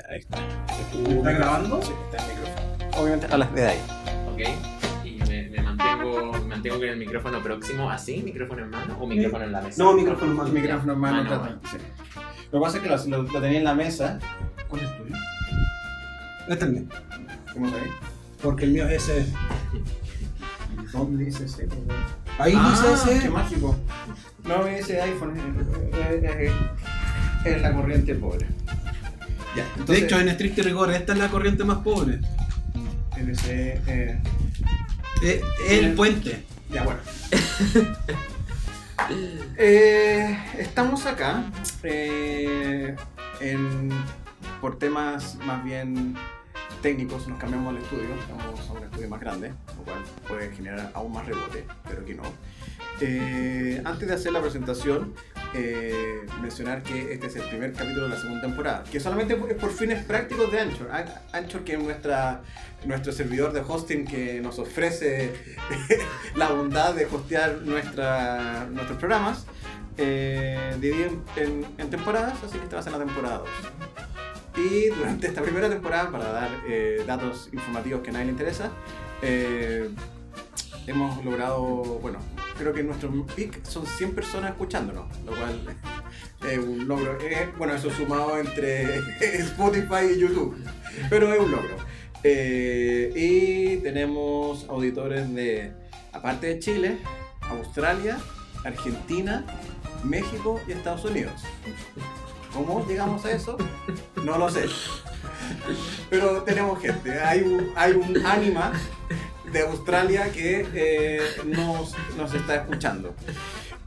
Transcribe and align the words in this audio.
Ya, 0.00 0.12
ahí 0.12 0.18
está. 0.20 0.38
¿Está 1.08 1.32
grabando? 1.32 1.82
Sí, 1.82 1.92
está 2.10 2.24
el 2.24 2.36
micrófono. 2.36 3.00
Obviamente 3.02 3.26
a 3.26 3.38
las 3.38 3.54
de 3.54 3.66
ahí. 3.66 3.78
Ok. 4.32 5.04
Y 5.04 5.10
me, 5.28 5.48
me 5.50 5.62
mantengo, 5.62 6.32
me 6.32 6.40
mantengo 6.40 6.76
con 6.78 6.88
el 6.88 6.96
micrófono 6.96 7.42
próximo 7.42 7.90
así, 7.90 8.22
micrófono 8.22 8.62
en 8.64 8.70
mano 8.70 8.96
o 9.00 9.06
micrófono 9.06 9.44
en 9.44 9.52
la 9.52 9.60
mesa. 9.62 9.82
No, 9.82 9.92
micrófono 9.92 10.34
más. 10.34 10.46
El 10.48 10.52
micrófono 10.54 10.92
en 10.94 10.98
mano. 10.98 11.24
Mano, 11.24 11.60
sí. 11.70 11.76
Lo 12.52 12.60
que 12.60 12.64
pasa 12.64 12.76
es 12.78 12.82
que 12.82 12.88
lo, 13.10 13.18
lo- 13.22 13.30
lo 13.32 13.40
tenía 13.40 13.58
en 13.58 13.64
la 13.64 13.74
mesa. 13.74 14.18
¿Cuál 14.68 14.82
es 14.82 14.90
el 14.90 14.96
tuyo? 14.96 15.14
Este 16.48 16.64
es 16.64 16.70
mío. 16.70 16.82
¿Cómo 17.52 17.68
se 17.68 17.74
ve? 17.76 17.90
Porque 18.42 18.64
el 18.64 18.70
mío 18.72 18.88
es 18.88 19.08
ese. 19.08 19.26
¿Dónde 20.92 21.24
dice 21.24 21.44
ese? 21.44 21.68
Ahí 22.38 22.54
Ah, 22.56 22.70
dice 22.70 22.92
ese. 23.12 23.20
Qué 23.22 23.30
mágico. 23.30 23.76
No, 24.44 24.66
ese 24.66 25.00
iPhone 25.00 25.36
es, 25.36 26.22
es- 26.24 26.24
es- 26.40 26.52
es 27.44 27.62
la 27.62 27.72
corriente 27.74 28.14
pobre. 28.14 28.46
Ya, 29.56 29.66
de 29.84 29.98
hecho, 29.98 30.18
en 30.20 30.28
estricto 30.28 30.62
rigor, 30.62 30.92
esta 30.92 31.12
es 31.12 31.18
la 31.18 31.28
corriente 31.28 31.64
más 31.64 31.78
pobre. 31.78 32.20
ese, 33.16 33.80
eh, 33.86 34.18
Eh, 35.22 35.42
el 35.68 35.92
puente. 35.94 36.44
Ya, 36.70 36.84
bueno. 36.84 37.00
Eh, 39.56 40.38
estamos 40.58 41.06
acá 41.06 41.44
en- 41.82 42.96
por 44.60 44.78
temas 44.78 45.36
más 45.44 45.64
bien 45.64 46.14
técnicos, 46.82 47.26
nos 47.26 47.38
cambiamos 47.38 47.74
al 47.74 47.82
estudio, 47.82 48.08
estamos 48.20 48.68
a 48.68 48.72
un 48.72 48.84
estudio 48.84 49.08
más 49.08 49.20
grande, 49.20 49.48
lo 49.76 49.82
cual 49.84 49.98
puede 50.28 50.50
generar 50.54 50.90
aún 50.94 51.12
más 51.12 51.26
rebote, 51.26 51.64
pero 51.88 52.02
aquí 52.02 52.14
no. 52.14 52.22
Antes 53.88 54.08
de 54.08 54.14
hacer 54.14 54.32
la 54.32 54.42
presentación, 54.42 55.14
eh, 55.54 56.26
mencionar 56.40 56.82
que 56.82 57.12
este 57.12 57.26
es 57.26 57.36
el 57.36 57.42
primer 57.48 57.72
capítulo 57.72 58.04
de 58.04 58.14
la 58.14 58.20
segunda 58.20 58.40
temporada, 58.42 58.84
que 58.90 59.00
solamente 59.00 59.34
es 59.48 59.54
por 59.54 59.70
fines 59.72 60.04
prácticos 60.04 60.50
de 60.52 60.60
Anchor. 60.60 60.90
An- 60.90 61.12
Anchor, 61.32 61.64
que 61.64 61.72
es 61.74 61.78
nuestra, 61.82 62.42
nuestro 62.84 63.12
servidor 63.12 63.52
de 63.52 63.60
hosting 63.66 64.04
que 64.06 64.40
nos 64.40 64.58
ofrece 64.58 65.32
la 66.36 66.48
bondad 66.50 66.94
de 66.94 67.06
hostear 67.06 67.62
nuestra, 67.62 68.66
nuestros 68.70 68.98
programas, 68.98 69.46
eh, 69.98 70.58
en 71.36 71.90
temporadas, 71.90 72.34
así 72.44 72.56
que 72.58 72.64
esta 72.64 72.76
va 72.76 72.80
a 72.80 72.82
ser 72.84 72.92
la 72.92 72.98
temporada 73.04 73.38
2. 73.38 73.48
Y 74.56 74.88
durante 74.88 75.26
esta 75.26 75.42
primera 75.42 75.68
temporada, 75.68 76.10
para 76.10 76.30
dar 76.32 76.48
eh, 76.68 77.02
datos 77.06 77.48
informativos 77.52 78.02
que 78.02 78.10
a 78.10 78.12
nadie 78.14 78.26
le 78.26 78.32
interesa, 78.32 78.70
eh, 79.22 79.88
hemos 80.90 81.24
logrado, 81.24 81.58
bueno, 82.02 82.18
creo 82.58 82.72
que 82.72 82.82
nuestro 82.82 83.10
peak 83.26 83.64
son 83.64 83.86
100 83.86 84.14
personas 84.14 84.50
escuchándonos, 84.50 85.06
lo 85.24 85.32
cual 85.32 85.76
es 86.50 86.58
un 86.58 86.86
logro. 86.86 87.16
Bueno, 87.58 87.74
eso 87.74 87.90
sumado 87.90 88.38
entre 88.38 88.96
Spotify 89.20 90.12
y 90.14 90.18
YouTube, 90.18 90.56
pero 91.08 91.32
es 91.32 91.40
un 91.40 91.50
logro. 91.50 91.76
Eh, 92.22 93.12
y 93.16 93.76
tenemos 93.78 94.66
auditores 94.68 95.32
de, 95.32 95.72
aparte 96.12 96.48
de 96.48 96.58
Chile, 96.58 96.98
Australia, 97.48 98.18
Argentina, 98.64 99.44
México 100.04 100.60
y 100.68 100.72
Estados 100.72 101.04
Unidos. 101.04 101.42
¿Cómo 102.52 102.84
llegamos 102.86 103.24
a 103.24 103.32
eso? 103.32 103.56
No 104.24 104.36
lo 104.36 104.50
sé. 104.50 104.66
Pero 106.10 106.42
tenemos 106.42 106.80
gente. 106.80 107.20
Hay 107.20 107.42
un, 107.42 107.70
hay 107.76 107.92
un 107.92 108.26
ánima 108.26 108.72
de 109.52 109.60
Australia 109.60 110.30
que 110.32 110.66
eh, 110.74 111.20
nos, 111.44 111.94
nos 112.16 112.34
está 112.34 112.56
escuchando. 112.56 113.14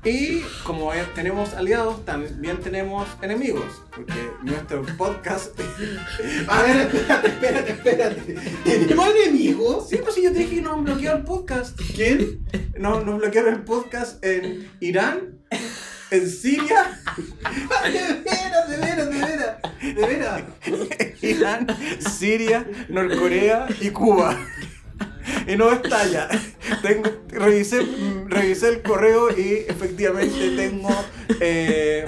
Y 0.05 0.41
como 0.65 0.91
tenemos 1.15 1.53
aliados, 1.53 2.03
también 2.03 2.57
tenemos 2.59 3.07
enemigos. 3.21 3.81
Porque 3.95 4.31
nuestro 4.41 4.83
podcast. 4.97 5.57
A 6.47 6.61
ver, 6.61 6.87
espérate, 6.93 7.27
espérate, 7.29 7.71
espérate. 7.71 8.35
¿Tenemos 8.65 9.07
enemigos? 9.15 9.87
Sí, 9.89 9.97
pues 10.03 10.15
si 10.15 10.23
yo 10.23 10.33
te 10.33 10.39
dije 10.39 10.55
que 10.55 10.61
nos 10.61 10.83
bloqueó 10.83 11.13
el 11.13 11.23
podcast. 11.23 11.79
¿Quién? 11.95 12.45
No, 12.77 12.99
nos 13.01 13.19
bloquearon 13.19 13.53
el 13.53 13.61
podcast 13.61 14.21
en 14.25 14.69
Irán, 14.81 15.39
en 16.11 16.29
Siria. 16.29 16.99
De 17.83 18.13
veras, 18.25 18.69
de 18.69 18.77
veras, 18.77 19.09
de 19.09 19.19
veras. 19.19 19.57
De 19.81 19.93
veras. 19.93 20.43
Irán, 21.21 21.67
Siria, 21.99 22.67
Norcorea 22.89 23.67
y 23.79 23.89
Cuba. 23.89 24.37
Y 25.47 25.55
no 25.55 25.71
estalla. 25.71 26.27
Tengo, 26.81 27.09
revisé, 27.29 27.85
revisé 28.27 28.69
el 28.69 28.81
correo 28.81 29.29
y 29.37 29.65
efectivamente 29.67 30.55
tengo 30.55 30.89
eh, 31.39 32.05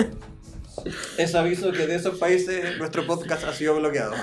ese 1.18 1.38
aviso 1.38 1.72
que 1.72 1.88
de 1.88 1.96
esos 1.96 2.18
países 2.18 2.78
nuestro 2.78 3.06
podcast 3.06 3.44
ha 3.44 3.54
sido 3.54 3.76
bloqueado. 3.76 4.14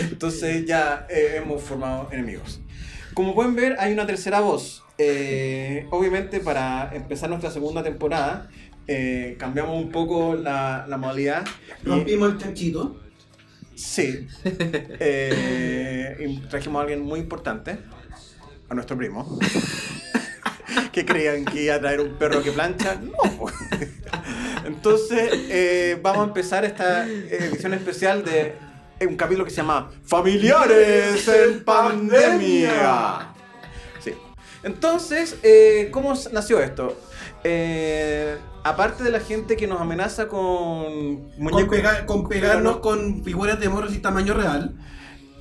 Entonces 0.00 0.64
ya 0.66 1.06
eh, 1.10 1.34
hemos 1.36 1.62
formado 1.62 2.08
enemigos. 2.12 2.60
Como 3.14 3.34
pueden 3.34 3.54
ver, 3.56 3.76
hay 3.78 3.92
una 3.92 4.06
tercera 4.06 4.40
voz. 4.40 4.82
Eh, 4.98 5.86
obviamente, 5.90 6.40
para 6.40 6.90
empezar 6.94 7.28
nuestra 7.28 7.50
segunda 7.50 7.82
temporada, 7.82 8.48
eh, 8.86 9.36
cambiamos 9.38 9.82
un 9.82 9.90
poco 9.90 10.34
la, 10.34 10.86
la 10.88 10.96
modalidad. 10.96 11.44
Rompimos 11.82 12.32
el 12.32 12.38
chanchito. 12.38 13.00
Sí. 13.76 14.26
Eh, 14.98 16.40
trajimos 16.48 16.80
a 16.80 16.82
alguien 16.82 17.02
muy 17.02 17.20
importante, 17.20 17.78
a 18.68 18.74
nuestro 18.74 18.96
primo. 18.96 19.38
que 20.92 21.04
creían 21.04 21.44
que 21.44 21.64
iba 21.64 21.74
a 21.74 21.80
traer 21.80 22.00
un 22.00 22.14
perro 22.14 22.42
que 22.42 22.52
plancha. 22.52 22.94
No. 22.96 23.12
pues. 23.38 23.54
Entonces, 24.64 25.30
eh, 25.50 25.98
vamos 26.02 26.22
a 26.22 26.24
empezar 26.24 26.64
esta 26.64 27.06
edición 27.06 27.74
especial 27.74 28.24
de 28.24 28.54
un 29.06 29.16
capítulo 29.16 29.44
que 29.44 29.50
se 29.50 29.58
llama 29.58 29.90
Familiares 30.04 31.28
en 31.28 31.62
Pandemia. 31.62 33.34
Sí. 34.02 34.14
Entonces, 34.62 35.36
eh, 35.42 35.88
¿cómo 35.92 36.14
nació 36.32 36.60
esto? 36.60 36.98
Eh, 37.44 38.38
aparte 38.68 39.02
de 39.04 39.10
la 39.10 39.20
gente 39.20 39.56
que 39.56 39.66
nos 39.66 39.80
amenaza 39.80 40.28
con 40.28 40.38
Con, 40.38 41.32
muñecos- 41.38 41.68
pega- 41.68 42.06
con 42.06 42.28
pegarnos 42.28 42.78
con 42.78 43.22
figuras 43.24 43.58
de 43.60 43.68
moros 43.68 43.94
y 43.94 43.98
tamaño 43.98 44.34
real. 44.34 44.74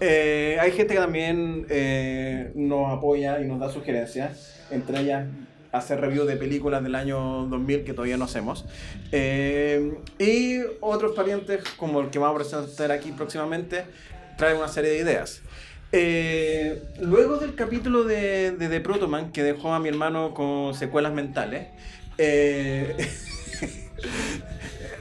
Eh, 0.01 0.57
hay 0.59 0.71
gente 0.71 0.93
que 0.93 0.99
también 0.99 1.65
eh, 1.69 2.51
nos 2.55 2.91
apoya 2.91 3.39
y 3.39 3.45
nos 3.45 3.59
da 3.59 3.69
sugerencias, 3.69 4.59
entre 4.71 4.99
ellas 5.01 5.25
hacer 5.71 5.99
review 5.99 6.25
de 6.25 6.37
películas 6.37 6.81
del 6.83 6.95
año 6.95 7.47
2000 7.47 7.83
que 7.83 7.93
todavía 7.93 8.17
no 8.17 8.25
hacemos. 8.25 8.65
Eh, 9.11 9.93
y 10.19 10.59
otros 10.81 11.13
parientes, 11.13 11.63
como 11.77 11.99
el 12.01 12.09
que 12.09 12.19
vamos 12.19 12.35
a 12.41 12.61
presentar 12.63 12.91
aquí 12.91 13.11
próximamente, 13.11 13.83
traen 14.37 14.57
una 14.57 14.67
serie 14.69 14.91
de 14.91 14.99
ideas. 14.99 15.41
Eh, 15.91 16.81
luego 17.01 17.37
del 17.37 17.55
capítulo 17.55 18.03
de, 18.03 18.51
de 18.51 18.67
The 18.69 18.79
Protoman, 18.81 19.31
que 19.31 19.43
dejó 19.43 19.73
a 19.73 19.79
mi 19.79 19.89
hermano 19.89 20.33
con 20.33 20.73
secuelas 20.73 21.13
mentales, 21.13 21.67
eh, 22.17 22.95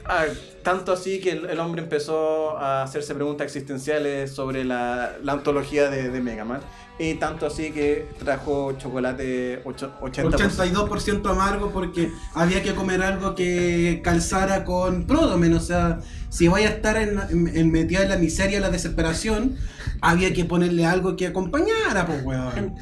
Ah, 0.07 0.25
tanto 0.61 0.93
así 0.93 1.19
que 1.19 1.31
el, 1.31 1.49
el 1.49 1.59
hombre 1.59 1.81
empezó 1.81 2.57
a 2.59 2.83
hacerse 2.83 3.15
preguntas 3.15 3.45
existenciales 3.45 4.31
sobre 4.31 4.63
la, 4.63 5.13
la 5.23 5.31
antología 5.33 5.89
de, 5.89 6.09
de 6.11 6.21
Mega 6.21 6.45
Man. 6.45 6.61
Y 6.99 7.15
tanto 7.15 7.47
así 7.47 7.71
que 7.71 8.07
trajo 8.23 8.73
chocolate 8.77 9.61
ocho- 9.65 9.91
80%. 9.99 10.29
82% 10.31 11.29
amargo 11.29 11.71
porque 11.71 12.11
había 12.35 12.61
que 12.61 12.73
comer 12.75 13.01
algo 13.01 13.33
que 13.35 14.01
calzara 14.03 14.63
con 14.63 15.05
Prodomen. 15.07 15.55
O 15.55 15.59
sea, 15.59 15.99
si 16.29 16.47
vaya 16.47 16.67
a 16.69 16.71
estar 16.73 16.97
en, 16.97 17.19
en, 17.31 17.57
en 17.57 17.71
metida 17.71 18.03
en 18.03 18.09
la 18.09 18.17
miseria, 18.17 18.57
en 18.57 18.61
la 18.63 18.69
desesperación, 18.69 19.57
había 20.01 20.33
que 20.33 20.45
ponerle 20.45 20.85
algo 20.85 21.15
que 21.15 21.25
acompañara, 21.27 22.05
pues, 22.05 22.23
weón. 22.23 22.75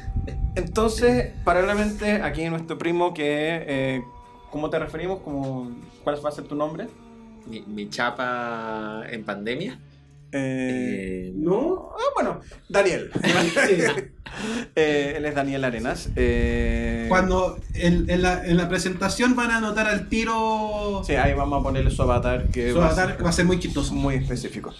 Entonces, 0.56 1.32
paralelamente, 1.42 2.20
aquí 2.22 2.48
nuestro 2.50 2.76
primo 2.76 3.14
que... 3.14 3.64
Eh, 3.66 4.02
¿Cómo 4.54 4.70
te 4.70 4.78
referimos? 4.78 5.18
¿Cómo, 5.24 5.68
¿Cuál 6.04 6.24
va 6.24 6.28
a 6.28 6.32
ser 6.32 6.44
tu 6.44 6.54
nombre? 6.54 6.86
Mi, 7.48 7.62
mi 7.62 7.90
chapa 7.90 9.02
en 9.10 9.24
pandemia. 9.24 9.80
Eh, 10.30 11.30
Eh, 11.30 11.32
¿No? 11.34 11.90
ah, 11.98 12.04
bueno, 12.14 12.40
Daniel. 12.68 13.10
Eh, 14.74 15.14
él 15.16 15.24
es 15.26 15.34
Daniel 15.34 15.62
Arenas. 15.62 16.08
Eh, 16.16 17.06
Cuando 17.08 17.60
en, 17.74 18.10
en 18.10 18.20
la, 18.22 18.44
en 18.44 18.56
la 18.56 18.68
presentación 18.68 19.36
van 19.36 19.52
a 19.52 19.58
anotar 19.58 19.86
al 19.86 20.08
tiro 20.08 21.02
Sí, 21.06 21.14
ahí 21.14 21.34
vamos 21.34 21.60
a 21.60 21.62
ponerle 21.62 21.92
su 21.92 22.02
avatar 22.02 22.48
que 22.48 22.72
su 22.72 22.78
va 22.78 22.86
a 22.86 22.88
avatar, 22.88 23.16
que 23.16 23.22
va 23.22 23.30
a 23.30 23.32
ser 23.32 23.44
muy 23.44 23.60
chistoso. 23.60 23.92
muy 23.94 24.16
específico. 24.16 24.72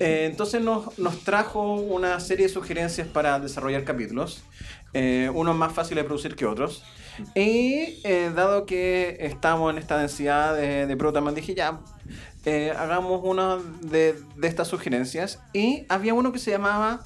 Eh, 0.00 0.26
entonces 0.28 0.62
nos, 0.62 0.98
nos 0.98 1.20
trajo 1.22 1.74
una 1.74 2.18
serie 2.18 2.46
de 2.48 2.52
sugerencias 2.52 3.06
para 3.06 3.38
desarrollar 3.38 3.84
capítulos, 3.84 4.42
eh, 4.94 5.30
unos 5.32 5.54
más 5.54 5.72
fáciles 5.72 6.02
de 6.02 6.06
producir 6.08 6.34
que 6.34 6.46
otros. 6.46 6.82
Y 7.34 8.00
eh, 8.04 8.30
dado 8.34 8.66
que 8.66 9.16
estamos 9.20 9.72
en 9.72 9.78
esta 9.78 9.98
densidad 9.98 10.54
de, 10.56 10.86
de 10.86 10.96
Protaman, 10.96 11.34
dije 11.34 11.54
ya, 11.54 11.80
eh, 12.44 12.72
hagamos 12.76 13.20
una 13.24 13.56
de, 13.82 14.14
de 14.36 14.48
estas 14.48 14.68
sugerencias. 14.68 15.40
Y 15.52 15.84
había 15.88 16.14
uno 16.14 16.32
que 16.32 16.38
se 16.38 16.50
llamaba 16.50 17.00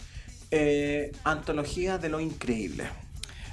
eh, 0.50 1.12
Antología 1.24 1.98
de 1.98 2.08
lo 2.08 2.20
Increíble. 2.20 2.84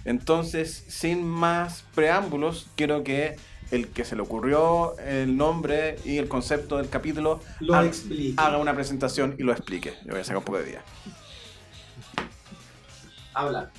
Entonces, 0.06 0.86
sin 0.88 1.26
más 1.26 1.84
preámbulos, 1.96 2.68
quiero 2.76 3.04
que 3.04 3.36
el 3.72 3.88
que 3.90 4.04
se 4.04 4.16
le 4.16 4.24
ocurrió 4.24 4.98
el 5.00 5.38
nombre 5.38 5.98
y 6.04 6.18
el 6.18 6.28
concepto 6.28 6.78
del 6.78 6.90
capítulo 6.90 7.40
Lo 7.60 7.76
ha- 7.76 7.86
explica. 7.86 8.44
haga 8.46 8.58
una 8.58 8.74
presentación 8.74 9.36
y 9.38 9.44
lo 9.44 9.52
explique. 9.52 9.94
Yo 10.06 10.12
voy 10.12 10.22
a 10.22 10.24
sacar 10.24 10.38
un 10.38 10.44
poco 10.44 10.58
de 10.58 10.66
día. 10.66 10.82
Habla. 13.34 13.72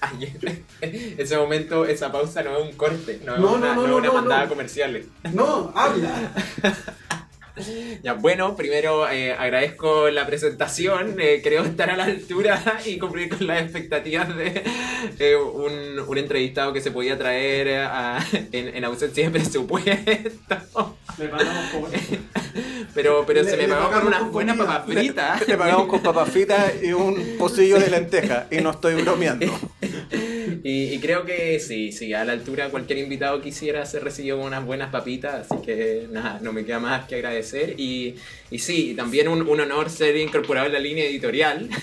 Ay, 0.00 0.32
Ese 1.18 1.36
momento, 1.36 1.84
esa 1.86 2.10
pausa 2.12 2.42
no 2.42 2.58
es 2.58 2.64
un 2.70 2.72
corte, 2.76 3.20
no 3.24 3.34
es 3.34 3.40
No, 3.40 3.52
una, 3.54 3.74
no, 3.74 3.82
no, 3.82 3.88
no 3.88 3.96
una 3.96 4.06
no, 4.08 4.14
mandada 4.14 4.42
no. 4.44 4.48
comerciales. 4.48 5.06
No, 5.32 5.72
habla. 5.74 6.32
Ya, 8.02 8.14
bueno, 8.14 8.56
primero 8.56 9.06
eh, 9.10 9.34
agradezco 9.34 10.08
la 10.08 10.26
presentación, 10.26 11.16
eh, 11.20 11.42
creo 11.44 11.62
estar 11.64 11.90
a 11.90 11.96
la 11.98 12.04
altura 12.04 12.80
y 12.86 12.98
cumplir 12.98 13.28
con 13.28 13.46
las 13.46 13.60
expectativas 13.60 14.34
de 14.34 14.64
eh, 15.18 15.36
un, 15.36 15.98
un 16.00 16.18
entrevistado 16.18 16.72
que 16.72 16.80
se 16.80 16.90
podía 16.90 17.18
traer 17.18 17.68
eh, 17.68 17.78
a- 17.78 18.24
en, 18.52 18.74
en 18.74 18.84
ausencia 18.86 19.24
de 19.26 19.30
presupuesto. 19.38 20.96
Le 21.18 21.28
pagamos 21.28 21.90
Pero, 22.94 23.24
pero 23.26 23.42
Le- 23.42 23.50
se 23.50 23.56
me 23.56 23.62
le 23.66 23.68
pagó 23.74 23.90
con 23.90 24.06
unas 24.06 24.30
buenas 24.30 24.56
papas 24.56 24.84
fritas. 24.86 25.48
le 25.48 25.56
pagamos 25.56 25.86
con 25.86 26.02
papas 26.02 26.28
fritas 26.28 26.72
y 26.82 26.92
un 26.92 27.36
pocillo 27.38 27.78
de 27.80 27.88
lenteja. 27.90 28.46
Y 28.50 28.58
no 28.58 28.70
estoy 28.70 29.00
bromeando. 29.02 29.46
Y, 30.64 30.94
y 30.94 30.98
creo 31.00 31.24
que 31.24 31.58
sí, 31.60 31.92
sí, 31.92 32.12
a 32.14 32.24
la 32.24 32.32
altura 32.32 32.70
cualquier 32.70 32.98
invitado 32.98 33.40
quisiera 33.40 33.84
ser 33.84 34.04
recibido 34.04 34.38
con 34.38 34.46
unas 34.46 34.64
buenas 34.64 34.90
papitas, 34.90 35.50
así 35.50 35.62
que 35.64 36.06
nada, 36.10 36.38
no 36.42 36.52
me 36.52 36.64
queda 36.64 36.78
más 36.78 37.06
que 37.06 37.16
agradecer. 37.16 37.74
Y, 37.78 38.14
y 38.50 38.58
sí, 38.58 38.94
también 38.96 39.28
un, 39.28 39.48
un 39.48 39.60
honor 39.60 39.90
ser 39.90 40.16
incorporado 40.16 40.66
en 40.66 40.72
la 40.72 40.78
línea 40.78 41.04
editorial. 41.04 41.68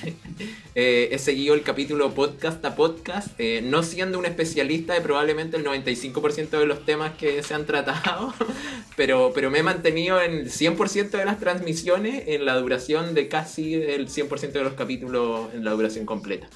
Eh, 0.76 1.10
he 1.12 1.18
seguido 1.18 1.56
el 1.56 1.64
capítulo 1.64 2.14
podcast 2.14 2.64
a 2.64 2.76
podcast, 2.76 3.28
eh, 3.38 3.62
no 3.62 3.84
siendo 3.84 4.18
un 4.18 4.26
especialista 4.26 4.94
de 4.94 5.02
probablemente 5.02 5.58
el 5.58 5.66
95% 5.66 6.52
de 6.52 6.66
los 6.66 6.86
temas 6.86 7.18
que 7.18 7.44
se 7.44 7.54
han 7.54 7.66
tratado, 7.66 8.34
pero, 8.96 9.32
pero 9.36 9.52
me 9.52 9.60
he 9.60 9.64
mantenido 9.64 10.22
en 10.22 10.32
el 10.32 10.52
100% 10.52 11.10
de 11.10 11.26
las 11.26 11.40
transmisiones 11.40 12.24
en 12.28 12.46
la 12.46 12.56
duración 12.56 13.14
de 13.14 13.28
casi 13.28 13.74
el 13.74 14.08
100% 14.08 14.52
de 14.52 14.64
los 14.64 14.74
capítulos 14.74 15.54
en 15.54 15.66
la 15.66 15.72
duración 15.72 16.06
completa. 16.06 16.48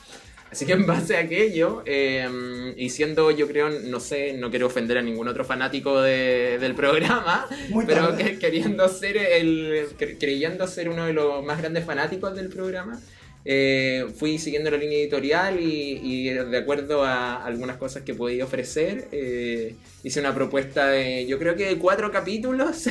Así 0.54 0.66
que 0.68 0.74
en 0.74 0.86
base 0.86 1.18
a 1.18 1.22
aquello, 1.22 1.82
eh, 1.88 2.74
y 2.78 2.90
siendo 2.90 3.32
yo 3.32 3.48
creo, 3.48 3.70
no 3.72 4.00
sé, 4.00 4.34
no 4.34 4.52
quiero 4.52 4.68
ofender 4.68 5.00
a 5.00 5.02
ningún 5.02 5.28
otro 5.28 5.44
fanático 5.44 6.00
de- 6.02 6.60
del 6.60 6.76
programa, 6.76 7.48
Muy 7.70 7.86
pero 7.86 8.16
que, 8.16 8.38
queriendo 8.38 8.88
ser 8.88 9.18
el, 9.18 9.88
cre- 9.98 10.18
creyendo 10.20 10.68
ser 10.68 10.90
uno 10.90 11.06
de 11.06 11.14
los 11.14 11.44
más 11.44 11.58
grandes 11.60 11.86
fanáticos 11.86 12.36
del 12.36 12.50
programa, 12.50 13.00
eh, 13.46 14.06
fui 14.16 14.38
siguiendo 14.38 14.70
la 14.72 14.78
línea 14.78 15.00
editorial 15.00 15.60
y, 15.60 16.00
y 16.04 16.30
de 16.30 16.58
acuerdo 16.58 17.04
a 17.04 17.44
algunas 17.44 17.78
cosas 17.78 18.04
que 18.04 18.14
podía 18.14 18.46
ofrecer, 18.46 19.08
eh, 19.12 19.76
hice 20.04 20.20
una 20.20 20.36
propuesta 20.36 20.88
de, 20.88 21.26
yo 21.26 21.40
creo 21.40 21.56
que 21.56 21.66
de 21.68 21.78
cuatro 21.78 22.12
capítulos, 22.12 22.86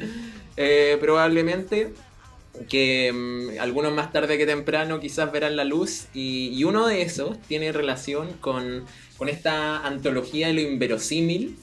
eh, 0.56 0.96
probablemente, 1.00 1.92
que 2.68 3.12
mm, 3.12 3.60
algunos 3.60 3.92
más 3.92 4.12
tarde 4.12 4.38
que 4.38 4.46
temprano 4.46 5.00
quizás 5.00 5.30
verán 5.32 5.56
la 5.56 5.64
luz 5.64 6.06
y, 6.14 6.48
y 6.54 6.64
uno 6.64 6.86
de 6.86 7.02
esos 7.02 7.40
tiene 7.42 7.72
relación 7.72 8.32
con, 8.40 8.84
con 9.16 9.28
esta 9.28 9.86
antología 9.86 10.48
de 10.48 10.54
lo 10.54 10.60
inverosímil 10.60 11.56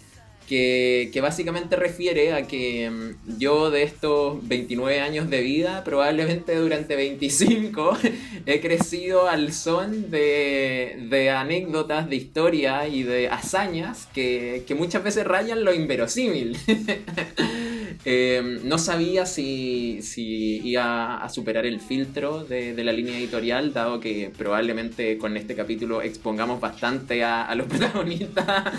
que, 0.48 1.10
que 1.14 1.22
básicamente 1.22 1.76
refiere 1.76 2.34
a 2.34 2.48
que 2.48 2.90
mm, 2.90 3.40
yo 3.40 3.72
de 3.72 3.84
estos 3.84 4.46
29 4.48 5.00
años 5.00 5.30
de 5.30 5.42
vida, 5.42 5.84
probablemente 5.84 6.56
durante 6.56 6.96
25, 6.96 7.98
he 8.46 8.60
crecido 8.62 9.28
al 9.28 9.54
son 9.54 10.12
de, 10.12 11.08
de 11.10 11.30
anécdotas, 11.30 12.10
de 12.10 12.16
historia 12.16 12.88
y 12.88 13.04
de 13.04 13.30
hazañas 13.30 14.08
que, 14.14 14.64
que 14.68 14.76
muchas 14.76 15.04
veces 15.04 15.26
rayan 15.26 15.64
lo 15.64 15.74
inverosímil. 15.74 16.58
Eh, 18.06 18.60
no 18.64 18.78
sabía 18.78 19.26
si, 19.26 20.02
si 20.02 20.60
iba 20.68 21.24
a 21.24 21.30
superar 21.30 21.66
el 21.66 21.80
filtro 21.80 22.44
de, 22.44 22.76
la 22.84 22.92
línea 22.92 23.18
editorial, 23.18 23.72
dado 23.72 24.00
que 24.02 24.30
probablemente 24.38 25.18
con 25.18 25.38
este 25.38 25.56
capítulo 25.56 26.02
expongamos 26.02 26.60
bastante 26.60 27.24
a, 27.24 27.54
los 27.56 27.68
protagonistas 27.70 28.74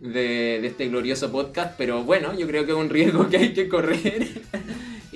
de, 0.00 0.64
este 0.64 0.88
glorioso 0.88 1.32
podcast, 1.32 1.74
pero 1.76 2.04
bueno, 2.04 2.38
yo 2.38 2.46
creo 2.46 2.64
que 2.64 2.72
es 2.72 2.78
un 2.78 2.90
riesgo 2.90 3.28
que 3.28 3.38
hay 3.38 3.52
que 3.54 3.68
correr. 3.68 4.28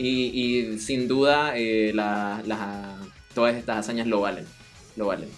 Y, 0.01 0.31
y 0.73 0.79
sin 0.79 1.09
duda 1.09 1.59
eh, 1.59 1.91
la- 1.93 2.41
la- 2.47 2.97
todas 3.35 3.57
estas 3.57 3.79
hazañas 3.79 4.07
lo 4.07 4.21
valen, 4.21 4.45
lo 4.95 5.07
valen. 5.09 5.29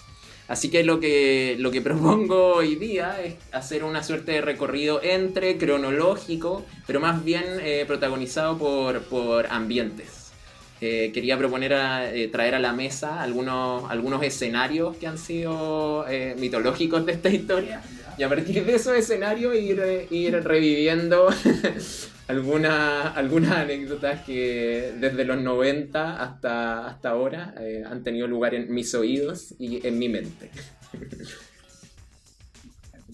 Así 0.51 0.69
que 0.69 0.83
lo 0.83 0.99
que 0.99 1.55
lo 1.61 1.71
que 1.71 1.81
propongo 1.91 2.55
hoy 2.57 2.75
día 2.75 3.23
es 3.25 3.37
hacer 3.53 3.85
una 3.85 4.03
suerte 4.03 4.33
de 4.33 4.41
recorrido 4.41 5.01
entre 5.01 5.57
cronológico, 5.57 6.67
pero 6.89 6.99
más 6.99 7.25
bien 7.25 7.45
eh, 7.63 7.85
protagonizado 7.87 8.59
por, 8.59 9.03
por 9.03 9.47
ambientes. 9.47 10.33
Eh, 10.81 11.13
quería 11.15 11.39
proponer 11.39 11.75
a, 11.75 12.13
eh, 12.13 12.27
traer 12.29 12.57
a 12.57 12.59
la 12.59 12.73
mesa 12.73 13.23
algunos, 13.23 13.89
algunos 13.91 14.23
escenarios 14.25 14.97
que 14.97 15.07
han 15.07 15.19
sido 15.19 16.05
mitológicos 16.39 17.07
de 17.07 17.13
esta 17.13 17.29
historia 17.29 17.83
y 18.19 18.23
a 18.23 18.29
partir 18.29 18.65
de 18.65 18.75
esos 18.75 18.97
escenarios 18.97 19.55
ir, 19.55 20.09
ir 20.11 20.43
reviviendo 20.43 21.29
algunas 22.31 23.17
algunas 23.17 23.53
anécdotas 23.53 24.21
que 24.25 24.95
desde 24.99 25.25
los 25.25 25.39
90 25.41 26.23
hasta, 26.23 26.87
hasta 26.87 27.11
ahora 27.11 27.55
eh, 27.61 27.83
han 27.89 28.03
tenido 28.03 28.27
lugar 28.27 28.55
en 28.55 28.73
mis 28.73 28.95
oídos 28.95 29.55
y 29.59 29.87
en 29.87 29.99
mi 29.99 30.09
mente. 30.09 30.51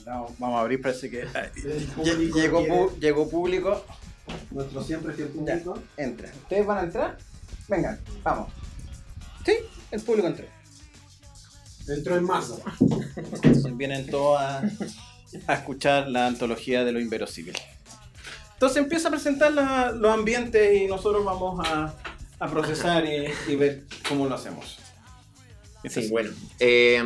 No, 0.05 0.27
vamos 0.39 0.59
a 0.59 0.61
abrir, 0.61 0.81
parece 0.81 1.11
que. 1.11 1.27
lle- 1.27 1.87
público 1.95 2.39
Llegó, 2.39 2.59
quiere- 2.61 2.75
pu- 2.75 2.99
llegó 3.01 3.29
público. 3.31 3.85
Nuestro 4.51 4.83
siempre 4.83 5.13
fiel 5.15 5.29
público. 5.29 5.83
Entra. 5.97 6.31
¿Ustedes 6.43 6.67
van 6.67 6.79
a 6.79 6.83
entrar? 6.83 7.19
Vengan, 7.69 7.99
vamos. 8.23 8.53
¿Sí? 9.45 9.53
El 9.91 10.01
público 10.03 10.29
entró. 10.29 10.47
Entró 11.89 12.17
en 12.17 12.25
masa. 12.25 12.57
Vienen 13.75 14.07
todos 14.09 14.41
a, 14.41 14.63
a 15.47 15.55
escuchar 15.55 16.09
la 16.09 16.27
antología 16.27 16.85
de 16.85 16.93
lo 16.93 17.01
inverosímil. 17.01 17.55
Entonces 18.57 18.79
empieza 18.79 19.09
a 19.09 19.11
presentar 19.11 19.53
la- 19.53 19.93
los 19.93 20.11
ambientes 20.11 20.81
y 20.81 20.87
nosotros 20.87 21.23
vamos 21.25 21.67
a, 21.69 21.95
procesar 22.51 23.05
y, 23.07 23.55
ver 23.57 23.83
cómo 24.09 24.27
lo 24.27 24.35
hacemos. 24.35 24.79
Bueno. 26.11 26.31
eh, 26.59 27.03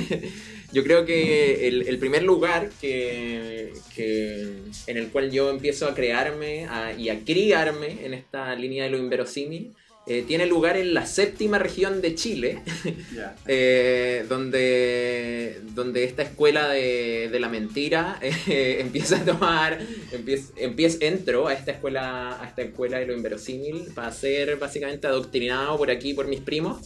yo 0.72 0.82
creo 0.82 1.04
que 1.04 1.68
el, 1.68 1.86
el 1.88 1.98
primer 1.98 2.22
lugar 2.22 2.70
que, 2.80 3.74
que- 3.94 4.62
en 4.86 4.96
el 4.96 5.08
cual 5.08 5.30
yo 5.30 5.50
empiezo 5.50 5.86
a 5.86 5.94
crearme 5.94 6.66
a- 6.66 6.92
y 6.94 7.10
a 7.10 7.20
criarme 7.22 8.04
en 8.06 8.14
esta 8.14 8.54
línea 8.54 8.84
de 8.84 8.90
lo 8.90 8.98
inverosímil 8.98 9.72
eh, 10.04 10.24
tiene 10.26 10.46
lugar 10.46 10.76
en 10.76 10.94
la 10.94 11.06
séptima 11.06 11.60
región 11.60 12.00
de 12.00 12.16
Chile, 12.16 12.58
eh, 13.46 14.26
donde, 14.28 15.60
donde 15.74 16.02
esta 16.02 16.22
escuela 16.22 16.68
de, 16.70 17.28
de 17.30 17.40
la 17.40 17.48
mentira 17.48 18.18
eh, 18.20 18.78
empieza 18.80 19.18
a 19.18 19.24
tomar, 19.24 19.78
empieza, 20.10 20.52
empieza, 20.56 21.04
entro 21.06 21.46
a 21.46 21.54
esta 21.54 21.70
escuela, 21.70 22.42
a 22.42 22.46
esta 22.46 22.62
escuela 22.62 22.98
de 22.98 23.06
lo 23.06 23.14
inverosímil 23.14 23.92
para 23.94 24.10
ser 24.10 24.56
básicamente 24.56 25.06
adoctrinado 25.06 25.78
por 25.78 25.88
aquí 25.90 26.14
por 26.14 26.26
mis 26.26 26.40
primos, 26.40 26.80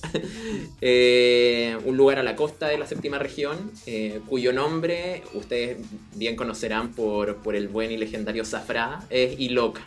un 0.83 1.97
lugar 1.97 2.19
a 2.19 2.23
la 2.23 2.37
costa 2.37 2.69
de 2.69 2.77
la 2.77 2.87
séptima 2.87 3.19
región, 3.19 3.71
cuyo 4.29 4.53
nombre 4.53 5.23
ustedes 5.33 5.79
bien 6.15 6.37
conocerán 6.37 6.93
por, 6.93 7.37
por 7.37 7.57
el 7.57 7.69
buen 7.69 7.91
y 7.91 7.97
legendario 7.97 8.45
Zafrá, 8.45 9.01
es 9.09 9.39
Iloca. 9.39 9.83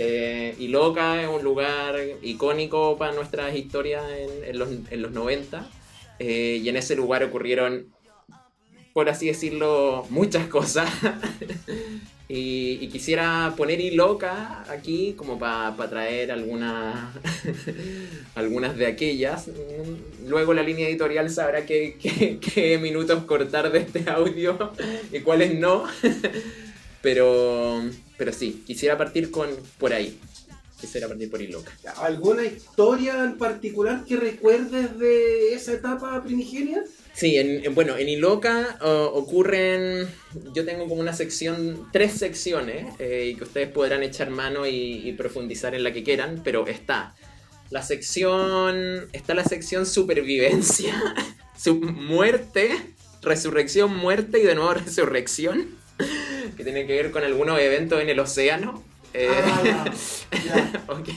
Eh, 0.00 0.54
Iloca 0.60 1.20
es 1.20 1.28
un 1.28 1.42
lugar 1.42 1.96
icónico 2.22 2.96
para 2.96 3.12
nuestras 3.12 3.56
historias 3.56 4.04
en, 4.44 4.56
los, 4.56 4.68
en 4.90 5.02
los 5.02 5.10
90. 5.10 5.68
eh, 6.20 6.60
y 6.62 6.68
en 6.68 6.76
ese 6.76 6.94
lugar 6.94 7.24
ocurrieron, 7.24 7.86
por 8.92 9.08
así 9.08 9.26
decirlo, 9.26 10.06
muchas 10.10 10.46
cosas. 10.46 10.88
y, 12.28 12.86
quisiera 12.88 13.54
poner 13.56 13.80
Iloca 13.80 14.64
aquí 14.70 15.14
como 15.16 15.36
para 15.36 15.74
traer 15.88 16.30
algunas, 16.30 17.12
algunas 18.36 18.76
de 18.76 18.86
aquellas. 18.86 19.50
Luego 20.28 20.54
la 20.54 20.62
línea 20.62 20.88
editorial 20.88 21.28
sabrá 21.28 21.66
qué- 21.66 21.96
qué 22.40 22.78
minutos 22.78 23.24
cortar 23.24 23.72
de 23.72 23.80
este 23.80 24.08
audio 24.08 24.72
y 25.12 25.20
cuáles 25.20 25.58
no. 25.58 25.82
Pero, 27.02 27.82
pero 28.18 28.32
sí, 28.32 28.62
quisiera 28.66 28.98
partir 28.98 29.30
con 29.30 29.48
por 29.78 29.92
ahí. 29.94 30.18
Quisiera 30.80 31.08
partir 31.08 31.28
por 31.28 31.42
Iloca. 31.42 31.72
¿Alguna 31.96 32.44
historia 32.44 33.24
en 33.24 33.36
particular 33.36 34.04
que 34.04 34.16
recuerdes 34.16 34.96
de 34.98 35.52
esa 35.54 35.72
etapa 35.72 36.22
primigenia? 36.22 36.84
Sí, 37.14 37.36
en, 37.36 37.64
en- 37.64 37.74
bueno, 37.74 37.96
en 37.96 38.08
Iloca 38.08 38.78
ocurren, 39.12 40.06
yo 40.54 40.64
tengo 40.64 40.86
como 40.86 41.00
una 41.00 41.12
sección, 41.12 41.88
tres 41.92 42.12
secciones, 42.12 42.94
eh, 43.00 43.30
y 43.32 43.36
que 43.36 43.42
ustedes 43.44 43.68
podrán 43.70 44.04
echar 44.04 44.30
mano 44.30 44.68
y, 44.68 45.08
y 45.08 45.12
profundizar 45.14 45.74
en 45.74 45.82
la 45.82 45.92
que 45.92 46.04
quieran, 46.04 46.42
pero 46.44 46.66
está 46.68 47.14
la 47.70 47.82
sección, 47.82 49.08
está 49.12 49.34
la 49.34 49.44
sección 49.44 49.84
supervivencia, 49.84 50.94
su 51.60 51.74
muerte 51.74 52.70
resurrección, 53.20 53.96
muerte 53.96 54.38
y 54.38 54.42
de 54.44 54.54
nuevo 54.54 54.74
resurrección, 54.74 55.76
que 56.58 56.64
tiene 56.64 56.86
que 56.86 56.92
ver 56.92 57.10
con 57.10 57.24
algunos 57.24 57.58
eventos 57.58 58.02
en 58.02 58.10
el 58.10 58.20
océano. 58.20 58.82
Eh, 59.14 59.28
Ah, 59.30 59.62
ya. 59.64 60.82
ok, 60.88 61.08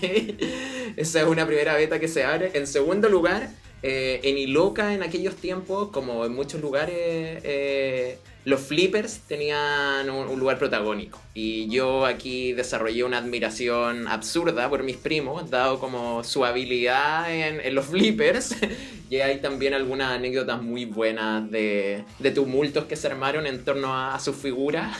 esa 0.95 1.21
es 1.21 1.27
una 1.27 1.45
primera 1.45 1.75
beta 1.75 1.99
que 1.99 2.07
se 2.07 2.23
abre. 2.23 2.51
En 2.53 2.65
segundo 2.67 3.09
lugar, 3.09 3.49
eh, 3.83 4.21
en 4.23 4.37
Iloca 4.37 4.93
en 4.93 5.03
aquellos 5.03 5.35
tiempos, 5.35 5.89
como 5.89 6.23
en 6.25 6.33
muchos 6.33 6.61
lugares, 6.61 6.95
eh, 7.43 8.17
los 8.43 8.61
flippers 8.61 9.19
tenían 9.27 10.09
un, 10.09 10.39
lugar 10.39 10.57
protagónico. 10.57 11.19
Y 11.33 11.67
yo 11.69 12.05
aquí 12.05 12.53
desarrollé 12.53 13.03
una 13.03 13.19
admiración 13.19 14.07
absurda 14.07 14.69
por 14.69 14.83
mis 14.83 14.97
primos, 14.97 15.49
dado 15.49 15.79
como 15.79 16.23
su 16.23 16.43
habilidad 16.45 17.31
en, 17.31 17.75
los 17.75 17.85
flippers. 17.85 18.55
y 19.09 19.17
hay 19.17 19.39
también 19.39 19.73
algunas 19.73 20.11
anécdotas 20.11 20.61
muy 20.61 20.85
buenas 20.85 21.49
de, 21.51 22.03
de 22.19 22.31
tumultos 22.31 22.85
que 22.85 22.95
se 22.95 23.07
armaron 23.07 23.45
en 23.45 23.63
torno 23.63 23.93
a, 23.93 24.15
a 24.15 24.19
su 24.19 24.33
figura 24.33 24.91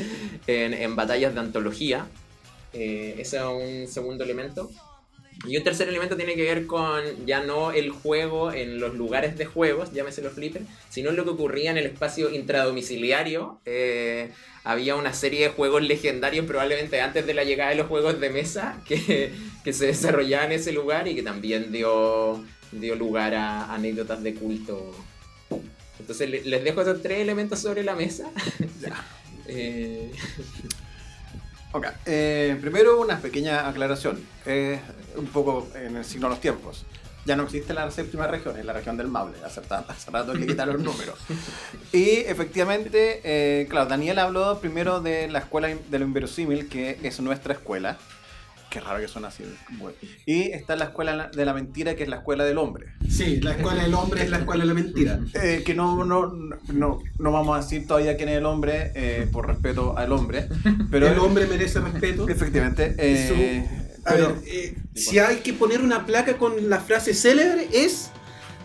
en, 0.46 0.74
en 0.74 0.96
batallas 0.96 1.34
de 1.34 1.40
antología. 1.40 2.06
Eh, 2.72 3.16
ese 3.18 3.38
es 3.38 3.42
un 3.42 3.88
segundo 3.88 4.24
elemento. 4.24 4.70
Y 5.48 5.56
un 5.56 5.64
tercer 5.64 5.88
elemento 5.88 6.16
tiene 6.16 6.34
que 6.34 6.42
ver 6.42 6.66
con 6.66 7.02
ya 7.26 7.42
no 7.42 7.72
el 7.72 7.90
juego 7.90 8.52
en 8.52 8.78
los 8.78 8.94
lugares 8.94 9.38
de 9.38 9.46
juegos, 9.46 9.90
llámese 9.92 10.20
los 10.20 10.34
flippers, 10.34 10.66
sino 10.90 11.10
lo 11.12 11.24
que 11.24 11.30
ocurría 11.30 11.70
en 11.70 11.78
el 11.78 11.86
espacio 11.86 12.28
intradomiciliario. 12.30 13.58
Eh, 13.64 14.30
había 14.64 14.96
una 14.96 15.14
serie 15.14 15.44
de 15.44 15.48
juegos 15.48 15.82
legendarios, 15.82 16.44
probablemente 16.44 17.00
antes 17.00 17.26
de 17.26 17.32
la 17.32 17.44
llegada 17.44 17.70
de 17.70 17.76
los 17.76 17.86
juegos 17.86 18.20
de 18.20 18.28
mesa, 18.28 18.82
que, 18.86 19.32
que 19.64 19.72
se 19.72 19.86
desarrollaban 19.86 20.52
en 20.52 20.58
ese 20.60 20.72
lugar 20.72 21.08
y 21.08 21.14
que 21.14 21.22
también 21.22 21.72
dio, 21.72 22.44
dio 22.72 22.94
lugar 22.96 23.34
a 23.34 23.72
anécdotas 23.74 24.22
de 24.22 24.34
culto. 24.34 24.94
Entonces 25.98 26.28
le- 26.28 26.44
les 26.44 26.62
dejo 26.64 26.82
esos 26.82 27.00
tres 27.00 27.18
elementos 27.20 27.58
sobre 27.60 27.82
la 27.82 27.94
mesa. 27.94 28.30
Eh, 29.52 30.12
Ok, 31.72 31.86
eh, 32.06 32.56
primero 32.60 33.00
una 33.00 33.20
pequeña 33.20 33.68
aclaración, 33.68 34.20
eh, 34.46 34.80
un 35.16 35.26
poco 35.26 35.68
en 35.74 35.96
el 35.96 36.04
signo 36.04 36.28
de 36.28 36.34
los 36.34 36.40
tiempos. 36.40 36.84
Ya 37.26 37.36
no 37.36 37.42
existe 37.42 37.74
la 37.74 37.90
séptima 37.90 38.26
región, 38.26 38.58
es 38.58 38.64
la 38.64 38.72
región 38.72 38.96
del 38.96 39.08
Maule, 39.08 39.36
hace, 39.44 39.60
rato 40.10 40.32
que 40.32 40.46
quitaron 40.46 40.76
los 40.76 40.84
números. 40.84 41.18
Y 41.92 42.20
efectivamente, 42.20 43.20
eh, 43.24 43.66
claro, 43.68 43.88
Daniel 43.88 44.18
habló 44.18 44.58
primero 44.60 45.00
de 45.00 45.28
la 45.28 45.40
escuela 45.40 45.68
de 45.68 45.98
lo 45.98 46.04
inverosímil, 46.04 46.68
que 46.68 46.98
es 47.02 47.20
nuestra 47.20 47.52
escuela. 47.52 47.98
Qué 48.70 48.80
raro 48.80 49.00
que 49.00 49.08
suena 49.08 49.28
así. 49.28 49.42
bueno. 49.72 49.96
Y 50.26 50.42
está 50.52 50.76
la 50.76 50.84
escuela 50.86 51.28
de 51.28 51.44
la 51.44 51.52
mentira, 51.52 51.96
que 51.96 52.04
es 52.04 52.08
la 52.08 52.16
escuela 52.16 52.44
del 52.44 52.56
hombre. 52.56 52.86
Sí, 53.08 53.40
la 53.40 53.50
escuela 53.50 53.82
del 53.82 53.94
hombre 53.94 54.22
es 54.22 54.30
la 54.30 54.38
escuela 54.38 54.62
de 54.62 54.68
la 54.68 54.74
mentira. 54.74 55.18
Eh, 55.34 55.64
que 55.66 55.74
no, 55.74 56.04
no, 56.04 56.32
no, 56.72 57.00
no 57.18 57.32
vamos 57.32 57.58
a 57.58 57.62
decir 57.62 57.86
todavía 57.88 58.16
quién 58.16 58.28
es 58.28 58.38
el 58.38 58.46
hombre, 58.46 58.92
eh, 58.94 59.28
por 59.30 59.48
respeto 59.48 59.98
al 59.98 60.12
hombre. 60.12 60.48
Pero 60.90 61.08
el 61.08 61.18
hombre 61.18 61.46
merece 61.46 61.80
respeto. 61.80 62.28
Efectivamente. 62.28 62.94
eh, 62.96 63.89
A 64.04 64.10
pero- 64.12 64.28
ver, 64.34 64.42
eh, 64.46 64.76
si 64.94 65.18
hay 65.18 65.36
que 65.38 65.52
poner 65.52 65.80
una 65.82 66.06
placa 66.06 66.36
con 66.36 66.68
la 66.70 66.80
frase 66.80 67.14
célebre, 67.14 67.68
es. 67.72 68.10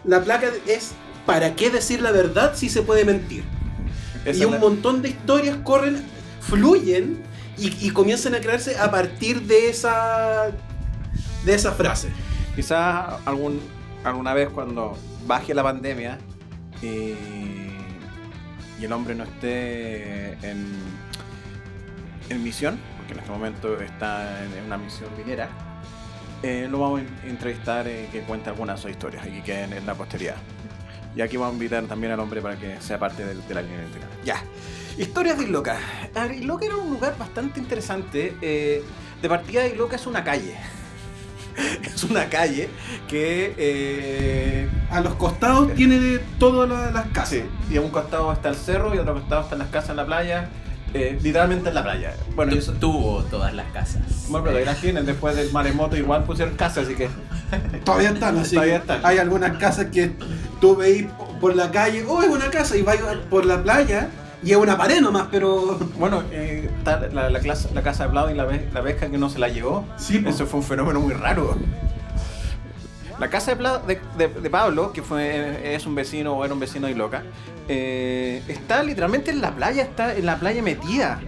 La 0.03 0.23
placa 0.23 0.49
es. 0.67 0.91
¿Para 1.25 1.55
qué 1.55 1.69
decir 1.71 2.01
la 2.01 2.11
verdad 2.11 2.53
si 2.55 2.69
se 2.69 2.81
puede 2.83 3.03
mentir? 3.05 3.43
esa 4.25 4.41
y 4.41 4.45
un 4.45 4.53
la- 4.53 4.59
montón 4.59 5.01
de 5.01 5.09
historias 5.09 5.57
corren, 5.63 6.03
fluyen 6.41 7.21
y, 7.57 7.67
y 7.85 7.91
comienzan 7.91 8.33
a 8.35 8.39
crearse 8.39 8.77
a 8.77 8.89
partir 8.91 9.41
de 9.43 9.69
esa. 9.69 10.51
de 11.45 11.53
esa 11.53 11.71
frase. 11.73 12.09
Quizás 12.55 13.15
algún, 13.25 13.59
alguna 14.03 14.33
vez 14.33 14.49
cuando 14.49 14.97
baje 15.27 15.53
la 15.53 15.61
pandemia 15.63 16.17
y, 16.81 17.13
y 18.79 18.83
el 18.85 18.91
hombre 18.93 19.13
no 19.15 19.23
esté 19.25 20.33
en, 20.47 20.65
en 22.29 22.43
misión, 22.43 22.79
porque 23.05 23.13
en 23.13 23.19
este 23.19 23.31
momento 23.31 23.79
está 23.79 24.43
en 24.43 24.65
una 24.65 24.77
misión 24.77 25.09
minera, 25.17 25.49
eh, 26.41 26.67
lo 26.69 26.79
vamos 26.79 27.01
a 27.23 27.27
entrevistar 27.27 27.87
eh, 27.87 28.09
que 28.11 28.21
cuente 28.21 28.49
algunas 28.49 28.77
de 28.77 28.81
sus 28.81 28.91
historias 28.91 29.25
y 29.27 29.31
que 29.31 29.43
queden 29.43 29.73
en 29.73 29.85
la 29.85 29.93
posteridad. 29.93 30.35
Y 31.15 31.21
aquí 31.21 31.37
vamos 31.37 31.53
a 31.53 31.55
invitar 31.55 31.83
también 31.85 32.11
al 32.13 32.19
hombre 32.19 32.41
para 32.41 32.55
que 32.57 32.79
sea 32.81 32.99
parte 32.99 33.23
del- 33.25 33.45
de, 33.47 33.53
la 33.53 33.61
línea 33.61 33.81
editorial. 33.83 34.09
Ya. 34.23 34.43
Historias 34.97 35.37
de 35.37 35.45
Iloca. 35.45 35.77
A 36.13 36.23
ver, 36.27 36.31
Iloca 36.33 36.65
era 36.65 36.75
un 36.75 36.89
lugar 36.89 37.17
bastante 37.17 37.59
interesante. 37.59 38.35
eh, 38.41 38.83
de 39.21 39.29
partida, 39.29 39.65
Iloca 39.65 39.95
es 39.95 40.05
una 40.07 40.23
calle. 40.23 40.55
es 41.83 42.03
una 42.03 42.25
calle 42.29 42.69
que... 43.07 43.53
eh, 43.57 44.69
A 44.91 44.99
los 44.99 45.15
costados 45.15 45.73
tiene 45.73 46.19
todas 46.37 46.67
la- 46.69 46.91
las 46.91 47.07
casas. 47.07 47.29
Sí, 47.29 47.43
y 47.71 47.77
a 47.77 47.81
un 47.81 47.89
costado 47.91 48.31
está 48.33 48.49
el 48.49 48.55
cerro 48.55 48.93
y 48.93 48.97
a 48.97 49.01
otro 49.01 49.13
costado 49.13 49.41
están 49.43 49.59
las 49.59 49.69
casas 49.69 49.91
en 49.91 49.95
la 49.97 50.05
playa. 50.05 50.49
Eh, 50.95 51.19
literalmente 51.21 51.69
en 51.69 51.75
la 51.75 51.83
playa. 51.83 52.13
Bueno, 52.35 52.53
tu- 52.53 52.57
eso, 52.59 52.73
tuvo 52.73 53.23
todas 53.23 53.53
las 53.53 53.71
casas. 53.71 54.01
bueno, 54.29 54.45
pero 54.45 54.57
ahí 54.57 54.65
las 54.65 54.79
tienen. 54.81 55.05
Después 55.05 55.35
del 55.35 55.51
maremoto 55.51 55.95
igual 55.97 56.23
pusieron 56.23 56.55
casas, 56.55 56.85
así 56.85 56.95
que... 56.95 57.09
Todavía 57.85 58.09
están, 58.09 58.37
así 58.39 58.55
Todavía 58.55 58.77
están. 58.77 59.01
hay 59.03 59.17
algunas 59.19 59.57
casas 59.57 59.87
que 59.91 60.11
tú 60.61 60.75
veis 60.75 61.05
por 61.39 61.55
la 61.55 61.69
calle, 61.71 62.03
oh, 62.07 62.21
es 62.23 62.29
una 62.29 62.49
casa, 62.49 62.75
y 62.77 62.81
vais 62.81 62.99
por 63.29 63.45
la 63.45 63.61
playa 63.61 64.09
y 64.43 64.51
es 64.51 64.57
una 64.57 64.77
pared 64.77 65.01
nomás, 65.01 65.27
pero. 65.31 65.77
Bueno, 65.99 66.23
eh, 66.31 66.69
la, 66.85 67.29
la, 67.29 67.39
clase- 67.39 67.71
la 67.73 67.81
casa 67.81 68.03
de 68.05 68.11
Blau 68.11 68.29
y 68.29 68.33
la, 68.35 68.45
la 68.73 68.81
pesca 68.83 69.09
que 69.09 69.17
no 69.17 69.29
se 69.29 69.39
la 69.39 69.47
llevó. 69.49 69.85
Sí, 69.97 70.19
po. 70.19 70.29
Eso 70.29 70.45
fue 70.45 70.59
un 70.59 70.65
fenómeno 70.65 70.99
muy 70.99 71.13
raro. 71.13 71.57
La 73.19 73.29
casa 73.29 73.51
de, 73.51 73.57
Pla- 73.57 73.79
de, 73.79 73.99
de- 74.17 74.27
de 74.27 74.49
Pablo, 74.49 74.91
que 74.91 75.01
fue, 75.01 75.73
es 75.75 75.85
un 75.85 75.95
vecino 75.95 76.33
o 76.33 76.43
era 76.45 76.53
un 76.53 76.59
vecino 76.59 76.87
de 76.87 76.95
Loca, 76.95 77.23
eh, 77.67 78.43
está 78.47 78.83
literalmente 78.83 79.31
en 79.31 79.41
la 79.41 79.51
playa, 79.51 79.83
está 79.83 80.13
en 80.15 80.25
la 80.25 80.37
playa 80.37 80.61
metida. 80.61 81.19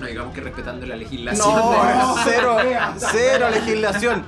No 0.00 0.06
digamos 0.06 0.34
que 0.34 0.40
respetando 0.40 0.86
la 0.86 0.96
legislación. 0.96 1.46
No, 1.54 2.16
cero, 2.24 2.56
cero 2.98 3.46
legislación. 3.50 4.24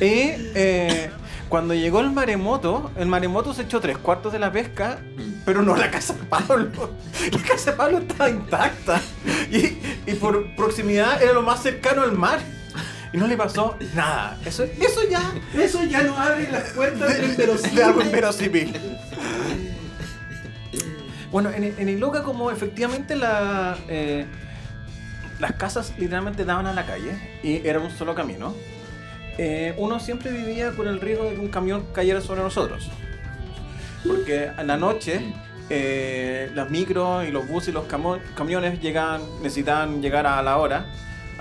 Y 0.00 0.32
eh, 0.54 1.10
cuando 1.48 1.74
llegó 1.74 2.00
el 2.00 2.10
maremoto, 2.10 2.90
el 2.96 3.06
maremoto 3.06 3.52
se 3.54 3.62
echó 3.62 3.78
tres 3.80 3.98
cuartos 3.98 4.32
de 4.32 4.38
la 4.38 4.50
pesca, 4.50 4.98
pero 5.44 5.62
no 5.62 5.76
la 5.76 5.90
casa 5.90 6.14
de 6.14 6.24
Pablo. 6.24 6.90
La 7.30 7.42
casa 7.42 7.70
de 7.72 7.76
Pablo 7.76 7.98
estaba 7.98 8.30
intacta. 8.30 9.00
Y, 9.50 9.78
y 10.10 10.14
por 10.18 10.54
proximidad 10.56 11.22
era 11.22 11.34
lo 11.34 11.42
más 11.42 11.62
cercano 11.62 12.02
al 12.02 12.12
mar. 12.12 12.40
Y 13.12 13.18
no 13.18 13.26
le 13.26 13.36
pasó 13.36 13.76
nada. 13.94 14.38
Eso, 14.44 14.64
eso 14.64 15.00
ya 15.10 15.32
Eso 15.54 15.84
ya 15.84 16.02
no 16.02 16.16
abre 16.16 16.50
las 16.50 16.70
puertas 16.70 17.18
de 17.74 17.82
algo 17.82 18.00
inverosímil. 18.02 18.74
Bueno, 21.30 21.50
en, 21.50 21.64
en 21.64 21.88
Iloca 21.88 22.22
como 22.22 22.50
efectivamente 22.50 23.16
la, 23.16 23.78
eh, 23.88 24.26
las 25.38 25.52
casas 25.52 25.92
literalmente 25.98 26.44
daban 26.44 26.66
a 26.66 26.72
la 26.74 26.84
calle 26.86 27.40
y 27.42 27.66
era 27.66 27.80
un 27.80 27.90
solo 27.90 28.14
camino, 28.14 28.54
eh, 29.38 29.74
uno 29.78 29.98
siempre 29.98 30.30
vivía 30.30 30.72
con 30.72 30.86
el 30.86 31.00
riesgo 31.00 31.24
de 31.24 31.34
que 31.34 31.40
un 31.40 31.48
camión 31.48 31.86
cayera 31.94 32.20
sobre 32.20 32.42
nosotros. 32.42 32.90
Porque 34.06 34.50
en 34.58 34.66
la 34.66 34.76
noche 34.76 35.32
eh, 35.70 36.50
las 36.54 36.70
micros 36.70 37.26
y 37.26 37.30
los 37.30 37.48
buses 37.48 37.70
y 37.70 37.72
los 37.72 37.86
camiones 38.34 38.80
llegaban, 38.80 39.22
necesitaban 39.42 40.02
llegar 40.02 40.26
a 40.26 40.42
la 40.42 40.58
hora. 40.58 40.86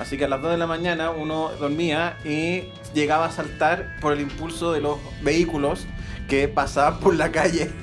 Así 0.01 0.17
que 0.17 0.25
a 0.25 0.27
las 0.27 0.41
2 0.41 0.51
de 0.51 0.58
la 0.58 0.65
mañana 0.67 1.12
uno 1.12 1.51
dormía 1.60 2.17
y 2.25 2.63
llegaba 2.96 3.25
a 3.27 3.31
saltar 3.31 3.98
por 4.01 4.13
el 4.13 4.22
impulso 4.22 4.74
de 4.74 4.81
los 4.81 4.98
vehículos 5.22 5.86
que 6.27 6.48
pasaban 6.48 7.00
por 7.00 7.15
la 7.15 7.31
calle. 7.31 7.70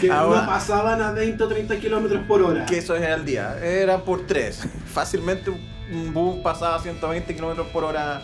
Que 0.00 0.10
Ahora- 0.10 0.42
no 0.42 0.46
pasaban 0.46 1.02
a 1.02 1.10
20 1.10 1.42
o 1.42 1.48
30 1.48 1.78
kilómetros 1.80 2.22
por 2.26 2.40
hora. 2.42 2.64
Que 2.66 2.78
eso 2.78 2.94
era 2.96 3.14
el 3.14 3.24
día. 3.24 3.58
Era 3.60 3.98
por 4.04 4.24
3. 4.26 4.62
Fácilmente 4.92 5.50
un- 5.50 6.12
bus 6.14 6.38
pasaba 6.42 6.76
a 6.76 6.80
120 6.80 7.34
kilómetros 7.34 7.66
por 7.68 7.82
hora 7.84 8.22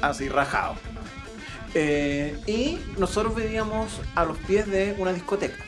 así 0.00 0.28
rajado. 0.28 0.74
Eh, 1.74 2.36
y 2.46 2.78
nosotros 2.98 3.34
vivíamos 3.36 4.00
a 4.16 4.24
los 4.24 4.36
pies 4.38 4.66
de 4.68 4.94
una 4.98 5.12
discoteca. 5.12 5.62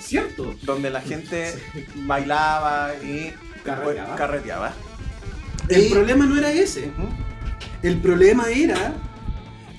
¿Cierto? 0.00 0.54
donde 0.62 0.90
la 0.90 1.00
gente 1.10 1.52
bailaba 2.06 2.92
y 3.02 3.32
Carreteaba. 3.64 4.16
carreteaba. 4.16 4.72
El 5.68 5.90
problema 5.90 6.26
no 6.26 6.36
era 6.36 6.50
ese. 6.50 6.90
El 7.82 7.98
problema 7.98 8.48
era 8.48 8.92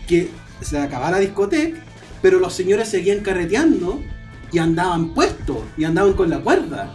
que 0.08 0.30
se 0.62 0.80
acababa 0.80 1.12
la 1.12 1.20
discoteca, 1.20 1.80
pero 2.22 2.40
los 2.40 2.54
señores 2.54 2.90
seguían 2.90 3.20
carreteando 3.20 4.02
y 4.52 4.60
andaban 4.60 5.14
puestos 5.14 5.58
y 5.78 5.84
andaban 5.84 6.14
con 6.14 6.30
la 6.30 6.40
cuerda. 6.40 6.94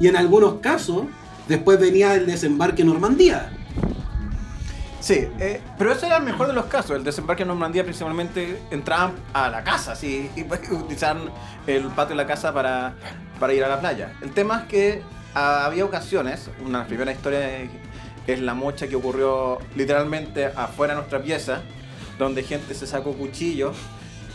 Y 0.00 0.08
en 0.08 0.16
algunos 0.16 0.60
casos, 0.60 1.06
después 1.48 1.78
venía 1.78 2.14
el 2.14 2.26
desembarque 2.26 2.82
en 2.82 2.88
Normandía. 2.88 3.50
Sí, 5.00 5.28
eh, 5.38 5.60
pero 5.76 5.92
eso 5.92 6.06
era 6.06 6.16
el 6.16 6.22
mejor 6.24 6.46
de 6.46 6.54
los 6.54 6.64
casos. 6.66 6.96
El 6.96 7.04
desembarque 7.04 7.42
en 7.42 7.48
Normandía 7.48 7.84
principalmente 7.84 8.62
entraban 8.70 9.12
a 9.34 9.50
la 9.50 9.62
casa 9.62 9.94
sí, 9.94 10.30
y 10.34 10.44
pues, 10.44 10.60
utilizaban 10.70 11.30
el 11.66 11.84
patio 11.88 12.16
de 12.16 12.22
la 12.22 12.26
casa 12.26 12.54
para, 12.54 12.94
para 13.38 13.52
ir 13.52 13.62
a 13.64 13.68
la 13.68 13.80
playa. 13.80 14.12
El 14.22 14.30
tema 14.30 14.60
es 14.60 14.64
que 14.64 15.02
ah, 15.34 15.66
había 15.66 15.84
ocasiones, 15.84 16.48
una 16.60 16.78
de 16.78 16.78
las 16.78 16.86
primeras 16.86 17.16
historias 17.16 17.70
es- 18.26 18.40
la 18.40 18.54
mocha 18.54 18.88
que 18.88 18.96
ocurrió 18.96 19.58
literalmente 19.76 20.46
afuera 20.46 20.94
de 20.94 21.00
nuestra 21.00 21.22
pieza, 21.22 21.62
donde 22.18 22.42
gente 22.42 22.74
se 22.74 22.86
sacó 22.86 23.12
cuchillos 23.14 23.76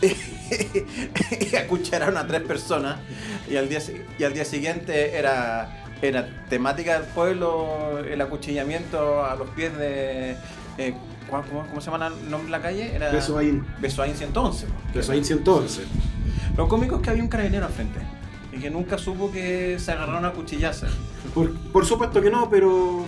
y 1.52 1.56
acuchillaron 1.56 2.16
a 2.16 2.26
tres 2.26 2.42
personas. 2.42 2.96
Y 3.48 3.56
al 3.56 3.68
día, 3.68 3.80
y 4.18 4.24
al 4.24 4.32
día 4.32 4.44
siguiente 4.44 5.16
era, 5.16 5.84
era 6.02 6.28
temática 6.48 6.98
del 7.00 7.08
pueblo 7.10 7.98
el 7.98 8.20
acuchillamiento 8.20 9.24
a 9.24 9.34
los 9.36 9.48
pies 9.50 9.76
de. 9.76 10.36
eh, 10.78 10.94
¿cómo, 11.28 11.42
cómo- 11.44 11.66
cómo 11.68 11.80
se 11.80 11.90
llama 11.90 12.06
el 12.08 12.30
nombre 12.30 12.46
de 12.46 12.50
la 12.50 12.60
calle? 12.62 12.94
Era 12.94 13.10
Besoaín. 13.10 13.66
Besoaín 13.80 14.14
111. 14.16 14.66
Besoaín 14.94 15.24
111. 15.24 15.82
Lo 16.56 16.68
cómico 16.68 16.96
es 16.96 17.02
que 17.02 17.10
había 17.10 17.22
un 17.22 17.28
carabinero 17.28 17.66
al 17.66 17.72
frente. 17.72 18.00
Y 18.52 18.58
que 18.58 18.68
nunca 18.70 18.98
supo 18.98 19.30
que 19.30 19.78
se 19.78 19.92
agarraron 19.92 20.24
a 20.24 20.32
cuchillazos. 20.32 20.90
Por, 21.34 21.52
por 21.70 21.86
supuesto 21.86 22.20
que 22.20 22.30
no, 22.30 22.48
pero. 22.50 23.04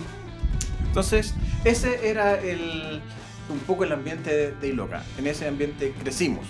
Entonces, 0.93 1.33
ese 1.63 2.07
era 2.07 2.39
el, 2.39 3.01
un 3.49 3.57
poco 3.65 3.83
el 3.83 3.91
ambiente 3.93 4.31
de, 4.31 4.51
de 4.51 4.67
Iloca. 4.67 5.01
En 5.17 5.25
ese 5.25 5.47
ambiente 5.47 5.91
crecimos. 5.99 6.45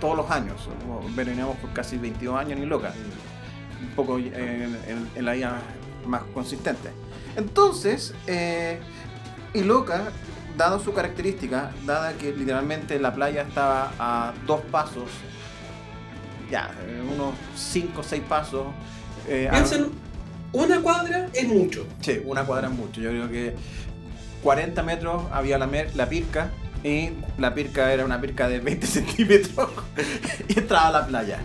Todos 0.00 0.16
los 0.16 0.30
años. 0.30 0.66
Veníamos 1.14 1.58
por 1.58 1.70
casi 1.74 1.98
22 1.98 2.38
años 2.40 2.52
en 2.52 2.62
Iloca. 2.62 2.94
Un 3.82 3.94
poco 3.94 4.16
en, 4.16 4.32
en- 4.34 5.10
en 5.14 5.24
la 5.26 5.34
vida 5.34 5.58
más 6.06 6.22
consistente. 6.32 6.88
Entonces, 7.36 8.14
eh, 8.26 8.78
Iloca, 9.52 10.04
dado 10.56 10.80
su 10.80 10.94
característica, 10.94 11.70
dada 11.84 12.14
que 12.14 12.32
literalmente 12.32 12.98
la 12.98 13.12
playa 13.14 13.42
estaba 13.42 13.92
a 13.98 14.32
dos 14.46 14.62
pasos, 14.70 15.10
ya, 16.50 16.70
eh, 16.86 17.02
unos 17.14 17.34
5 17.56 18.00
o 18.00 18.02
6 18.02 18.22
pasos. 18.26 18.68
eh, 19.28 19.48
a- 19.50 19.58
una 20.54 20.80
cuadra 20.80 21.28
es 21.34 21.46
mucho. 21.46 21.86
Sí, 22.00 22.20
una 22.24 22.44
cuadra 22.44 22.68
es 22.68 22.74
mucho. 22.74 23.00
Yo 23.00 23.10
creo 23.10 23.28
que 23.30 23.54
40 24.42 24.82
metros 24.82 25.22
había 25.32 25.58
la, 25.58 25.66
mer- 25.66 25.94
la 25.94 26.08
pirca 26.08 26.50
y 26.82 27.10
la 27.38 27.54
pirca 27.54 27.92
era 27.92 28.04
una 28.04 28.20
pirca 28.20 28.48
de 28.48 28.60
20 28.60 28.86
centímetros 28.86 29.68
y 30.48 30.58
entraba 30.58 30.88
a 30.88 30.92
la 30.92 31.06
playa. 31.06 31.40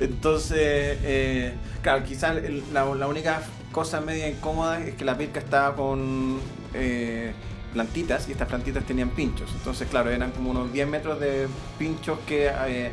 Entonces, 0.00 0.58
eh, 1.02 1.52
claro, 1.82 2.04
quizás 2.04 2.36
la, 2.72 2.84
la 2.94 3.06
única 3.08 3.42
cosa 3.72 4.00
media 4.00 4.28
incómoda 4.28 4.80
es 4.80 4.94
que 4.94 5.04
la 5.04 5.16
pirca 5.16 5.38
estaba 5.40 5.76
con 5.76 6.38
eh, 6.74 7.32
plantitas 7.72 8.28
y 8.28 8.32
estas 8.32 8.48
plantitas 8.48 8.84
tenían 8.84 9.10
pinchos. 9.10 9.50
Entonces, 9.52 9.86
claro, 9.88 10.10
eran 10.10 10.30
como 10.32 10.50
unos 10.50 10.72
10 10.72 10.88
metros 10.88 11.20
de 11.20 11.46
pinchos 11.78 12.18
que 12.26 12.50
eh, 12.66 12.90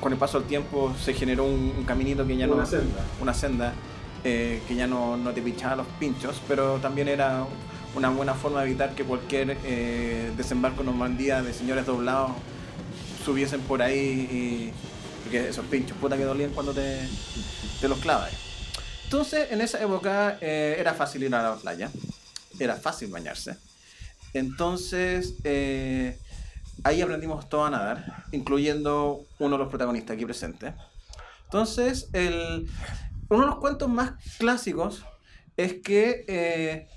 con 0.00 0.12
el 0.12 0.18
paso 0.18 0.40
del 0.40 0.48
tiempo 0.48 0.94
se 1.00 1.14
generó 1.14 1.44
un, 1.44 1.72
un 1.78 1.84
caminito 1.84 2.26
que 2.26 2.36
ya 2.36 2.46
no 2.46 2.54
Una 2.56 2.66
senda. 2.66 3.00
una 3.22 3.32
senda 3.34 3.72
eh, 4.26 4.60
que 4.66 4.74
ya 4.74 4.86
no, 4.86 5.16
te 5.34 5.40
pinchaba 5.40 5.76
los 5.76 5.86
pinchos, 6.00 6.42
pero 6.48 6.78
también 6.78 7.08
era 7.08 7.46
una 7.94 8.10
buena 8.10 8.34
forma 8.34 8.60
de 8.60 8.66
evitar 8.66 8.94
que 8.94 9.04
cualquier 9.04 9.56
eh, 9.64 10.32
desembarco 10.36 10.80
en 10.80 10.86
Normandía 10.86 11.42
de 11.42 11.54
señores 11.54 11.86
doblados 11.86 12.32
subiesen 13.24 13.60
por 13.62 13.82
ahí 13.82 14.72
porque 15.26 15.48
esos 15.48 15.64
pinchos 15.66 15.96
puta 15.98 16.16
que 16.16 16.24
dolían 16.24 16.50
cuando 16.50 16.72
te, 16.72 17.00
te 17.80 17.88
los 17.88 17.98
clavas. 17.98 18.32
Entonces, 19.04 19.50
en 19.50 19.60
esa 19.60 19.82
época 19.82 20.38
eh, 20.40 20.76
era 20.78 20.94
fácil 20.94 21.24
ir 21.24 21.34
a 21.34 21.42
la 21.42 21.56
playa, 21.56 21.90
era 22.58 22.76
fácil 22.76 23.08
bañarse. 23.08 23.56
Entonces, 24.34 25.34
eh, 25.42 26.18
ahí 26.84 27.02
aprendimos 27.02 27.48
todo 27.48 27.64
a 27.64 27.70
nadar, 27.70 28.24
incluyendo 28.30 29.24
uno 29.38 29.56
de 29.56 29.58
los 29.58 29.68
protagonistas 29.68 30.14
aquí 30.14 30.24
presentes. 30.24 30.74
Entonces, 31.44 32.08
el, 32.12 32.68
uno 33.28 33.40
de 33.42 33.46
los 33.46 33.56
cuentos 33.58 33.88
más 33.88 34.12
clásicos 34.38 35.04
es 35.56 35.74
que. 35.82 36.24
eh, 36.28 36.88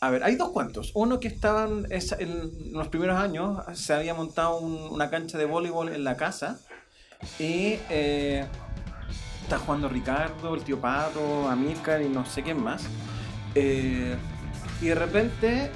a 0.00 0.10
ver, 0.10 0.24
hay 0.24 0.34
dos 0.34 0.50
cuentos. 0.50 0.90
Uno 0.94 1.20
que 1.20 1.28
estaban 1.28 1.86
esa- 1.90 2.16
en 2.18 2.72
los 2.72 2.88
primeros 2.88 3.18
años, 3.18 3.60
se 3.74 3.94
había 3.94 4.14
montado 4.14 4.58
un- 4.58 4.92
una 4.92 5.08
cancha 5.10 5.38
de 5.38 5.44
voleibol 5.44 5.90
en 5.90 6.02
la 6.02 6.16
casa 6.16 6.58
y 7.38 7.78
eh, 7.88 8.44
está 9.42 9.58
jugando 9.58 9.88
Ricardo, 9.88 10.56
el 10.56 10.62
tío 10.64 10.80
Pato, 10.80 11.48
Amílcar 11.48 12.02
y 12.02 12.08
no 12.08 12.26
sé 12.26 12.42
quién 12.42 12.60
más. 12.60 12.82
Eh, 13.54 14.16
y 14.80 14.86
de 14.86 14.94
repente 14.96 15.70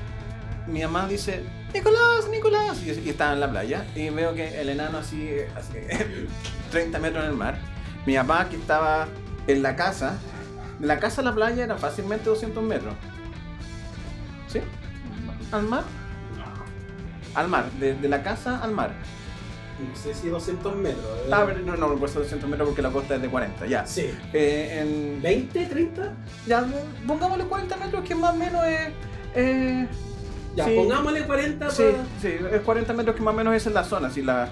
mi 0.67 0.83
mamá 0.83 1.07
dice, 1.07 1.45
Nicolás, 1.73 2.29
Nicolás, 2.29 2.83
y, 2.85 2.91
y 2.91 3.11
estaba 3.11 3.33
en 3.33 3.39
la 3.41 3.49
playa 3.51 3.87
y 3.95 4.09
veo 4.11 4.35
que 4.35 4.61
el 4.61 4.71
enano 4.71 4.99
así, 4.99 5.31
así 5.55 5.75
30 6.73 6.99
metros 6.99 7.23
en 7.25 7.31
el 7.31 7.37
mar. 7.37 7.61
Mi 8.07 8.15
papá 8.17 8.49
que 8.49 8.57
estaba 8.57 9.07
en 9.47 9.63
la 9.63 9.75
casa, 9.77 10.15
de 10.79 10.87
la 10.87 10.99
casa 10.99 11.21
a 11.21 11.25
la 11.25 11.35
playa 11.35 11.65
era 11.65 11.77
fácilmente 11.77 12.29
200 12.29 12.63
metros. 12.63 12.95
¿Sí? 14.49 14.61
¿Al 15.53 15.63
mar? 15.65 15.85
Al 17.35 17.49
mar, 17.49 17.71
de, 17.73 17.95
de 17.95 18.09
la 18.09 18.23
casa 18.23 18.63
al 18.63 18.73
mar. 18.73 18.93
No 19.79 19.95
sé 19.95 20.15
si 20.15 20.29
200 20.29 20.75
metros. 20.77 21.05
eh. 21.27 21.31
Ah, 21.31 21.43
pero 21.47 21.61
no, 21.61 21.77
no, 21.77 21.95
no 21.95 22.09
ser 22.09 22.23
200 22.23 22.49
metros 22.49 22.69
porque 22.69 22.81
la 22.81 22.91
costa 22.91 23.17
es 23.17 23.23
de 23.23 23.29
40, 23.29 23.67
ya. 23.67 23.85
Sí. 23.87 24.11
Eh, 24.33 24.79
en, 24.81 25.23
¿20, 25.23 25.69
30? 25.69 26.13
ya, 26.47 26.65
pongámosle 27.07 27.45
40 27.45 27.77
metros 27.77 28.05
que 28.05 28.15
más 28.15 28.33
o 28.33 28.37
menos 28.37 28.65
es... 28.67 28.89
eh, 29.35 29.87
Ya, 30.55 30.65
Sí. 30.65 30.75
pongámosle 30.77 31.27
40 31.27 31.71
Sí, 31.71 31.83
para... 31.93 32.05
sí, 32.23 32.39
es 32.55 32.61
40 32.63 32.93
metros 32.95 33.17
que 33.17 33.23
más 33.23 33.35
o 33.35 33.37
menos 33.37 33.55
es 33.55 33.67
en 33.67 33.75
la 33.75 33.85
zona. 33.85 34.09
Si 34.09 34.23
la, 34.23 34.49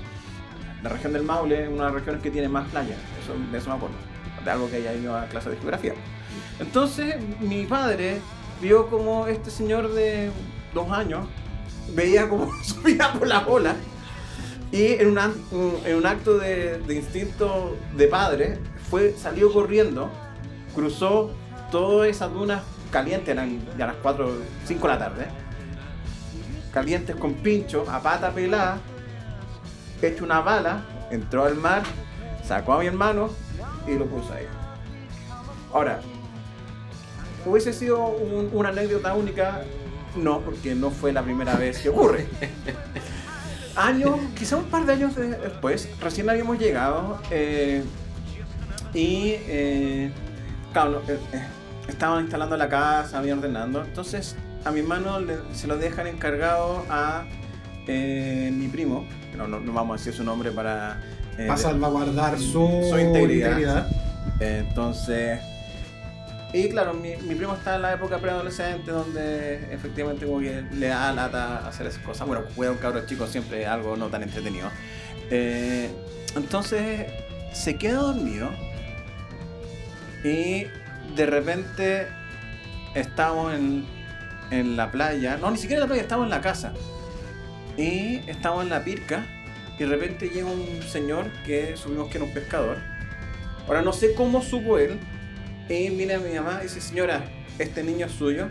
la 0.84 0.90
región 0.90 1.12
del 1.12 1.22
Maule 1.24 1.62
es 1.64 1.68
una 1.68 1.78
de 1.78 1.92
las 1.92 1.94
regiones 1.94 2.22
que 2.22 2.30
tiene 2.30 2.48
más 2.48 2.68
playas. 2.68 2.98
Eso, 3.22 3.32
de 3.50 3.58
eso 3.58 3.70
me 3.70 3.76
acuerdo. 3.76 3.96
De 4.44 4.50
algo 4.50 4.70
que 4.70 4.76
haya 4.76 4.92
ido 4.94 5.16
a 5.16 5.24
clase 5.26 5.50
de 5.50 5.56
geografía. 5.56 5.94
Entonces, 6.60 7.16
mi 7.40 7.64
padre 7.66 8.20
vio 8.60 8.88
como 8.88 9.26
este 9.26 9.50
señor 9.50 9.92
de 9.94 10.30
dos 10.72 10.90
años 10.92 11.26
veía 11.94 12.28
como 12.28 12.52
subía 12.62 13.12
por 13.12 13.26
la 13.26 13.46
ola. 13.46 13.74
Y 14.70 14.92
en 14.94 15.08
un, 15.08 15.18
an- 15.18 15.34
un- 15.52 15.78
en 15.84 15.96
un 15.96 16.06
acto 16.06 16.36
de, 16.38 16.78
de 16.78 16.94
instinto 16.94 17.76
de 17.96 18.06
padre, 18.08 18.58
fue, 18.90 19.14
salió 19.16 19.52
corriendo, 19.52 20.10
cruzó 20.74 21.30
todas 21.70 22.08
esas 22.08 22.32
dunas 22.32 22.62
calientes, 22.90 23.28
eran 23.30 23.60
ya 23.78 23.86
las 23.86 23.96
4 24.02 24.30
5 24.66 24.86
de 24.86 24.92
la 24.92 24.98
tarde 24.98 25.26
calientes 26.72 27.14
con 27.16 27.34
pincho, 27.34 27.84
a 27.88 28.02
pata 28.02 28.32
pelada, 28.32 28.78
hecho 30.02 30.24
una 30.24 30.40
bala, 30.40 30.82
entró 31.10 31.44
al 31.44 31.54
mar, 31.56 31.82
sacó 32.46 32.74
a 32.74 32.80
mi 32.80 32.86
hermano 32.86 33.30
y 33.86 33.94
lo 33.94 34.06
puso 34.06 34.32
ahí. 34.32 34.46
Ahora, 35.72 36.00
hubiese 37.46 37.72
sido 37.72 38.06
un- 38.06 38.50
una 38.52 38.68
anécdota 38.70 39.14
única, 39.14 39.62
no, 40.16 40.40
porque 40.40 40.74
no 40.74 40.90
fue 40.90 41.12
la 41.12 41.22
primera 41.22 41.54
vez 41.56 41.78
que 41.78 41.88
ocurre. 41.88 42.26
Años, 43.76 44.20
quizá 44.38 44.56
un 44.56 44.64
par 44.66 44.86
de 44.86 44.92
años 44.92 45.16
de- 45.16 45.30
después, 45.36 45.88
recién 46.00 46.30
habíamos 46.30 46.58
llegado 46.60 47.18
eh, 47.32 47.82
y, 48.92 49.34
eh, 49.48 50.12
claro, 50.72 51.02
eh, 51.08 51.18
eh, 51.32 51.42
estaban 51.88 52.20
instalando 52.22 52.56
la 52.56 52.68
casa, 52.68 53.18
habían 53.18 53.38
ordenando, 53.38 53.82
entonces 53.82 54.36
a 54.64 54.70
mi 54.70 54.78
hermano 54.80 55.18
le- 55.18 55.38
se 55.54 55.66
lo 55.66 55.76
dejan 55.76 56.06
encargado 56.06 56.84
a 56.88 57.24
eh, 57.86 58.50
mi 58.52 58.68
primo, 58.68 59.06
no, 59.36 59.46
no, 59.48 59.60
no 59.60 59.72
vamos 59.72 59.94
a 59.94 59.98
decir 59.98 60.14
su 60.14 60.24
nombre 60.24 60.50
para... 60.50 61.00
eh, 61.38 61.46
Para 61.46 61.56
salvaguardar 61.58 62.38
su, 62.38 62.86
Su 62.90 62.98
integridad. 62.98 63.50
integridad. 63.50 63.88
entonces... 64.40 65.40
Y 66.52 66.68
claro, 66.68 66.94
mi, 66.94 67.16
mi 67.16 67.34
primo 67.34 67.54
está 67.54 67.74
en 67.74 67.82
la 67.82 67.94
época 67.94 68.18
preadolescente 68.18 68.88
donde 68.92 69.74
efectivamente 69.74 70.24
como 70.24 70.38
que 70.38 70.62
le 70.72 70.86
da 70.86 71.12
lata 71.12 71.66
hacer 71.66 71.88
esas 71.88 72.00
cosas. 72.04 72.28
Bueno, 72.28 72.44
cuida 72.54 72.70
un 72.70 72.76
cabro 72.78 73.04
chico 73.06 73.26
siempre 73.26 73.62
es 73.62 73.68
algo 73.68 73.96
no 73.96 74.06
tan 74.06 74.22
entretenido. 74.22 74.68
Eh, 75.30 75.90
entonces 76.36 77.06
se 77.52 77.74
queda 77.76 77.94
dormido 77.98 78.50
y 80.22 80.66
de 81.16 81.26
repente 81.26 82.06
estamos 82.94 83.52
en, 83.52 83.84
en 84.52 84.76
la 84.76 84.92
playa. 84.92 85.36
No, 85.36 85.50
ni 85.50 85.58
siquiera 85.58 85.78
en 85.78 85.80
la 85.80 85.86
playa, 85.88 86.02
estamos 86.02 86.24
en 86.24 86.30
la 86.30 86.40
casa. 86.40 86.72
Y 87.76 88.20
estamos 88.28 88.62
en 88.62 88.70
la 88.70 88.84
pirca 88.84 89.24
y 89.78 89.82
de 89.82 89.86
repente 89.86 90.28
llega 90.28 90.46
un 90.46 90.82
señor 90.82 91.30
que 91.44 91.76
supimos 91.76 92.08
que 92.08 92.18
era 92.18 92.24
un 92.24 92.32
pescador. 92.32 92.78
Ahora 93.66 93.82
no 93.82 93.92
sé 93.92 94.14
cómo 94.14 94.42
supo 94.42 94.78
él. 94.78 94.98
Y 95.68 95.90
mira 95.90 96.16
a 96.16 96.18
mi 96.18 96.34
mamá 96.34 96.58
y 96.60 96.64
dice, 96.64 96.80
señora, 96.80 97.24
este 97.58 97.82
niño 97.82 98.06
es 98.06 98.12
suyo. 98.12 98.48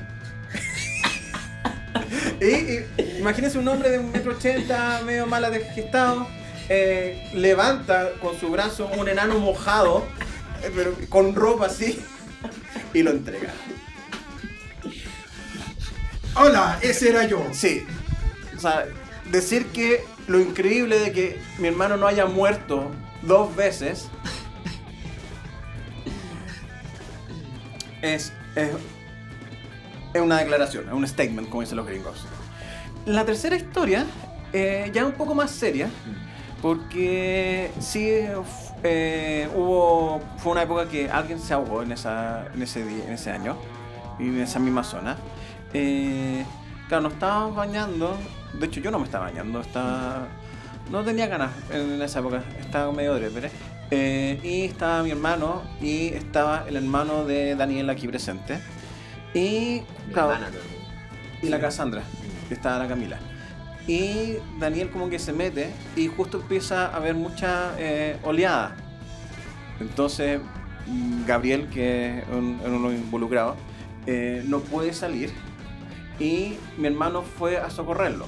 y, 2.41 2.45
y 2.45 3.17
imagínense 3.19 3.57
un 3.57 3.67
hombre 3.67 3.91
de 3.91 3.99
un 3.99 4.11
metro 4.11 4.31
ochenta, 4.31 5.01
medio 5.05 5.27
mala 5.27 5.51
gestado, 5.51 6.27
eh, 6.69 7.29
levanta 7.33 8.13
con 8.21 8.39
su 8.39 8.49
brazo 8.49 8.89
un 8.97 9.07
enano 9.07 9.37
mojado, 9.39 10.05
eh, 10.63 10.71
pero 10.73 10.95
con 11.09 11.35
ropa 11.35 11.67
así, 11.67 12.01
y 12.93 13.03
lo 13.03 13.11
entrega. 13.11 13.53
Hola, 16.35 16.79
ese 16.81 17.09
era 17.09 17.27
yo. 17.27 17.45
Sí. 17.51 17.85
O 18.55 18.59
sea, 18.59 18.87
decir 19.33 19.65
que 19.67 20.05
lo 20.27 20.39
increíble 20.39 20.99
de 20.99 21.11
que 21.11 21.41
mi 21.57 21.67
hermano 21.67 21.97
no 21.97 22.07
haya 22.07 22.27
muerto 22.27 22.91
dos 23.23 23.53
veces 23.55 24.07
es, 28.01 28.31
es, 28.55 28.71
es 30.13 30.21
una 30.21 30.37
declaración, 30.37 30.87
es 30.87 30.93
un 30.93 31.07
statement, 31.07 31.49
como 31.49 31.61
dicen 31.61 31.77
los 31.77 31.87
gringos. 31.87 32.25
La 33.07 33.25
tercera 33.25 33.55
historia 33.55 34.05
eh, 34.53 34.91
ya 34.93 35.03
un 35.03 35.13
poco 35.13 35.33
más 35.33 35.49
seria, 35.49 35.89
porque 36.61 37.71
sí 37.79 38.07
eh, 38.83 39.49
hubo, 39.55 40.21
fue 40.37 40.51
una 40.51 40.61
época 40.61 40.87
que 40.87 41.09
alguien 41.09 41.39
se 41.39 41.55
ahogó 41.55 41.81
en, 41.81 41.91
esa, 41.91 42.45
en, 42.53 42.61
ese, 42.61 42.85
día, 42.85 43.03
en 43.05 43.13
ese 43.13 43.31
año, 43.31 43.57
y 44.19 44.27
en 44.27 44.41
esa 44.41 44.59
misma 44.59 44.83
zona. 44.83 45.17
Eh, 45.73 46.45
claro, 46.87 47.03
nos 47.03 47.13
estábamos 47.13 47.55
bañando, 47.55 48.17
de 48.53 48.65
hecho 48.65 48.79
yo 48.81 48.91
no 48.91 48.99
me 48.99 49.05
estaba 49.05 49.25
bañando, 49.25 49.61
estaba, 49.61 50.27
no 50.91 51.03
tenía 51.03 51.27
ganas 51.27 51.51
en 51.71 52.01
esa 52.01 52.19
época, 52.19 52.43
estaba 52.59 52.91
medio 52.91 53.15
dreper. 53.15 53.51
Eh, 53.91 54.39
y 54.43 54.63
estaba 54.65 55.03
mi 55.03 55.11
hermano 55.11 55.61
y 55.81 56.07
estaba 56.07 56.65
el 56.67 56.77
hermano 56.77 57.25
de 57.25 57.55
Daniel 57.55 57.89
aquí 57.89 58.07
presente. 58.07 58.59
Y, 59.35 59.81
claro, 60.13 60.29
la 61.49 61.59
Cassandra, 61.59 62.01
que 62.47 62.53
estaba 62.55 62.79
la 62.79 62.87
Camila. 62.87 63.17
Y 63.87 64.35
Daniel 64.59 64.89
como 64.89 65.09
que 65.09 65.19
se 65.19 65.33
mete 65.33 65.69
y 65.95 66.07
justo 66.07 66.37
empieza 66.39 66.87
a 66.87 66.95
haber 66.95 67.15
mucha 67.15 67.71
eh, 67.77 68.17
oleada. 68.23 68.75
Entonces 69.79 70.39
mm, 70.87 71.25
Gabriel, 71.25 71.67
que 71.69 72.19
es 72.19 72.23
un- 72.31 72.59
es 72.63 72.67
uno 72.69 72.91
involucrado, 72.91 73.55
eh, 74.07 74.43
no 74.47 74.59
puede 74.59 74.93
salir 74.93 75.33
y 76.19 76.53
mi 76.77 76.87
hermano 76.87 77.23
fue 77.37 77.57
a 77.57 77.69
socorrerlo. 77.69 78.25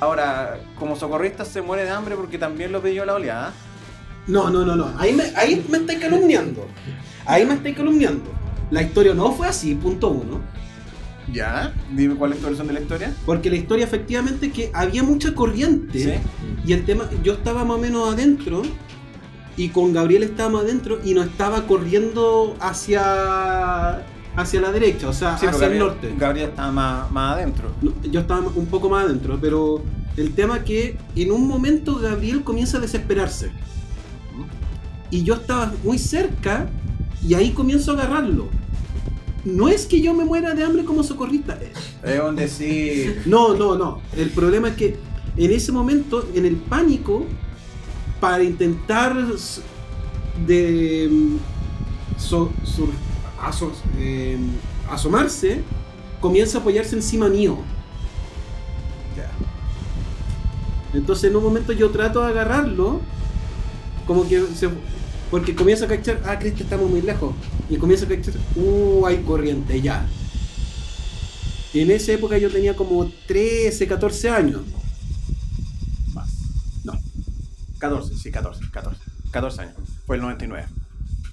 Ahora, 0.00 0.58
como 0.78 0.96
socorrista 0.96 1.44
se 1.44 1.60
muere 1.60 1.84
de 1.84 1.90
hambre 1.90 2.16
porque 2.16 2.38
también 2.38 2.72
lo 2.72 2.80
pidió 2.80 3.04
la 3.04 3.14
oleada. 3.14 3.52
No, 4.26 4.48
no, 4.48 4.64
no, 4.64 4.76
no. 4.76 4.92
Ahí 4.98 5.12
me, 5.12 5.24
ahí 5.36 5.64
me 5.68 5.78
estáis 5.78 5.98
calumniando. 5.98 6.66
Ahí 7.26 7.44
me 7.44 7.54
estáis 7.54 7.76
calumniando. 7.76 8.30
La 8.70 8.82
historia 8.82 9.12
no 9.14 9.32
fue 9.32 9.48
así, 9.48 9.74
punto 9.74 10.08
uno. 10.08 10.40
Ya, 11.32 11.74
dime 11.92 12.14
cuál 12.14 12.32
es 12.32 12.38
tu 12.38 12.46
versión 12.46 12.66
de 12.66 12.72
la 12.72 12.80
historia. 12.80 13.14
Porque 13.26 13.50
la 13.50 13.56
historia 13.56 13.84
efectivamente 13.84 14.50
que 14.50 14.70
había 14.72 15.02
mucha 15.02 15.34
corriente. 15.34 15.98
Sí. 15.98 16.12
Y 16.64 16.72
el 16.72 16.84
tema, 16.84 17.08
yo 17.22 17.34
estaba 17.34 17.64
más 17.64 17.76
o 17.76 17.80
menos 17.80 18.12
adentro. 18.12 18.62
Y 19.56 19.68
con 19.68 19.92
Gabriel 19.92 20.22
estábamos 20.22 20.62
adentro 20.62 21.00
y 21.04 21.12
no 21.12 21.22
estaba 21.22 21.66
corriendo 21.66 22.56
hacia 22.60 24.06
hacia 24.36 24.60
la 24.60 24.70
derecha, 24.72 25.08
o 25.08 25.12
sea, 25.12 25.36
Sí, 25.38 25.46
hacia 25.46 25.66
el 25.66 25.78
norte. 25.78 26.14
Gabriel 26.18 26.50
estaba 26.50 26.70
más, 26.72 27.10
más 27.10 27.36
adentro. 27.36 27.72
No, 27.82 27.92
Yo 28.10 28.20
estaba 28.20 28.40
un 28.54 28.66
poco 28.66 28.88
más 28.88 29.04
adentro, 29.06 29.38
pero 29.40 29.82
el 30.16 30.32
tema 30.34 30.62
que 30.64 30.96
en 31.16 31.30
un 31.32 31.46
momento 31.46 31.96
Gabriel 31.96 32.42
comienza 32.44 32.78
a 32.78 32.80
desesperarse. 32.80 33.50
Y 35.10 35.24
yo 35.24 35.34
estaba 35.34 35.72
muy 35.84 35.98
cerca 35.98 36.68
y 37.26 37.34
ahí 37.34 37.50
comienzo 37.50 37.90
a 37.90 37.94
agarrarlo. 37.94 38.48
No 39.44 39.68
es 39.68 39.86
que 39.86 40.00
yo 40.00 40.14
me 40.14 40.24
muera 40.24 40.54
de 40.54 40.62
hambre 40.64 40.84
como 40.84 41.02
socorrista. 41.02 41.58
Es 42.04 42.18
donde 42.18 42.46
sí. 42.48 43.14
No, 43.26 43.54
no, 43.54 43.76
no. 43.76 44.00
El 44.16 44.30
problema 44.30 44.68
es 44.68 44.76
que 44.76 44.96
en 45.36 45.50
ese 45.50 45.72
momento, 45.72 46.28
en 46.34 46.44
el 46.46 46.56
pánico, 46.56 47.24
para 48.20 48.42
intentar 48.44 49.16
de 50.46 51.08
mm, 51.10 51.36
so- 52.18 52.52
sur- 52.64 52.88
aso- 53.40 53.72
eh, 53.98 54.38
asomarse, 54.90 55.62
comienza 56.20 56.58
a 56.58 56.60
apoyarse 56.60 56.96
encima 56.96 57.28
mío. 57.28 57.58
Ya. 59.16 59.30
Entonces 60.98 61.30
en 61.30 61.36
un 61.36 61.42
momento 61.44 61.72
yo 61.72 61.90
trato 61.90 62.20
de 62.22 62.28
agarrarlo, 62.28 63.00
como 64.06 64.28
que 64.28 64.42
se, 64.56 64.68
porque 65.30 65.54
comienza 65.54 65.84
a 65.84 65.88
cachar, 65.88 66.20
ah, 66.26 66.38
Cristo, 66.38 66.62
estamos 66.64 66.90
muy 66.90 67.00
lejos. 67.02 67.34
Y 67.68 67.76
comienza 67.76 68.04
a 68.06 68.08
cachar, 68.08 68.34
uh, 68.56 69.06
hay 69.06 69.18
corriente, 69.22 69.80
ya. 69.80 70.06
En 71.72 71.90
esa 71.92 72.12
época 72.12 72.36
yo 72.36 72.50
tenía 72.50 72.74
como 72.74 73.08
13, 73.28 73.86
14 73.86 74.28
años. 74.30 74.62
Más. 76.12 76.28
No. 76.82 76.94
14, 77.78 78.16
sí, 78.16 78.32
14, 78.32 78.64
14. 78.72 79.00
14 79.30 79.60
años. 79.62 79.74
Fue 80.04 80.16
el 80.16 80.22
99. 80.22 80.66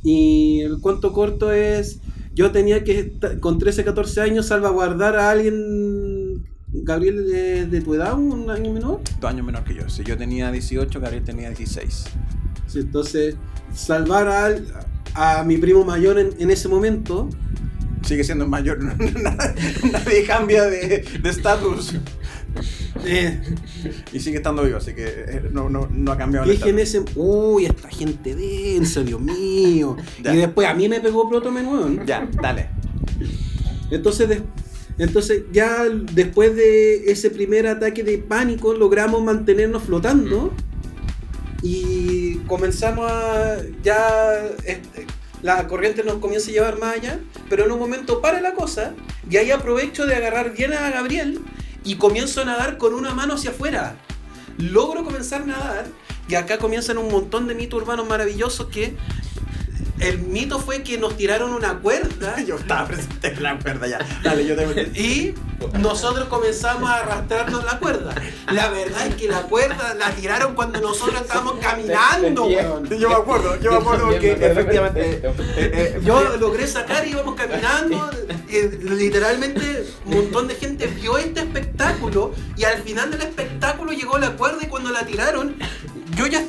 Y 0.03 0.61
el 0.61 0.79
cuento 0.79 1.11
corto 1.13 1.51
es, 1.51 1.99
yo 2.33 2.51
tenía 2.51 2.83
que, 2.83 3.13
con 3.39 3.57
13, 3.59 3.83
14 3.83 4.21
años, 4.21 4.45
salvaguardar 4.47 5.15
a 5.17 5.31
alguien, 5.31 6.45
Gabriel, 6.67 7.27
de, 7.27 7.65
de 7.65 7.81
tu 7.81 7.93
edad, 7.95 8.17
un 8.17 8.49
año 8.49 8.71
menor. 8.73 9.01
Dos 9.19 9.29
años 9.29 9.45
menor 9.45 9.63
que 9.63 9.75
yo. 9.75 9.89
Si 9.89 10.03
yo 10.03 10.17
tenía 10.17 10.51
18, 10.51 10.99
Gabriel 10.99 11.23
tenía 11.23 11.49
16. 11.49 12.05
Sí, 12.67 12.79
entonces, 12.79 13.35
salvar 13.73 14.27
a, 14.27 14.45
al- 14.45 14.67
a 15.13 15.43
mi 15.43 15.57
primo 15.57 15.83
mayor 15.83 16.19
en, 16.19 16.29
en 16.39 16.51
ese 16.51 16.67
momento, 16.67 17.29
Sigue 18.03 18.23
siendo 18.23 18.47
mayor. 18.47 18.77
Nadie 19.91 20.23
cambia 20.25 20.63
de 20.65 21.03
de 21.21 21.29
estatus. 21.29 21.93
Eh, 23.05 23.41
y 24.13 24.19
sigue 24.19 24.37
estando 24.37 24.63
vivo, 24.63 24.77
así 24.77 24.93
que 24.93 25.05
eh, 25.05 25.49
no, 25.51 25.69
no, 25.69 25.87
no 25.91 26.11
ha 26.11 26.17
cambiado 26.17 26.45
el 26.45 26.51
dije 26.51 26.69
en 26.69 26.79
estatus. 26.79 27.11
ese, 27.11 27.19
uy, 27.19 27.65
esta 27.65 27.89
gente 27.89 28.35
densa, 28.35 29.01
Dios 29.03 29.21
mío. 29.21 29.97
Ya. 30.23 30.33
Y 30.33 30.37
después 30.37 30.67
a 30.67 30.73
mí 30.73 30.87
me 30.89 30.99
pegó 30.99 31.29
Proto 31.29 31.51
Menudo. 31.51 32.03
Ya, 32.05 32.27
dale. 32.41 32.69
Entonces, 33.91 34.41
entonces 34.97 35.43
ya 35.51 35.85
después 35.85 36.55
de 36.55 37.11
ese 37.11 37.29
primer 37.29 37.67
ataque 37.67 38.03
de 38.03 38.17
pánico 38.17 38.73
logramos 38.73 39.23
mantenernos 39.23 39.83
flotando 39.83 40.53
y 41.61 42.35
comenzamos 42.47 43.09
a 43.09 43.57
ya 43.83 44.43
este, 44.65 45.05
la 45.41 45.67
corriente 45.67 46.03
nos 46.03 46.15
comienza 46.15 46.49
a 46.49 46.53
llevar 46.53 46.79
más 46.79 46.95
allá, 46.95 47.19
pero 47.49 47.65
en 47.65 47.71
un 47.71 47.79
momento 47.79 48.21
para 48.21 48.41
la 48.41 48.53
cosa 48.53 48.93
y 49.29 49.37
ahí 49.37 49.51
aprovecho 49.51 50.05
de 50.05 50.15
agarrar 50.15 50.53
bien 50.53 50.73
a 50.73 50.89
Gabriel 50.89 51.41
y 51.83 51.95
comienzo 51.95 52.41
a 52.41 52.45
nadar 52.45 52.77
con 52.77 52.93
una 52.93 53.13
mano 53.13 53.35
hacia 53.35 53.51
afuera. 53.51 53.95
Logro 54.57 55.03
comenzar 55.03 55.43
a 55.43 55.45
nadar 55.45 55.87
y 56.27 56.35
acá 56.35 56.57
comienzan 56.57 56.97
un 56.97 57.09
montón 57.11 57.47
de 57.47 57.55
mitos 57.55 57.81
urbanos 57.81 58.07
maravillosos 58.07 58.67
que 58.67 58.95
el 59.99 60.19
mito 60.19 60.59
fue 60.59 60.83
que 60.83 60.97
nos 60.97 61.17
tiraron 61.17 61.51
una 61.53 61.79
cuerda 61.79 62.39
Yo 62.45 62.55
estaba 62.55 62.87
presente 62.87 63.27
en 63.29 63.43
la 63.43 63.57
cuerda 63.59 63.87
ya. 63.87 63.99
Dale, 64.23 64.45
yo 64.45 64.55
tengo 64.55 64.73
que. 64.73 64.81
y 64.95 65.33
nosotros 65.79 66.27
comenzamos 66.27 66.87
a 66.89 66.97
arrastrarnos 66.97 67.63
la 67.63 67.79
cuerda. 67.79 68.13
La 68.51 68.69
verdad 68.69 69.07
es 69.07 69.15
que 69.15 69.27
la 69.27 69.41
cuerda 69.43 69.95
la 69.95 70.11
tiraron 70.11 70.53
cuando 70.53 70.79
nosotros 70.79 71.19
estábamos 71.21 71.55
caminando, 71.61 72.45
weón. 72.45 72.87
Yo 72.89 73.09
me 73.09 73.15
acuerdo, 73.15 73.59
yo 73.59 73.71
me 73.71 73.77
acuerdo 73.77 74.05
porque 74.09 74.31
efectivamente. 74.33 75.21
eh, 75.23 75.33
eh, 75.57 75.99
Yo 76.03 76.37
logré 76.37 76.67
sacar 76.67 77.07
y 77.07 77.11
íbamos 77.11 77.35
caminando. 77.35 78.09
eh, 78.49 78.79
literalmente 78.83 79.87
un 80.05 80.13
montón 80.15 80.47
de 80.47 80.55
gente 80.55 80.87
vio 80.87 81.17
este 81.17 81.39
espectáculo 81.41 82.33
y 82.55 82.63
al 82.63 82.81
final 82.83 83.09
del 83.11 83.21
espectáculo 83.21 83.91
llegó 83.93 84.17
la 84.19 84.31
cuerda 84.37 84.59
y 84.63 84.67
cuando 84.67 84.91
la 84.91 85.05
tiraron, 85.05 85.55
yo 86.15 86.27
ya... 86.27 86.43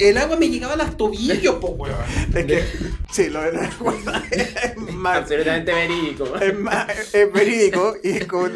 El 0.00 0.18
agua 0.18 0.36
me 0.36 0.48
llegaba 0.48 0.74
a 0.74 0.76
las 0.76 0.96
tobillos, 0.96 1.56
po, 1.56 1.68
weón. 1.68 1.94
Es 2.34 2.44
que, 2.46 2.64
sí, 3.10 3.28
lo 3.28 3.42
de 3.42 3.52
la 3.52 3.68
cuerda 3.70 4.22
es 4.30 4.76
más, 4.92 5.18
Absolutamente 5.18 5.72
verídico. 5.72 6.36
es, 6.36 6.58
ma- 6.58 6.86
es 7.12 7.32
verídico 7.32 7.94
y 8.02 8.10
es 8.10 8.26
como 8.26 8.48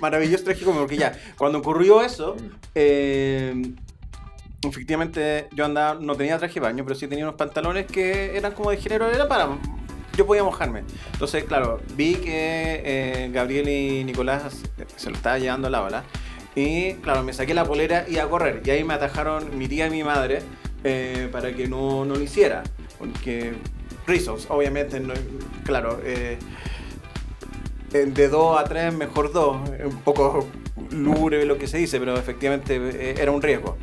maravilloso, 0.00 0.44
trágico, 0.44 0.72
porque 0.72 0.96
ya, 0.96 1.12
cuando 1.36 1.58
ocurrió 1.58 2.02
eso, 2.02 2.36
eh, 2.74 3.54
efectivamente 4.62 5.48
yo 5.52 5.64
andaba, 5.64 5.98
no 6.00 6.14
tenía 6.16 6.38
traje 6.38 6.54
de 6.54 6.60
baño, 6.60 6.84
pero 6.84 6.96
sí 6.98 7.06
tenía 7.06 7.24
unos 7.24 7.36
pantalones 7.36 7.86
que 7.86 8.36
eran 8.36 8.52
como 8.52 8.70
de 8.70 8.78
género, 8.78 9.10
era 9.10 9.28
para, 9.28 9.48
yo 10.16 10.26
podía 10.26 10.42
mojarme. 10.44 10.82
Entonces, 11.12 11.44
claro, 11.44 11.80
vi 11.94 12.14
que 12.14 12.82
eh, 12.84 13.30
Gabriel 13.32 13.68
y 13.68 14.04
Nicolás 14.04 14.42
se 14.96 15.10
lo 15.10 15.16
estaba 15.16 15.38
llevando 15.38 15.68
la 15.70 15.82
ola. 15.82 16.04
Y 16.54 16.94
claro, 16.94 17.22
me 17.22 17.34
saqué 17.34 17.52
la 17.52 17.66
polera 17.66 18.06
y 18.08 18.16
a 18.16 18.26
correr. 18.28 18.62
Y 18.64 18.70
ahí 18.70 18.82
me 18.82 18.94
atajaron 18.94 19.58
mi 19.58 19.68
tía 19.68 19.88
y 19.88 19.90
mi 19.90 20.02
madre 20.02 20.40
eh, 20.84 21.28
para 21.32 21.54
que 21.54 21.66
no, 21.68 22.04
no 22.04 22.14
lo 22.14 22.22
hiciera. 22.22 22.62
Porque, 22.98 23.54
reasons, 24.06 24.46
obviamente, 24.48 25.00
no- 25.00 25.14
claro, 25.64 26.00
eh, 26.04 26.38
de 27.92 28.28
2 28.28 28.58
a 28.58 28.64
3, 28.64 28.94
mejor 28.94 29.32
2. 29.32 29.56
Un 29.84 30.00
poco 30.02 30.46
lúgubre 30.90 31.44
lo 31.44 31.58
que 31.58 31.66
se 31.66 31.78
dice, 31.78 31.98
pero 31.98 32.16
efectivamente 32.16 32.76
eh, 32.76 33.14
era 33.18 33.30
un 33.30 33.42
riesgo. 33.42 33.76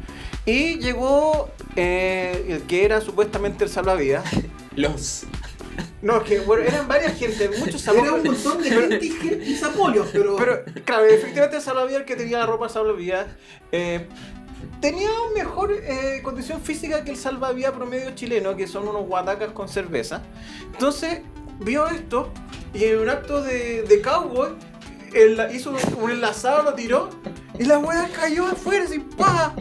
Y 0.45 0.79
llegó 0.79 1.49
el 1.75 2.61
que 2.67 2.85
era 2.85 3.01
supuestamente 3.01 3.63
el 3.63 3.69
salvavidas. 3.69 4.25
Los. 4.75 5.23
No, 6.01 6.17
es 6.17 6.23
que 6.23 6.39
bueno, 6.41 6.63
eran 6.63 6.87
varias 6.87 7.17
gente, 7.17 7.49
muchos 7.57 7.87
Era 7.87 8.13
un 8.13 8.23
montón 8.23 8.61
de 8.61 8.69
gente 8.69 9.05
y 9.45 9.55
zapolios, 9.55 10.09
pero... 10.11 10.35
Pero, 10.35 10.63
claro, 10.83 11.05
efectivamente 11.05 11.55
el 11.57 11.61
salvavidas 11.63 12.01
el 12.01 12.05
que 12.05 12.17
tenía 12.17 12.39
la 12.39 12.45
ropa 12.45 12.67
salvavidas 12.67 13.27
eh, 13.71 14.07
tenía 14.79 15.09
mejor 15.35 15.71
eh, 15.71 16.21
condición 16.23 16.61
física 16.61 17.03
que 17.03 17.11
el 17.11 17.17
salvavidas 17.17 17.71
promedio 17.71 18.11
chileno, 18.11 18.55
que 18.55 18.67
son 18.67 18.87
unos 18.87 19.05
guatacas 19.05 19.51
con 19.51 19.67
cerveza. 19.67 20.21
Entonces, 20.71 21.21
vio 21.59 21.87
esto 21.87 22.31
y 22.73 22.85
en 22.85 22.99
un 22.99 23.09
acto 23.09 23.41
de, 23.41 24.01
cowboy, 24.03 24.51
hizo 25.53 25.73
un, 25.97 26.11
enlazado, 26.11 26.63
lo 26.63 26.73
tiró 26.73 27.09
y 27.59 27.65
la 27.65 27.77
weá 27.79 28.09
cayó 28.09 28.47
afuera 28.47 28.87
sin 28.87 29.03
pa. 29.03 29.55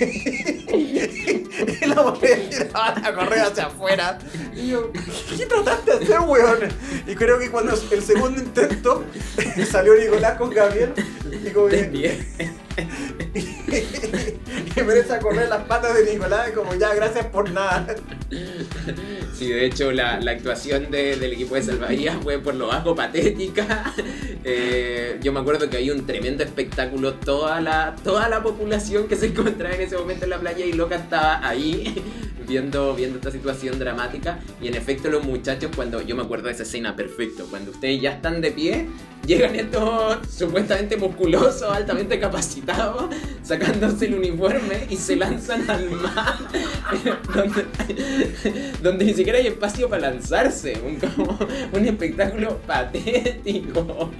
Y 0.00 1.86
la 1.86 2.00
botella 2.02 2.48
tiraban 2.48 3.04
a 3.04 3.14
correr 3.14 3.40
hacia 3.40 3.66
afuera. 3.66 4.18
Y 4.54 4.68
yo, 4.68 4.92
¿qué 5.36 5.46
trataste 5.46 5.98
de 5.98 6.04
hacer, 6.04 6.20
weón? 6.20 6.58
Y 7.06 7.14
creo 7.14 7.38
que 7.38 7.50
cuando 7.50 7.74
el 7.90 8.02
segundo 8.02 8.40
intento 8.40 9.04
salió 9.70 9.94
Nicolás 9.94 10.36
con 10.38 10.50
Gabriel 10.50 10.92
y 11.30 11.50
como 11.50 11.68
que-. 11.68 12.26
y 14.76 14.80
empieza 14.80 15.16
a 15.16 15.18
correr 15.18 15.48
las 15.48 15.64
patas 15.64 15.94
de 15.94 16.12
Nicolás 16.12 16.50
como 16.52 16.74
ya, 16.74 16.94
gracias 16.94 17.26
por 17.26 17.50
nada. 17.50 17.86
Sí, 19.36 19.48
de 19.48 19.66
hecho 19.66 19.92
la, 19.92 20.20
la 20.20 20.32
actuación 20.32 20.90
de- 20.90 21.16
del 21.16 21.32
equipo 21.32 21.54
de 21.56 21.62
Salvavidas 21.62 22.16
fue 22.22 22.38
por 22.38 22.54
lo 22.54 22.68
bajo 22.68 22.94
patética. 22.94 23.92
Eh, 24.48 25.18
yo 25.22 25.32
me 25.32 25.40
acuerdo 25.40 25.68
que 25.68 25.76
había 25.76 25.92
un 25.92 26.06
tremendo 26.06 26.44
espectáculo, 26.44 27.14
toda 27.14 27.60
la, 27.60 27.96
toda 28.04 28.28
la 28.28 28.44
población 28.44 29.08
que 29.08 29.16
se 29.16 29.26
encontraba 29.26 29.74
en 29.74 29.80
ese 29.80 29.96
momento 29.98 30.22
en 30.22 30.30
la 30.30 30.38
playa 30.38 30.64
y 30.64 30.72
loca 30.72 30.94
estaba 30.94 31.44
ahí 31.44 32.00
viendo, 32.46 32.94
viendo 32.94 33.16
esta 33.16 33.32
situación 33.32 33.80
dramática. 33.80 34.38
Y 34.62 34.68
en 34.68 34.76
efecto 34.76 35.08
los 35.10 35.24
muchachos, 35.24 35.72
cuando 35.74 36.00
yo 36.00 36.14
me 36.14 36.22
acuerdo 36.22 36.46
de 36.46 36.52
esa 36.52 36.62
escena 36.62 36.94
perfecto, 36.94 37.44
cuando 37.50 37.72
ustedes 37.72 38.00
ya 38.00 38.12
están 38.12 38.40
de 38.40 38.52
pie, 38.52 38.86
llegan 39.26 39.56
estos 39.56 40.18
supuestamente 40.32 40.96
musculosos, 40.96 41.62
altamente 41.64 42.20
capacitados, 42.20 43.06
sacándose 43.58 44.06
el 44.06 44.14
uniforme 44.14 44.86
y 44.90 44.96
se 44.96 45.16
lanzan 45.16 45.68
al 45.70 45.90
mar, 45.90 46.34
donde, 47.34 47.64
donde 48.82 49.04
ni 49.04 49.14
siquiera 49.14 49.38
hay 49.38 49.46
espacio 49.48 49.88
para 49.88 50.10
lanzarse, 50.10 50.74
un, 50.84 50.96
como 50.96 51.38
un 51.72 51.84
espectáculo 51.86 52.58
patético. 52.66 54.10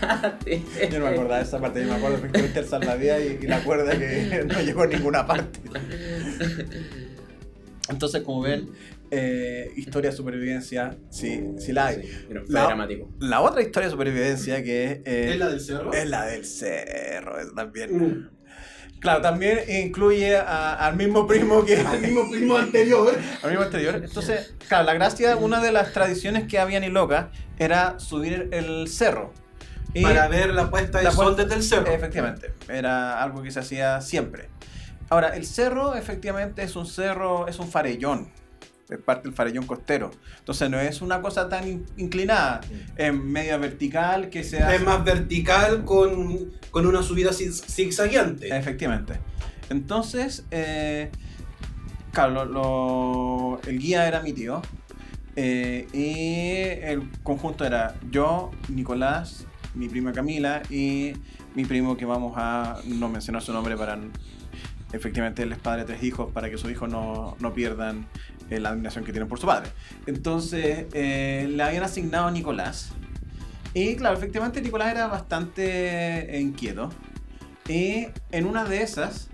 patético. 0.00 0.88
Yo 0.90 0.98
no 0.98 1.04
me 1.06 1.10
acordaba 1.12 1.38
de 1.38 1.44
esa 1.44 1.60
parte, 1.60 1.80
yo 1.82 1.88
me 1.88 1.94
acuerdo 1.94 2.16
perfectamente 2.16 2.60
del 2.60 2.68
salvavidas 2.68 3.20
y, 3.22 3.44
y 3.44 3.46
la 3.48 3.62
cuerda 3.62 3.98
que 3.98 4.44
no 4.48 4.60
llegó 4.62 4.82
a 4.82 4.86
ninguna 4.86 5.26
parte. 5.26 5.60
Entonces, 7.88 8.22
como 8.22 8.42
ven, 8.42 8.70
eh, 9.10 9.70
historia 9.76 10.10
de 10.10 10.16
supervivencia, 10.16 10.96
sí, 11.10 11.42
sí 11.58 11.72
la 11.72 11.88
hay. 11.88 12.02
Sí, 12.02 12.08
pero 12.28 12.44
fue 12.44 12.54
La- 12.54 12.64
dramático. 12.66 13.10
La 13.18 13.40
otra 13.40 13.60
historia 13.60 13.88
de 13.88 13.92
supervivencia 13.92 14.62
que 14.62 15.02
eh, 15.04 15.30
¿Es 15.32 15.38
la 15.38 15.48
del 15.48 15.60
cerro? 15.60 15.92
es 15.92 16.08
la 16.08 16.26
del 16.26 16.44
cerro, 16.46 17.40
es 17.40 17.54
también. 17.54 17.98
Mm. 17.98 18.30
Claro, 19.02 19.20
también 19.20 19.58
incluye 19.68 20.36
a- 20.36 20.74
al 20.74 20.94
mismo 20.96 21.26
primo 21.26 21.64
que 21.64 21.76
Al 21.80 22.00
mismo 22.00 22.30
primo 22.30 22.56
anterior. 22.56 23.18
al 23.42 23.50
mismo 23.50 23.64
anterior. 23.64 23.96
Entonces, 23.96 24.54
claro, 24.68 24.84
la 24.84 24.94
gracia, 24.94 25.36
una 25.36 25.60
de 25.60 25.72
las 25.72 25.92
tradiciones 25.92 26.46
que 26.46 26.58
había 26.60 26.78
en 26.78 26.84
Iloca 26.84 27.30
era 27.58 27.98
subir 27.98 28.48
el 28.52 28.86
cerro. 28.88 29.32
Y- 29.92 30.02
Para 30.04 30.28
ver 30.28 30.54
la 30.54 30.70
puesta 30.70 30.98
de 30.98 31.04
La 31.04 31.10
sol 31.10 31.36
desde 31.36 31.54
el 31.54 31.62
cerro. 31.64 31.88
Efectivamente, 31.92 32.54
era 32.68 33.20
algo 33.22 33.42
que 33.42 33.50
se 33.50 33.58
hacía 33.58 34.00
siempre. 34.00 34.48
Ahora, 35.10 35.36
el 35.36 35.44
cerro 35.46 35.94
efectivamente 35.96 36.62
es 36.62 36.76
un 36.76 36.86
cerro, 36.86 37.46
es 37.48 37.58
un 37.58 37.68
farellón, 37.68 38.30
es 38.94 39.00
parte 39.00 39.28
del 39.28 39.34
farellón 39.34 39.66
costero. 39.66 40.10
Entonces 40.38 40.70
no 40.70 40.78
es 40.80 41.00
una 41.02 41.20
cosa 41.20 41.48
tan 41.48 41.66
in- 41.68 41.86
inclinada, 41.96 42.60
es 42.96 43.12
media 43.14 43.56
vertical 43.56 44.30
que 44.30 44.44
se 44.44 44.62
hace... 44.62 44.76
Es 44.76 44.82
más 44.84 45.04
vertical 45.04 45.84
con, 45.84 46.52
con 46.70 46.86
una 46.86 47.02
subida 47.02 47.30
zig- 47.30 47.52
zigzagueante. 47.68 48.56
Efectivamente. 48.56 49.14
Entonces, 49.70 50.44
eh, 50.50 51.10
claro, 52.12 52.44
lo- 52.44 52.44
lo- 53.56 53.60
el 53.66 53.78
guía 53.78 54.06
era 54.06 54.20
mi 54.22 54.32
tío. 54.32 54.62
eh, 55.34 55.86
y 55.94 56.84
el 56.86 57.08
conjunto 57.22 57.64
era 57.64 57.94
yo, 58.10 58.50
Nicolás, 58.68 59.46
mi 59.74 59.88
prima 59.88 60.12
Camila 60.12 60.62
y 60.68 61.14
mi 61.54 61.64
primo 61.64 61.96
que 61.96 62.04
vamos 62.04 62.34
a 62.36 62.80
no 62.84 63.08
mencionar 63.08 63.40
su 63.42 63.52
nombre 63.52 63.76
para... 63.76 63.98
Efectivamente, 64.92 65.42
él 65.42 65.52
es 65.52 65.58
padre 65.58 65.82
de 65.82 65.86
tres 65.86 66.02
hijos 66.02 66.30
para 66.32 66.50
que 66.50 66.58
sus 66.58 66.70
hijos 66.70 66.90
no, 66.90 67.34
no 67.40 67.54
pierdan 67.54 68.06
la 68.50 68.70
admiración 68.70 69.04
que 69.04 69.12
tienen 69.12 69.28
por 69.28 69.38
su 69.38 69.46
padre. 69.46 69.70
Entonces, 70.06 70.86
eh, 70.92 71.48
le 71.50 71.62
habían 71.62 71.82
asignado 71.82 72.26
a 72.26 72.30
Nicolás. 72.30 72.92
Y 73.74 73.96
claro, 73.96 74.16
efectivamente 74.16 74.60
Nicolás 74.60 74.90
era 74.92 75.06
bastante 75.06 76.36
eh, 76.36 76.40
inquieto. 76.40 76.90
Y 77.68 78.06
en 78.30 78.46
una 78.46 78.64
de 78.64 78.82
esas, 78.82 79.28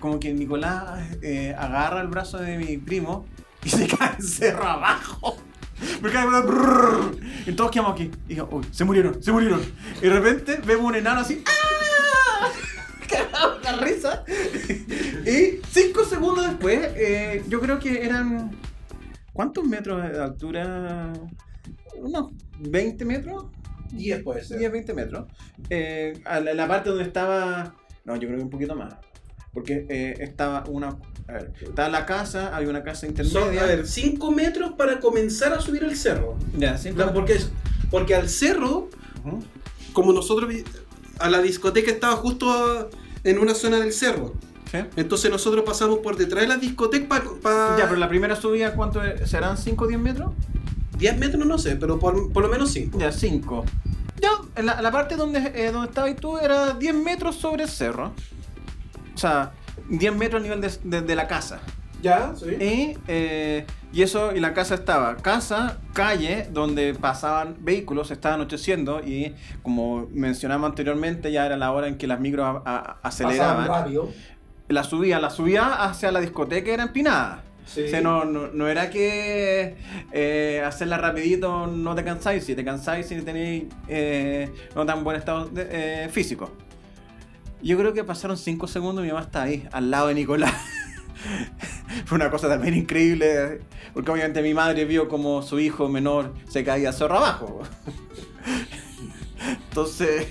como 0.00 0.18
que 0.20 0.32
Nicolás 0.32 1.00
eh, 1.22 1.54
agarra 1.58 2.00
el 2.00 2.08
brazo 2.08 2.38
de 2.38 2.56
mi 2.56 2.78
primo 2.78 3.26
y 3.64 3.68
se 3.68 3.86
cae 3.86 4.20
cerro 4.22 4.64
abajo. 4.64 5.36
Me 6.02 6.10
cae 6.10 6.26
y 7.46 7.52
todos 7.52 7.70
quedamos 7.70 7.92
aquí. 7.92 8.10
Y 8.26 8.34
digo, 8.34 8.48
uy, 8.50 8.64
se 8.72 8.84
murieron, 8.84 9.22
se 9.22 9.30
murieron. 9.30 9.60
Y 9.98 10.02
de 10.02 10.10
repente 10.10 10.60
vemos 10.64 10.86
un 10.86 10.96
enano 10.96 11.20
así. 11.20 11.42
¡Ah! 11.46 11.77
Cagado 13.08 13.58
la 13.62 13.76
risa. 13.78 14.24
Y 15.26 15.60
cinco 15.70 16.04
segundos 16.04 16.46
después, 16.46 16.78
eh, 16.96 17.42
yo 17.48 17.60
creo 17.60 17.78
que 17.78 18.04
eran. 18.04 18.50
¿Cuántos 19.32 19.64
metros 19.64 20.02
de 20.10 20.20
altura? 20.22 21.12
Unos 21.96 22.30
20 22.60 23.04
metros. 23.04 23.46
10 23.92 24.22
puede 24.22 24.44
ser. 24.44 24.58
10, 24.58 24.72
20 24.72 24.94
metros. 24.94 25.26
Eh, 25.70 26.20
a 26.24 26.40
la, 26.40 26.54
la 26.54 26.68
parte 26.68 26.90
donde 26.90 27.04
estaba. 27.04 27.74
No, 28.04 28.14
yo 28.16 28.26
creo 28.28 28.36
que 28.38 28.44
un 28.44 28.50
poquito 28.50 28.74
más. 28.74 28.94
Porque 29.52 29.86
eh, 29.88 30.14
estaba 30.20 30.64
una. 30.68 30.96
A 31.28 31.32
ver, 31.32 31.52
estaba 31.60 31.88
la 31.88 32.06
casa, 32.06 32.54
había 32.56 32.70
una 32.70 32.82
casa 32.82 33.00
Son, 33.00 33.10
intermedia. 33.10 33.62
a 33.62 33.66
ver, 33.66 33.86
5 33.86 34.30
metros 34.30 34.72
para 34.78 34.98
comenzar 34.98 35.52
a 35.52 35.60
subir 35.60 35.84
el 35.84 35.94
cerro. 35.96 36.38
ya, 36.56 36.78
No, 36.96 37.12
porque, 37.12 37.38
porque 37.90 38.14
al 38.14 38.28
cerro, 38.30 38.88
Ujú. 39.24 39.42
como 39.92 40.12
nosotros, 40.14 40.50
a 41.18 41.28
la 41.30 41.40
discoteca 41.40 41.90
estaba 41.90 42.16
justo 42.16 42.90
en 43.24 43.38
una 43.38 43.54
zona 43.54 43.78
del 43.80 43.92
cerro. 43.92 44.34
Sí. 44.70 44.78
Entonces 44.96 45.30
nosotros 45.30 45.64
pasamos 45.64 45.98
por 46.00 46.16
detrás 46.16 46.42
de 46.42 46.48
la 46.48 46.56
discoteca 46.56 47.08
para... 47.42 47.76
Ya, 47.78 47.84
pero 47.88 47.96
la 47.96 48.08
primera 48.08 48.36
subida, 48.36 48.74
¿cuánto 48.74 49.02
es? 49.02 49.28
serán? 49.30 49.56
¿5 49.56 49.74
o 49.78 49.86
10 49.86 50.00
metros? 50.00 50.32
10 50.98 51.18
metros 51.18 51.46
no 51.46 51.56
sé, 51.58 51.76
pero 51.76 51.98
por, 51.98 52.32
por 52.32 52.42
lo 52.42 52.48
menos 52.50 52.70
5. 52.72 52.98
Ya, 52.98 53.10
5. 53.12 53.64
Ya, 54.20 54.30
en 54.56 54.66
la, 54.66 54.82
la 54.82 54.90
parte 54.90 55.16
donde, 55.16 55.38
eh, 55.54 55.70
donde 55.72 55.88
estabas 55.88 56.16
tú 56.16 56.38
era 56.38 56.72
10 56.74 56.94
metros 56.96 57.36
sobre 57.36 57.62
el 57.64 57.68
cerro. 57.70 58.12
O 59.14 59.18
sea, 59.18 59.52
10 59.88 60.14
metros 60.16 60.40
a 60.40 60.42
nivel 60.42 60.60
de, 60.60 60.70
de- 60.84 61.00
de 61.02 61.14
la 61.16 61.26
casa. 61.28 61.60
Ya, 62.02 62.32
sí. 62.36 62.46
Y, 62.60 62.96
eh, 63.08 63.66
y 63.92 64.02
eso, 64.02 64.34
y 64.34 64.40
la 64.40 64.54
casa 64.54 64.74
estaba, 64.76 65.16
casa, 65.16 65.78
calle, 65.94 66.46
donde 66.52 66.94
pasaban 66.94 67.56
vehículos, 67.60 68.10
estaba 68.10 68.36
anocheciendo 68.36 69.00
y 69.00 69.34
como 69.62 70.06
mencionamos 70.12 70.68
anteriormente, 70.68 71.32
ya 71.32 71.44
era 71.46 71.56
la 71.56 71.72
hora 71.72 71.88
en 71.88 71.98
que 71.98 72.06
las 72.06 72.20
micros 72.20 72.46
a- 72.46 72.62
a- 72.64 72.98
aceleraban. 73.02 73.66
rápido. 73.66 74.10
La 74.68 74.84
subida, 74.84 75.18
la 75.18 75.30
subida 75.30 75.82
hacia 75.84 76.12
la 76.12 76.20
discoteca 76.20 76.70
era 76.72 76.82
empinada. 76.84 77.42
Sí. 77.66 77.82
O 77.84 77.88
sea, 77.88 78.00
no, 78.00 78.24
no, 78.24 78.48
no 78.48 78.68
era 78.68 78.88
que 78.90 79.76
eh, 80.12 80.62
hacerla 80.64 80.98
rapidito 80.98 81.66
no 81.66 81.94
te 81.94 82.04
cansáis, 82.04 82.44
si 82.44 82.54
te 82.54 82.64
cansáis 82.64 83.06
si 83.06 83.20
tenéis 83.22 83.64
eh, 83.88 84.50
no 84.74 84.86
tan 84.86 85.02
buen 85.04 85.16
estado 85.16 85.46
de- 85.46 85.66
eh, 86.04 86.08
físico. 86.10 86.50
Yo 87.60 87.76
creo 87.76 87.92
que 87.92 88.04
pasaron 88.04 88.36
5 88.38 88.68
segundos 88.68 89.02
y 89.04 89.08
mi 89.08 89.12
mamá 89.12 89.24
está 89.24 89.42
ahí, 89.42 89.66
al 89.72 89.90
lado 89.90 90.06
de 90.08 90.14
Nicolás. 90.14 90.54
Fue 92.04 92.16
una 92.16 92.30
cosa 92.30 92.48
también 92.48 92.74
increíble, 92.74 93.60
porque 93.92 94.10
obviamente 94.10 94.42
mi 94.42 94.54
madre 94.54 94.84
vio 94.84 95.08
como 95.08 95.42
su 95.42 95.58
hijo 95.58 95.88
menor 95.88 96.34
se 96.48 96.64
caía 96.64 96.92
cerro 96.92 97.16
abajo. 97.16 97.62
Entonces, 99.68 100.28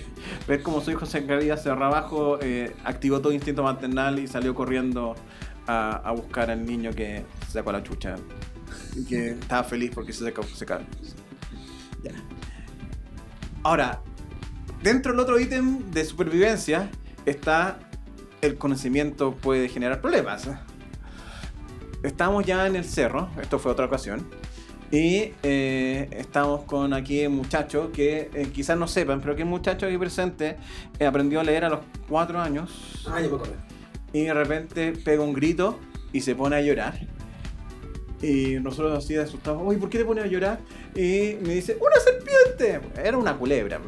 ver 0.48 0.62
como 0.62 0.82
su 0.82 0.92
hijo 0.92 1.06
se 1.06 1.26
caía 1.26 1.58
cerro 1.58 1.86
abajo, 1.86 2.40
eh, 2.42 2.76
activó 2.84 3.22
todo 3.22 3.34
instinto 3.34 3.64
maternal 3.64 4.20
y 4.20 4.28
salió 4.28 4.54
corriendo 4.54 5.16
a, 5.66 5.96
a 5.98 6.12
buscar 6.12 6.52
al 6.52 6.66
niño 6.66 6.92
que 6.92 7.24
se 7.46 7.54
sacó 7.54 7.72
la 7.72 7.84
chucha. 7.84 8.16
Y 8.96 9.06
que 9.06 9.30
estaba 9.40 9.64
feliz 9.64 9.92
porque 9.94 10.14
se 10.14 10.26
sacó. 10.26 10.44
Se 10.44 10.66
Ya. 10.66 10.82
Ahora, 13.64 14.02
dentro 14.82 15.12
del 15.12 15.20
otro 15.20 15.40
ítem 15.40 15.92
de 15.92 16.06
supervivencia 16.06 16.90
está 17.26 17.80
el 18.42 18.58
conocimiento 18.58 19.34
puede 19.36 19.70
generar 19.70 20.02
problemas. 20.02 20.48
Estamos 22.04 22.46
ya 22.46 22.68
en 22.68 22.76
el 22.76 22.86
cerro, 22.86 23.30
esto 23.42 23.60
fue 23.60 23.72
otra 23.72 23.86
ocasión, 23.86 24.26
y 24.92 25.34
eh, 25.44 26.08
estamos 26.12 26.64
con 26.64 26.94
aquí 26.94 27.26
un 27.26 27.36
muchacho 27.36 27.92
que 27.92 28.30
eh, 28.34 28.50
quizás 28.54 28.78
no 28.78 28.88
sepan, 28.88 29.20
pero 29.20 29.36
que 29.36 29.42
el 29.42 29.48
muchacho 29.48 29.86
aquí 29.86 29.98
presente 29.98 30.58
eh, 31.00 31.06
aprendió 31.06 31.40
a 31.40 31.44
leer 31.44 31.66
a 31.66 31.70
los 31.70 31.80
4 32.08 32.40
años 32.40 33.04
Ah, 33.08 33.20
me 33.20 33.26
acuerdo. 33.26 33.48
y 34.14 34.22
de 34.24 34.34
repente 34.34 34.94
pega 35.04 35.24
un 35.24 35.34
grito 35.34 35.80
y 36.14 36.22
se 36.22 36.36
pone 36.36 36.56
a 36.56 36.62
llorar. 36.62 37.00
Y 38.22 38.56
nosotros 38.60 38.98
así 38.98 39.16
asustados, 39.16 39.62
uy, 39.64 39.78
¿por 39.78 39.90
qué 39.90 40.00
te 40.00 40.06
pones 40.06 40.24
a 40.24 40.28
llorar? 40.28 40.60
Y 40.96 41.38
me 41.42 41.54
dice, 41.54 41.78
¡una 41.80 41.96
serpiente! 42.04 42.80
Era 43.04 43.18
una 43.18 43.38
culebra. 43.38 43.80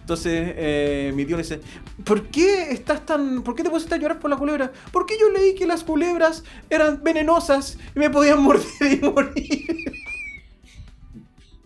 Entonces 0.00 0.54
eh, 0.56 1.12
mi 1.14 1.24
tío 1.24 1.36
le 1.36 1.42
dice, 1.42 1.60
¿por 2.04 2.26
qué 2.28 2.70
estás 2.70 3.04
tan. 3.04 3.42
¿Por 3.42 3.54
qué 3.56 3.64
te 3.64 3.70
pusiste 3.70 3.94
a 3.94 3.98
llorar 3.98 4.20
por 4.20 4.30
la 4.30 4.36
culebra? 4.36 4.72
Porque 4.92 5.18
yo 5.20 5.30
leí 5.30 5.54
que 5.54 5.66
las 5.66 5.82
culebras 5.82 6.44
eran 6.70 7.02
venenosas 7.02 7.78
y 7.96 7.98
me 7.98 8.10
podían 8.10 8.40
morder 8.42 8.92
y 8.92 8.96
morir. 8.98 9.92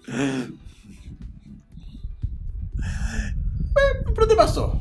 Eh, 0.09 0.49
Pero 4.15 4.27
te 4.27 4.37
pasó. 4.37 4.81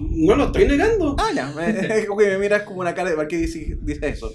No 0.00 0.34
lo 0.36 0.46
estoy 0.46 0.66
negando. 0.66 1.16
Ah, 1.18 1.30
ya. 1.34 1.52
Me, 1.56 2.26
me 2.26 2.38
miras 2.38 2.62
como 2.62 2.80
una 2.80 2.94
cara 2.94 3.10
de 3.10 3.16
¿por 3.16 3.28
qué 3.28 3.36
dice, 3.36 3.78
dice 3.80 4.08
eso? 4.08 4.32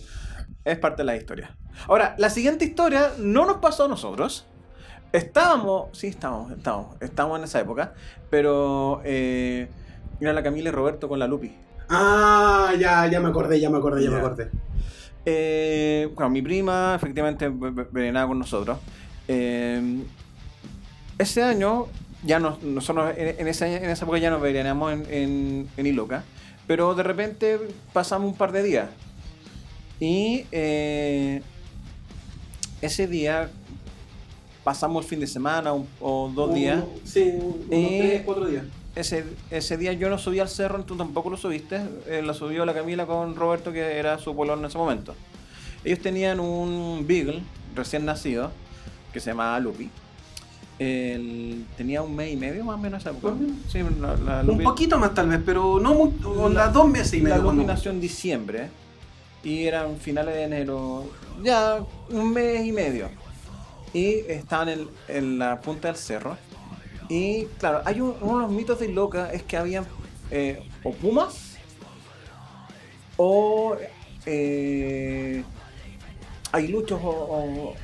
Es 0.67 0.77
parte 0.77 0.97
de 1.01 1.05
la 1.05 1.15
historia. 1.15 1.55
Ahora, 1.87 2.15
la 2.17 2.29
siguiente 2.29 2.65
historia 2.65 3.11
no 3.19 3.45
nos 3.45 3.57
pasó 3.57 3.85
a 3.85 3.87
nosotros. 3.87 4.45
Estábamos, 5.13 5.97
sí, 5.97 6.07
estábamos, 6.07 6.51
estábamos, 6.51 6.95
estábamos 7.01 7.37
en 7.39 7.43
esa 7.45 7.59
época, 7.61 7.93
pero 8.29 9.01
eh, 9.05 9.69
era 10.19 10.33
la 10.33 10.43
Camila 10.43 10.69
y 10.69 10.71
Roberto 10.71 11.07
con 11.07 11.19
la 11.19 11.27
Lupi. 11.27 11.55
Ah, 11.89 12.73
ya, 12.77 13.07
ya 13.07 13.19
me 13.21 13.29
acordé, 13.29 13.59
ya 13.59 13.69
me 13.69 13.77
acordé, 13.77 14.03
ya, 14.03 14.09
me 14.11 14.17
acordé. 14.17 14.49
Eh, 15.25 16.09
bueno, 16.13 16.29
mi 16.29 16.41
prima 16.41 16.93
efectivamente 16.95 17.47
ve- 17.49 17.71
ve- 17.71 17.87
venía 17.91 18.27
con 18.27 18.37
nosotros. 18.39 18.77
Eh, 19.29 20.03
ese 21.17 21.43
año, 21.43 21.87
ya 22.23 22.39
nos- 22.39 22.61
nosotros 22.61 23.13
en, 23.17 23.39
en 23.39 23.47
ese 23.47 23.65
año- 23.65 23.77
en 23.77 23.89
esa 23.89 24.03
época 24.05 24.17
ya 24.17 24.29
nos 24.29 24.41
veníamos 24.41 24.91
en, 24.91 25.05
en, 25.09 25.69
en 25.77 25.85
Iloca, 25.85 26.23
pero 26.67 26.93
de 26.95 27.03
repente 27.03 27.59
pasamos 27.93 28.31
un 28.31 28.37
par 28.37 28.51
de 28.51 28.63
días. 28.63 28.89
Y 29.99 30.45
eh, 30.51 31.41
ese 32.81 33.07
día 33.07 33.49
pasamos 34.63 35.03
el 35.05 35.09
fin 35.09 35.19
de 35.19 35.27
semana 35.27 35.73
un- 35.73 35.87
o 35.99 36.31
dos 36.33 36.53
días. 36.53 36.83
Sí, 37.03 37.31
unos 37.35 37.55
Eh, 37.71 37.97
tres, 38.01 38.21
cuatro 38.25 38.45
días. 38.45 38.63
Ese, 38.95 39.25
ese 39.51 39.77
día 39.77 39.93
yo 39.93 40.09
no 40.09 40.17
subí 40.17 40.39
al 40.39 40.49
cerro, 40.49 40.83
tú 40.83 40.95
tampoco 40.95 41.29
lo 41.29 41.37
subiste. 41.37 41.79
eh, 42.07 42.21
la 42.23 42.33
subió 42.33 42.65
la 42.65 42.73
Camila 42.73 43.05
con 43.05 43.35
Roberto, 43.35 43.71
que 43.71 43.97
era 43.97 44.17
su 44.19 44.35
polón 44.35 44.59
en 44.59 44.65
ese 44.65 44.77
momento. 44.77 45.15
Ellos 45.83 45.99
tenían 45.99 46.39
un 46.39 47.05
Beagle 47.07 47.41
recién 47.75 48.05
nacido, 48.05 48.51
que 49.13 49.19
se 49.19 49.29
llamaba 49.31 49.59
Lupi. 49.59 49.89
Tenía 50.77 52.01
un 52.03 52.15
mes 52.15 52.33
y 52.33 52.37
medio 52.37 52.63
más 52.65 52.75
o 52.75 52.79
menos 52.79 53.01
esa 53.01 53.11
época. 53.11 53.33
Sí, 53.71 53.79
la, 53.99 54.15
la 54.17 54.41
Un 54.41 54.47
Lupi, 54.47 54.63
poquito 54.63 54.97
más 54.99 55.13
tal 55.13 55.29
vez, 55.29 55.39
pero 55.45 55.79
no 55.79 55.93
mucho, 55.93 56.29
onda 56.31 56.67
dos 56.69 56.87
meses 56.89 57.13
y 57.15 57.17
la 57.21 57.23
medio. 57.29 57.35
Lupi 57.43 57.45
cuando- 57.55 57.73
nació 57.73 57.91
en 57.91 58.01
diciembre 58.01 58.69
y 59.47 59.65
eran 59.65 59.97
finales 59.97 60.35
de 60.35 60.43
enero, 60.43 61.09
ya 61.41 61.79
un 62.09 62.33
mes 62.33 62.65
y 62.65 62.71
medio. 62.73 63.09
Y 63.93 64.15
estaban 64.27 64.67
en, 64.69 64.87
en 65.07 65.39
la 65.39 65.61
punta 65.61 65.87
del 65.87 65.95
cerro. 65.97 66.37
Y 67.07 67.45
claro, 67.57 67.81
hay 67.85 68.01
un- 68.01 68.15
uno 68.21 68.35
de 68.39 68.43
los 68.43 68.51
mitos 68.51 68.79
de 68.79 68.89
Loca 68.89 69.31
es 69.31 69.43
que 69.43 69.55
habían 69.55 69.85
eh, 70.31 70.61
o 70.83 70.91
pumas 70.91 71.55
o 73.15 73.77
eh, 74.25 75.43
aguiluchos 76.51 76.99
o, 77.01 77.09
o- 77.09 77.75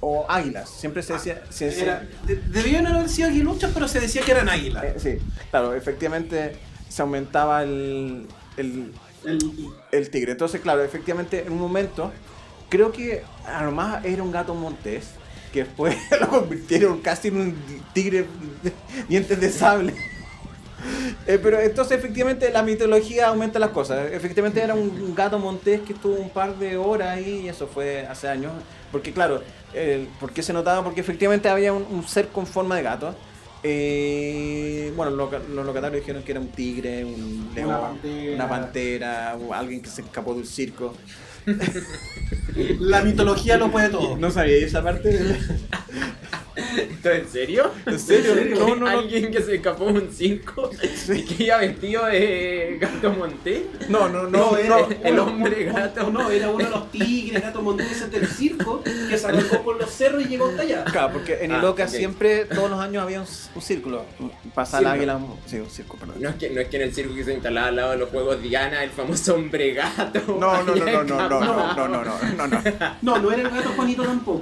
o 0.00 0.26
águilas. 0.30 0.70
Siempre 0.70 1.02
se 1.02 1.12
decía. 1.14 1.42
se 1.50 1.66
decía- 1.66 1.82
Era- 1.82 2.08
de- 2.26 2.36
debían 2.36 2.86
haber 2.86 3.08
sido 3.10 3.28
aguiluchos, 3.28 3.70
pero 3.74 3.88
se 3.88 4.00
decía 4.00 4.22
que 4.22 4.30
eran 4.30 4.48
águilas. 4.48 4.84
eh, 4.84 4.94
sí, 4.98 5.18
claro, 5.50 5.74
efectivamente 5.74 6.56
se 6.88 7.02
aumentaba 7.02 7.62
el, 7.62 8.26
el, 8.56 8.92
El- 9.92 10.10
tigre. 10.10 10.32
Entonces, 10.32 10.60
claro, 10.60 10.82
efectivamente, 10.82 11.44
en 11.46 11.52
un 11.52 11.58
momento, 11.60 12.12
creo 12.68 12.92
que 12.92 13.22
a 13.46 13.64
lo 13.64 13.72
más 13.72 14.04
era 14.04 14.22
un 14.22 14.32
gato 14.32 14.54
montés, 14.54 15.10
que 15.52 15.64
después 15.64 15.96
lo 16.20 16.28
convirtieron 16.28 17.00
casi 17.00 17.28
en 17.28 17.36
un 17.40 17.56
tigre 17.92 18.26
dientes 19.08 19.40
de 19.40 19.50
sable. 19.50 19.94
Eh, 21.26 21.38
pero 21.42 21.58
entonces, 21.60 21.98
efectivamente, 21.98 22.50
la 22.52 22.62
mitología 22.62 23.28
aumenta 23.28 23.58
las 23.58 23.70
cosas. 23.70 24.10
Efectivamente, 24.12 24.60
era 24.60 24.74
un 24.74 25.14
gato 25.14 25.38
montés 25.38 25.80
que 25.80 25.92
estuvo 25.94 26.14
un 26.14 26.30
par 26.30 26.56
de 26.58 26.76
horas 26.76 27.08
ahí, 27.16 27.40
y 27.44 27.48
eso 27.48 27.66
fue 27.66 28.06
hace 28.06 28.28
años. 28.28 28.52
Porque, 28.92 29.12
claro, 29.12 29.42
el- 29.72 30.08
¿por 30.20 30.32
qué 30.32 30.42
se 30.42 30.52
notaba? 30.52 30.84
Porque 30.84 31.00
efectivamente 31.00 31.48
había 31.48 31.72
un, 31.72 31.84
un 31.90 32.06
ser 32.06 32.28
con 32.28 32.46
forma 32.46 32.76
de 32.76 32.82
gato. 32.82 33.14
Eh, 33.68 34.92
bueno, 34.94 35.10
los, 35.10 35.18
loca- 35.32 35.42
los 35.52 35.66
locatarios 35.66 36.00
dijeron 36.02 36.22
que 36.22 36.30
era 36.32 36.40
un 36.40 36.48
tigre, 36.48 37.04
un 37.04 37.50
león, 37.54 37.68
Una 37.68 37.80
pantera. 37.80 38.34
una 38.34 38.48
pantera, 38.48 39.36
o 39.40 39.52
alguien 39.52 39.82
que 39.82 39.90
se 39.90 40.02
escapó 40.02 40.34
del 40.34 40.46
circo. 40.46 40.94
La 42.80 43.02
mitología 43.02 43.56
lo 43.58 43.70
puede 43.70 43.88
todo. 43.88 44.16
No 44.16 44.30
sabía 44.30 44.56
esa 44.56 44.82
parte. 44.82 45.36
¿Esto 46.56 47.10
en 47.10 47.28
serio? 47.28 47.70
¿En 47.84 47.98
serio? 48.00 48.34
No, 48.58 48.68
no, 48.68 48.76
no. 48.76 48.86
¿Alguien 48.88 49.30
que 49.30 49.42
se 49.42 49.56
escapó 49.56 49.86
de 49.86 49.92
un 49.92 50.10
circo 50.12 50.70
y 51.14 51.22
que 51.24 51.44
iba 51.44 51.58
vestido 51.58 52.06
de 52.06 52.78
gato 52.80 53.12
monté? 53.12 53.66
No, 53.88 54.08
no, 54.08 54.24
no, 54.24 54.56
era 54.56 54.78
no. 54.80 54.88
el 55.04 55.18
hombre 55.18 55.64
gato. 55.64 56.10
No, 56.10 56.30
era 56.30 56.48
uno 56.50 56.64
de 56.64 56.70
los 56.70 56.90
tigres, 56.90 57.42
gatos 57.42 57.62
monteses 57.62 58.10
del 58.10 58.26
circo, 58.26 58.82
que 58.82 59.18
se 59.18 59.26
arrancó 59.26 59.62
por 59.62 59.78
los 59.78 59.90
cerros 59.90 60.22
y 60.22 60.28
llegó 60.28 60.46
hasta 60.48 60.62
allá. 60.62 60.84
Claro, 60.84 61.12
porque 61.12 61.38
en 61.44 61.52
Ah, 61.52 61.58
Iloca 61.58 61.84
ok. 61.84 61.88
siempre, 61.90 62.44
todos 62.46 62.70
los 62.70 62.80
años 62.80 63.02
había 63.02 63.20
un, 63.20 63.26
un 63.54 63.62
círculo. 63.62 64.04
Pasa 64.54 64.78
el 64.78 64.86
águila. 64.86 65.20
Sí, 65.46 65.58
un 65.58 65.68
circo, 65.70 65.96
perdón. 65.96 66.16
No 66.20 66.30
es, 66.30 66.36
que, 66.36 66.50
no 66.50 66.60
es 66.60 66.68
que 66.68 66.76
en 66.76 66.82
el 66.82 66.94
circo 66.94 67.14
que 67.14 67.24
se 67.24 67.34
instalaba 67.34 67.68
al 67.68 67.76
lado 67.76 67.90
de 67.92 67.98
los 67.98 68.08
juegos 68.10 68.40
Diana, 68.42 68.82
el 68.82 68.90
famoso 68.90 69.34
hombre 69.34 69.74
gato. 69.74 70.20
No, 70.38 70.62
no, 70.62 70.74
no, 70.74 70.84
no, 70.84 71.04
no, 71.04 71.28
no, 71.28 71.40
no, 71.40 71.74
no, 71.74 71.88
no, 71.88 72.04
no, 72.36 72.46
no. 72.46 72.62
No, 73.02 73.18
no 73.18 73.30
era 73.32 73.42
el 73.42 73.50
gato 73.50 73.70
Juanito 73.76 74.02
tampoco. 74.04 74.40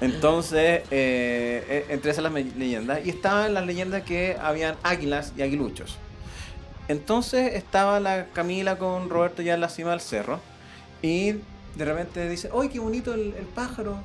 Entonces, 0.00 0.82
eh, 0.90 1.64
eh, 1.68 1.86
entre 1.90 2.10
esas 2.12 2.22
las 2.24 2.32
leyendas. 2.32 3.04
Y 3.04 3.10
estaban 3.10 3.54
las 3.54 3.66
leyendas 3.66 4.02
que 4.02 4.36
habían 4.40 4.76
águilas 4.82 5.32
y 5.36 5.42
aguiluchos. 5.42 5.96
Entonces 6.88 7.54
estaba 7.54 8.00
la 8.00 8.26
Camila 8.32 8.78
con 8.78 9.10
Roberto 9.10 9.42
ya 9.42 9.54
en 9.54 9.60
la 9.60 9.68
cima 9.68 9.90
del 9.90 10.00
cerro. 10.00 10.40
Y 11.02 11.32
de 11.74 11.84
repente 11.84 12.28
dice, 12.28 12.48
¡ay, 12.58 12.68
qué 12.68 12.78
bonito 12.78 13.12
el, 13.14 13.34
el 13.38 13.44
pájaro! 13.54 13.98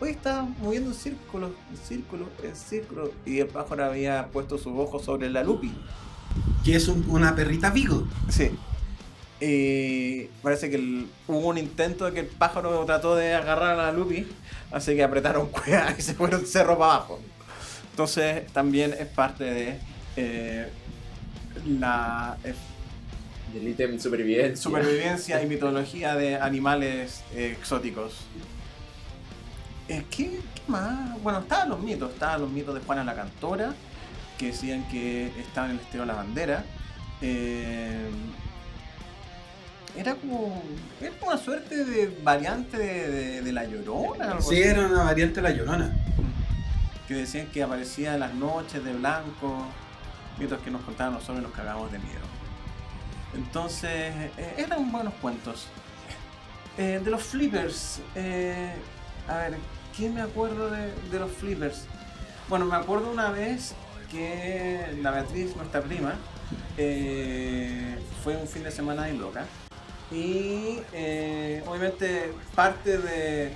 Hoy 0.00 0.10
está 0.10 0.42
moviendo 0.62 0.90
en 0.90 0.96
círculo, 0.96 1.48
en 1.70 1.76
círculo, 1.76 2.26
en 2.42 2.56
círculo. 2.56 3.12
Y 3.26 3.38
el 3.40 3.48
pájaro 3.48 3.84
había 3.84 4.26
puesto 4.32 4.56
sus 4.56 4.72
ojos 4.76 5.04
sobre 5.04 5.28
la 5.28 5.44
lupi. 5.44 5.72
Que 6.64 6.76
es 6.76 6.88
un- 6.88 7.04
una 7.10 7.34
perrita 7.36 7.70
Vigo. 7.70 8.06
Sí. 8.28 8.50
Y 9.40 10.24
parece 10.42 10.68
que 10.70 10.76
el- 10.76 11.06
hubo 11.26 11.48
un 11.48 11.58
intento 11.58 12.04
de 12.04 12.12
que 12.12 12.20
el 12.20 12.26
pájaro 12.26 12.84
trató 12.84 13.16
de 13.16 13.34
agarrar 13.34 13.78
a 13.78 13.84
la 13.84 13.92
Lupi, 13.92 14.26
así 14.70 14.94
que 14.94 15.02
apretaron 15.02 15.48
cuerda 15.50 15.94
y 15.98 16.02
se 16.02 16.14
fueron 16.14 16.44
cerro 16.46 16.78
para 16.78 16.94
abajo. 16.94 17.20
Entonces 17.90 18.46
también 18.52 18.94
es 18.98 19.06
parte 19.06 19.44
de 19.44 19.78
eh, 20.16 20.68
la 21.66 22.36
eh, 22.44 22.54
Del 23.54 23.68
ítem 23.68 23.98
supervivencia. 23.98 24.56
supervivencia 24.62 25.42
y 25.42 25.46
mitología 25.48 26.14
de 26.16 26.36
animales 26.36 27.22
eh, 27.34 27.56
exóticos. 27.58 28.12
Eh, 29.88 30.04
¿qué, 30.10 30.26
qué 30.54 30.62
más? 30.68 31.20
Bueno, 31.22 31.40
estaban 31.40 31.70
los 31.70 31.80
mitos, 31.80 32.12
estaban 32.12 32.42
los 32.42 32.50
mitos 32.50 32.74
de 32.74 32.80
Juana 32.82 33.02
la 33.04 33.14
Cantora, 33.14 33.74
que 34.38 34.46
decían 34.48 34.86
que 34.88 35.32
estaba 35.40 35.66
en 35.66 35.72
el 35.72 35.80
estero 35.80 36.02
de 36.02 36.06
la 36.06 36.14
bandera. 36.14 36.64
Eh, 37.22 38.08
era 39.96 40.14
como, 40.14 40.62
era 41.00 41.10
como 41.18 41.32
una 41.32 41.40
suerte 41.40 41.84
de 41.84 42.18
variante 42.22 42.76
de, 42.78 43.08
de- 43.10 43.42
de 43.42 43.52
la 43.52 43.64
llorona. 43.64 44.32
algo 44.32 44.42
Sí, 44.42 44.60
así. 44.60 44.62
era 44.70 44.86
una 44.86 45.04
variante 45.04 45.40
de 45.40 45.42
la 45.42 45.54
llorona. 45.54 45.94
Que 47.08 47.14
decían 47.14 47.46
que 47.48 47.62
aparecía 47.62 48.14
en 48.14 48.20
las 48.20 48.34
noches 48.34 48.84
de 48.84 48.92
blanco, 48.92 49.66
mitos 50.38 50.60
que 50.62 50.70
nos 50.70 50.82
contaban 50.82 51.14
nosotros 51.14 51.38
y 51.38 51.42
nos 51.42 51.52
cagamos 51.52 51.90
de 51.90 51.98
miedo. 51.98 52.20
Entonces, 53.34 53.90
eh, 54.38 54.54
eran 54.58 54.90
buenos 54.90 55.14
cuentos. 55.20 55.66
Eh, 56.78 57.00
de 57.04 57.10
los 57.10 57.22
flippers, 57.22 58.00
eh, 58.14 58.72
a 59.28 59.36
ver, 59.38 59.56
¿qué 59.96 60.08
me 60.08 60.20
acuerdo 60.20 60.70
de, 60.70 60.92
de 61.10 61.18
los 61.18 61.30
flippers? 61.32 61.84
Bueno, 62.48 62.64
me 62.64 62.76
acuerdo 62.76 63.10
una 63.10 63.30
vez 63.30 63.74
que 64.10 64.96
la 65.02 65.10
Beatriz, 65.10 65.54
nuestra 65.56 65.80
prima, 65.82 66.14
eh, 66.76 67.96
fue 68.24 68.36
un 68.36 68.46
fin 68.48 68.62
de 68.64 68.70
semana 68.70 69.08
en 69.08 69.20
Loca. 69.20 69.44
Y 70.10 70.78
eh, 70.92 71.62
obviamente 71.66 72.32
parte 72.54 72.98
de 72.98 73.52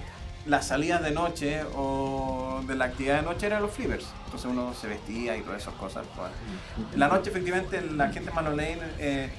las 0.47 0.67
salidas 0.69 1.03
de 1.03 1.11
noche 1.11 1.63
o 1.75 2.63
de 2.67 2.77
la 2.77 2.87
actividad 2.87 3.21
de 3.21 3.23
noche 3.23 3.47
eran 3.47 3.63
los 3.63 3.73
flippers. 3.73 4.07
Entonces 4.27 4.51
uno 4.51 4.75
se 4.75 4.87
vestía 4.89 5.37
y 5.37 5.43
todas 5.43 5.63
esas 5.63 5.75
cosas. 5.75 6.07
pues. 6.15 6.31
En 6.93 7.01
la 7.01 7.09
noche 7.09 7.31
efectivamente 7.31 7.81
la 7.81 8.11
gente 8.11 8.31
en 8.31 8.37
Manolane 8.37 8.79
eh, 8.99 9.31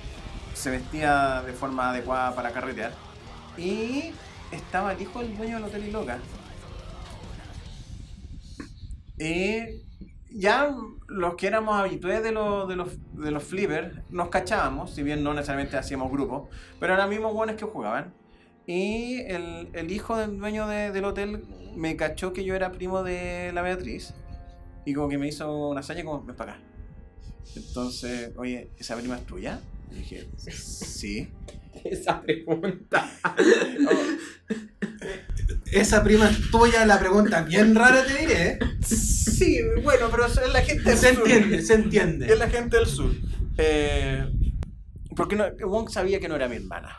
se 0.54 0.72
vestía 0.72 1.42
de 1.46 1.54
forma 1.54 1.92
adecuada 1.92 2.36
para 2.36 2.52
carretear. 2.52 2.92
Y 3.58 4.12
estaba 4.52 4.94
el 4.94 5.02
hijo 5.02 5.20
del 5.20 5.38
dueño 5.38 5.56
del 5.56 5.66
hotel 5.66 5.86
Iloca. 5.86 6.18
Y 9.18 9.82
ya 10.38 10.76
los 11.08 11.36
que 11.36 11.48
éramos 11.48 11.76
habitués 11.76 12.22
de, 12.22 12.32
los 12.32 12.68
de, 12.68 12.76
los, 12.76 12.90
de 13.14 13.32
los 13.32 13.44
flippers 13.44 13.98
nos 14.10 14.30
cachábamos, 14.30 14.94
si 14.94 15.02
bien 15.02 15.24
no 15.24 15.34
necesariamente 15.34 15.78
hacíamos 15.78 16.12
grupos, 16.12 16.50
pero 16.80 16.94
eran 16.94 17.10
mismos 17.10 17.34
buenos 17.34 17.56
que 17.56 17.66
jugaban. 17.66 18.14
Y 18.68 19.18
el, 19.28 19.70
el 19.74 19.92
hijo 19.92 20.18
del 20.18 20.38
dueño 20.40 20.68
de- 20.68 20.92
del 20.92 21.06
hotel 21.06 21.46
me 21.76 21.96
cachó 21.96 22.34
que 22.34 22.44
yo 22.44 22.56
era 22.56 22.72
primo 22.72 23.04
de 23.04 23.52
la 23.54 23.62
Beatriz. 23.62 24.14
Y 24.86 24.94
como 24.94 25.08
que 25.10 25.18
me 25.18 25.28
hizo 25.28 25.70
una 25.70 25.80
hazaña 25.82 26.04
como, 26.04 26.24
ven 26.24 26.36
para 26.36 26.54
acá. 26.54 26.62
Entonces, 27.56 28.32
oye, 28.38 28.70
¿esa 28.78 28.96
prima 28.98 29.16
es 29.18 29.26
tuya? 29.26 29.62
Y 29.92 29.96
dije, 29.96 30.28
sí. 30.38 31.30
Esa 31.84 32.22
pregunta. 32.22 33.10
Esa 35.72 36.04
prima 36.04 36.30
es 36.30 36.50
tuya, 36.52 36.86
la 36.86 37.00
pregunta 37.00 37.42
bien 37.44 37.76
rara 37.76 38.04
te 38.06 38.20
diré. 38.20 38.48
¿eh? 38.48 38.60
Sí, 38.82 39.60
bueno, 39.84 40.08
pero 40.10 40.26
es 40.26 40.36
la 40.54 40.62
gente 40.62 40.84
del 40.84 40.98
Se 40.98 41.14
sur. 41.14 41.28
entiende, 41.30 41.62
se 41.62 41.74
Es 41.74 41.80
entiende. 41.80 42.36
la 42.36 42.50
gente 42.50 42.78
del 42.78 42.86
sur. 42.88 43.12
Eh, 43.58 44.26
porque 45.16 45.36
no, 45.36 45.46
Wong 45.68 45.90
sabía 45.90 46.20
que 46.20 46.28
no 46.30 46.36
era 46.36 46.48
mi 46.48 46.56
hermana. 46.58 46.96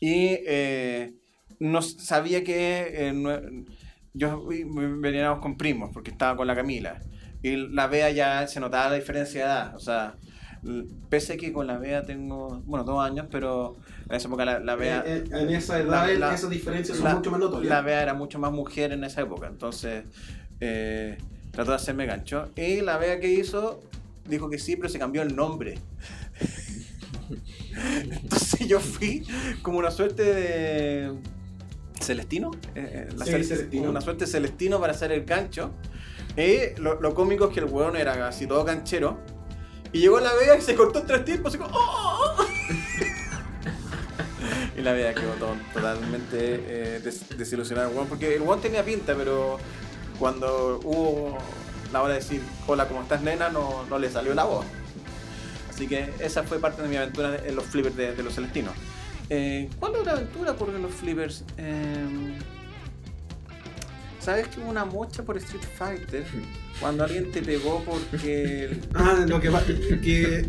Y 0.00 0.38
eh, 0.46 1.14
no 1.58 1.82
sabía 1.82 2.42
que 2.42 3.08
eh, 3.08 3.12
no- 3.12 3.40
yo 4.12 4.44
veníamos 4.46 5.40
con 5.40 5.56
primos 5.56 5.90
porque 5.92 6.10
estaba 6.10 6.36
con 6.36 6.46
la 6.46 6.56
Camila. 6.56 7.00
Y 7.42 7.56
la 7.56 7.86
Bea 7.86 8.10
ya 8.10 8.46
se 8.48 8.60
notaba 8.60 8.90
la 8.90 8.96
diferencia 8.96 9.40
de 9.40 9.46
edad. 9.46 9.76
O 9.76 9.80
sea, 9.80 10.16
pese 11.08 11.36
que 11.36 11.52
con 11.52 11.66
la 11.66 11.78
Bea 11.78 12.02
tengo, 12.02 12.60
bueno, 12.66 12.84
dos 12.84 13.04
años, 13.04 13.28
pero 13.30 13.76
en 14.10 14.16
esa 14.16 14.28
época 14.28 14.44
la, 14.44 14.58
la 14.60 14.74
Bea... 14.76 15.02
Eh, 15.06 15.24
eh, 15.24 15.28
en 15.32 15.50
esa 15.50 15.78
edad 15.78 16.06
la- 16.08 16.14
la- 16.28 16.34
esas 16.34 16.50
diferencias 16.50 16.98
son 16.98 17.12
mucho 17.14 17.30
más 17.30 17.40
notorias. 17.40 17.68
La 17.70 17.80
Bea 17.80 18.02
era 18.02 18.12
mucho 18.14 18.38
más 18.38 18.52
mujer 18.52 18.92
en 18.92 19.04
esa 19.04 19.22
época, 19.22 19.46
entonces 19.46 20.04
eh, 20.60 21.16
trató 21.52 21.70
de 21.70 21.76
hacerme 21.76 22.06
gancho. 22.06 22.50
Y 22.56 22.80
la 22.82 22.98
Bea 22.98 23.18
que 23.20 23.28
hizo 23.32 23.80
dijo 24.26 24.50
que 24.50 24.58
sí, 24.58 24.76
pero 24.76 24.88
se 24.88 24.98
cambió 24.98 25.22
el 25.22 25.34
nombre. 25.34 25.78
entonces 28.10 28.66
yo 28.66 28.80
fui 28.80 29.26
como 29.62 29.78
una 29.78 29.90
suerte 29.90 30.22
de. 30.22 31.14
Celestino, 32.00 32.50
la 32.74 33.26
Sí, 33.26 33.30
Cel- 33.32 33.44
Celestino. 33.44 33.90
una 33.90 34.00
suerte 34.00 34.24
de 34.24 34.30
Celestino 34.30 34.80
para 34.80 34.92
hacer 34.94 35.12
el 35.12 35.24
gancho. 35.24 35.72
Y 36.36 36.80
lo, 36.80 36.98
lo 37.00 37.14
cómico 37.14 37.48
es 37.48 37.54
que 37.54 37.60
el 37.60 37.66
weón 37.66 37.94
era 37.96 38.26
así 38.26 38.46
todo 38.46 38.64
canchero. 38.64 39.18
Y 39.92 40.00
llegó 40.00 40.18
la 40.20 40.32
Bea 40.34 40.56
y 40.56 40.60
se 40.62 40.74
cortó 40.74 41.00
en 41.00 41.06
tres 41.06 41.24
tiempos, 41.26 41.52
así 41.54 41.62
como. 41.62 41.76
"Oh". 41.76 42.36
Y 44.80 44.82
la 44.82 44.94
vida 44.94 45.12
quedó 45.12 45.32
to- 45.34 45.56
totalmente 45.74 46.36
eh, 46.66 47.00
des- 47.04 47.36
desilusionada 47.36 47.90
porque 48.08 48.36
el 48.36 48.40
weón 48.40 48.62
tenía 48.62 48.82
pinta, 48.82 49.14
pero 49.14 49.58
cuando 50.18 50.80
hubo 50.82 51.36
la 51.92 52.00
hora 52.02 52.14
de 52.14 52.20
decir 52.20 52.40
hola, 52.66 52.88
¿cómo 52.88 53.02
estás, 53.02 53.20
nena? 53.20 53.50
No, 53.50 53.84
no 53.90 53.98
le 53.98 54.10
salió 54.10 54.32
la 54.32 54.44
voz. 54.44 54.64
Así 55.68 55.86
que 55.86 56.10
esa 56.18 56.44
fue 56.44 56.58
parte 56.60 56.80
de 56.80 56.88
mi 56.88 56.96
aventura 56.96 57.36
en 57.44 57.56
los 57.56 57.64
flippers 57.66 57.94
de, 57.94 58.22
los 58.22 58.34
celestinos. 58.34 58.72
Eh, 59.28 59.68
¿Cuál 59.78 59.96
otra 59.96 60.12
aventura 60.12 60.54
por 60.56 60.70
los 60.70 60.92
flippers? 60.94 61.44
Eh, 61.58 62.38
¿Sabes 64.18 64.48
que 64.48 64.60
hubo 64.60 64.70
una 64.70 64.86
mocha 64.86 65.22
por 65.22 65.36
Street 65.36 65.62
Fighter? 65.76 66.24
Cuando 66.80 67.04
alguien 67.04 67.30
te 67.30 67.42
pegó 67.42 67.82
porque 67.84 68.70
Ah, 68.94 69.24
lo 69.28 69.40
que 69.40 69.50
pasa 69.50 69.66
que. 70.02 70.46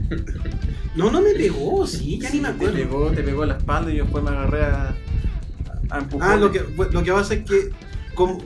No, 0.95 1.11
no 1.11 1.21
me 1.21 1.31
pegó, 1.33 1.85
sí, 1.85 2.19
ya 2.21 2.29
ni 2.29 2.39
me 2.39 2.49
te 2.49 2.53
acuerdo. 2.55 2.73
pegó, 2.75 3.11
te 3.11 3.23
pegó 3.23 3.45
la 3.45 3.57
espalda 3.57 3.91
y 3.91 3.97
yo 3.97 4.03
después 4.03 4.23
me 4.23 4.29
agarré 4.31 4.63
a, 4.63 4.95
a 5.89 5.97
empujar. 5.99 6.31
Ah, 6.31 6.35
lo 6.37 6.51
que, 6.51 6.63
lo 6.91 7.03
que 7.03 7.11
pasa 7.11 7.33
es 7.33 7.43
que. 7.45 7.69
Como, 8.15 8.41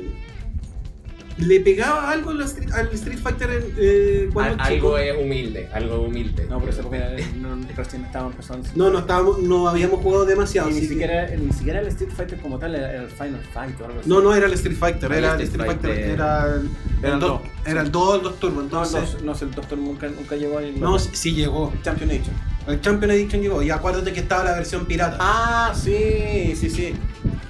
le 1.37 1.59
pegaba 1.59 2.11
algo 2.11 2.29
al 2.31 2.41
Street, 2.43 2.71
al 2.71 2.87
Street 2.93 3.19
Fighter 3.19 3.49
en, 3.51 3.73
eh, 3.77 4.29
cuando 4.31 4.53
Al- 4.63 4.69
chico. 4.73 4.95
algo 4.95 4.97
es 4.97 5.17
humilde, 5.17 5.69
algo 5.73 6.01
humilde. 6.03 6.45
No, 6.49 6.59
por 6.59 6.69
eso 6.69 6.81
porque 6.83 7.25
no, 7.39 7.57
recién 7.75 8.05
estábamos 8.05 8.33
empezando. 8.35 8.69
No, 8.75 8.89
no 8.89 8.99
estábamos, 8.99 9.39
no 9.39 9.67
habíamos 9.67 9.99
jugado 9.99 10.25
demasiado. 10.25 10.69
Ni, 10.69 10.79
que- 10.79 10.87
siquiera, 10.87 11.27
ni 11.35 11.51
siquiera 11.51 11.81
el 11.81 11.87
Street 11.87 12.11
Fighter 12.15 12.39
como 12.39 12.57
tal 12.57 12.73
era 12.75 12.93
el 13.03 13.09
Final 13.09 13.41
Fight 13.53 13.81
o 13.81 13.85
algo 13.85 13.99
así. 13.99 14.09
No, 14.09 14.21
no 14.21 14.33
era 14.33 14.45
el 14.47 14.53
Street 14.53 14.77
Fighter, 14.77 15.11
era 15.11 15.35
el 15.35 15.41
Street 15.41 15.49
Street 15.49 15.65
Fighter, 15.65 15.89
Fighter. 15.91 16.09
era 16.11 16.45
el, 16.55 16.69
Era 17.03 17.15
el 17.15 17.71
era 17.71 17.81
el 17.81 17.91
2 17.91 18.07
o 18.09 18.15
el 18.15 18.21
2 18.23 18.39
Turbo, 18.39 18.55
No, 18.57 18.63
entonces. 18.63 19.15
no, 19.21 19.33
no, 19.33 19.39
el 19.39 19.51
Doctor 19.51 19.77
nunca, 19.77 20.07
nunca 20.07 20.35
llegó 20.37 20.57
ahí. 20.59 20.75
No, 20.79 20.97
sí, 20.99 21.09
sí 21.13 21.33
llegó. 21.33 21.73
Champion 21.83 22.11
Edition. 22.11 22.35
El 22.67 22.79
Champion 22.81 23.11
Edition 23.11 23.41
llegó. 23.41 23.61
Y 23.61 23.69
acuérdate 23.71 24.13
que 24.13 24.21
estaba 24.21 24.43
la 24.45 24.53
versión 24.53 24.85
pirata. 24.85 25.17
Ah, 25.19 25.73
sí, 25.75 26.53
sí, 26.55 26.69
sí. 26.69 26.93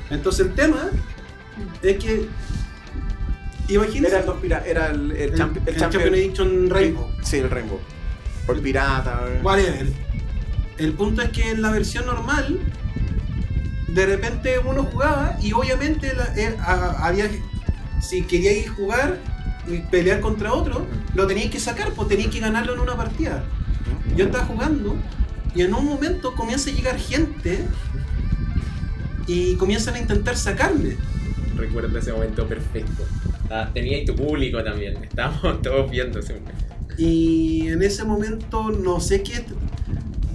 Entonces 0.10 0.48
el 0.48 0.54
tema 0.56 0.90
es 1.84 1.98
que. 2.04 2.28
Imagínense. 3.68 4.08
Era 4.10 4.20
el, 4.20 4.26
dos 4.26 4.38
pira- 4.42 4.64
era 4.66 4.88
el, 4.92 5.12
el, 5.12 5.18
el, 5.18 5.34
champi- 5.36 5.62
el 5.66 5.74
el 5.74 5.76
Champion 5.80 6.14
Edition 6.16 6.70
Rainbow. 6.70 7.10
Sí, 7.24 7.38
el 7.38 7.50
Rainbow. 7.50 7.80
O 8.48 8.52
el 8.52 8.62
pirata. 8.62 9.26
Whatever. 9.44 9.88
El 10.78 10.94
punto 10.94 11.22
es 11.22 11.30
que 11.30 11.50
en 11.52 11.62
la 11.62 11.72
versión 11.72 12.06
normal, 12.06 12.60
de 13.88 14.06
repente 14.06 14.60
uno 14.60 14.84
jugaba 14.84 15.38
y 15.42 15.54
obviamente 15.54 16.14
la- 16.14 16.34
eh, 16.36 16.56
a- 16.60 17.08
había. 17.08 17.30
Si 18.02 18.22
queríais 18.24 18.70
jugar 18.70 19.18
y 19.68 19.80
pelear 19.80 20.20
contra 20.20 20.54
otro, 20.54 20.86
lo 21.16 21.26
teníais 21.26 21.50
que 21.50 21.60
sacar, 21.60 21.92
pues 21.94 22.08
teníais 22.08 22.30
que 22.32 22.40
ganarlo 22.40 22.74
en 22.74 22.80
una 22.82 22.96
partida. 22.96 23.44
Yo 24.16 24.26
estaba 24.26 24.46
jugando 24.46 24.96
y 25.56 25.62
en 25.64 25.74
un 25.74 25.86
momento 25.86 26.36
comienza 26.36 26.70
a 26.70 26.74
llegar 26.74 26.98
gente 27.00 27.66
y 29.28 29.56
comienzan 29.56 29.96
a 29.96 30.00
intentar 30.00 30.38
sacarme. 30.38 30.98
Recuerdo 31.56 31.98
ese 31.98 32.12
momento 32.12 32.48
perfecto. 32.48 33.08
Ah, 33.50 33.70
tenía 33.74 33.98
ahí 33.98 34.06
tu 34.06 34.16
público 34.16 34.64
también, 34.64 34.98
estábamos 35.04 35.62
todos 35.62 35.90
viendo 35.90 36.20
momento. 36.20 36.52
Y 36.98 37.68
en 37.68 37.82
ese 37.84 38.04
momento 38.04 38.70
no 38.72 39.00
sé 39.00 39.22
qué, 39.22 39.46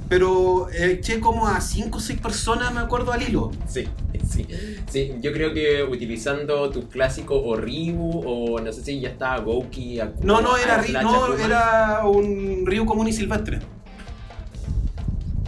pero 0.08 0.68
eché 0.70 1.20
como 1.20 1.46
a 1.46 1.60
5 1.60 1.96
o 1.96 2.00
6 2.00 2.20
personas, 2.20 2.74
me 2.74 2.80
acuerdo 2.80 3.12
al 3.12 3.22
hilo. 3.22 3.50
Sí, 3.68 3.86
sí, 4.28 4.46
sí. 4.90 5.14
Yo 5.22 5.32
creo 5.32 5.54
que 5.54 5.82
utilizando 5.84 6.68
tus 6.70 6.84
clásicos 6.86 7.40
o 7.42 7.56
Ryu 7.56 7.96
o 8.26 8.60
no 8.60 8.72
sé 8.72 8.82
si 8.84 9.00
ya 9.00 9.08
estaba 9.10 9.38
Gouki. 9.40 10.00
Akuma, 10.00 10.24
No, 10.26 10.40
no, 10.42 10.56
era, 10.56 10.82
Flash 10.82 11.02
no, 11.02 11.24
Akuma. 11.24 11.44
era 11.44 12.00
un 12.06 12.66
río 12.66 12.84
común 12.84 13.08
y 13.08 13.12
silvestre. 13.12 13.60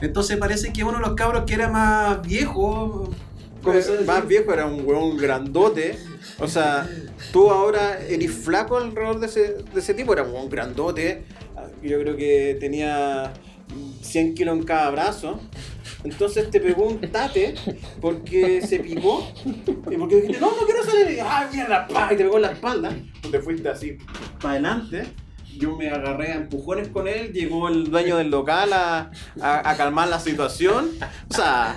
Entonces 0.00 0.36
parece 0.36 0.72
que 0.72 0.82
uno 0.82 0.94
de 0.98 1.00
los 1.00 1.14
cabros 1.14 1.44
que 1.44 1.54
era 1.54 1.68
más 1.68 2.22
viejo. 2.22 3.10
¿Cómo 3.62 3.80
se 3.80 3.94
Eh, 3.94 4.04
más 4.06 4.26
viejo 4.26 4.52
era 4.52 4.66
un 4.66 4.86
huevón 4.86 5.16
grandote. 5.16 5.96
O 6.38 6.48
sea, 6.48 6.88
tú 7.32 7.50
ahora 7.50 8.00
eres 8.00 8.32
flaco 8.32 8.76
alrededor 8.76 9.20
de 9.20 9.26
ese, 9.26 9.54
de 9.72 9.80
ese 9.80 9.94
tipo, 9.94 10.12
era 10.12 10.22
un 10.22 10.32
huevón 10.32 10.50
grandote. 10.50 11.24
Yo 11.82 12.00
creo 12.00 12.16
que 12.16 12.56
tenía 12.60 13.32
100 14.02 14.34
kilos 14.34 14.58
en 14.58 14.64
cada 14.64 14.90
brazo. 14.90 15.40
Entonces 16.04 16.50
te 16.50 16.60
pegó 16.60 16.86
un 16.86 17.00
tate 17.00 17.54
porque 18.00 18.60
se 18.62 18.80
picó. 18.80 19.26
Y 19.90 19.96
porque 19.96 20.16
dijiste, 20.16 20.40
no, 20.40 20.50
no 20.50 20.66
quiero 20.66 20.84
salir. 20.84 21.16
Y, 21.16 21.20
ah, 21.20 21.48
mierda, 21.52 21.86
pa, 21.86 22.12
y 22.12 22.16
te 22.16 22.24
pegó 22.24 22.36
en 22.36 22.42
la 22.42 22.52
espalda. 22.52 22.96
Te 23.30 23.40
fuiste 23.40 23.68
así 23.68 23.98
para 24.40 24.54
adelante. 24.54 25.04
Yo 25.58 25.76
me 25.76 25.88
agarré 25.90 26.32
a 26.32 26.34
empujones 26.36 26.88
con 26.88 27.06
él. 27.08 27.32
Llegó 27.32 27.68
el 27.68 27.90
dueño 27.90 28.16
del 28.16 28.30
local 28.30 28.72
a, 28.72 29.10
a- 29.40 29.70
a 29.70 29.76
calmar 29.76 30.08
la 30.08 30.18
situación. 30.20 30.90
O 31.30 31.34
sea, 31.34 31.76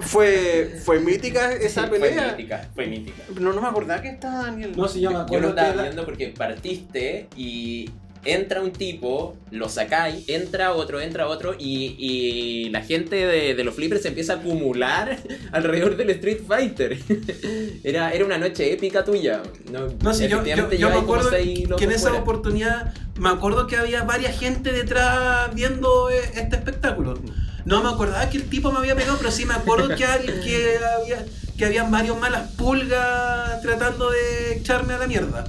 fue, 0.00 0.80
fue 0.84 1.00
mítica 1.00 1.52
esa 1.52 1.86
Fue 1.86 1.98
pelea. 2.00 2.28
mítica, 2.36 2.68
fue 2.74 2.86
mítica. 2.86 3.22
No, 3.40 3.52
no 3.52 3.60
me 3.60 3.68
acordaba 3.68 4.02
que 4.02 4.08
estaba 4.08 4.42
Daniel. 4.44 4.72
No, 4.76 4.88
sí, 4.88 5.00
yo 5.00 5.10
me 5.10 5.16
Yo 5.16 5.22
acuerdo 5.22 5.48
lo 5.50 5.54
que 5.54 5.60
estaba 5.62 5.82
viendo 5.82 6.04
porque 6.04 6.28
partiste 6.36 7.28
y 7.36 7.90
entra 8.24 8.60
un 8.62 8.72
tipo, 8.72 9.36
lo 9.50 9.68
sacáis, 9.68 10.28
entra 10.28 10.72
otro, 10.72 11.00
entra 11.00 11.28
otro 11.28 11.54
y, 11.58 11.94
y 11.98 12.70
la 12.70 12.82
gente 12.82 13.16
de, 13.16 13.54
de 13.54 13.64
los 13.64 13.74
flippers 13.74 14.02
se 14.02 14.08
empieza 14.08 14.34
a 14.34 14.36
acumular 14.36 15.18
alrededor 15.52 15.96
del 15.96 16.10
Street 16.10 16.40
Fighter. 16.46 16.98
era, 17.84 18.12
era 18.12 18.24
una 18.24 18.38
noche 18.38 18.72
épica 18.72 19.04
tuya. 19.04 19.42
No, 19.70 19.88
No, 20.02 20.14
sí, 20.14 20.24
yo, 20.28 20.44
yo, 20.44 20.54
efectivamente 20.54 20.78
yo 20.78 20.90
me 20.90 20.96
acuerdo 20.96 21.30
que 21.76 21.84
en 21.84 21.90
esa 21.92 22.08
fuera. 22.08 22.22
oportunidad, 22.22 22.94
me 23.18 23.28
acuerdo 23.28 23.66
que 23.66 23.76
había 23.76 24.02
varias 24.02 24.38
gente 24.38 24.72
detrás 24.72 25.54
viendo 25.54 26.10
eh, 26.10 26.20
este 26.34 26.56
espectáculo. 26.56 27.18
No 27.64 27.82
me 27.82 27.88
acordaba 27.88 28.28
que 28.28 28.36
el 28.36 28.48
tipo 28.50 28.72
me 28.72 28.78
había 28.78 28.94
pegado, 28.94 29.16
pero 29.18 29.30
sí 29.30 29.46
me 29.46 29.54
acuerdo 29.54 29.88
que, 29.88 30.04
que 30.44 30.78
había 31.00 31.24
que 31.56 31.64
habían 31.64 31.90
varios 31.90 32.18
malas 32.18 32.50
pulgas 32.52 33.62
tratando 33.62 34.10
de 34.10 34.56
echarme 34.56 34.94
a 34.94 34.98
la 34.98 35.06
mierda. 35.06 35.44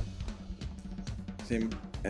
Sí, 1.48 1.60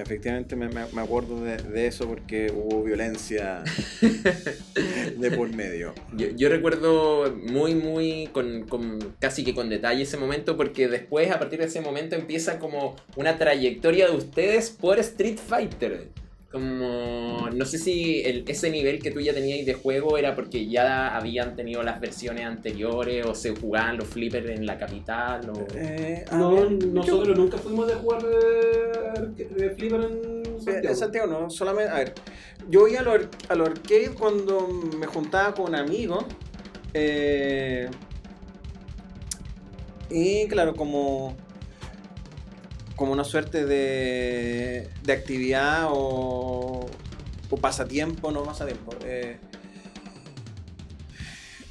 efectivamente 0.01 0.55
me, 0.55 0.67
me- 0.69 1.01
acuerdo 1.01 1.43
de, 1.43 1.57
de 1.57 1.87
eso 1.87 2.07
porque 2.07 2.51
hubo 2.55 2.83
violencia 2.83 3.63
de 5.17 5.31
por 5.31 5.53
medio. 5.53 5.93
Yo, 6.15 6.27
yo 6.35 6.49
recuerdo 6.49 7.35
muy, 7.35 7.75
muy, 7.75 8.27
con, 8.31 8.63
con- 8.67 8.99
casi 9.19 9.43
que 9.43 9.53
con 9.53 9.69
detalle 9.69 10.03
ese 10.03 10.17
momento, 10.17 10.57
porque 10.57 10.87
después, 10.87 11.31
a 11.31 11.39
partir 11.39 11.59
de 11.59 11.65
ese 11.65 11.81
momento, 11.81 12.15
empieza 12.15 12.59
como 12.59 12.95
una 13.15 13.37
trayectoria 13.37 14.07
de 14.09 14.15
ustedes 14.15 14.69
por 14.71 14.99
Street 14.99 15.37
Fighter. 15.37 16.09
Como, 16.55 17.49
no 17.53 17.65
sé 17.65 17.77
si 17.77 18.21
el- 18.21 18.45
ese 18.47 18.69
nivel 18.69 19.01
que 19.01 19.11
tú 19.11 19.19
ya 19.19 19.33
tenías 19.33 19.65
de 19.65 19.73
juego 19.73 20.17
era 20.17 20.33
porque 20.35 20.67
ya 20.67 21.13
habían 21.13 21.53
tenido 21.57 21.83
las 21.83 21.99
versiones 21.99 22.45
anteriores 22.45 23.25
o 23.25 23.35
se 23.35 23.53
jugaban 23.53 23.97
los 23.97 24.07
flippers 24.07 24.49
en 24.51 24.65
la 24.65 24.77
capital 24.77 25.49
o... 25.49 25.67
Eh, 25.75 26.23
No, 26.31 26.51
ver, 26.51 26.71
nosotros 26.87 27.37
nunca 27.37 27.57
fuimos 27.57 27.87
de 27.87 27.95
jugar 27.95 28.23
de, 28.23 29.45
de 29.49 29.69
flipper 29.71 29.99
en 29.99 30.43
eh, 30.45 30.55
Santiago. 30.61 30.87
en 30.87 30.95
Santiago 30.95 31.27
no, 31.27 31.49
solamente, 31.49 31.91
a 31.91 31.95
ver, 31.95 32.13
yo 32.69 32.87
iba 32.87 33.01
a 33.01 33.03
los 33.03 33.27
a 33.49 33.55
los 33.55 33.67
arcades 33.67 34.11
cuando 34.11 34.65
me 34.97 35.07
juntaba 35.07 35.53
con 35.53 35.75
amigos. 35.75 36.23
eh, 36.93 37.89
y 40.09 40.47
claro, 40.47 40.73
como 40.73 41.35
como 42.95 43.11
una 43.13 43.23
suerte 43.23 43.65
de, 43.65 44.89
de 45.03 45.13
actividad 45.13 45.87
o, 45.91 46.89
o 47.49 47.57
pasatiempo, 47.57 48.31
no 48.31 48.43
pasatiempo. 48.43 48.93
eh, 49.03 49.37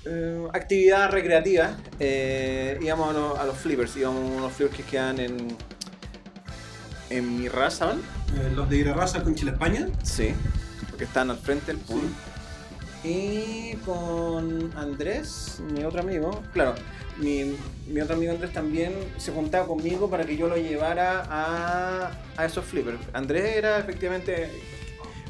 eh, 0.06 0.46
actividad 0.52 1.10
recreativa, 1.10 1.76
eh, 1.98 2.78
íbamos 2.82 3.10
a, 3.10 3.12
los- 3.18 3.38
a 3.38 3.44
los 3.44 3.56
flippers, 3.56 3.96
íbamos 3.96 4.30
a 4.30 4.34
unos 4.36 4.52
flippers 4.52 4.76
que 4.76 4.82
quedan 4.84 5.18
en, 5.18 5.56
en 7.10 7.38
mi 7.38 7.48
raza, 7.48 7.86
¿vale? 7.86 8.00
Eh, 8.36 8.52
los 8.54 8.68
de 8.68 8.78
Irarraza 8.78 9.22
con 9.22 9.34
Chile 9.34 9.52
España. 9.52 9.88
Sí, 10.02 10.34
porque 10.90 11.04
están 11.04 11.30
al 11.30 11.38
frente 11.38 11.66
del 11.68 11.78
pool. 11.78 12.02
Y 13.04 13.76
con 13.84 14.72
Andrés, 14.76 15.60
mi 15.72 15.84
otro 15.84 16.00
amigo, 16.00 16.42
claro, 16.52 16.74
mi, 17.18 17.54
mi 17.86 18.00
otro 18.00 18.16
amigo 18.16 18.32
Andrés 18.32 18.52
también 18.52 18.94
se 19.18 19.30
juntaba 19.30 19.66
conmigo 19.66 20.08
para 20.10 20.24
que 20.24 20.36
yo 20.36 20.48
lo 20.48 20.56
llevara 20.56 21.24
a, 21.28 22.10
a 22.36 22.44
esos 22.44 22.64
flippers. 22.64 22.98
Andrés 23.12 23.56
era 23.56 23.78
efectivamente 23.78 24.50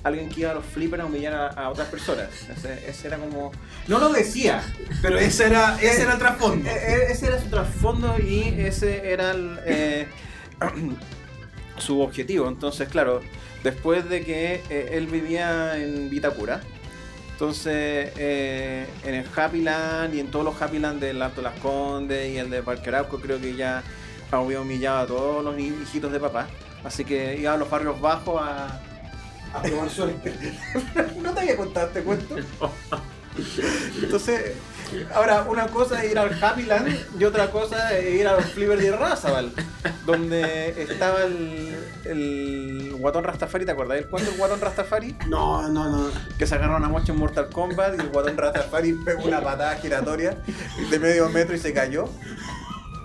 alguien 0.04 0.28
que 0.28 0.40
iba 0.42 0.52
a 0.52 0.54
los 0.54 0.64
flippers 0.64 1.02
a 1.02 1.06
humillar 1.06 1.34
a, 1.56 1.68
otras 1.70 1.88
personas. 1.88 2.28
Ese, 2.48 2.88
ese 2.88 3.06
era 3.08 3.16
como... 3.18 3.50
No 3.88 3.98
lo 3.98 4.10
decía, 4.10 4.62
pero 5.02 5.18
ese 5.18 5.46
era, 5.46 5.76
ese 5.80 6.02
era 6.02 6.12
el 6.12 6.18
trasfondo. 6.18 6.68
E- 6.70 6.72
e- 6.72 7.12
Ese 7.12 7.26
era 7.26 7.40
su 7.40 7.48
trasfondo 7.48 8.16
y 8.18 8.54
ese 8.58 9.10
era 9.10 9.32
el, 9.32 9.58
eh, 9.66 10.06
su 11.78 12.00
objetivo. 12.00 12.48
Entonces, 12.48 12.88
claro, 12.88 13.20
después 13.62 14.08
de 14.08 14.24
que 14.24 14.62
eh, 14.70 14.90
él 14.92 15.06
vivía 15.06 15.76
en 15.78 16.10
Vitacura, 16.10 16.60
entonces 17.34 18.12
eh, 18.16 18.86
en 19.02 19.14
el 19.16 19.26
Happy 19.34 19.60
Land 19.60 20.14
y 20.14 20.20
en 20.20 20.30
todos 20.30 20.44
los 20.44 20.62
Happy 20.62 20.78
Land 20.78 21.00
del 21.00 21.20
Alto 21.20 21.42
Las 21.42 21.58
Condes 21.58 22.32
y 22.32 22.38
el 22.38 22.48
de 22.48 22.62
Parque 22.62 22.90
Arauco, 22.90 23.18
creo 23.18 23.40
que 23.40 23.56
ya 23.56 23.82
había 24.30 24.60
humillado 24.60 24.98
a 24.98 25.06
todos 25.06 25.44
los 25.44 25.58
hijitos 25.58 26.12
de 26.12 26.20
papá. 26.20 26.46
Así 26.84 27.04
que 27.04 27.36
iba 27.36 27.54
a 27.54 27.56
los 27.56 27.68
barrios 27.68 28.00
bajos 28.00 28.40
a, 28.40 28.80
a 29.52 29.62
probar 29.62 29.90
suerte. 29.90 30.32
¿No 31.20 31.34
te 31.34 31.40
había 31.40 31.56
contado 31.56 31.88
este 31.88 32.02
cuento? 32.02 32.36
Entonces, 34.00 34.52
ahora 35.14 35.42
una 35.48 35.66
cosa 35.68 36.02
es 36.02 36.10
ir 36.12 36.18
al 36.18 36.42
Happy 36.42 36.62
Land 36.64 36.94
y 37.18 37.24
otra 37.24 37.50
cosa 37.50 37.96
es 37.96 38.14
ir 38.14 38.26
a 38.28 38.34
los 38.34 38.44
flippers 38.46 38.80
de 38.82 38.92
Razabal, 38.96 39.52
donde 40.06 40.82
estaba 40.82 41.22
el, 41.22 41.76
el 42.04 42.94
guatón 42.98 43.24
Rastafari, 43.24 43.64
¿te 43.64 43.72
acordás 43.72 43.96
del 43.98 44.06
cuento 44.08 44.30
del 44.30 44.38
guatón 44.38 44.60
Rastafari? 44.60 45.16
No, 45.28 45.68
no, 45.68 45.88
no. 45.90 46.10
Que 46.38 46.46
se 46.46 46.54
agarraron 46.54 46.84
a 46.84 46.88
mocho 46.88 47.12
en 47.12 47.18
Mortal 47.18 47.48
Kombat 47.50 47.96
y 47.98 48.00
el 48.00 48.08
guatón 48.08 48.36
Rastafari 48.36 48.92
pegó 49.04 49.24
una 49.24 49.40
patada 49.40 49.74
giratoria 49.76 50.36
de 50.90 50.98
medio 50.98 51.28
metro 51.28 51.54
y 51.54 51.58
se 51.58 51.72
cayó. 51.72 52.08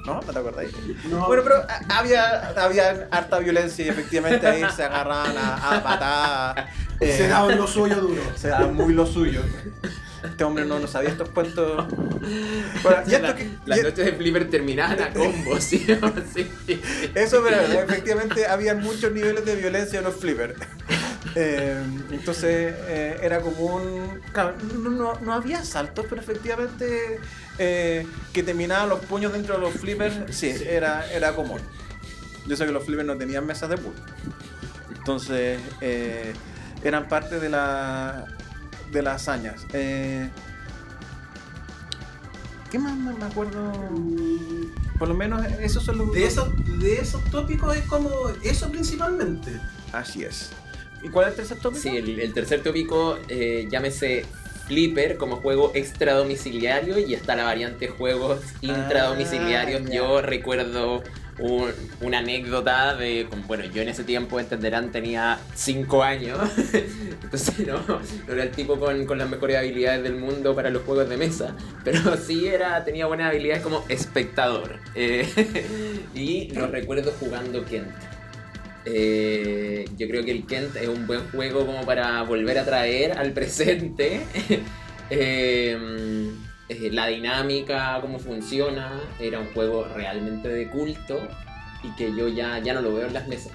¿No? 0.05 0.15
¿No 0.15 0.33
te 0.33 0.39
acordáis? 0.39 0.71
No. 1.05 1.27
Bueno, 1.27 1.43
pero 1.43 1.57
a- 1.57 1.99
había, 1.99 2.49
había 2.57 3.07
harta 3.11 3.37
violencia 3.39 3.85
y 3.85 3.89
efectivamente 3.89 4.47
ahí 4.47 4.63
se 4.75 4.83
agarraban 4.83 5.37
a, 5.37 5.75
a 5.77 5.83
patadas. 5.83 6.65
eh, 6.99 7.15
Se 7.15 7.27
daban 7.27 7.57
lo 7.57 7.67
suyo 7.67 7.97
duro. 7.97 8.21
o 8.33 8.37
sea, 8.37 8.59
muy 8.61 8.93
lo 8.93 9.05
suyo. 9.05 9.41
Este 10.23 10.43
hombre 10.43 10.65
no, 10.65 10.79
no 10.79 10.87
sabía 10.87 11.09
estos 11.09 11.29
cuentos. 11.29 11.85
Bueno, 12.83 12.97
y 13.07 13.13
esto 13.15 13.27
La- 13.27 13.35
que- 13.35 13.49
las 13.65 13.79
y- 13.79 13.81
noches 13.83 14.05
de 14.05 14.13
Flipper 14.13 14.49
terminaban 14.49 15.01
a 15.01 15.13
combos, 15.13 15.63
¿sí? 15.63 15.85
Sí. 16.33 16.81
Eso, 17.15 17.41
pero 17.43 17.61
efectivamente 17.81 18.45
había 18.45 18.75
muchos 18.75 19.11
niveles 19.13 19.45
de 19.45 19.55
violencia 19.55 19.99
en 19.99 20.05
los 20.05 20.15
flippers. 20.15 20.55
Eh, 21.35 21.77
entonces 22.11 22.73
eh, 22.87 23.19
era 23.21 23.41
común. 23.41 24.19
Claro, 24.31 24.55
no, 24.79 24.89
no- 24.89 25.19
no 25.19 25.33
había 25.33 25.63
saltos, 25.63 26.05
pero 26.09 26.21
efectivamente 26.21 27.19
eh, 27.59 28.07
que 28.33 28.41
terminaban 28.41 28.89
los 28.89 28.99
puños 29.01 29.33
dentro 29.33 29.55
de 29.55 29.61
los 29.61 29.73
flippers, 29.73 30.15
sí, 30.35 30.49
Era, 30.65 31.05
era 31.11 31.33
común. 31.33 31.59
Yo 32.47 32.55
sé 32.55 32.65
que 32.65 32.71
los 32.71 32.83
flippers 32.85 33.05
no 33.05 33.17
tenían 33.17 33.45
mesas 33.45 33.69
de 33.69 33.77
pool. 33.77 33.93
Entonces 34.97 35.59
eh, 35.81 36.33
eran 36.83 37.07
parte 37.07 37.39
de 37.39 37.49
la 37.49 38.25
de 38.91 39.01
las 39.01 39.21
hazañas. 39.21 39.65
Eh, 39.73 40.29
¿Qué 42.71 42.77
más 42.77 42.95
me 42.95 43.13
me 43.13 43.25
acuerdo? 43.25 43.71
Por 44.99 45.07
lo 45.07 45.13
menos 45.13 45.45
esos 45.59 45.83
son 45.83 45.97
los 45.97 46.11
De 46.11 46.25
esos, 46.25 46.49
de 46.79 46.95
esos 46.99 47.23
tópicos 47.25 47.75
es 47.75 47.83
como 47.85 48.09
eso 48.43 48.69
principalmente. 48.69 49.59
Así 49.91 50.23
es. 50.23 50.51
¿Y 51.01 51.09
cuál 51.09 51.25
es 51.27 51.31
el 51.31 51.35
tercer 51.37 51.59
tópico? 51.59 51.81
Sí, 51.81 51.97
el, 51.97 52.19
el 52.19 52.33
tercer 52.33 52.61
tópico, 52.61 53.17
eh, 53.29 53.67
llámese 53.71 54.25
Flipper 54.67 55.17
como 55.17 55.37
juego 55.37 55.71
extradomiciliario 55.73 56.99
y 56.99 57.13
está 57.15 57.35
la 57.35 57.45
variante 57.45 57.87
juegos 57.87 58.41
intradomiciliarios. 58.61 59.85
ya. 59.85 59.95
Yo 59.95 60.21
recuerdo 60.21 61.01
un- 61.39 61.71
una 62.01 62.19
anécdota 62.19 62.95
de, 62.95 63.27
bueno, 63.47 63.65
yo 63.65 63.81
en 63.81 63.89
ese 63.89 64.03
tiempo, 64.03 64.39
entenderán, 64.39 64.91
tenía 64.91 65.39
5 65.55 66.03
años, 66.03 66.37
entonces 67.23 67.67
no, 67.67 67.79
era 68.27 68.43
el 68.43 68.51
tipo 68.51 68.79
con, 68.79 69.05
con 69.05 69.17
las 69.17 69.29
mejores 69.29 69.57
habilidades 69.57 70.03
del 70.03 70.15
mundo 70.15 70.55
para 70.55 70.69
los 70.69 70.83
juegos 70.83 71.09
de 71.09 71.17
mesa, 71.17 71.55
pero 71.83 72.17
sí 72.25 72.47
era, 72.47 72.83
tenía 72.83 73.05
buenas 73.07 73.29
habilidades 73.29 73.63
como 73.63 73.83
espectador. 73.89 74.79
Eh, 74.95 75.27
y 76.15 76.49
lo 76.53 76.67
recuerdo 76.67 77.11
jugando 77.19 77.63
Kent. 77.65 77.87
Eh, 78.85 79.85
yo 79.97 80.07
creo 80.07 80.23
que 80.23 80.31
el 80.31 80.45
Kent 80.47 80.75
es 80.77 80.87
un 80.87 81.05
buen 81.05 81.29
juego 81.31 81.65
como 81.65 81.85
para 81.85 82.21
volver 82.23 82.57
a 82.57 82.65
traer 82.65 83.17
al 83.17 83.33
presente 83.33 84.21
eh, 85.09 85.77
eh, 86.69 86.89
la 86.91 87.07
dinámica, 87.07 87.97
cómo 88.01 88.19
funciona. 88.19 89.01
Era 89.19 89.39
un 89.39 89.47
juego 89.53 89.85
realmente 89.95 90.47
de 90.47 90.69
culto 90.69 91.19
y 91.83 91.89
que 91.95 92.15
yo 92.15 92.27
ya, 92.27 92.59
ya 92.59 92.73
no 92.73 92.81
lo 92.81 92.93
veo 92.93 93.07
en 93.07 93.13
las 93.13 93.27
mesas. 93.27 93.51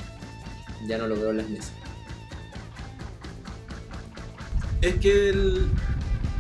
Ya 0.87 0.99
no 0.99 1.07
lo 1.07 1.15
veo 1.17 1.31
en 1.31 1.39
las 1.39 1.49
mesas. 1.49 1.73
Es 4.83 4.97
que 4.97 5.31
el- 5.31 5.67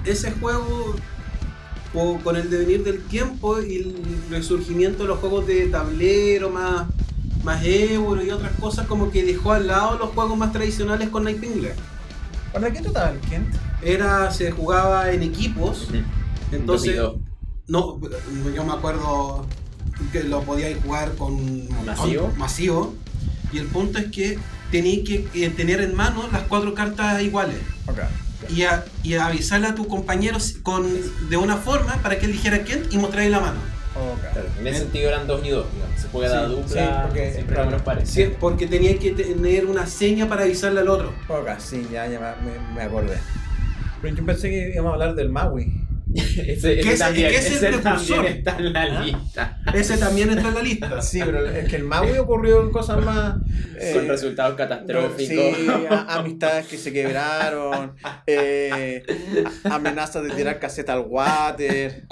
ese 0.05 0.33
juego, 0.33 0.95
con 2.22 2.37
el 2.37 2.51
devenir 2.51 2.83
del 2.85 3.03
tiempo 3.05 3.61
y 3.62 3.77
el 3.77 3.97
resurgimiento 4.31 5.05
de 5.05 5.09
los 5.09 5.18
juegos 5.20 5.47
de 5.47 5.66
tablero, 5.68 6.51
más, 6.51 6.87
más 7.43 7.64
euro 7.64 8.22
y 8.22 8.31
otras 8.31 8.53
cosas, 8.61 8.87
como 8.87 9.11
que 9.11 9.22
dejó 9.22 9.53
al 9.53 9.68
lado 9.68 9.97
los 9.99 10.11
juegos 10.11 10.37
más 10.37 10.53
tradicionales 10.53 11.09
con 11.09 11.25
Nightingale. 11.25 11.75
¿Para 12.53 12.70
qué 12.72 12.81
trataba 12.83 13.11
el 13.11 13.20
Kent? 13.20 13.55
Era, 13.83 14.31
se 14.31 14.51
jugaba 14.51 15.11
en 15.12 15.22
equipos, 15.22 15.89
y 16.53 16.92
dos. 16.92 17.16
no, 17.68 18.01
yo 18.55 18.64
me 18.64 18.72
acuerdo 18.72 19.47
que 20.12 20.24
lo 20.24 20.42
podíais 20.42 20.78
jugar 20.82 21.14
con 21.16 21.68
¿Masivo? 21.84 22.26
con- 22.28 22.38
masivo, 22.38 22.95
y 23.53 23.59
el 23.59 23.66
punto 23.66 23.99
es 23.99 24.07
que 24.07 24.38
tenéis 24.70 25.09
que 25.09 25.28
eh, 25.34 25.51
tener 25.51 25.80
en 25.80 25.95
mano 25.95 26.24
las 26.32 26.42
cuatro 26.42 26.74
cartas 26.74 27.22
iguales. 27.22 27.59
Ok. 27.86 27.99
y, 28.51 28.62
a- 28.64 28.84
y 29.03 29.14
a 29.14 29.26
avisarle 29.26 29.68
a 29.68 29.74
tu 29.74 29.86
compañero 29.88 30.36
con, 30.62 30.86
de 31.30 31.36
una 31.36 31.57
forma 31.57 31.95
para 32.03 32.18
que 32.18 32.26
él 32.26 32.32
dijera 32.32 32.62
quién 32.62 32.82
y 32.90 32.99
mostrarle 32.99 33.30
la 33.30 33.40
mano. 33.40 33.59
Claro, 34.32 34.49
en 34.59 34.66
ese 34.66 34.80
sentido 34.80 35.09
eran 35.09 35.26
dos 35.28 35.40
y 35.47 35.51
dos. 35.51 35.66
digamos. 35.72 36.01
Se 36.01 36.09
juega 36.09 36.42
de 36.42 36.49
Sí, 36.49 36.55
dupla, 36.61 36.82
sí, 36.82 36.99
porque- 37.07 37.32
siempre 37.32 37.55
claro. 37.55 37.64
números 37.64 37.82
pares. 37.82 38.11
Sí, 38.11 38.26
porque 38.40 38.66
tenía 38.66 38.99
que 38.99 39.12
tener 39.12 39.66
una 39.66 39.86
seña 39.86 40.28
para 40.28 40.42
avisarle 40.42 40.80
al 40.80 40.88
otro. 40.88 41.14
Ok, 41.28 41.49
sí, 41.59 41.86
ya, 41.92 42.07
ya 42.09 42.36
me, 42.45 42.74
me 42.74 42.82
acordé. 42.82 43.16
Pero 44.03 44.16
yo 44.16 44.26
pensé 44.26 44.51
que 44.51 44.72
íbamos 44.74 44.90
a 44.90 44.95
hablar 44.95 45.14
del 45.14 45.30
Maui. 45.30 45.72
ese, 46.46 46.52
ese 46.52 46.80
ese- 46.80 46.98
también, 46.98 47.26
ese 47.30 47.38
es 47.38 47.46
ese 47.56 47.68
el 47.68 47.74
precursor. 47.80 48.16
también 48.16 48.36
está 48.38 48.56
en 48.58 48.72
la 48.72 48.82
¿Ah? 48.82 49.04
lista. 49.04 49.58
Ese 49.74 49.98
también 49.98 50.30
entra 50.30 50.48
en 50.48 50.54
la 50.54 50.62
lista. 50.62 51.02
Sí, 51.02 51.20
pero 51.24 51.46
es 51.46 51.68
que 51.68 51.76
el 51.76 51.84
Maui 51.84 52.16
ocurrió 52.18 52.62
en 52.62 52.70
cosas 52.70 53.04
más. 53.04 53.36
eh, 53.78 53.92
Con 53.94 54.08
resultados 54.08 54.56
catastróficos. 54.56 55.56
Sí, 55.56 55.66
amistades 56.08 56.66
que 56.66 56.78
se 56.78 56.92
quebraron, 56.92 57.94
eh, 58.26 59.02
amenazas 59.64 60.22
de 60.24 60.30
tirar 60.30 60.58
caseta 60.58 60.92
al 60.94 61.04
water. 61.08 62.04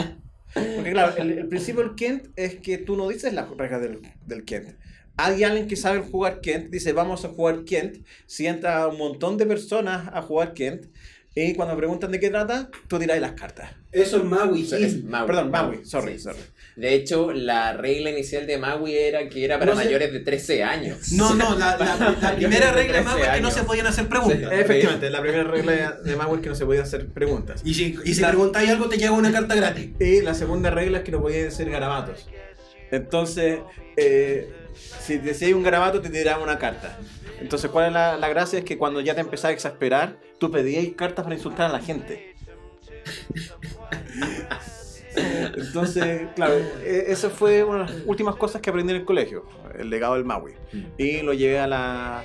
Porque 0.55 0.90
claro, 0.92 1.14
el, 1.16 1.30
el 1.38 1.48
principio 1.48 1.82
del 1.82 1.94
Kent 1.94 2.26
es 2.36 2.57
que 2.57 2.78
tú 2.78 2.96
no 2.96 3.09
dices 3.09 3.32
las 3.32 3.48
reglas 3.57 3.80
del, 3.80 4.00
del 4.26 4.44
Kent. 4.44 4.76
Hay 5.16 5.44
alguien 5.44 5.66
que 5.68 5.76
sabe 5.76 6.00
jugar 6.00 6.40
Kent, 6.40 6.70
dice 6.70 6.92
vamos 6.92 7.24
a 7.24 7.28
jugar 7.28 7.64
Kent, 7.64 8.05
si 8.26 8.46
entra 8.46 8.86
un 8.88 8.98
montón 8.98 9.36
de 9.38 9.46
personas 9.46 10.09
a 10.12 10.22
jugar 10.22 10.55
Kent, 10.55 10.86
y 11.35 11.55
cuando 11.55 11.76
preguntan 11.76 12.11
de 12.12 12.20
qué 12.20 12.28
trata, 12.30 12.68
tú 12.89 12.99
tiras 12.99 13.18
las 13.20 13.33
cartas. 13.33 13.70
Eso 13.91 14.18
es 14.18 14.24
Maui. 14.24 14.62
O 14.64 14.66
sea, 14.66 14.78
es 14.78 15.03
Maui. 15.05 15.26
Perdón, 15.26 15.51
Maui, 15.51 15.85
sorry, 15.85 16.12
Sí. 16.14 16.18
sorry. 16.20 16.39
De 16.76 16.95
hecho, 16.95 17.33
la 17.33 17.74
regla 17.74 18.11
inicial 18.11 18.47
de 18.47 18.57
Maui 18.59 18.95
era 18.97 19.28
que 19.28 19.45
era 19.45 19.59
para 19.59 19.72
No 19.72 19.76
mayores 19.76 20.12
de 20.12 20.20
13 20.20 20.62
años. 20.62 21.12
No, 21.12 21.35
no, 21.35 21.59
la, 21.59 21.76
la- 21.76 21.97
la 21.97 22.11
Mayores 22.11 22.35
primera 22.37 22.72
regla 22.72 22.99
de 22.99 23.03
13 23.03 23.05
Maui 23.05 23.22
es 23.22 23.28
que 23.28 23.41
no 23.43 23.51
se 23.51 23.62
podían 23.64 23.87
hacer 23.87 24.09
preguntas. 24.09 24.53
Efectivamente, 24.53 25.11
la 25.11 25.20
primera 25.20 25.45
regla 25.45 25.99
de 26.05 26.16
Maui 26.16 26.37
es 26.37 26.43
que 26.43 26.49
no 26.49 26.55
se 26.55 26.64
podía 26.64 26.83
hacer 26.83 27.07
preguntas. 27.09 27.61
Y 27.64 27.74
si, 27.74 27.97
y 28.05 28.14
si 28.14 28.20
La- 28.22 28.28
preguntáis 28.28 28.70
algo, 28.70 28.89
te 28.89 28.97
llega 28.97 29.12
una 29.12 29.30
carta 29.33 29.55
gratis. 29.55 29.91
Y 30.01 30.22
la 30.22 30.35
segunda 30.35 30.70
regla 30.70 30.99
es 30.99 31.05
que 31.05 31.12
no 31.12 31.20
podían 31.20 31.51
ser 31.53 31.68
garabatos. 31.70 32.26
Entonces, 32.91 33.61
eh, 33.97 34.51
si 34.75 35.18
decías 35.18 35.53
un 35.53 35.62
garabato, 35.62 36.01
te 36.01 36.09
tiraban 36.11 36.43
una 36.43 36.59
carta. 36.59 36.99
Entonces, 37.41 37.70
¿cuál 37.70 37.87
es 37.87 37.93
la, 37.93 38.16
la 38.16 38.29
gracia? 38.29 38.59
Es 38.61 38.64
que 38.64 38.79
cuando 38.79 39.01
ya 39.01 39.14
te 39.14 39.20
empezabas 39.20 39.51
a 39.51 39.55
exasperar, 39.55 40.16
tú 40.39 40.51
pedías 40.51 40.87
cartas 40.97 41.25
para 41.25 41.35
insultar 41.35 41.70
a 41.70 41.73
la 41.73 41.81
gente. 41.81 42.35
Entonces, 45.57 46.29
claro, 46.35 46.55
e- 46.85 47.05
esa 47.09 47.29
fue 47.31 47.62
una 47.64 47.85
de 47.85 47.93
las 47.93 48.03
últimas 48.07 48.37
cosas 48.37 48.62
que 48.62 48.70
aprendí 48.70 48.93
en 48.93 49.01
el 49.01 49.05
colegio, 49.05 49.45
el 49.79 49.91
legado 49.91 50.14
del 50.14 50.25
Maui. 50.25 50.55
Y 50.97 51.20
lo 51.23 51.33
llevé 51.35 51.59
a 51.59 51.66
la, 51.66 52.25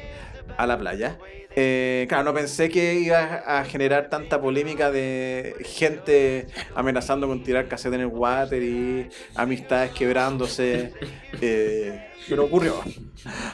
a 0.58 0.68
la 0.68 0.78
playa. 0.78 1.18
Eh, 1.60 2.06
claro, 2.08 2.24
no 2.26 2.34
pensé 2.36 2.70
que 2.70 3.00
iba 3.00 3.42
a 3.48 3.66
generar 3.66 4.10
tanta 4.10 4.40
polémica 4.40 4.92
de 4.92 5.56
gente 5.62 6.46
amenazando 6.76 7.28
con 7.28 7.42
tirar 7.42 7.68
cassette 7.68 7.96
en 7.96 8.02
el 8.02 8.08
water 8.08 8.62
y 8.62 9.10
amistades 9.34 9.90
quebrándose. 9.92 10.94
eh, 11.42 12.10
pero 12.30 12.46
ocurrió. 12.46 12.76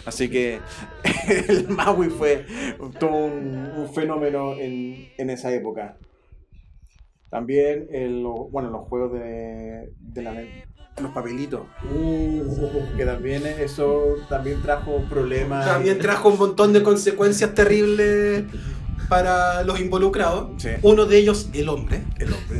Así 0.05 0.29
que 0.29 0.59
el 1.47 1.69
Maui 1.69 2.09
fue 2.09 2.45
todo 2.99 3.15
un, 3.15 3.71
un 3.73 3.93
fenómeno 3.93 4.55
en, 4.57 5.07
en 5.17 5.29
esa 5.29 5.53
época. 5.53 5.97
También 7.29 7.87
el, 7.89 8.21
bueno, 8.51 8.69
los 8.69 8.85
juegos 8.89 9.13
de, 9.13 9.93
de 9.97 10.21
la 10.21 10.33
los 11.01 11.11
papelitos. 11.11 11.61
Que 12.97 13.05
también 13.05 13.45
eso 13.47 14.15
también 14.29 14.61
trajo 14.61 15.03
problemas. 15.09 15.65
También 15.65 15.99
trajo 15.99 16.29
un 16.29 16.37
montón 16.37 16.71
de 16.73 16.83
consecuencias 16.83 17.53
terribles 17.53 18.43
para 19.09 19.63
los 19.63 19.79
involucrados. 19.79 20.61
Sí. 20.61 20.69
Uno 20.81 21.05
de 21.05 21.17
ellos, 21.17 21.49
el 21.53 21.69
hombre. 21.69 22.03
El 22.19 22.33
hombre. 22.33 22.59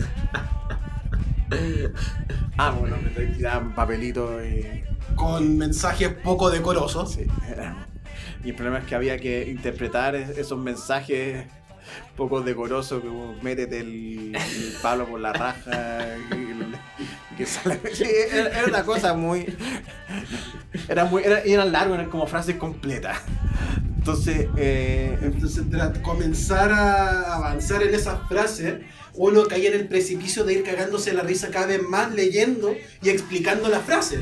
ah, 2.58 2.72
bueno, 2.80 2.96
me 3.16 3.26
tiraban 3.28 3.74
papelitos 3.76 4.44
y. 4.46 4.84
con 5.16 5.58
mensajes 5.58 6.10
poco 6.10 6.50
decorosos. 6.50 7.14
Sí, 7.14 7.28
era- 7.48 7.88
Y 8.44 8.50
el 8.50 8.56
problema 8.56 8.80
es 8.80 8.86
que 8.86 8.96
había 8.96 9.18
que 9.20 9.50
interpretar 9.50 10.16
es- 10.16 10.38
esos 10.38 10.58
mensajes 10.60 11.46
poco 12.18 12.42
decorosos, 12.42 13.02
como 13.04 13.34
métete 13.42 13.80
el, 13.80 14.36
el 14.36 14.74
palo 14.82 15.06
por 15.06 15.20
la 15.20 15.34
raja. 15.34 16.00
Que 17.36 17.46
sale- 17.46 17.80
Sí, 17.94 18.06
era, 18.32 18.50
era 18.60 18.66
una 18.68 18.84
cosa 18.84 19.14
muy. 19.14 19.56
Era 20.88 21.06
muy. 21.06 21.24
Era, 21.24 21.40
eran 21.42 21.72
largos, 21.72 21.96
eran 21.98 22.10
como 22.10 22.28
frases 22.28 22.56
completas. 22.58 23.18
Entonces, 23.98 24.48
eh, 24.58 25.18
Entonces, 25.22 25.64
tras 25.70 25.98
comenzar 26.00 26.72
a 26.72 27.36
avanzar 27.36 27.84
en 27.84 27.94
esas 27.94 28.28
frases, 28.28 28.76
uno 29.14 29.46
caía 29.48 29.70
en 29.70 29.76
el 29.80 29.88
precipicio 29.88 30.44
de 30.44 30.54
ir 30.56 30.64
cagándose 30.64 31.14
la 31.14 31.22
risa 31.22 31.50
cada 31.52 31.68
vez 31.68 31.82
más 31.82 32.14
leyendo 32.14 32.76
y 33.02 33.10
explicando 33.10 33.70
la 33.70 33.80
frase. 33.80 34.20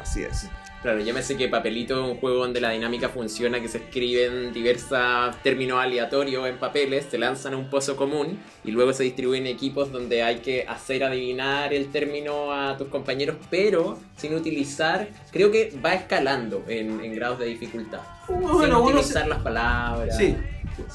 así 0.00 0.22
es. 0.22 0.46
Claro, 0.82 1.00
llámese 1.00 1.36
que 1.36 1.46
Papelito 1.48 2.02
es 2.02 2.12
un 2.12 2.18
juego 2.18 2.38
donde 2.38 2.58
la 2.58 2.70
dinámica 2.70 3.10
funciona, 3.10 3.60
que 3.60 3.68
se 3.68 3.78
escriben 3.78 4.50
diversos 4.54 5.36
términos 5.42 5.78
aleatorios 5.78 6.48
en 6.48 6.56
papeles, 6.56 7.06
se 7.10 7.18
lanzan 7.18 7.52
a 7.52 7.58
un 7.58 7.68
pozo 7.68 7.96
común 7.96 8.38
y 8.64 8.70
luego 8.70 8.94
se 8.94 9.02
distribuyen 9.02 9.46
equipos 9.46 9.92
donde 9.92 10.22
hay 10.22 10.38
que 10.38 10.64
hacer 10.66 11.04
adivinar 11.04 11.74
el 11.74 11.90
término 11.92 12.52
a 12.52 12.78
tus 12.78 12.88
compañeros, 12.88 13.36
pero 13.50 13.98
sin 14.16 14.34
utilizar, 14.34 15.08
creo 15.30 15.50
que 15.50 15.78
va 15.84 15.92
escalando 15.92 16.64
en, 16.66 17.04
en 17.04 17.14
grados 17.14 17.40
de 17.40 17.46
dificultad. 17.46 18.00
sin 18.26 18.40
Bueno, 18.40 18.82
utilizar 18.82 19.28
las 19.28 19.42
palabras. 19.42 20.16
Sí. 20.16 20.34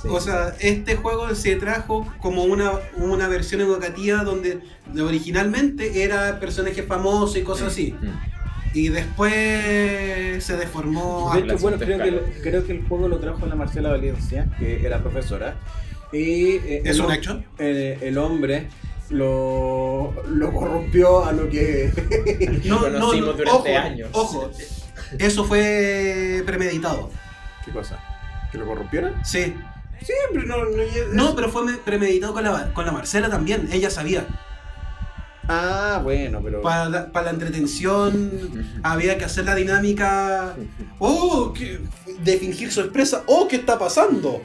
Sí. 0.01 0.07
O 0.09 0.19
sea, 0.19 0.55
este 0.61 0.95
juego 0.95 1.35
se 1.35 1.57
trajo 1.57 2.11
como 2.19 2.43
una, 2.43 2.71
una 2.95 3.27
versión 3.27 3.61
educativa 3.61 4.23
donde 4.23 4.61
originalmente 4.99 6.01
era 6.01 6.39
personaje 6.39 6.81
famoso 6.81 7.37
y 7.37 7.43
cosas 7.43 7.67
así. 7.67 7.93
Mm. 7.93 8.34
Y 8.75 8.89
después 8.89 9.33
se 10.43 10.57
deformó. 10.57 11.31
De 11.33 11.41
a- 11.41 11.45
hecho, 11.45 11.57
bueno, 11.59 11.77
creo 11.79 11.97
que, 11.97 12.07
el- 12.09 12.21
creo 12.43 12.65
que 12.65 12.73
el 12.73 12.87
juego 12.87 13.07
lo 13.07 13.17
trajo 13.19 13.45
la 13.47 13.55
Marcela 13.55 13.89
Valencia, 13.89 14.47
que 14.59 14.85
era 14.85 14.99
profesora. 15.01 15.55
Y 16.11 16.57
eh, 16.57 16.81
¿Es 16.85 16.97
el, 16.99 17.05
un 17.05 17.11
hecho? 17.13 17.43
eh, 17.57 17.97
el 18.01 18.17
hombre 18.17 18.67
lo, 19.09 20.13
lo 20.29 20.51
corrompió 20.53 21.25
a 21.25 21.31
lo 21.31 21.49
que. 21.49 21.91
No, 22.65 22.75
no, 22.75 22.99
conocimos 22.99 23.27
no, 23.27 23.33
durante 23.33 23.51
ojo, 23.77 23.79
años. 23.85 24.09
Ojo, 24.13 24.51
eso 25.17 25.43
fue 25.45 26.43
premeditado. 26.45 27.09
¿Qué 27.63 27.71
cosa? 27.71 27.97
¿Que 28.51 28.57
lo 28.57 28.65
corrompieron? 28.67 29.13
Sí. 29.23 29.53
Siempre, 30.01 30.45
no, 30.45 30.57
no, 30.65 30.71
No, 31.13 31.35
pero 31.35 31.49
fue 31.49 31.63
me- 31.65 31.77
premeditado 31.77 32.33
con 32.33 32.43
la, 32.43 32.73
con 32.73 32.85
la 32.85 32.91
Marcela 32.91 33.29
también. 33.29 33.69
Ella 33.71 33.89
sabía. 33.89 34.25
Ah, 35.47 35.99
bueno, 36.03 36.41
pero. 36.43 36.61
Para 36.61 36.89
la, 36.89 37.11
para 37.11 37.25
la 37.27 37.31
entretención 37.31 38.79
había 38.83 39.17
que 39.17 39.25
hacer 39.25 39.45
la 39.45 39.55
dinámica. 39.55 40.55
¡Oh! 40.99 41.53
¿qué- 41.53 41.79
de 42.23 42.37
fingir 42.37 42.71
sorpresa. 42.71 43.23
¡Oh! 43.27 43.47
¿Qué 43.47 43.57
está 43.57 43.77
pasando? 43.77 44.41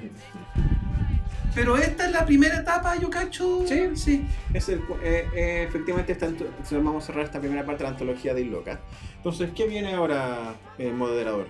Pero 1.54 1.76
esta 1.76 2.06
es 2.06 2.12
la 2.12 2.24
primera 2.24 2.58
etapa, 2.58 2.96
yo 2.96 3.10
cacho. 3.10 3.64
Sí, 3.66 3.88
sí. 3.94 4.24
Es 4.54 4.68
el, 4.68 4.78
eh, 5.02 5.26
eh, 5.34 5.64
efectivamente, 5.68 6.12
esta, 6.12 6.28
vamos 6.72 7.02
a 7.02 7.06
cerrar 7.08 7.24
esta 7.24 7.40
primera 7.40 7.64
parte 7.66 7.78
de 7.82 7.84
la 7.84 7.90
antología 7.90 8.34
de 8.34 8.42
Illoca. 8.42 8.78
Entonces, 9.16 9.50
¿qué 9.54 9.66
viene 9.66 9.94
ahora, 9.94 10.54
eh, 10.78 10.92
moderador? 10.92 11.48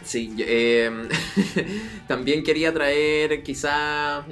Sí, 0.00 0.36
eh, 0.38 0.90
también 2.06 2.44
quería 2.44 2.72
traer 2.72 3.42
quizá 3.42 4.24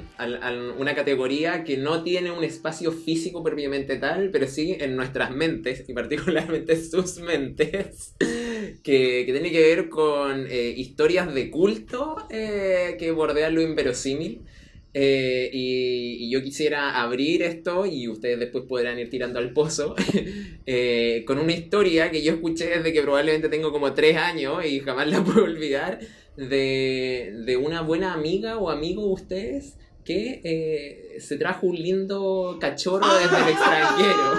una 0.77 0.95
categoría 0.95 1.63
que 1.65 1.77
no 1.77 2.03
tiene 2.03 2.31
un 2.31 2.43
espacio 2.43 2.91
físico 2.93 3.43
propiamente 3.43 3.97
tal, 3.97 4.31
pero 4.31 4.47
sí 4.47 4.77
en 4.79 4.95
nuestras 4.95 5.31
mentes, 5.31 5.83
y 5.87 5.93
particularmente 5.93 6.81
sus 6.81 7.17
mentes, 7.19 8.15
que, 8.19 9.23
que 9.25 9.31
tiene 9.31 9.51
que 9.51 9.61
ver 9.61 9.89
con 9.89 10.47
eh, 10.49 10.73
historias 10.77 11.33
de 11.33 11.51
culto 11.51 12.27
eh, 12.29 12.95
que 12.97 13.11
bordean 13.11 13.53
lo 13.53 13.61
inverosímil. 13.61 14.45
Eh, 14.93 15.49
y, 15.53 16.29
yo 16.29 16.41
quisiera 16.41 17.01
abrir 17.01 17.41
esto 17.41 17.85
y 17.85 18.07
ustedes 18.07 18.39
después 18.39 18.65
podrán 18.67 18.99
ir 18.99 19.09
tirando 19.09 19.39
al 19.39 19.53
pozo 19.53 19.95
eh, 20.65 21.23
con 21.25 21.39
una 21.39 21.53
historia 21.53 22.11
que 22.11 22.23
yo 22.23 22.33
escuché 22.33 22.65
desde 22.67 22.93
que 22.93 23.01
probablemente 23.01 23.49
tengo 23.49 23.71
como 23.71 23.93
tres 23.93 24.17
años 24.17 24.65
y 24.65 24.79
jamás 24.79 25.07
la 25.07 25.23
puedo 25.25 25.43
olvidar 25.43 25.99
de, 26.35 27.33
de 27.45 27.57
una 27.57 27.81
buena 27.81 28.13
amiga 28.13 28.57
o 28.57 28.69
amigo 28.69 29.05
de 29.07 29.13
ustedes 29.13 29.77
que 30.07 30.39
eh, 30.45 31.19
se 31.19 31.35
trajo 31.35 31.67
un 31.67 31.75
lindo 31.75 32.57
cachorro 32.61 33.05
desde 33.15 33.35
el 33.43 33.49
extranjero. 33.49 34.33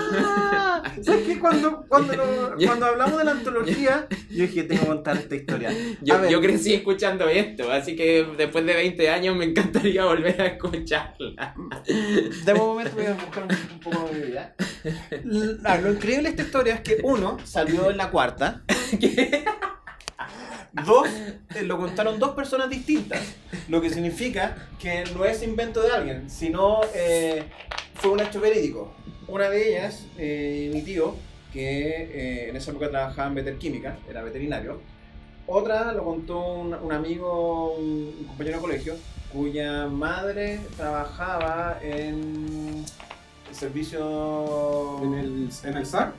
¿Sabes 1.04 1.26
qué? 1.26 1.38
Cuando, 1.38 1.84
cuando, 1.86 2.16
lo- 2.16 2.56
cuando 2.66 2.86
hablamos 2.86 3.18
de 3.18 3.24
la 3.26 3.32
antología, 3.32 4.06
yo 4.30 4.42
dije, 4.44 4.62
tengo 4.62 4.80
que 4.80 4.86
contar 4.88 5.18
esta 5.18 5.34
historia. 5.36 5.70
Yo, 6.00 6.40
crecí 6.40 6.72
escuchando 6.72 7.28
esto, 7.28 7.70
así 7.70 7.94
que 7.94 8.26
después 8.38 8.64
de 8.64 8.74
20 8.74 9.10
años 9.10 9.36
me 9.36 9.44
encantaría 9.44 10.06
volver 10.06 10.40
a 10.40 10.46
escucharla. 10.46 11.54
De 12.46 12.54
momento 12.54 12.96
voy 12.96 13.06
a 13.06 13.12
buscar 13.12 13.44
un, 13.44 13.50
un 13.74 13.80
poco 13.80 14.10
de 14.14 14.20
vida. 14.26 14.54
Ah, 15.64 15.76
lo 15.76 15.92
increíble 15.92 16.22
de 16.24 16.28
esta 16.30 16.42
historia 16.44 16.74
es 16.76 16.80
que 16.80 16.98
uno 17.02 17.36
salió 17.44 17.90
en 17.90 17.98
la 17.98 18.10
cuarta. 18.10 18.62
Dos, 20.72 21.08
eh, 21.54 21.62
lo 21.62 21.78
contaron 21.78 22.18
dos 22.18 22.30
personas 22.34 22.68
distintas. 22.68 23.20
Lo 23.68 23.80
que 23.80 23.90
significa 23.90 24.68
que 24.78 25.04
no 25.14 25.24
es 25.24 25.42
invento 25.42 25.82
de 25.82 25.90
alguien, 25.92 26.30
sino 26.30 26.80
eh, 26.94 27.44
fue 27.94 28.10
un 28.10 28.20
hecho 28.20 28.40
verídico. 28.40 28.92
Una 29.26 29.50
de 29.50 29.70
ellas, 29.70 30.06
eh, 30.18 30.70
mi 30.72 30.82
tío, 30.82 31.14
que 31.52 32.02
eh, 32.02 32.48
en 32.50 32.56
esa 32.56 32.70
época 32.70 32.90
trabajaba 32.90 33.28
en 33.28 33.34
veterquímica, 33.34 33.98
era 34.08 34.22
veterinario. 34.22 34.80
Otra 35.46 35.92
lo 35.92 36.04
contó 36.04 36.38
un, 36.38 36.74
un 36.74 36.92
amigo, 36.92 37.74
un, 37.74 38.14
un 38.20 38.24
compañero 38.26 38.56
de 38.56 38.62
colegio, 38.62 38.96
cuya 39.32 39.86
madre 39.86 40.60
trabajaba 40.76 41.78
en 41.82 42.84
el 43.48 43.54
servicio... 43.54 45.00
¿En 45.02 45.14
el, 45.14 45.48
en 45.64 45.76
el 45.76 45.86
SAC? 45.86 46.12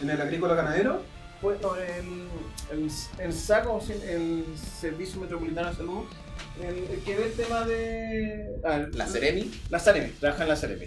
¿En 0.00 0.10
el 0.10 0.20
agrícola 0.20 0.54
ganadero? 0.54 1.02
Pues, 1.44 1.60
no, 1.60 1.76
el, 1.76 2.26
el, 2.72 2.90
el 3.18 3.32
SAC, 3.34 3.68
o 3.68 3.78
sea, 3.78 3.94
el 3.96 4.46
Servicio 4.80 5.20
Metropolitano 5.20 5.68
de 5.68 5.76
Salud, 5.76 6.04
el, 6.58 6.90
el 6.90 7.00
que 7.04 7.16
ve 7.16 7.26
el 7.26 7.32
tema 7.34 7.66
de... 7.66 8.46
ah, 8.64 8.86
La 8.94 9.06
Ceremi. 9.06 9.50
La 9.68 9.78
Ceremi, 9.78 10.08
trabaja 10.12 10.44
en 10.44 10.48
la 10.48 10.56
Ceremi. 10.56 10.86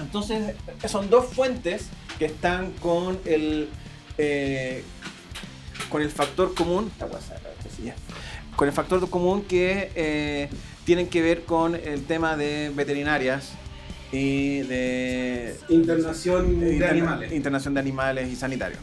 Entonces, 0.00 0.56
son 0.88 1.08
dos 1.08 1.26
fuentes 1.26 1.86
que 2.18 2.24
están 2.24 2.72
con 2.72 3.20
el... 3.24 3.68
eh, 4.18 4.82
con 5.90 6.02
el 6.02 6.10
factor 6.10 6.56
común... 6.56 6.90
Con 8.56 8.66
el 8.66 8.74
factor 8.74 9.08
común 9.08 9.44
que 9.44 9.92
eh, 9.94 10.48
tienen 10.84 11.08
que 11.08 11.22
ver 11.22 11.44
con 11.44 11.76
el 11.76 12.04
tema 12.04 12.36
de 12.36 12.72
veterinarias 12.74 13.52
y 14.12 14.60
de 14.62 15.56
Internación 15.68 16.60
de 16.60 16.86
animales. 16.86 17.32
Internación 17.32 17.74
de 17.74 17.80
Animales 17.80 18.28
y 18.30 18.36
Sanitarios. 18.36 18.80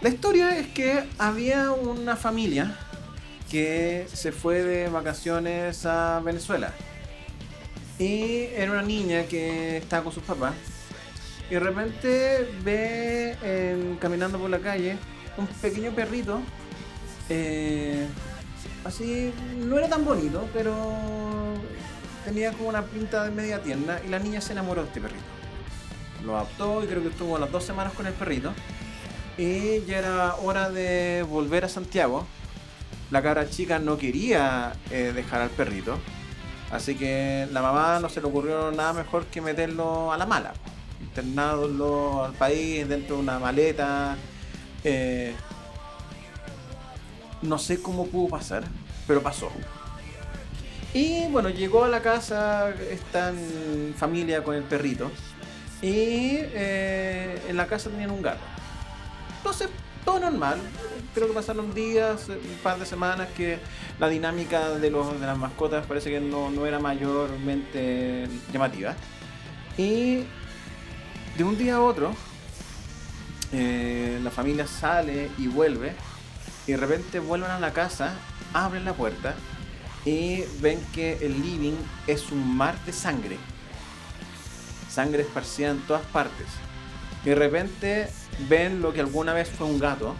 La 0.00 0.08
historia 0.08 0.56
es 0.58 0.68
que 0.68 1.04
había 1.18 1.72
una 1.72 2.16
familia 2.16 2.76
que 3.50 4.06
se 4.12 4.32
fue 4.32 4.62
de 4.62 4.88
vacaciones 4.88 5.84
a 5.86 6.20
Venezuela. 6.24 6.72
Y 7.98 8.44
era 8.54 8.72
una 8.72 8.82
niña 8.82 9.24
que 9.24 9.78
estaba 9.78 10.04
con 10.04 10.12
sus 10.12 10.22
papás. 10.22 10.54
Y 11.50 11.54
de 11.54 11.60
repente 11.60 12.48
ve 12.62 13.36
en- 13.42 13.96
caminando 13.96 14.38
por 14.38 14.50
la 14.50 14.58
calle 14.58 14.96
un 15.38 15.46
pequeño 15.46 15.92
perrito. 15.92 16.40
eh, 17.28 18.06
así, 18.84 19.32
no 19.58 19.76
era 19.78 19.88
tan 19.88 20.04
bonito, 20.04 20.48
pero 20.52 20.74
tenía 22.26 22.52
como 22.52 22.68
una 22.68 22.82
pinta 22.82 23.24
de 23.24 23.30
media 23.30 23.62
tierna. 23.62 23.98
Y 24.04 24.08
la 24.08 24.18
niña 24.18 24.42
se 24.42 24.52
enamoró 24.52 24.82
de 24.82 24.88
este 24.88 25.00
perrito 25.00 25.36
lo 26.26 26.36
adoptó 26.36 26.84
y 26.84 26.86
creo 26.86 27.02
que 27.02 27.08
estuvo 27.08 27.38
las 27.38 27.50
dos 27.50 27.64
semanas 27.64 27.94
con 27.94 28.06
el 28.06 28.12
perrito. 28.12 28.52
Y 29.38 29.84
ya 29.84 29.98
era 29.98 30.34
hora 30.36 30.70
de 30.70 31.24
volver 31.28 31.64
a 31.64 31.68
Santiago. 31.68 32.26
La 33.10 33.22
cabra 33.22 33.48
chica 33.48 33.78
no 33.78 33.96
quería 33.96 34.72
eh, 34.90 35.12
dejar 35.14 35.42
al 35.42 35.50
perrito. 35.50 35.98
Así 36.70 36.96
que 36.96 37.46
la 37.52 37.62
mamá 37.62 38.00
no 38.00 38.08
se 38.08 38.20
le 38.20 38.26
ocurrió 38.26 38.72
nada 38.72 38.92
mejor 38.92 39.26
que 39.26 39.40
meterlo 39.40 40.12
a 40.12 40.18
la 40.18 40.26
mala. 40.26 40.52
Internarlo 41.00 42.24
al 42.24 42.32
país 42.32 42.88
dentro 42.88 43.16
de 43.16 43.22
una 43.22 43.38
maleta. 43.38 44.16
eh, 44.84 45.34
no 47.42 47.58
sé 47.58 47.80
cómo 47.80 48.06
pudo 48.06 48.30
pasar, 48.30 48.64
pero 49.06 49.22
pasó. 49.22 49.50
Y 50.96 51.26
bueno, 51.26 51.50
llegó 51.50 51.84
a 51.84 51.88
la 51.88 52.00
casa 52.00 52.70
esta 52.90 53.30
familia 53.98 54.42
con 54.42 54.54
el 54.54 54.62
perrito. 54.62 55.10
Y 55.82 56.38
eh, 56.40 57.38
en 57.46 57.54
la 57.58 57.66
casa 57.66 57.90
tenían 57.90 58.12
un 58.12 58.22
gato. 58.22 58.40
Entonces, 59.36 59.68
todo 60.06 60.20
normal. 60.20 60.58
Creo 61.14 61.28
que 61.28 61.34
pasaron 61.34 61.74
días, 61.74 62.30
un 62.30 62.58
par 62.62 62.78
de 62.78 62.86
semanas 62.86 63.28
que 63.36 63.58
la 64.00 64.08
dinámica 64.08 64.70
de, 64.70 64.90
los, 64.90 65.20
de 65.20 65.26
las 65.26 65.36
mascotas 65.36 65.84
parece 65.84 66.08
que 66.08 66.18
no, 66.18 66.48
no 66.48 66.64
era 66.64 66.78
mayormente 66.78 68.26
llamativa. 68.50 68.94
Y 69.76 70.24
de 71.36 71.44
un 71.44 71.58
día 71.58 71.74
a 71.74 71.82
otro, 71.82 72.14
eh, 73.52 74.18
la 74.24 74.30
familia 74.30 74.66
sale 74.66 75.28
y 75.36 75.46
vuelve. 75.46 75.92
Y 76.66 76.72
de 76.72 76.78
repente 76.78 77.18
vuelven 77.18 77.50
a 77.50 77.60
la 77.60 77.74
casa, 77.74 78.14
abren 78.54 78.86
la 78.86 78.94
puerta 78.94 79.34
y 80.06 80.44
ven 80.60 80.80
que 80.94 81.18
el 81.20 81.42
living 81.42 81.74
es 82.06 82.30
un 82.30 82.56
mar 82.56 82.78
de 82.86 82.92
sangre. 82.92 83.36
Sangre 84.88 85.22
esparcida 85.22 85.70
en 85.72 85.80
todas 85.80 86.06
partes. 86.06 86.46
Y 87.24 87.30
de 87.30 87.34
repente 87.34 88.08
ven 88.48 88.80
lo 88.80 88.92
que 88.92 89.00
alguna 89.00 89.34
vez 89.34 89.50
fue 89.50 89.66
un 89.66 89.80
gato, 89.80 90.14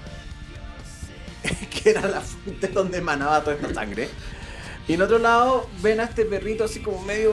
que 1.70 1.90
era 1.90 2.02
la 2.08 2.20
fuente 2.20 2.66
donde 2.68 2.98
emanaba 2.98 3.42
toda 3.42 3.54
esta 3.54 3.72
sangre. 3.72 4.10
Y 4.88 4.94
en 4.94 5.02
otro 5.02 5.18
lado 5.18 5.68
ven 5.82 6.00
a 6.00 6.04
este 6.04 6.24
perrito 6.24 6.64
así 6.64 6.80
como 6.80 7.00
medio 7.02 7.32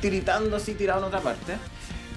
tiritando, 0.00 0.56
así 0.56 0.74
tirado 0.74 1.00
en 1.00 1.06
otra 1.06 1.20
parte. 1.20 1.56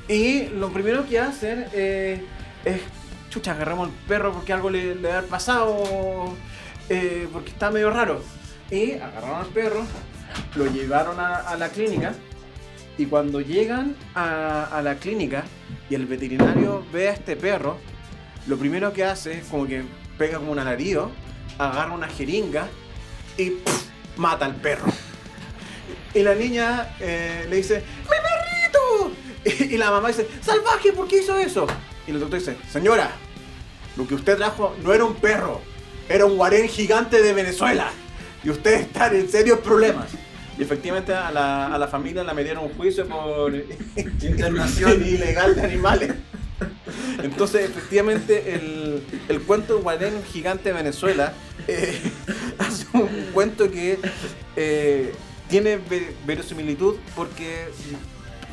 Y 0.07 0.47
lo 0.47 0.71
primero 0.73 1.07
que 1.07 1.19
hacen 1.19 1.67
eh, 1.73 2.25
es, 2.65 2.81
chucha, 3.29 3.51
agarramos 3.51 3.89
al 3.89 3.93
perro 4.07 4.33
porque 4.33 4.51
algo 4.51 4.71
le, 4.71 5.11
ha 5.11 5.21
pasado, 5.21 6.33
eh, 6.89 7.27
porque 7.31 7.51
está 7.51 7.69
medio 7.69 7.91
raro. 7.91 8.23
Y 8.71 8.93
agarraron 8.93 9.41
al 9.41 9.47
perro, 9.47 9.85
lo 10.55 10.65
llevaron 10.67 11.19
a, 11.19 11.55
la 11.55 11.69
clínica. 11.69 12.13
Y 12.97 13.05
cuando 13.05 13.41
llegan 13.41 13.95
a, 14.15 14.81
la 14.83 14.95
clínica 14.95 15.43
y 15.89 15.95
el 15.95 16.05
veterinario 16.05 16.85
ve 16.91 17.09
a 17.09 17.13
este 17.13 17.35
perro, 17.35 17.77
lo 18.47 18.57
primero 18.57 18.93
que 18.93 19.03
hace 19.03 19.39
es 19.39 19.45
como 19.47 19.67
que 19.67 19.83
pega 20.17 20.37
como 20.37 20.51
un 20.51 20.59
alarido, 20.59 21.11
agarra 21.57 21.93
una 21.93 22.07
jeringa 22.07 22.67
y 23.37 23.53
mata 24.17 24.45
al 24.45 24.55
perro. 24.55 24.91
Y 26.13 26.23
la 26.23 26.33
niña 26.33 26.95
eh, 26.99 27.45
le 27.49 27.57
dice, 27.57 27.83
¡mi 28.03 28.09
perrito! 28.09 29.11
Y 29.75 29.77
la 29.77 29.91
mamá 29.91 30.07
dice, 30.07 30.27
¡salvaje! 30.41 30.91
¿Por 30.93 31.07
qué 31.07 31.19
hizo 31.19 31.37
eso? 31.37 31.67
Y 32.07 32.11
el 32.11 32.19
doctor 32.19 32.39
dice, 32.39 32.57
señora, 32.71 33.11
lo 33.95 34.07
que 34.07 34.15
usted 34.15 34.37
trajo 34.37 34.75
no 34.81 34.93
era 34.93 35.05
un 35.05 35.15
perro, 35.15 35.61
era 36.09 36.25
un 36.25 36.37
guarén 36.37 36.67
gigante 36.67 37.21
de 37.21 37.33
Venezuela. 37.33 37.91
Y 38.45 38.49
usted 38.49 38.81
está 38.81 39.07
en 39.07 39.27
serios 39.27 39.59
problemas. 39.59 40.07
Y 40.57 40.63
efectivamente 40.63 41.13
a 41.13 41.31
la, 41.31 41.73
a 41.73 41.77
la 41.77 41.87
familia 41.87 42.23
la 42.23 42.33
metieron 42.33 42.63
un 42.65 42.73
juicio 42.75 43.05
por 43.07 43.53
internación 44.21 45.05
ilegal 45.05 45.55
de 45.55 45.63
animales. 45.63 46.13
Entonces, 47.21 47.65
efectivamente, 47.69 48.53
el, 48.53 49.03
el 49.27 49.41
cuento 49.41 49.81
Guarén 49.81 50.13
Gigante 50.31 50.69
de 50.69 50.75
Venezuela 50.75 51.33
eh, 51.67 51.99
hace 52.59 52.85
un 52.93 53.07
cuento 53.33 53.69
que 53.69 53.99
eh, 54.55 55.13
tiene 55.49 55.77
ve- 55.77 56.13
verosimilitud 56.25 56.95
porque 57.15 57.65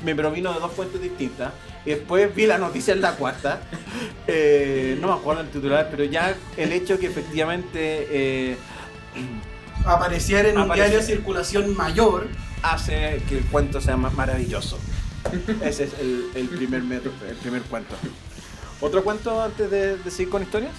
me 0.05 0.15
provino 0.17 0.53
de 0.55 0.59
dos 0.61 0.73
fuentes 0.73 1.01
distintas. 1.01 1.53
Y 1.85 1.91
después 1.91 2.35
vi 2.35 2.47
la 2.47 2.59
noticia 2.59 2.95
en 2.95 3.01
la 3.03 3.13
cuarta. 3.17 3.61
Eh, 4.27 4.97
no 5.01 5.09
me 5.09 5.15
acuerdo 5.15 5.43
el 5.43 5.49
titular, 5.51 5.89
pero 5.91 6.05
ya 6.05 6.35
el 6.57 6.73
hecho 6.73 6.99
que 6.99 7.07
efectivamente 7.07 8.07
eh, 8.11 8.57
Apareciera 9.85 10.49
en 10.49 10.59
un 10.59 10.73
diario 10.73 10.99
de 10.99 11.03
circulación 11.05 11.77
mayor. 11.77 12.29
hace 12.63 13.21
que 13.29 13.39
el 13.39 13.45
cuento 13.47 13.81
sea 13.81 13.97
más 13.97 14.15
maravilloso. 14.15 14.79
Ese 15.63 15.85
es 15.85 15.91
el, 16.01 16.31
el 16.35 16.49
primer, 16.49 16.83
met- 16.83 17.11
el 17.29 17.37
primer 17.37 17.63
cuento. 17.63 17.95
¿Otro 18.81 19.03
cuento 19.05 19.41
antes 19.43 19.71
de, 19.71 19.97
de 19.97 20.11
seguir 20.11 20.29
con 20.31 20.43
historias? 20.43 20.73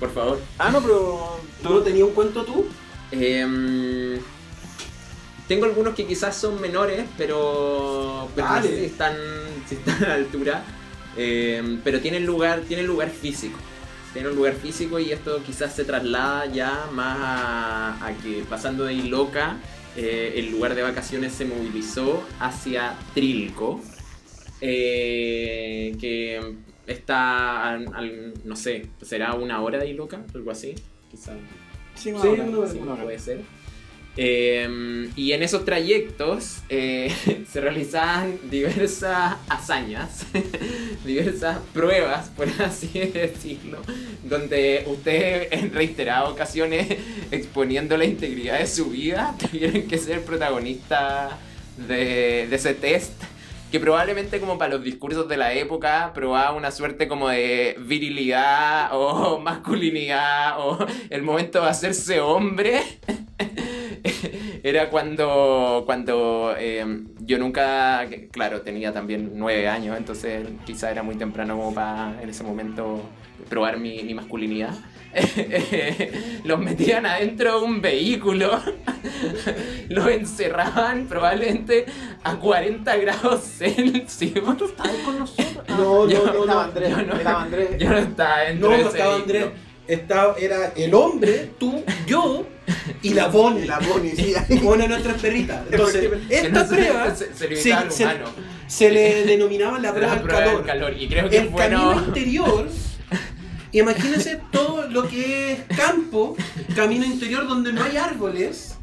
Por 0.00 0.12
favor. 0.12 0.40
Ah, 0.58 0.70
no, 0.70 0.80
pero 0.80 1.38
¿Tú 1.62 1.70
no 1.70 1.80
tenías 1.80 2.06
un 2.08 2.14
cuento 2.14 2.44
tú? 2.44 2.66
Em, 3.10 4.18
tengo 5.48 5.64
algunos 5.66 5.94
que 5.94 6.06
quizás 6.06 6.36
son 6.36 6.60
menores, 6.60 7.04
pero, 7.18 8.28
pero 8.34 8.46
no 8.48 8.54
Dale. 8.54 8.68
sé 8.68 8.78
si 8.80 8.84
están, 8.86 9.16
si 9.68 9.74
están 9.76 10.04
a 10.04 10.08
la 10.08 10.14
altura. 10.14 10.64
Em, 11.16 11.80
pero 11.84 12.00
tienen 12.00 12.26
lugar, 12.26 12.60
tienen 12.66 12.86
lugar 12.86 13.10
físico. 13.10 13.58
Tienen 14.14 14.30
un 14.30 14.36
lugar 14.38 14.54
físico 14.54 14.98
y 14.98 15.10
esto 15.12 15.42
quizás 15.44 15.74
se 15.74 15.84
traslada 15.84 16.46
ya 16.46 16.88
más 16.92 17.18
a, 17.20 18.06
a 18.06 18.12
que 18.22 18.44
pasando 18.48 18.84
de 18.84 18.94
Iloca, 18.94 19.56
eh, 19.96 20.34
el 20.36 20.50
lugar 20.52 20.74
de 20.74 20.82
vacaciones 20.82 21.32
se 21.32 21.44
movilizó 21.44 22.24
hacia 22.40 22.94
Trilco, 23.12 23.80
eh, 24.60 25.96
que 26.00 26.40
está, 26.86 27.70
al- 27.70 27.92
al- 27.94 28.34
no 28.44 28.56
sé, 28.56 28.86
será 29.02 29.34
una 29.34 29.60
hora 29.62 29.78
de 29.78 29.88
Iloca, 29.90 30.22
algo 30.34 30.50
así, 30.50 30.74
quizás. 31.10 31.34
Sí, 31.96 32.10
Sí, 32.10 32.10
una 32.12 32.20
hora, 32.58 32.68
Sí, 32.70 32.78
una 32.78 32.92
hora. 32.94 33.02
puede 33.04 33.18
ser. 33.18 33.40
Eh, 34.16 35.10
y 35.16 35.32
en 35.32 35.42
esos 35.42 35.64
trayectos 35.64 36.62
eh, 36.68 37.12
se 37.50 37.60
realizaban 37.60 38.38
diversas 38.50 39.36
hazañas, 39.48 40.26
diversas 41.04 41.58
pruebas, 41.72 42.28
por 42.30 42.48
así 42.62 42.88
decirlo, 43.12 43.78
donde 44.22 44.84
ustedes 44.86 45.48
en 45.52 45.72
reiteradas 45.72 46.30
ocasiones, 46.30 46.86
exponiendo 47.30 47.96
la 47.96 48.04
integridad 48.04 48.58
de 48.58 48.66
su 48.66 48.90
vida, 48.90 49.34
tuvieron 49.38 49.82
que 49.82 49.98
ser 49.98 50.22
protagonistas 50.22 51.32
de, 51.88 52.46
de 52.48 52.56
ese 52.56 52.74
test 52.74 53.12
que 53.72 53.80
probablemente 53.80 54.38
como 54.38 54.56
para 54.56 54.74
los 54.74 54.84
discursos 54.84 55.28
de 55.28 55.36
la 55.36 55.52
época 55.52 56.12
probaba 56.14 56.52
una 56.52 56.70
suerte 56.70 57.08
como 57.08 57.28
de 57.28 57.74
virilidad 57.80 58.90
o 58.92 59.40
masculinidad 59.40 60.60
o 60.60 60.86
el 61.10 61.22
momento 61.22 61.60
de 61.60 61.68
hacerse 61.68 62.20
hombre. 62.20 62.84
Era 64.62 64.90
cuando, 64.90 65.82
cuando 65.86 66.54
eh, 66.58 66.84
yo 67.20 67.38
nunca, 67.38 68.06
claro, 68.32 68.60
tenía 68.62 68.92
también 68.92 69.32
nueve 69.34 69.66
años, 69.68 69.96
entonces 69.96 70.46
quizá 70.66 70.90
era 70.90 71.02
muy 71.02 71.16
temprano 71.16 71.56
como 71.56 71.74
para 71.74 72.20
en 72.22 72.28
ese 72.28 72.44
momento 72.44 73.00
probar 73.48 73.78
mi, 73.78 74.02
mi 74.02 74.14
masculinidad. 74.14 74.74
Los 76.44 76.58
metían 76.60 77.06
adentro 77.06 77.60
de 77.60 77.64
un 77.66 77.80
vehículo, 77.80 78.60
los 79.88 80.08
encerraban 80.08 81.06
probablemente 81.06 81.86
a 82.24 82.36
40 82.36 82.96
grados 82.96 83.42
Celsius. 83.42 84.20
estabas 84.34 84.96
con 85.04 85.18
nosotros? 85.20 85.64
No, 85.68 86.08
yo- 86.08 86.26
no, 86.26 86.32
no, 86.32 86.40
estaba 86.42 86.54
no. 86.54 86.60
Andrés, 86.60 86.90
yo 86.90 87.02
no- 87.06 87.14
estaba 87.16 87.42
Andrés. 87.42 87.68
Yo 87.78 87.90
no 87.90 87.96
estaba 87.98 88.40
dentro 88.40 88.68
No, 88.70 88.76
de 88.76 88.82
no 88.82 88.88
ese 88.88 88.98
estaba. 88.98 89.14
Andrés. 89.16 89.46
Estaba, 89.86 90.34
era 90.38 90.72
el 90.76 90.94
hombre, 90.94 91.50
tú, 91.58 91.82
yo 92.06 92.46
y 93.02 93.10
la 93.14 93.28
Bonnie. 93.28 93.66
La 93.66 93.78
Bonnie, 93.78 94.14
sí. 94.16 94.34
Una 94.62 94.82
de 94.84 94.88
nuestras 94.88 95.20
perritas. 95.20 95.62
Entonces, 95.70 96.10
esta 96.28 96.66
se- 96.66 96.74
prueba 96.74 97.14
se, 97.14 97.34
se 97.34 97.48
limitaba 97.48 97.80
al 97.82 97.92
se- 97.92 98.04
humano. 98.04 98.24
se 98.66 98.90
le 98.90 99.24
denominaba 99.26 99.78
la 99.78 99.88
La 99.88 99.94
prueba 99.94 100.12
del 100.14 100.22
prueba 100.22 100.40
calor. 100.44 100.56
del 100.58 100.66
calor. 100.66 100.94
Y 100.98 101.08
creo 101.08 101.28
que 101.30 101.36
el 101.38 101.48
bueno. 101.48 101.78
camino 101.90 102.06
interior, 102.06 102.68
imagínense 103.72 104.40
todo 104.50 104.88
lo 104.88 105.08
que 105.08 105.52
es 105.52 105.60
campo, 105.76 106.36
camino 106.76 107.04
interior 107.04 107.46
donde 107.48 107.72
no 107.72 107.82
hay 107.82 107.96
árboles, 107.96 108.76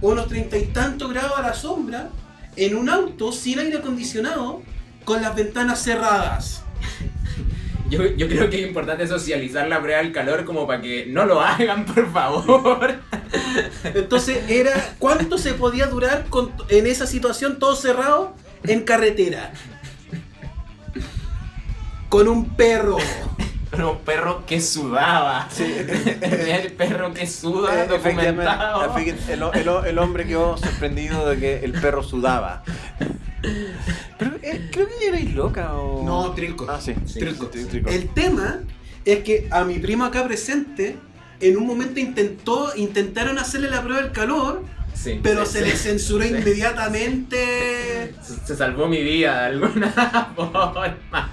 unos 0.00 0.28
treinta 0.28 0.58
y 0.58 0.66
tantos 0.66 1.10
grados 1.12 1.32
a 1.38 1.42
la 1.42 1.54
sombra, 1.54 2.10
en 2.56 2.76
un 2.76 2.88
auto 2.88 3.32
sin 3.32 3.58
aire 3.58 3.78
acondicionado, 3.78 4.62
con 5.04 5.20
las 5.22 5.34
ventanas 5.34 5.82
cerradas. 5.82 6.62
Yo, 7.92 8.06
yo 8.16 8.26
creo 8.26 8.48
que 8.48 8.60
es 8.62 8.66
importante 8.66 9.06
socializar 9.06 9.68
la 9.68 9.80
prueba 9.82 10.00
del 10.00 10.12
calor 10.12 10.46
como 10.46 10.66
para 10.66 10.80
que 10.80 11.04
no 11.06 11.26
lo 11.26 11.40
hagan, 11.42 11.84
por 11.84 12.10
favor. 12.10 12.94
Entonces 13.84 14.48
era 14.48 14.94
cuánto 14.98 15.36
se 15.36 15.52
podía 15.52 15.86
durar 15.88 16.24
con- 16.30 16.52
en 16.70 16.86
esa 16.86 17.06
situación 17.06 17.58
todo 17.58 17.76
cerrado 17.76 18.34
en 18.64 18.80
carretera. 18.84 19.52
Con 22.08 22.28
un 22.28 22.54
perro. 22.56 22.96
Un 23.76 23.98
perro 24.00 24.44
que 24.46 24.60
sudaba. 24.60 25.48
El 25.58 26.72
perro 26.72 27.12
que 27.14 27.26
suda, 27.26 27.84
Eh, 27.84 27.88
documentado. 27.88 28.96
el, 28.96 29.42
el- 29.54 29.86
el 29.86 29.98
hombre 29.98 30.26
quedó 30.26 30.56
sorprendido 30.58 31.28
de 31.28 31.38
que 31.38 31.64
el 31.64 31.72
perro 31.72 32.02
sudaba. 32.02 32.62
Pero 34.18 34.36
eh, 34.42 34.68
creo 34.72 34.86
que 34.88 35.08
erais 35.08 35.34
loca 35.34 35.74
o. 35.74 36.04
No, 36.04 36.32
Trilco. 36.32 36.66
Ah, 36.68 36.80
sí. 36.80 36.94
sí, 37.06 37.18
Trilco. 37.18 37.50
sí, 37.52 37.64
Trilco. 37.64 37.90
El 37.90 38.08
tema 38.10 38.60
es 39.04 39.20
que 39.24 39.48
a 39.50 39.64
mi 39.64 39.78
primo 39.78 40.04
acá 40.04 40.24
presente, 40.24 40.96
en 41.40 41.56
un 41.56 41.66
momento 41.66 41.98
intentó, 42.00 42.72
intentaron 42.76 43.38
hacerle 43.38 43.68
la 43.70 43.82
prueba 43.82 44.00
del 44.02 44.12
calor, 44.12 44.62
Sí, 44.94 45.18
pero 45.22 45.44
sí, 45.46 45.52
se 45.54 45.58
sí. 45.64 45.64
le 45.70 45.76
censuró 45.76 46.24
Sí. 46.28 46.30
inmediatamente. 46.30 48.14
Se, 48.22 48.46
se 48.46 48.56
salvó 48.56 48.86
mi 48.88 49.02
vida 49.02 49.40
de 49.40 49.46
alguna 49.46 49.90
forma. 50.36 51.32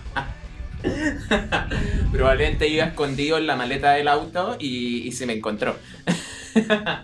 Probablemente 2.11 2.67
iba 2.67 2.85
escondido 2.85 3.37
en 3.37 3.45
la 3.47 3.55
maleta 3.55 3.91
del 3.91 4.07
auto 4.07 4.55
y, 4.59 5.07
y 5.07 5.11
se 5.11 5.25
me 5.25 5.33
encontró. 5.33 5.75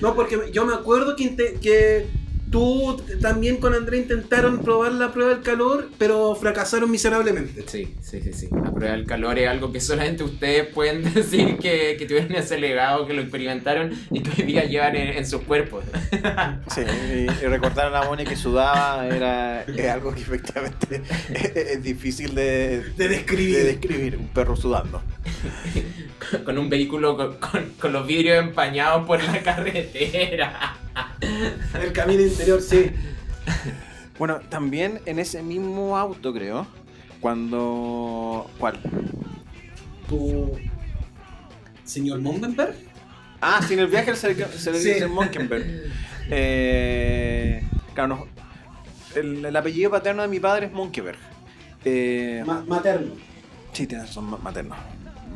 No, 0.00 0.14
porque 0.14 0.38
yo 0.52 0.64
me 0.64 0.74
acuerdo 0.74 1.16
que, 1.16 1.34
que 1.60 2.06
tú 2.50 3.00
también 3.20 3.58
con 3.58 3.74
André 3.74 3.98
intentaron 3.98 4.58
probar 4.60 4.92
la 4.92 5.12
prueba 5.12 5.34
del 5.34 5.42
calor, 5.42 5.90
pero 5.98 6.34
fracasaron 6.34 6.90
miserablemente. 6.90 7.64
Sí, 7.66 7.94
sí, 8.02 8.20
sí, 8.22 8.32
sí. 8.32 8.48
La 8.50 8.72
prueba 8.72 8.94
del 8.96 9.06
calor 9.06 9.38
es 9.38 9.48
algo 9.48 9.72
que 9.72 9.80
solamente 9.80 10.24
ustedes 10.24 10.66
pueden 10.66 11.02
decir 11.14 11.58
que, 11.58 11.96
que 11.98 12.06
tuvieron 12.06 12.32
ese 12.34 12.58
legado, 12.58 13.06
que 13.06 13.12
lo 13.14 13.22
experimentaron 13.22 13.92
y 14.10 14.22
que 14.22 14.42
hoy 14.42 14.46
día 14.48 14.64
llevan 14.64 14.96
en, 14.96 15.08
en 15.16 15.26
sus 15.26 15.42
cuerpos. 15.42 15.84
Sí, 16.74 16.82
y, 16.82 17.44
y 17.44 17.48
recordar 17.48 17.86
a 17.86 17.90
la 17.90 18.02
Moni 18.04 18.24
que 18.24 18.36
sudaba 18.36 19.06
era 19.08 19.62
es 19.62 19.86
algo 19.88 20.14
que 20.14 20.20
efectivamente 20.20 21.02
es, 21.34 21.56
es 21.56 21.82
difícil 21.82 22.34
de, 22.34 22.82
De 22.96 23.08
describir. 23.08 23.56
de 23.56 23.64
describir, 23.64 24.16
un 24.16 24.28
perro 24.28 24.54
sudando. 24.56 25.02
con 26.44 26.58
un 26.58 26.68
vehículo 26.68 27.16
con, 27.16 27.36
con- 27.38 27.70
con 27.80 27.92
los 27.92 28.06
vidrios 28.06 28.38
empañados 28.44 29.06
por 29.06 29.22
la 29.22 29.40
carretera. 29.42 30.76
El 31.82 31.92
camino 31.92 32.22
interior, 32.22 32.60
sí. 32.60 32.90
Bueno, 34.18 34.40
también 34.48 35.00
en 35.06 35.18
ese 35.18 35.42
mismo 35.42 35.96
auto, 35.96 36.32
creo, 36.32 36.66
cuando... 37.20 38.50
¿Cuál? 38.58 38.78
Tu 40.08 40.58
señor 41.84 42.20
Mondenberg. 42.20 42.74
Ah, 43.40 43.60
sí, 43.66 43.74
en 43.74 43.80
el 43.80 43.86
viaje 43.86 44.16
se 44.16 44.34
le, 44.34 44.46
se 44.48 44.72
le 44.72 44.80
Sí. 44.80 44.92
dice 44.94 45.06
Monkenberg. 45.06 45.64
Eh, 46.30 47.62
claro, 47.94 48.08
no, 48.16 48.26
el, 49.14 49.44
el 49.44 49.56
apellido 49.56 49.90
paterno 49.90 50.22
de 50.22 50.28
mi 50.28 50.40
padre 50.40 50.66
es 50.66 50.72
Monkeberg. 50.72 51.18
Eh, 51.84 52.42
Ma- 52.44 52.64
materno. 52.66 53.12
Sí, 53.72 53.86
tienes 53.86 54.10
son 54.10 54.24
ma- 54.30 54.38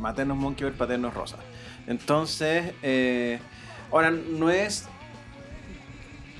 maternos. 0.03 0.37
Maternos 0.37 0.37
Monkeyberg, 0.37 0.75
paternos 0.75 1.13
Rosa. 1.13 1.37
Entonces, 1.87 2.73
eh, 2.83 3.39
ahora 3.91 4.11
no 4.11 4.49
es. 4.49 4.85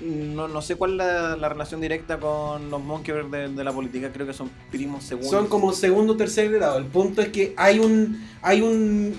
No, 0.01 0.47
no 0.49 0.61
sé 0.61 0.75
cuál 0.75 0.91
es 0.91 0.97
la, 0.97 1.37
la 1.37 1.49
relación 1.49 1.79
directa 1.79 2.19
con 2.19 2.69
los 2.69 2.81
Monkeyberg 2.81 3.29
de, 3.29 3.47
de 3.49 3.63
la 3.63 3.71
política, 3.71 4.11
creo 4.11 4.27
que 4.27 4.33
son 4.33 4.49
primos 4.69 5.05
segundos. 5.05 5.31
Son 5.31 5.47
como 5.47 5.71
segundo 5.71 6.13
o 6.13 6.17
tercer 6.17 6.51
grado. 6.51 6.77
El 6.77 6.85
punto 6.85 7.21
es 7.21 7.29
que 7.29 7.53
hay 7.55 7.79
un. 7.79 8.21
hay 8.41 8.61
un. 8.61 9.17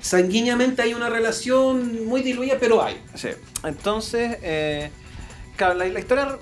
sanguíneamente 0.00 0.82
hay 0.82 0.94
una 0.94 1.08
relación 1.08 2.06
muy 2.06 2.22
diluida, 2.22 2.56
pero 2.60 2.82
hay. 2.82 3.00
Sí. 3.14 3.30
Entonces, 3.64 4.36
eh, 4.42 4.90
claro, 5.56 5.74
la, 5.74 5.86
la 5.86 6.00
historia 6.00 6.38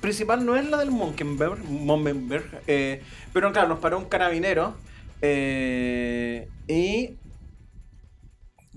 principal 0.00 0.44
no 0.44 0.56
es 0.56 0.68
la 0.68 0.78
del 0.78 0.90
Monkenberg, 0.90 1.58
Monkenberg, 1.64 2.62
eh, 2.66 3.02
pero 3.32 3.52
claro, 3.52 3.68
nos 3.68 3.78
paró 3.78 3.98
un 3.98 4.04
carabinero 4.04 4.74
eh, 5.22 6.48
y 6.66 7.16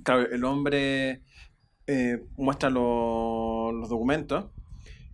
claro, 0.03 0.29
el 0.31 0.43
hombre 0.43 1.21
eh, 1.87 2.23
muestra 2.37 2.69
lo- 2.69 3.71
los 3.71 3.89
documentos 3.89 4.45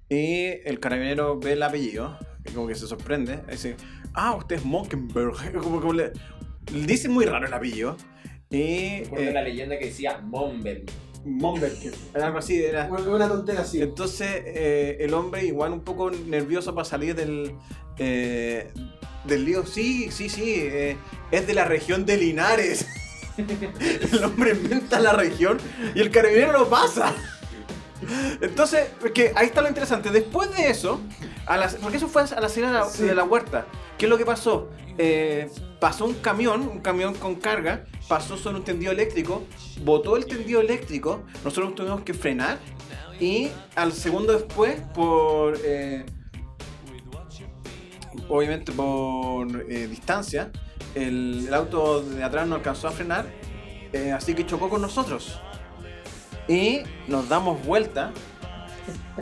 y 0.09 0.45
el 0.65 0.79
carabinero 0.79 1.39
ve 1.39 1.53
el 1.53 1.63
apellido 1.63 2.17
y 2.45 2.51
como 2.53 2.67
que 2.67 2.75
se 2.75 2.87
sorprende, 2.87 3.41
y 3.47 3.51
dice, 3.51 3.75
ah, 4.13 4.35
usted 4.35 4.55
es 4.57 4.65
Monkenberg, 4.65 5.33
como, 5.61 5.81
como 5.81 5.93
le, 5.93 6.11
le 6.73 6.85
dice 6.85 7.09
muy 7.09 7.25
raro 7.25 7.45
el 7.45 7.53
apellido. 7.53 7.97
Y, 8.49 8.99
Recuerdo 9.03 9.25
eh, 9.25 9.31
una 9.31 9.41
leyenda 9.41 9.77
que 9.77 9.85
decía 9.87 10.19
Mombel. 10.19 10.85
Monberg. 11.25 11.73
algo 12.13 12.37
así, 12.37 12.63
era... 12.63 12.87
Una 12.89 13.27
tontera 13.27 13.61
así. 13.61 13.81
Entonces 13.81 14.29
eh, 14.45 14.95
el 15.01 15.13
hombre 15.13 15.45
igual 15.45 15.73
un 15.73 15.81
poco 15.81 16.09
nervioso 16.09 16.73
para 16.73 16.85
salir 16.85 17.13
del, 17.15 17.53
eh, 17.97 18.71
del 19.27 19.45
lío. 19.45 19.65
Sí, 19.65 20.09
sí, 20.11 20.29
sí, 20.29 20.55
eh, 20.57 20.97
es 21.31 21.45
de 21.47 21.53
la 21.53 21.65
región 21.65 22.05
de 22.05 22.17
Linares. 22.17 22.85
el 23.37 24.23
hombre 24.23 24.51
inventa 24.51 24.99
la 24.99 25.13
región 25.13 25.57
y 25.93 25.99
el 25.99 26.09
carabinero 26.09 26.51
lo 26.53 26.69
pasa. 26.69 27.13
Entonces, 28.41 28.89
que 29.13 29.31
ahí 29.35 29.47
está 29.47 29.61
lo 29.61 29.67
interesante. 29.69 30.11
Después 30.11 30.55
de 30.55 30.69
eso, 30.69 31.01
a 31.45 31.57
las- 31.57 31.75
porque 31.75 31.97
eso 31.97 32.07
fue 32.07 32.21
a 32.23 32.39
la 32.39 32.49
salida 32.49 32.67
de 32.67 32.73
la, 32.73 32.85
Sí. 32.89 33.03
de 33.03 33.15
la 33.15 33.23
huerta. 33.23 33.65
¿Qué 33.97 34.05
es 34.05 34.09
lo 34.09 34.17
que 34.17 34.25
pasó? 34.25 34.69
Eh, 34.99 35.49
pasó 35.79 36.05
un 36.05 36.13
camión, 36.15 36.61
un 36.61 36.79
camión 36.79 37.13
con 37.15 37.35
carga, 37.35 37.85
pasó 38.07 38.37
sobre 38.37 38.57
un 38.57 38.63
tendido 38.63 38.91
eléctrico, 38.91 39.43
botó 39.83 40.15
el 40.17 40.25
tendido 40.25 40.61
eléctrico, 40.61 41.23
nosotros 41.43 41.75
tuvimos 41.75 42.01
que 42.01 42.13
frenar 42.13 42.57
y 43.19 43.49
al 43.75 43.93
segundo 43.93 44.33
después, 44.33 44.79
por 44.93 45.57
eh, 45.63 46.05
obviamente 48.29 48.71
por 48.71 49.47
eh, 49.69 49.87
distancia, 49.87 50.51
el, 50.95 51.45
el 51.47 51.53
auto 51.53 52.01
de 52.01 52.23
atrás 52.23 52.47
no 52.47 52.55
alcanzó 52.55 52.87
a 52.87 52.91
frenar, 52.91 53.25
eh, 53.93 54.11
así 54.11 54.33
que 54.33 54.45
chocó 54.45 54.69
con 54.69 54.81
nosotros. 54.81 55.39
Y 56.47 56.81
nos 57.07 57.27
damos 57.27 57.63
vuelta 57.65 58.11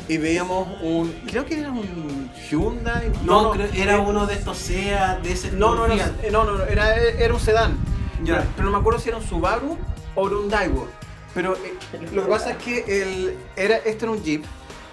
y 0.07 0.17
veíamos 0.17 0.67
un. 0.81 1.11
Creo 1.27 1.45
que 1.45 1.59
era 1.59 1.71
un 1.71 2.29
Hyundai. 2.49 3.11
No, 3.23 3.49
creo- 3.51 3.69
era 3.73 3.99
uno 3.99 4.27
de 4.27 4.35
estos 4.35 4.57
SEA, 4.57 5.19
de 5.23 5.31
ese 5.31 5.51
No, 5.51 5.73
no, 5.73 5.87
era, 5.87 6.05
eh, 6.21 6.29
no, 6.31 6.43
no, 6.43 6.63
era, 6.63 6.95
era 6.95 7.33
un 7.33 7.39
sedán. 7.39 7.77
Ya. 8.23 8.35
Pero, 8.39 8.49
pero 8.57 8.65
no 8.65 8.71
me 8.73 8.77
acuerdo 8.77 8.99
si 8.99 9.09
era 9.09 9.17
un 9.17 9.23
Subaru 9.27 9.77
o 10.15 10.27
era 10.27 10.37
un 10.37 10.49
Daewoo. 10.49 10.87
Pero 11.33 11.53
eh, 11.55 11.73
lo 12.13 12.23
que 12.23 12.29
pasa 12.29 12.51
es 12.51 12.57
que 12.57 13.01
el, 13.01 13.37
era, 13.55 13.77
este 13.77 14.05
era 14.05 14.11
un 14.11 14.23
Jeep. 14.23 14.43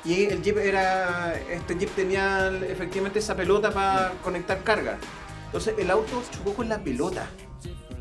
Y 0.05 0.25
el 0.25 0.43
Jeep 0.43 0.59
era. 0.59 1.35
Este 1.51 1.77
Jeep 1.79 1.91
tenía 1.95 2.51
efectivamente 2.69 3.21
esa 3.21 3.37
pelota 3.37 3.71
para 3.71 4.13
conectar 4.23 4.63
carga. 4.65 4.99
Entonces 5.47 5.75
el 5.79 5.91
auto 5.91 6.23
chocó 6.31 6.55
con 6.55 6.69
la 6.69 6.83
pelota. 6.83 7.29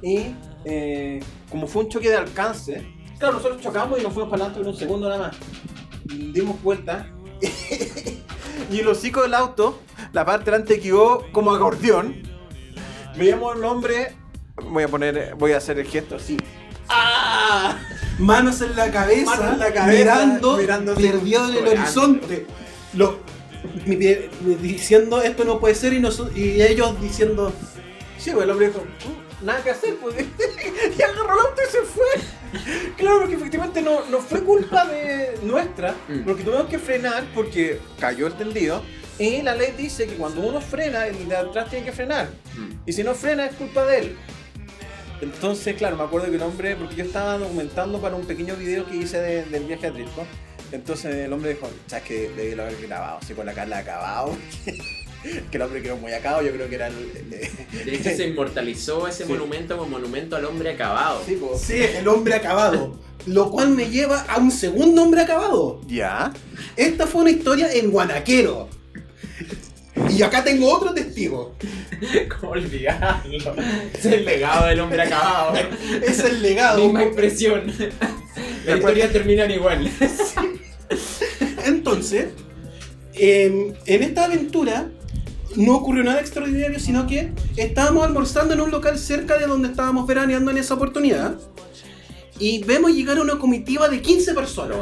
Y 0.01 0.35
eh, 0.65 1.19
como 1.49 1.67
fue 1.67 1.83
un 1.83 1.89
choque 1.89 2.09
de 2.09 2.17
alcance, 2.17 2.87
claro, 3.19 3.35
nosotros 3.35 3.61
chocamos 3.61 3.99
y 3.99 4.03
nos 4.03 4.13
fuimos 4.13 4.31
para 4.31 4.45
adelante 4.45 4.61
en 4.61 4.73
un 4.73 4.79
segundo 4.79 5.09
nada 5.09 5.27
más. 5.27 5.37
Dimos 6.33 6.61
vuelta. 6.63 7.07
y 8.71 8.79
el 8.79 8.87
hocico 8.87 9.21
del 9.21 9.33
auto, 9.35 9.79
la 10.13 10.25
parte 10.25 10.49
delante 10.49 10.79
quedó 10.79 11.25
como 11.31 11.53
acordeón. 11.53 12.23
Veíamos 13.15 13.55
al 13.55 13.63
hombre. 13.63 14.15
Voy 14.69 14.83
a 14.83 14.87
poner. 14.87 15.35
Voy 15.35 15.51
a 15.51 15.57
hacer 15.57 15.77
el 15.77 15.85
gesto 15.85 16.15
así. 16.15 16.37
¡Ah! 16.91 17.77
Manos 18.19 18.61
en 18.61 18.75
la 18.75 18.91
cabeza, 18.91 19.25
Manos 19.37 19.53
en 19.53 19.59
la 19.59 19.73
cabeza, 19.73 19.97
mirando, 19.99 20.57
mirando 20.57 20.93
perdido 20.95 21.47
en 21.49 21.55
el 21.55 21.67
horizonte. 21.67 22.45
Diciendo 24.61 25.21
esto 25.21 25.43
no 25.45 25.59
puede 25.59 25.75
ser 25.75 25.93
y, 25.93 26.01
y 26.35 26.61
ellos 26.61 26.99
diciendo 27.01 27.53
Sí, 28.17 28.29
pues 28.31 28.43
el 28.43 28.51
hombre 28.51 28.67
dijo, 28.67 28.81
"Mm, 28.81 29.45
nada 29.45 29.63
que 29.63 29.71
hacer, 29.71 29.95
pues. 29.97 30.15
y 30.97 31.01
agarró 31.01 31.23
el 31.33 31.39
auto 31.47 31.61
y 31.67 31.71
se 31.71 31.81
fue. 31.81 32.93
Claro, 32.97 33.21
porque 33.21 33.33
efectivamente 33.35 33.81
no, 33.81 34.05
no 34.11 34.19
fue 34.19 34.43
culpa 34.43 34.85
de 34.85 35.39
nuestra, 35.41 35.95
Mm. 36.07 36.19
porque 36.25 36.43
tuvimos 36.43 36.65
que 36.67 36.77
frenar 36.77 37.23
porque 37.33 37.79
cayó 37.99 38.27
el 38.27 38.33
tendido. 38.33 38.83
Y 39.17 39.41
la 39.41 39.55
ley 39.55 39.73
dice 39.77 40.05
que 40.07 40.15
cuando 40.15 40.41
uno 40.41 40.61
frena, 40.61 41.07
el 41.07 41.27
de 41.27 41.35
atrás 41.35 41.69
tiene 41.71 41.85
que 41.85 41.91
frenar. 41.91 42.29
Y 42.85 42.93
si 42.93 43.03
no 43.03 43.13
frena, 43.15 43.45
es 43.45 43.55
culpa 43.55 43.85
de 43.85 43.99
él. 43.99 44.17
Entonces, 45.21 45.75
claro, 45.75 45.97
me 45.97 46.03
acuerdo 46.03 46.29
que 46.29 46.35
el 46.35 46.41
hombre, 46.41 46.75
porque 46.75 46.95
yo 46.95 47.03
estaba 47.03 47.37
documentando 47.37 48.01
para 48.01 48.15
un 48.15 48.25
pequeño 48.25 48.55
video 48.55 48.85
que 48.85 48.97
hice 48.97 49.19
de- 49.19 49.45
del 49.45 49.63
viaje 49.65 49.87
a 49.87 49.91
Trisco. 49.93 50.25
Entonces 50.71 51.13
el 51.15 51.33
hombre 51.33 51.53
dijo, 51.53 51.69
sabes 51.87 52.05
que 52.05 52.29
debí 52.29 52.55
lo 52.55 52.63
haber 52.63 52.81
grabado, 52.81 53.19
así 53.21 53.33
con 53.33 53.45
la 53.45 53.53
cara 53.53 53.77
acabado. 53.77 54.35
que 55.51 55.57
el 55.57 55.61
hombre 55.61 55.81
quedó 55.83 55.97
muy 55.97 56.13
acabado, 56.13 56.41
yo 56.43 56.51
creo 56.51 56.67
que 56.69 56.75
era 56.75 56.87
el. 56.87 56.95
el- 56.95 57.85
De 57.85 57.95
hecho, 57.95 58.09
se 58.15 58.27
inmortalizó 58.27 59.07
ese 59.07 59.23
Sí. 59.27 59.31
monumento 59.31 59.77
como 59.77 59.89
monumento 59.91 60.35
al 60.35 60.45
hombre 60.45 60.71
acabado. 60.71 61.21
Sí, 61.25 61.37
pues. 61.39 61.61
Sí, 61.61 61.75
el 61.77 62.07
hombre 62.07 62.33
acabado. 62.35 62.97
Lo 63.27 63.51
cual 63.51 63.69
me 63.69 63.89
lleva 63.89 64.21
a 64.21 64.39
un 64.39 64.49
segundo 64.49 65.03
hombre 65.03 65.21
acabado. 65.21 65.81
Ya. 65.87 66.33
Esta 66.75 67.05
fue 67.05 67.21
una 67.21 67.29
historia 67.31 67.71
en 67.71 67.91
Guanaquero. 67.91 68.67
Y 70.09 70.21
acá 70.21 70.43
tengo 70.43 70.71
otro 70.71 70.93
testigo. 70.93 71.55
¿Cómo 72.39 72.53
olvidarlo? 72.53 73.55
Es 73.93 74.05
el 74.05 74.25
legado 74.25 74.67
del 74.67 74.79
hombre 74.79 75.01
acabado. 75.01 75.53
Es 76.01 76.19
el 76.19 76.41
legado. 76.41 76.83
Misma 76.83 77.03
expresión. 77.03 77.71
La 78.65 78.77
historia 78.77 79.11
terminan 79.11 79.49
igual. 79.51 79.89
Entonces, 81.65 82.27
en 83.13 83.75
esta 83.85 84.25
aventura 84.25 84.87
no 85.55 85.75
ocurrió 85.75 86.03
nada 86.03 86.19
extraordinario, 86.19 86.79
sino 86.79 87.07
que 87.07 87.31
estábamos 87.57 88.05
almorzando 88.05 88.53
en 88.53 88.61
un 88.61 88.71
local 88.71 88.97
cerca 88.97 89.37
de 89.37 89.47
donde 89.47 89.69
estábamos 89.69 90.07
veraneando 90.07 90.51
en 90.51 90.57
esa 90.57 90.75
oportunidad. 90.75 91.35
Y 92.39 92.63
vemos 92.63 92.91
llegar 92.91 93.19
una 93.19 93.37
comitiva 93.37 93.87
de 93.89 94.01
15 94.01 94.33
personas. 94.33 94.77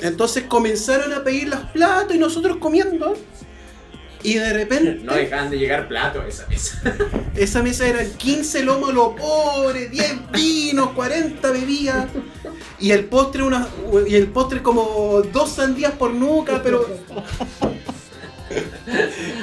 Entonces 0.00 0.44
comenzaron 0.44 1.12
a 1.12 1.24
pedir 1.24 1.48
los 1.48 1.60
platos 1.72 2.14
y 2.14 2.18
nosotros 2.18 2.58
comiendo. 2.58 3.14
Y 4.22 4.34
de 4.34 4.52
repente, 4.52 4.98
No 5.04 5.14
dejaban 5.14 5.48
de 5.48 5.58
llegar 5.58 5.86
platos 5.86 6.24
a 6.24 6.28
esa 6.28 6.46
mesa. 6.48 6.82
esa 7.36 7.62
mesa 7.62 7.86
eran 7.86 8.10
15 8.12 8.64
lomos 8.64 8.92
lo 8.92 9.14
pobre, 9.14 9.88
10 9.88 10.32
vinos, 10.32 10.90
40 10.90 11.50
bebidas. 11.52 12.06
Y 12.80 12.90
el 12.90 13.04
postre, 13.04 13.42
una, 13.44 13.68
y 14.08 14.14
el 14.16 14.26
postre 14.28 14.60
como 14.62 15.22
dos 15.32 15.50
sandías 15.52 15.92
por 15.92 16.12
nuca, 16.14 16.60
pero 16.62 16.84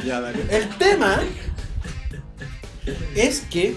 Ya, 0.06 0.20
dale. 0.20 0.40
El 0.50 0.70
tema 0.78 1.20
es 3.16 3.42
que 3.42 3.76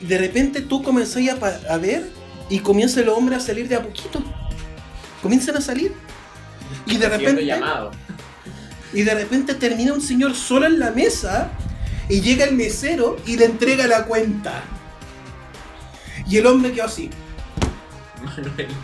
de 0.00 0.18
repente 0.18 0.60
tú 0.62 0.82
comenzás 0.82 1.26
a, 1.28 1.36
pa- 1.36 1.60
a 1.68 1.76
ver 1.76 2.08
Y 2.48 2.58
comienza 2.60 3.00
el 3.00 3.08
hombre 3.08 3.36
a 3.36 3.40
salir 3.40 3.68
de 3.68 3.76
a 3.76 3.82
poquito. 3.82 4.22
Comienzan 5.22 5.56
a 5.56 5.60
salir. 5.60 5.92
Y 6.86 6.96
de 6.96 7.08
repente. 7.08 7.44
llamado. 7.44 7.90
Y 8.92 9.02
de 9.02 9.14
repente 9.14 9.54
termina 9.54 9.92
un 9.92 10.00
señor 10.00 10.34
solo 10.34 10.66
en 10.66 10.80
la 10.80 10.90
mesa. 10.90 11.50
Y 12.08 12.20
llega 12.22 12.44
el 12.44 12.56
mesero 12.56 13.16
y 13.24 13.36
le 13.36 13.44
entrega 13.44 13.86
la 13.86 14.04
cuenta. 14.06 14.64
Y 16.28 16.38
el 16.38 16.46
hombre 16.46 16.72
quedó 16.72 16.86
así. 16.86 17.08
Manuel. 18.24 18.66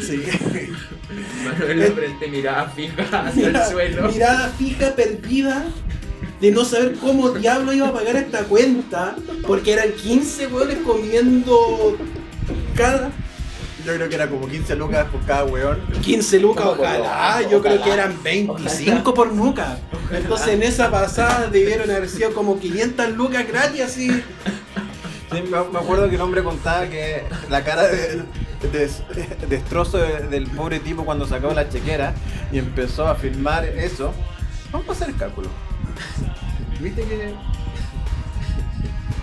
Sí. 0.00 0.22
Manuel 1.44 1.82
al 1.82 1.92
frente 1.92 2.28
miraba 2.28 2.68
fija 2.70 3.02
hacia 3.02 3.46
el 3.46 3.52
Mira- 3.52 3.68
suelo. 3.70 4.10
Mirada 4.10 4.48
fija, 4.58 4.94
perdida, 4.96 5.66
de 6.40 6.50
no 6.50 6.64
saber 6.64 6.94
cómo 6.94 7.30
diablo 7.30 7.72
iba 7.72 7.88
a 7.88 7.92
pagar 7.92 8.16
esta 8.16 8.44
cuenta, 8.44 9.14
porque 9.46 9.72
eran 9.74 9.92
15 9.92 10.46
hueones 10.46 10.78
comiendo 10.78 11.98
cada 12.74 13.10
Yo 13.84 13.94
creo 13.94 14.08
que 14.08 14.14
era 14.14 14.28
como 14.28 14.46
15 14.46 14.76
lucas 14.76 15.06
por 15.10 15.20
cada 15.22 15.44
weón. 15.44 15.80
15 16.02 16.40
lucas, 16.40 16.66
ojalá, 16.66 17.42
yo 17.48 17.60
creo 17.62 17.82
que 17.82 17.90
eran 17.90 18.22
25 18.22 19.14
por 19.14 19.32
nuca. 19.32 19.78
Entonces 20.12 20.48
en 20.48 20.62
esa 20.62 20.90
pasada 20.90 21.46
debieron 21.48 21.90
haber 21.90 22.08
sido 22.08 22.32
como 22.34 22.58
500 22.58 23.10
lucas 23.10 23.46
gratis 23.48 23.80
así. 23.82 24.08
Sí, 25.32 25.42
me, 25.42 25.62
me 25.72 25.78
acuerdo 25.78 26.08
que 26.08 26.16
el 26.16 26.20
hombre 26.20 26.42
contaba 26.42 26.86
que 26.88 27.22
la 27.48 27.62
cara 27.62 27.84
de, 27.86 28.22
des- 28.72 29.02
destrozo 29.48 29.98
de- 29.98 30.26
del 30.28 30.46
pobre 30.48 30.80
tipo 30.80 31.04
cuando 31.04 31.26
sacó 31.26 31.52
la 31.54 31.68
chequera 31.68 32.14
y 32.50 32.58
empezó 32.58 33.06
a 33.06 33.14
filmar 33.14 33.64
eso. 33.64 34.12
Vamos 34.72 34.88
a 34.88 34.92
hacer 34.92 35.08
el 35.10 35.16
cálculo. 35.16 35.48
¿Viste 36.80 37.02
que 37.02 37.34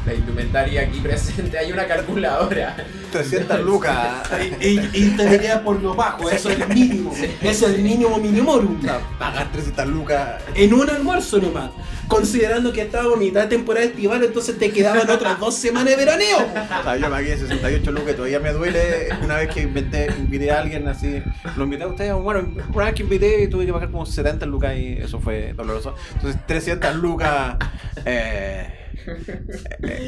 La 0.07 0.13
indumentaria 0.13 0.83
aquí 0.83 1.01
presente, 1.01 1.57
hay 1.57 1.69
una 1.73 1.85
calculadora. 1.85 2.77
300 3.11 3.59
lucas? 3.61 4.23
Y, 4.61 4.79
y 4.93 5.09
te 5.17 5.25
diría 5.29 5.61
por 5.61 5.81
lo 5.81 5.95
bajo, 5.95 6.29
eso 6.29 6.49
es 6.49 6.61
el 6.61 6.67
mínimo. 6.69 7.13
Es 7.41 7.61
el 7.61 7.81
mínimo 7.81 8.17
minimorum. 8.17 8.79
Pagar 9.19 9.51
300 9.51 9.85
lucas. 9.87 10.41
En 10.55 10.73
un 10.73 10.89
almuerzo 10.89 11.39
nomás. 11.39 11.71
Considerando 12.07 12.71
que 12.71 12.83
estábamos 12.83 13.15
a 13.15 13.19
mitad 13.19 13.41
de 13.41 13.47
temporada 13.47 13.85
estival, 13.85 14.23
entonces 14.23 14.57
te 14.57 14.71
quedaban 14.71 15.09
otras 15.09 15.37
dos 15.41 15.55
semanas 15.55 15.89
de 15.89 15.97
veraneo. 15.97 16.37
O 16.37 16.83
sea, 16.83 16.95
yo 16.95 17.09
pagué 17.09 17.37
68 17.37 17.91
lucas 17.91 18.11
y 18.11 18.15
todavía 18.15 18.39
me 18.39 18.53
duele 18.53 19.09
una 19.21 19.35
vez 19.35 19.53
que 19.53 19.63
inventé, 19.63 20.07
invité 20.17 20.51
a 20.51 20.61
alguien 20.61 20.87
así. 20.87 21.21
Lo 21.57 21.65
invité 21.65 21.83
a 21.83 21.87
ustedes, 21.87 22.13
bueno, 22.13 22.47
una 22.73 22.85
vez 22.85 22.93
que 22.93 23.03
invité 23.03 23.49
tuve 23.49 23.65
que 23.65 23.73
pagar 23.73 23.91
como 23.91 24.05
70 24.05 24.45
lucas 24.45 24.73
y 24.77 24.93
eso 24.93 25.19
fue 25.19 25.51
doloroso. 25.51 25.95
Entonces 26.15 26.39
300 26.47 26.95
lucas. 26.95 27.57
eh, 28.05 28.76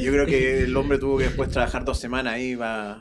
yo 0.02 0.12
creo 0.12 0.26
que 0.26 0.64
el 0.64 0.76
hombre 0.76 0.98
tuvo 0.98 1.18
que 1.18 1.26
después 1.26 1.50
trabajar 1.50 1.86
dos 1.86 2.00
semanas 2.00 2.34
ahí 2.34 2.56
para... 2.56 2.98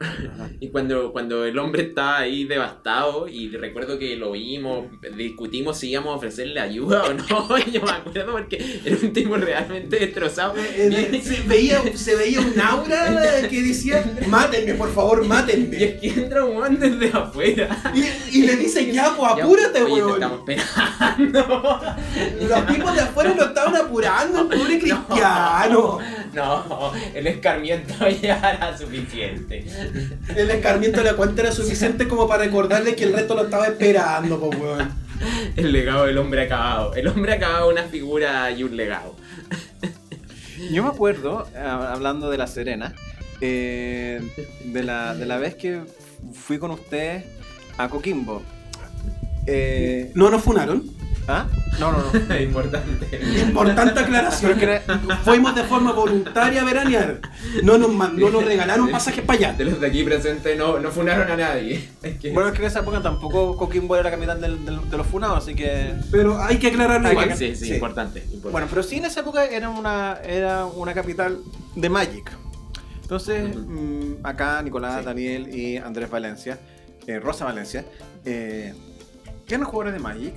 Y 0.60 0.68
cuando, 0.68 1.12
cuando 1.12 1.44
el 1.44 1.58
hombre 1.58 1.82
estaba 1.84 2.18
ahí 2.18 2.44
devastado, 2.44 3.28
y 3.28 3.48
recuerdo 3.56 3.98
que 3.98 4.16
lo 4.16 4.32
vimos, 4.32 4.86
discutimos 5.16 5.78
si 5.78 5.90
íbamos 5.90 6.12
a 6.14 6.16
ofrecerle 6.16 6.60
ayuda 6.60 7.04
o 7.04 7.14
no, 7.14 7.58
yo 7.72 7.82
me 7.82 7.90
acuerdo 7.90 8.32
porque 8.32 8.80
era 8.84 8.96
un 9.02 9.12
tipo 9.12 9.36
realmente 9.36 9.98
destrozado. 9.98 10.54
Eh, 10.56 11.20
Se 11.22 11.40
veía, 11.48 11.80
se 11.96 12.16
veía 12.16 12.40
un 12.40 12.60
aura 12.60 13.48
que 13.48 13.62
decía, 13.62 14.04
mátenme, 14.28 14.74
por 14.74 14.92
favor, 14.92 15.24
Y 15.24 15.28
mátenme. 15.28 15.84
es 15.84 16.00
que 16.00 16.08
entra 16.20 16.44
un 16.44 16.78
desde 16.78 17.08
afuera. 17.16 17.68
Y, 17.94 18.38
y 18.38 18.42
le 18.46 18.56
dicen, 18.56 18.90
ya, 18.92 19.14
pues 19.16 19.32
apúrate, 19.32 19.84
weón. 19.84 20.14
estamos 20.14 20.40
esperando. 20.48 21.80
Los 22.48 22.66
tipos 22.66 22.94
de 22.94 23.00
afuera 23.00 23.34
lo 23.34 23.44
estaban 23.46 23.76
apurando, 23.76 24.40
el 24.42 24.58
pobre 24.58 24.78
cristiano. 24.80 25.77
No, 26.34 26.92
el 27.14 27.26
escarmiento 27.26 27.94
ya 28.22 28.36
era 28.36 28.76
suficiente. 28.76 29.64
El 30.36 30.50
escarmiento 30.50 30.98
de 30.98 31.04
la 31.04 31.16
cuenta 31.16 31.42
era 31.42 31.52
suficiente 31.52 32.06
como 32.06 32.28
para 32.28 32.44
recordarle 32.44 32.94
que 32.94 33.04
el 33.04 33.12
resto 33.12 33.34
lo 33.34 33.44
estaba 33.44 33.66
esperando, 33.66 34.38
pues, 34.40 34.60
weón. 34.60 34.92
El 35.56 35.72
legado 35.72 36.04
del 36.06 36.18
hombre 36.18 36.42
acabado. 36.42 36.94
El 36.94 37.08
hombre 37.08 37.32
acabado, 37.34 37.68
una 37.70 37.84
figura 37.84 38.50
y 38.52 38.62
un 38.62 38.76
legado. 38.76 39.16
Yo 40.70 40.82
me 40.82 40.88
acuerdo, 40.90 41.46
ah, 41.56 41.92
hablando 41.92 42.30
de 42.30 42.38
La 42.38 42.46
Serena, 42.46 42.94
eh, 43.40 44.20
de, 44.64 44.82
la, 44.82 45.14
de 45.14 45.26
la 45.26 45.38
vez 45.38 45.54
que 45.54 45.82
fui 46.32 46.58
con 46.58 46.70
ustedes 46.72 47.24
a 47.78 47.88
Coquimbo. 47.88 48.42
Eh, 49.46 50.10
No 50.14 50.30
nos 50.30 50.42
funaron. 50.42 50.84
¿Ah? 51.30 51.46
No, 51.78 51.92
no, 51.92 51.98
no. 51.98 52.34
Es 52.34 52.42
importante. 52.48 53.20
Importante 53.42 54.00
aclaración. 54.00 54.54
Pero 54.54 54.58
que 54.58 54.92
era- 54.94 55.18
Fuimos 55.24 55.54
de 55.54 55.62
forma 55.62 55.92
voluntaria 55.92 56.62
a 56.62 56.64
veranear. 56.64 57.20
No 57.62 57.76
nos, 57.76 57.90
no 58.14 58.30
nos 58.30 58.44
regalaron 58.44 58.90
pasajes 58.90 59.22
para 59.24 59.38
allá. 59.38 59.52
De 59.52 59.66
los 59.66 59.78
de 59.78 59.86
aquí 59.86 60.02
presentes 60.04 60.56
no, 60.56 60.78
no 60.78 60.90
funaron 60.90 61.30
a 61.30 61.36
nadie. 61.36 61.88
Es 62.02 62.18
que- 62.18 62.32
Bueno, 62.32 62.48
es 62.48 62.54
que 62.54 62.62
en 62.62 62.68
esa 62.68 62.80
época 62.80 63.02
tampoco 63.02 63.56
Coquimbo 63.58 63.94
era 63.94 64.04
la 64.04 64.10
capital 64.10 64.40
del- 64.40 64.64
del- 64.64 64.88
de 64.90 64.96
los 64.96 65.06
funados, 65.06 65.44
así 65.44 65.54
que... 65.54 65.92
Pero 66.10 66.42
hay 66.42 66.58
que 66.58 66.68
aclararlo 66.68 67.08
que- 67.08 67.12
igual. 67.14 67.36
sí, 67.36 67.54
sí, 67.54 67.66
sí. 67.66 67.74
importante. 67.74 68.20
importante. 68.20 68.48
Bueno, 68.50 68.66
pero 68.70 68.82
sí 68.82 68.96
en 68.96 69.04
esa 69.04 69.20
época 69.20 69.44
era 69.44 69.68
una, 69.68 70.18
era 70.24 70.64
una 70.64 70.94
capital 70.94 71.38
de 71.76 71.88
Magic. 71.90 72.32
Entonces, 73.02 73.54
mm, 73.54 74.14
acá 74.24 74.62
Nicolás, 74.62 75.00
Sí. 75.00 75.04
Daniel 75.04 75.54
y 75.54 75.76
Andrés 75.76 76.08
Valencia, 76.10 76.58
eh, 77.06 77.18
Rosa 77.20 77.44
Valencia, 77.44 77.84
eh, 78.24 78.74
eran 79.46 79.64
jugadores 79.64 79.92
de 79.92 79.98
Magic. 80.00 80.34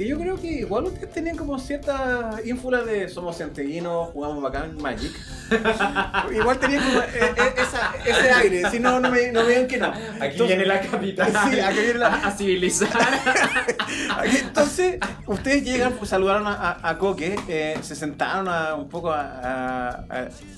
Que 0.00 0.08
yo 0.08 0.18
creo 0.18 0.40
que 0.40 0.46
igual 0.50 0.84
ustedes 0.84 1.12
tenían 1.12 1.36
como 1.36 1.58
cierta 1.58 2.30
ínfula 2.46 2.80
de 2.80 3.06
somos 3.10 3.36
santiaguinos, 3.36 4.08
jugamos 4.14 4.42
bacán 4.42 4.74
Magic. 4.80 5.12
igual 6.34 6.58
tenían 6.58 6.82
como 6.84 7.00
eh, 7.00 7.06
eh, 7.36 7.54
esa- 7.58 7.92
ese 8.06 8.30
aire, 8.32 8.70
si 8.70 8.80
no, 8.80 8.98
no 8.98 9.10
me, 9.10 9.30
no 9.30 9.42
me 9.42 9.50
digan 9.50 9.66
que 9.66 9.76
no. 9.76 9.88
Aquí 9.88 9.98
Entonces- 10.22 10.46
viene 10.46 10.64
la 10.64 10.80
capital 10.80 11.30
Sí, 11.50 11.60
aquí 11.60 11.80
viene 11.80 11.98
la- 11.98 12.06
a, 12.14 12.28
a 12.28 12.30
civilizar. 12.30 12.88
Aquí, 14.16 14.36
Entonces, 14.38 14.98
ustedes 15.26 15.64
llegan, 15.64 15.92
pues, 15.92 16.08
saludaron 16.08 16.46
a, 16.46 16.54
a- 16.54 16.88
a 16.88 16.96
Coque, 16.96 17.38
eh, 17.46 17.78
se 17.82 17.94
sentaron 17.94 18.48
a- 18.48 18.76
un 18.76 18.88
poco 18.88 19.12
a 19.12 20.06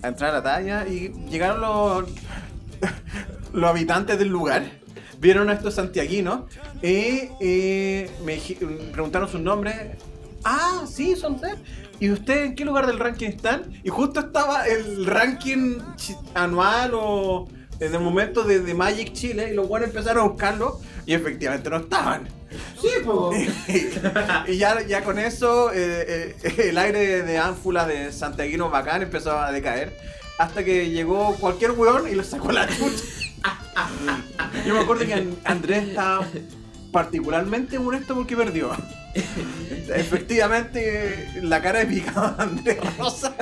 entrar 0.04 0.30
a 0.30 0.34
la 0.34 0.42
talla 0.44 0.86
y 0.86 1.08
llegaron 1.28 1.60
los, 1.60 2.04
los 3.52 3.68
habitantes 3.70 4.20
del 4.20 4.28
lugar, 4.28 4.62
vieron 5.22 5.48
a 5.48 5.52
estos 5.52 5.74
santiaguinos 5.74 6.42
y 6.82 7.30
eh, 7.40 8.10
me 8.24 8.38
preguntaron 8.90 9.28
sus 9.28 9.40
nombres. 9.40 9.76
Ah, 10.44 10.84
sí, 10.90 11.14
son 11.14 11.36
ustedes. 11.36 11.58
¿Y 12.00 12.10
ustedes 12.10 12.46
en 12.46 12.54
qué 12.56 12.64
lugar 12.64 12.88
del 12.88 12.98
ranking 12.98 13.28
están? 13.28 13.72
Y 13.84 13.88
justo 13.88 14.18
estaba 14.18 14.66
el 14.66 15.06
ranking 15.06 15.78
anual 16.34 16.90
o 16.94 17.48
eh, 17.78 17.88
de 17.88 17.98
momento 18.00 18.42
de, 18.42 18.58
de 18.58 18.74
Magic 18.74 19.12
Chile 19.12 19.50
y 19.52 19.54
los 19.54 19.68
buenos 19.68 19.90
empezaron 19.90 20.24
a 20.24 20.28
buscarlo 20.28 20.80
y 21.06 21.14
efectivamente 21.14 21.70
no 21.70 21.76
estaban. 21.76 22.28
Sí, 22.80 22.88
pues. 23.04 23.48
y 24.48 24.58
ya, 24.58 24.84
ya 24.84 25.04
con 25.04 25.20
eso 25.20 25.72
eh, 25.72 26.34
eh, 26.42 26.68
el 26.68 26.78
aire 26.78 27.22
de 27.22 27.38
ánfula 27.38 27.86
de 27.86 28.10
santiaguino 28.10 28.70
bacán 28.70 29.02
empezó 29.02 29.38
a 29.38 29.52
decaer 29.52 29.96
hasta 30.38 30.64
que 30.64 30.90
llegó 30.90 31.36
cualquier 31.36 31.70
weón 31.70 32.08
y 32.08 32.16
lo 32.16 32.24
sacó 32.24 32.50
a 32.50 32.54
la 32.54 32.68
chucha. 32.68 33.04
Yo 34.66 34.74
me 34.74 34.80
acuerdo 34.80 35.04
que 35.06 35.14
An- 35.14 35.36
Andrés 35.44 35.88
estaba 35.88 36.26
particularmente 36.92 37.78
molesto 37.78 38.14
porque 38.14 38.36
perdió. 38.36 38.70
Efectivamente, 39.94 41.28
la 41.42 41.60
cara 41.60 41.80
de 41.80 41.86
picado 41.86 42.34
de 42.36 42.42
Andrés 42.42 42.78
Rosa 42.98 43.34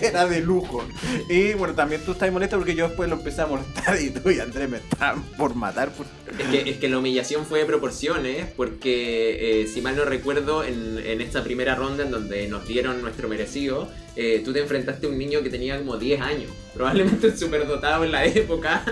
era 0.00 0.26
de 0.26 0.40
lujo. 0.40 0.84
Y 1.28 1.52
bueno, 1.54 1.74
también 1.74 2.00
tú 2.04 2.12
estás 2.12 2.30
molesto 2.32 2.56
porque 2.58 2.74
yo 2.74 2.88
después 2.88 3.08
lo 3.08 3.16
empecé 3.16 3.42
a 3.42 3.46
molestar 3.46 4.00
y 4.00 4.10
tú 4.10 4.30
y 4.30 4.40
Andrés 4.40 4.68
me 4.70 4.78
estaban 4.78 5.22
por 5.36 5.54
matar. 5.54 5.90
por- 5.90 6.06
Es 6.38 6.46
que, 6.48 6.70
es 6.70 6.76
que 6.78 6.88
la 6.88 6.98
humillación 6.98 7.44
fue 7.44 7.60
de 7.60 7.64
proporciones, 7.66 8.46
porque 8.56 9.62
eh, 9.62 9.66
si 9.66 9.82
mal 9.82 9.96
no 9.96 10.04
recuerdo, 10.04 10.64
en, 10.64 10.98
en 11.04 11.20
esta 11.20 11.42
primera 11.44 11.74
ronda 11.74 12.04
en 12.04 12.10
donde 12.10 12.46
nos 12.48 12.66
dieron 12.66 13.02
nuestro 13.02 13.28
merecido, 13.28 13.90
eh, 14.16 14.42
tú 14.44 14.52
te 14.52 14.60
enfrentaste 14.60 15.06
a 15.06 15.08
un 15.10 15.18
niño 15.18 15.42
que 15.42 15.50
tenía 15.50 15.78
como 15.78 15.96
10 15.96 16.20
años, 16.20 16.50
probablemente 16.74 17.36
superdotado 17.36 18.04
en 18.04 18.12
la 18.12 18.24
época, 18.26 18.82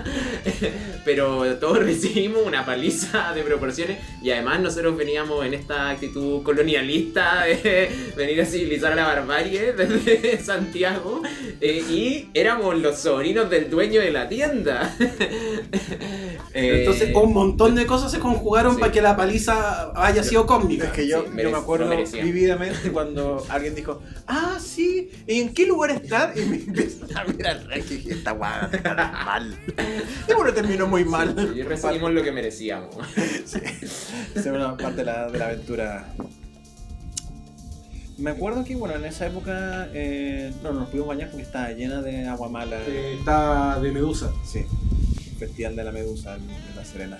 pero 1.05 1.45
todos 1.57 1.79
recibimos 1.85 2.43
una 2.47 2.65
paliza 2.65 3.33
de 3.35 3.43
proporciones 3.43 3.99
y 4.23 4.31
además 4.31 4.61
nosotros 4.61 4.97
veníamos 4.97 5.45
en 5.45 5.55
esta 5.55 5.91
actitud 5.91 6.43
colonialista 6.43 7.45
de 7.45 7.91
venir 8.17 8.41
a 8.41 8.47
civilizar 8.47 8.93
a 8.93 8.97
la 8.97 9.05
barbarie 9.07 9.73
desde 9.73 10.39
Santiago 10.43 11.23
eh, 11.61 11.83
y 11.91 12.29
éramos 12.35 12.79
los 12.79 12.99
sobrinos 12.99 13.49
del 13.51 13.69
dueño 13.71 14.01
de 14.01 14.11
la 14.11 14.29
tienda. 14.29 14.95
Eh, 16.53 16.81
Entonces, 16.81 17.15
un 17.15 17.33
montón 17.33 17.75
de 17.75 17.87
cosas 17.87 18.11
se 18.11 18.19
conjugaron 18.19 18.75
Sí. 18.75 18.81
para 18.81 18.93
que 18.93 19.01
la 19.03 19.17
paliza 19.17 19.93
haya 19.95 20.23
sido 20.23 20.47
cósmica. 20.47 20.87
Es 20.87 20.93
que 20.93 21.07
yo, 21.07 21.25
Sí, 21.25 21.43
yo 21.43 21.51
me 21.51 21.57
acuerdo 21.57 21.91
vividamente 22.23 22.91
cuando 22.93 23.45
alguien 23.49 23.75
dijo, 23.75 24.01
ah, 24.27 24.59
sí, 24.61 25.10
¿y 25.10 25.10
en 25.27 25.55
qué 25.55 25.67
lugar 25.67 25.91
están? 25.91 26.33
Y 26.37 26.45
me 26.47 26.57
empiezan 26.57 27.17
a 27.17 27.25
mirar 27.25 27.61
y 27.77 27.81
dije, 27.81 28.13
esta 28.13 28.33
guada 28.33 28.71
mal. 29.25 29.59
Y 30.29 30.33
bueno, 30.33 30.53
terminó 30.53 30.87
muy 30.87 31.05
mal. 31.05 31.53
Y 31.57 31.63
recibimos 31.63 32.13
lo 32.13 32.23
que 32.23 32.33
merecíamos. 32.33 32.97
Sí. 33.45 33.59
Esa 33.83 34.41
es 34.41 34.47
una 34.47 34.77
parte 34.77 34.99
de 34.99 35.05
la, 35.05 35.31
de 35.31 35.39
la 35.39 35.47
aventura. 35.47 36.15
Me 38.19 38.31
acuerdo 38.33 38.65
que, 38.65 38.77
bueno, 38.77 38.97
en 38.97 39.07
esa 39.07 39.27
época 39.27 39.89
eh, 39.95 40.53
no 40.63 40.73
nos 40.73 40.89
pudimos 40.91 41.09
bañar 41.09 41.31
porque 41.31 41.43
estaba 41.43 41.71
llena 41.73 42.03
de 42.03 42.27
agua 42.27 42.51
mala. 42.51 42.77
Eh, 42.87 43.17
está 43.19 43.81
de 43.81 43.93
medusa. 43.93 44.31
Sí, 44.45 44.67
Festival 45.39 45.75
de 45.75 45.85
la 45.85 45.91
Medusa 45.91 46.37
en, 46.37 46.43
en 46.43 46.77
La 46.77 46.85
Serena. 46.85 47.19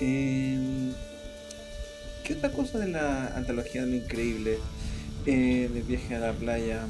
Eh, 0.00 0.92
¿Qué 2.24 2.32
otra 2.32 2.50
cosa 2.52 2.78
de 2.78 2.88
la 2.88 3.36
antología 3.36 3.84
de 3.84 3.88
lo 3.88 3.96
increíble? 3.96 4.58
Eh, 5.26 5.70
del 5.72 5.82
viaje 5.84 6.14
a 6.14 6.18
la 6.18 6.32
playa. 6.32 6.82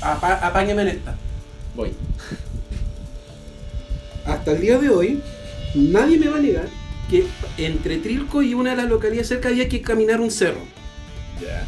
Apa- 0.00 0.34
apáñame 0.46 0.82
en 0.82 0.88
esta. 0.88 1.16
Voy. 1.74 1.92
Hasta 4.24 4.52
el 4.52 4.60
día 4.60 4.78
de 4.78 4.88
hoy, 4.90 5.20
nadie 5.74 6.18
me 6.18 6.28
va 6.28 6.36
a 6.38 6.40
negar 6.40 6.68
que 7.10 7.26
entre 7.58 7.98
Trilco 7.98 8.42
y 8.42 8.54
una 8.54 8.70
de 8.70 8.76
las 8.76 8.88
localidades 8.88 9.28
cerca 9.28 9.48
había 9.48 9.68
que 9.68 9.80
caminar 9.80 10.20
un 10.20 10.30
cerro. 10.30 10.60
Ya. 11.40 11.64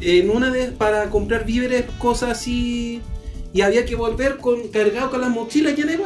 En 0.00 0.30
una 0.30 0.50
de 0.50 0.68
para 0.72 1.10
comprar 1.10 1.44
víveres, 1.44 1.84
cosas 1.98 2.30
así. 2.30 3.02
Y 3.52 3.60
había 3.62 3.84
que 3.84 3.96
volver 3.96 4.36
con, 4.38 4.68
cargado 4.68 5.10
con 5.10 5.20
las 5.20 5.30
mochilas 5.30 5.76
llenas 5.76 5.98
de 5.98 6.04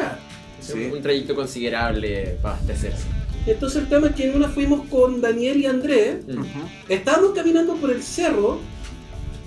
Sí. 0.61 0.91
Un 0.93 1.03
trayecto 1.03 1.35
considerable 1.35 2.39
para 2.41 2.55
abastecerse. 2.55 3.05
Entonces 3.47 3.83
el 3.83 3.89
tema 3.89 4.09
es 4.09 4.15
que 4.15 4.25
en 4.31 4.37
una 4.37 4.49
fuimos 4.49 4.87
con 4.89 5.21
Daniel 5.21 5.59
y 5.59 5.67
Andrés. 5.67 6.27
Mm. 6.27 6.43
Estábamos 6.89 7.33
caminando 7.33 7.75
por 7.77 7.91
el 7.91 8.03
cerro 8.03 8.59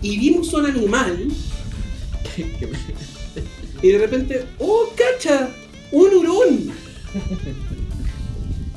y 0.01 0.17
vimos 0.17 0.53
un 0.53 0.65
animal. 0.65 1.27
Y 3.81 3.89
de 3.89 3.99
repente, 3.99 4.45
¡oh, 4.59 4.89
cacha! 4.95 5.49
¡Un 5.91 6.13
hurón! 6.15 6.71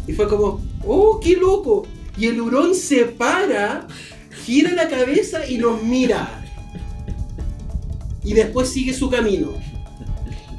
Y 0.06 0.12
fue 0.12 0.28
como, 0.28 0.60
¡oh, 0.84 1.20
qué 1.20 1.36
loco! 1.36 1.86
Y 2.18 2.26
el 2.26 2.40
hurón 2.40 2.74
se 2.74 3.06
para, 3.06 3.86
gira 4.44 4.72
la 4.72 4.88
cabeza 4.88 5.46
y 5.48 5.56
nos 5.56 5.82
mira. 5.82 6.44
Y 8.22 8.34
después 8.34 8.68
sigue 8.68 8.92
su 8.92 9.08
camino. 9.08 9.52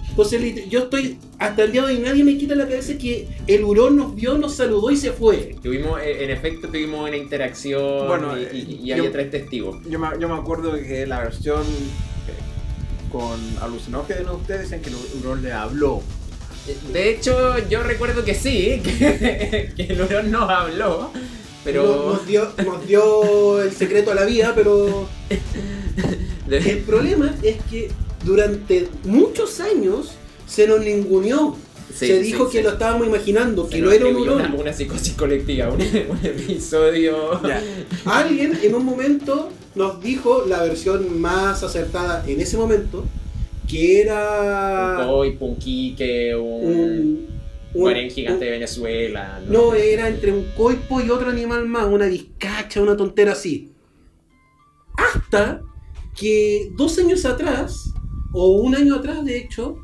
Entonces 0.09 0.69
yo 0.69 0.79
estoy, 0.79 1.17
hasta 1.41 1.63
el 1.63 1.71
día 1.71 1.81
de 1.85 1.93
hoy 1.95 1.99
nadie 1.99 2.23
me 2.23 2.37
quita 2.37 2.53
la 2.55 2.65
cabeza 2.67 2.97
que 2.97 3.27
el 3.47 3.63
hurón 3.63 3.97
nos 3.97 4.13
vio, 4.15 4.37
nos 4.37 4.55
saludó 4.55 4.91
y 4.91 4.97
se 4.97 5.11
fue. 5.11 5.55
Tuvimos, 5.61 5.99
eh, 5.99 6.23
en 6.23 6.29
efecto, 6.29 6.67
tuvimos 6.67 7.07
una 7.07 7.17
interacción 7.17 8.07
Bueno, 8.07 8.37
y, 8.37 8.43
eh, 8.43 8.49
y- 8.53 8.79
y 8.83 8.85
yo- 8.87 8.95
había 8.95 9.11
tres 9.11 9.31
testigos. 9.31 9.77
Yo 9.89 9.97
me, 9.99 10.07
yo 10.19 10.29
me 10.29 10.35
acuerdo 10.35 10.73
que 10.73 11.05
la 11.07 11.19
versión 11.21 11.61
eh, 11.61 13.11
con 13.11 13.39
alucinógenos 13.61 14.25
de 14.27 14.35
ustedes 14.35 14.61
dicen 14.61 14.81
que 14.81 14.89
el 14.89 14.95
hurón 15.19 15.41
le 15.41 15.51
habló. 15.51 16.01
De 16.93 17.09
hecho, 17.09 17.57
yo 17.69 17.81
recuerdo 17.81 18.23
que 18.23 18.35
sí, 18.35 18.79
que, 18.83 19.71
que 19.75 19.83
el 19.93 20.01
hurón 20.01 20.29
nos 20.31 20.47
habló, 20.49 21.09
Nos, 21.11 21.21
pero 21.63 22.13
nos 22.13 22.27
dio, 22.27 22.51
nos 22.63 22.85
dio 22.87 23.61
el 23.63 23.71
secreto 23.71 24.11
a 24.11 24.15
la 24.15 24.25
vida, 24.25 24.53
pero 24.55 25.07
el 26.49 26.77
problema 26.79 27.33
es 27.41 27.57
que 27.69 27.89
durante 28.23 28.87
muchos 29.05 29.59
años 29.59 30.11
se 30.51 30.67
nos 30.67 30.81
ninguneó. 30.81 31.55
Sí, 31.93 32.07
se 32.07 32.19
dijo 32.21 32.45
sí. 32.49 32.57
que 32.57 32.63
lo 32.63 32.71
estábamos 32.71 33.05
imaginando, 33.07 33.65
se 33.65 33.69
que 33.75 33.81
no 33.81 33.91
era 33.91 34.05
un 34.07 34.15
hurón. 34.15 34.41
Una, 34.41 34.55
una 34.55 34.73
psicosis 34.73 35.13
colectiva, 35.13 35.69
un, 35.69 35.81
un 36.09 36.19
episodio. 36.25 37.41
Ya. 37.47 37.61
Alguien 38.05 38.57
en 38.61 38.75
un 38.75 38.85
momento 38.85 39.49
nos 39.75 40.01
dijo 40.01 40.45
la 40.47 40.61
versión 40.63 41.19
más 41.19 41.63
acertada 41.63 42.23
en 42.27 42.39
ese 42.41 42.57
momento, 42.57 43.05
que 43.67 44.01
Un 44.03 44.07
era 44.07 45.07
un 45.39 45.55
quique, 45.57 46.33
un, 46.35 46.43
un, 46.43 46.71
un- 46.79 47.27
guarén 47.73 48.09
gigante 48.09 48.45
de 48.45 48.51
un- 48.51 48.55
Venezuela. 48.55 49.41
No, 49.49 49.73
era 49.73 50.07
entre 50.07 50.31
un 50.31 50.45
coipo 50.57 51.01
y 51.01 51.09
otro 51.09 51.29
animal 51.29 51.67
más, 51.67 51.87
una 51.87 52.05
discacha, 52.05 52.81
una 52.81 52.95
tontera 52.97 53.33
así. 53.33 53.69
Hasta 54.97 55.61
que 56.17 56.71
dos 56.75 56.97
años 56.99 57.25
atrás, 57.25 57.91
o 58.33 58.51
un 58.61 58.75
año 58.75 58.95
atrás 58.95 59.23
de 59.25 59.37
hecho, 59.37 59.77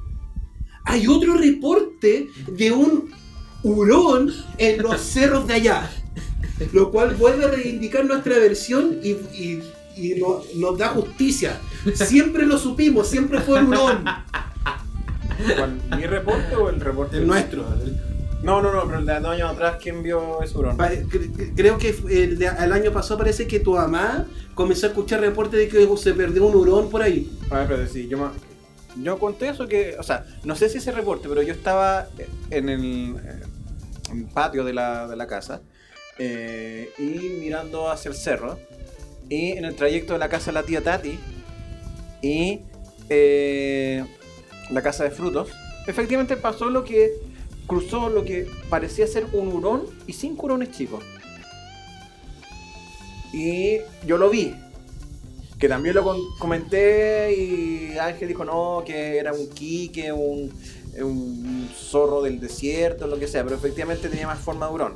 hay 0.87 1.07
otro 1.07 1.35
reporte 1.37 2.29
de 2.47 2.71
un 2.71 3.11
hurón 3.63 4.33
en 4.57 4.81
los 4.81 4.99
cerros 5.01 5.47
de 5.47 5.53
allá. 5.55 5.89
Lo 6.73 6.89
cual 6.91 7.15
vuelve 7.15 7.45
a 7.45 7.49
reivindicar 7.49 8.05
nuestra 8.05 8.39
versión 8.39 8.97
y, 9.03 9.09
y- 9.11 9.63
y 9.95 10.15
no- 10.19 10.41
nos 10.55 10.77
da 10.77 10.89
justicia. 10.89 11.59
Siempre 11.93 12.45
lo 12.45 12.57
supimos, 12.57 13.07
siempre 13.07 13.39
fue 13.41 13.59
un 13.61 13.67
hurón. 13.67 14.03
¿Cuál, 15.55 15.79
¿Mi 15.97 16.05
reporte 16.05 16.55
o 16.55 16.69
el 16.69 16.79
reporte? 16.79 17.17
El 17.17 17.27
nuestro. 17.27 17.63
No, 18.43 18.61
no, 18.61 18.71
no, 18.71 18.85
pero 18.85 18.99
el 18.99 19.05
de 19.05 19.19
dos 19.19 19.31
años 19.31 19.51
atrás, 19.51 19.77
¿quién 19.81 20.01
vio 20.03 20.41
ese 20.43 20.57
hurón? 20.57 20.77
Creo 21.55 21.77
que 21.77 21.89
el, 22.09 22.37
de- 22.37 22.51
el 22.59 22.71
año 22.71 22.91
pasado 22.91 23.17
parece 23.19 23.47
que 23.47 23.59
tu 23.59 23.73
mamá 23.73 24.25
comenzó 24.55 24.85
a 24.87 24.89
escuchar 24.89 25.19
reportes 25.21 25.59
de 25.59 25.67
que 25.67 25.87
se 25.97 26.13
perdió 26.13 26.45
un 26.45 26.55
hurón 26.55 26.89
por 26.89 27.01
ahí. 27.01 27.29
A 27.49 27.59
ver, 27.59 27.67
pero 27.67 27.87
sí, 27.87 28.07
yo, 28.07 28.17
me- 28.17 28.46
yo 29.01 29.19
conté 29.19 29.49
eso 29.49 29.67
que, 29.67 29.95
o 29.99 30.03
sea, 30.03 30.25
no 30.43 30.55
sé 30.55 30.69
si 30.69 30.77
ese 30.77 30.91
reporte, 30.91 31.27
pero 31.29 31.41
yo 31.41 31.53
estaba 31.53 32.07
en 32.49 32.69
el, 32.69 33.15
eh, 33.17 34.25
patio 34.33 34.63
de 34.63 34.73
la, 34.73 35.07
de 35.07 35.15
la 35.15 35.27
casa 35.27 35.61
eh, 36.17 36.91
y 36.97 37.39
mirando 37.39 37.89
hacia 37.89 38.09
el 38.09 38.15
cerro 38.15 38.57
y 39.29 39.51
en 39.51 39.65
el 39.65 39.75
trayecto 39.75 40.13
de 40.13 40.19
la 40.19 40.29
casa 40.29 40.47
de 40.47 40.53
la 40.53 40.63
tía 40.63 40.81
Tati 40.81 41.19
y 42.21 42.61
eh, 43.09 44.03
la 44.71 44.81
casa 44.81 45.03
de 45.03 45.11
frutos, 45.11 45.49
efectivamente 45.85 46.35
pasó 46.37 46.69
lo 46.69 46.83
que 46.83 47.11
cruzó 47.67 48.09
lo 48.09 48.23
que 48.23 48.47
parecía 48.69 49.05
ser 49.07 49.25
un 49.33 49.49
hurón 49.49 49.83
y 50.07 50.13
cinco 50.13 50.45
hurones 50.45 50.71
chicos. 50.71 51.03
Y 53.33 53.79
yo 54.05 54.17
lo 54.17 54.29
vi, 54.29 54.55
que 55.59 55.67
también 55.67 55.95
lo 55.95 56.03
comenté 56.39 57.33
y 57.35 57.97
Ángel 57.97 58.27
dijo 58.27 58.45
no, 58.45 58.83
que 58.85 59.17
era 59.17 59.33
un 59.33 59.47
quique, 59.49 60.11
un, 60.11 60.51
un 61.01 61.69
zorro 61.75 62.21
del 62.21 62.39
desierto, 62.39 63.07
lo 63.07 63.17
que 63.17 63.27
sea, 63.27 63.43
pero 63.43 63.55
efectivamente 63.55 64.07
tenía 64.09 64.27
más 64.27 64.39
forma 64.39 64.67
de 64.67 64.73
hurón. 64.73 64.93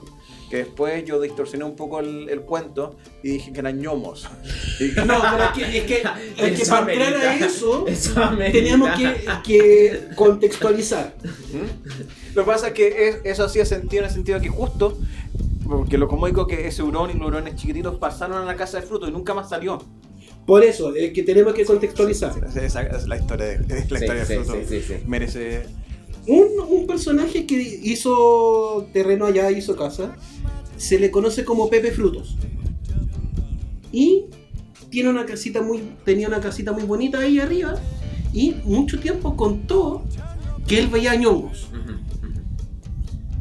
Que 0.49 0.57
después 0.57 1.05
yo 1.05 1.21
distorsioné 1.21 1.63
un 1.63 1.77
poco 1.77 2.01
el, 2.01 2.27
el 2.29 2.41
cuento 2.41 2.97
y 3.23 3.29
dije 3.29 3.53
que 3.53 3.59
eran 3.61 3.79
ñomos. 3.79 4.27
Y- 4.81 4.91
No, 5.05 5.21
pero 5.21 5.43
es 5.45 5.51
que, 5.51 5.77
es 5.77 5.83
que, 5.85 5.95
es 6.37 6.57
que 6.57 6.61
Eso 6.63 6.71
para 6.71 6.91
entrar 6.93 7.15
a 7.15 7.35
eso 7.45 7.85
teníamos 8.51 8.89
que, 8.97 9.25
que 9.45 10.07
contextualizar. 10.15 11.15
¿Mm? 11.23 12.35
Lo 12.35 12.43
que 12.43 12.51
pasa 12.51 12.67
es 12.67 12.73
que 12.73 13.07
es- 13.07 13.17
eso 13.23 13.45
hacía 13.45 13.65
sentido 13.65 14.03
en 14.03 14.09
el 14.09 14.13
sentido 14.13 14.41
que 14.41 14.49
justo, 14.49 14.97
porque 15.63 15.97
lo 15.97 16.09
cómico 16.09 16.45
que 16.45 16.67
ese 16.67 16.83
hurón 16.83 17.11
y 17.11 17.13
los 17.13 17.29
hurones 17.29 17.55
chiquititos 17.55 17.95
pasaron 17.95 18.37
a 18.39 18.43
la 18.45 18.55
casa 18.57 18.81
de 18.81 18.85
frutos 18.85 19.07
y 19.07 19.13
nunca 19.13 19.33
más 19.33 19.47
salió. 19.47 19.81
Por 20.45 20.63
eso, 20.63 20.93
es 20.95 21.13
que 21.13 21.23
tenemos 21.23 21.53
que 21.53 21.63
contextualizar. 21.65 22.33
Esa, 22.49 22.65
esa 22.65 22.81
es 22.97 23.07
la 23.07 23.17
historia 23.17 23.45
de, 23.45 23.53
es 23.77 23.91
la 23.91 23.99
Sí, 23.99 24.03
historia 24.05 24.25
sí, 24.25 24.33
de 24.33 24.43
frutos. 24.43 24.57
sí, 24.67 24.81
sí, 24.81 24.85
sí. 24.87 24.93
Merece. 25.07 25.63
Un, 26.27 26.47
un 26.69 26.87
personaje 26.87 27.45
que 27.45 27.55
hizo 27.83 28.87
terreno 28.93 29.25
allá, 29.25 29.49
hizo 29.51 29.75
casa, 29.75 30.15
se 30.77 30.99
le 30.99 31.09
conoce 31.11 31.45
como 31.45 31.69
Pepe 31.69 31.91
Frutos. 31.91 32.37
Y 33.91 34.25
tiene 34.89 35.09
una 35.09 35.25
casita 35.25 35.61
muy, 35.61 35.81
tenía 36.05 36.27
una 36.27 36.39
casita 36.39 36.71
muy 36.71 36.83
bonita 36.83 37.19
ahí 37.19 37.39
arriba. 37.39 37.75
Y 38.33 38.55
mucho 38.65 38.99
tiempo 38.99 39.35
contó 39.35 40.03
que 40.67 40.79
él 40.79 40.87
veía 40.87 41.15
ujú. 41.15 42.01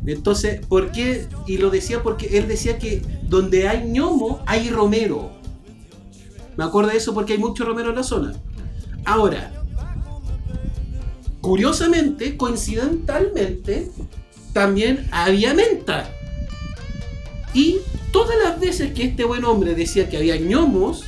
Entonces, 0.07 0.65
¿por 0.67 0.91
qué? 0.91 1.27
Y 1.47 1.59
lo 1.59 1.71
decía 1.71 2.03
porque 2.03 2.39
él 2.39 2.49
decía 2.49 2.79
que 2.79 3.03
donde 3.23 3.69
hay 3.69 3.89
ñomo 3.89 4.43
hay 4.47 4.71
romero. 4.71 5.40
Me 6.61 6.67
acuerdo 6.67 6.91
de 6.91 6.99
eso 6.99 7.15
porque 7.15 7.33
hay 7.33 7.39
mucho 7.39 7.65
romero 7.65 7.89
en 7.89 7.97
la 7.97 8.03
zona. 8.03 8.35
Ahora, 9.07 9.51
curiosamente, 11.41 12.37
coincidentalmente, 12.37 13.91
también 14.53 15.09
había 15.11 15.55
menta. 15.55 16.11
Y 17.55 17.79
todas 18.13 18.37
las 18.45 18.61
veces 18.61 18.93
que 18.93 19.05
este 19.05 19.25
buen 19.25 19.47
hombre 19.47 19.75
decía 19.75 20.11
que 20.11 20.19
había 20.19 20.37
ñomos, 20.37 21.05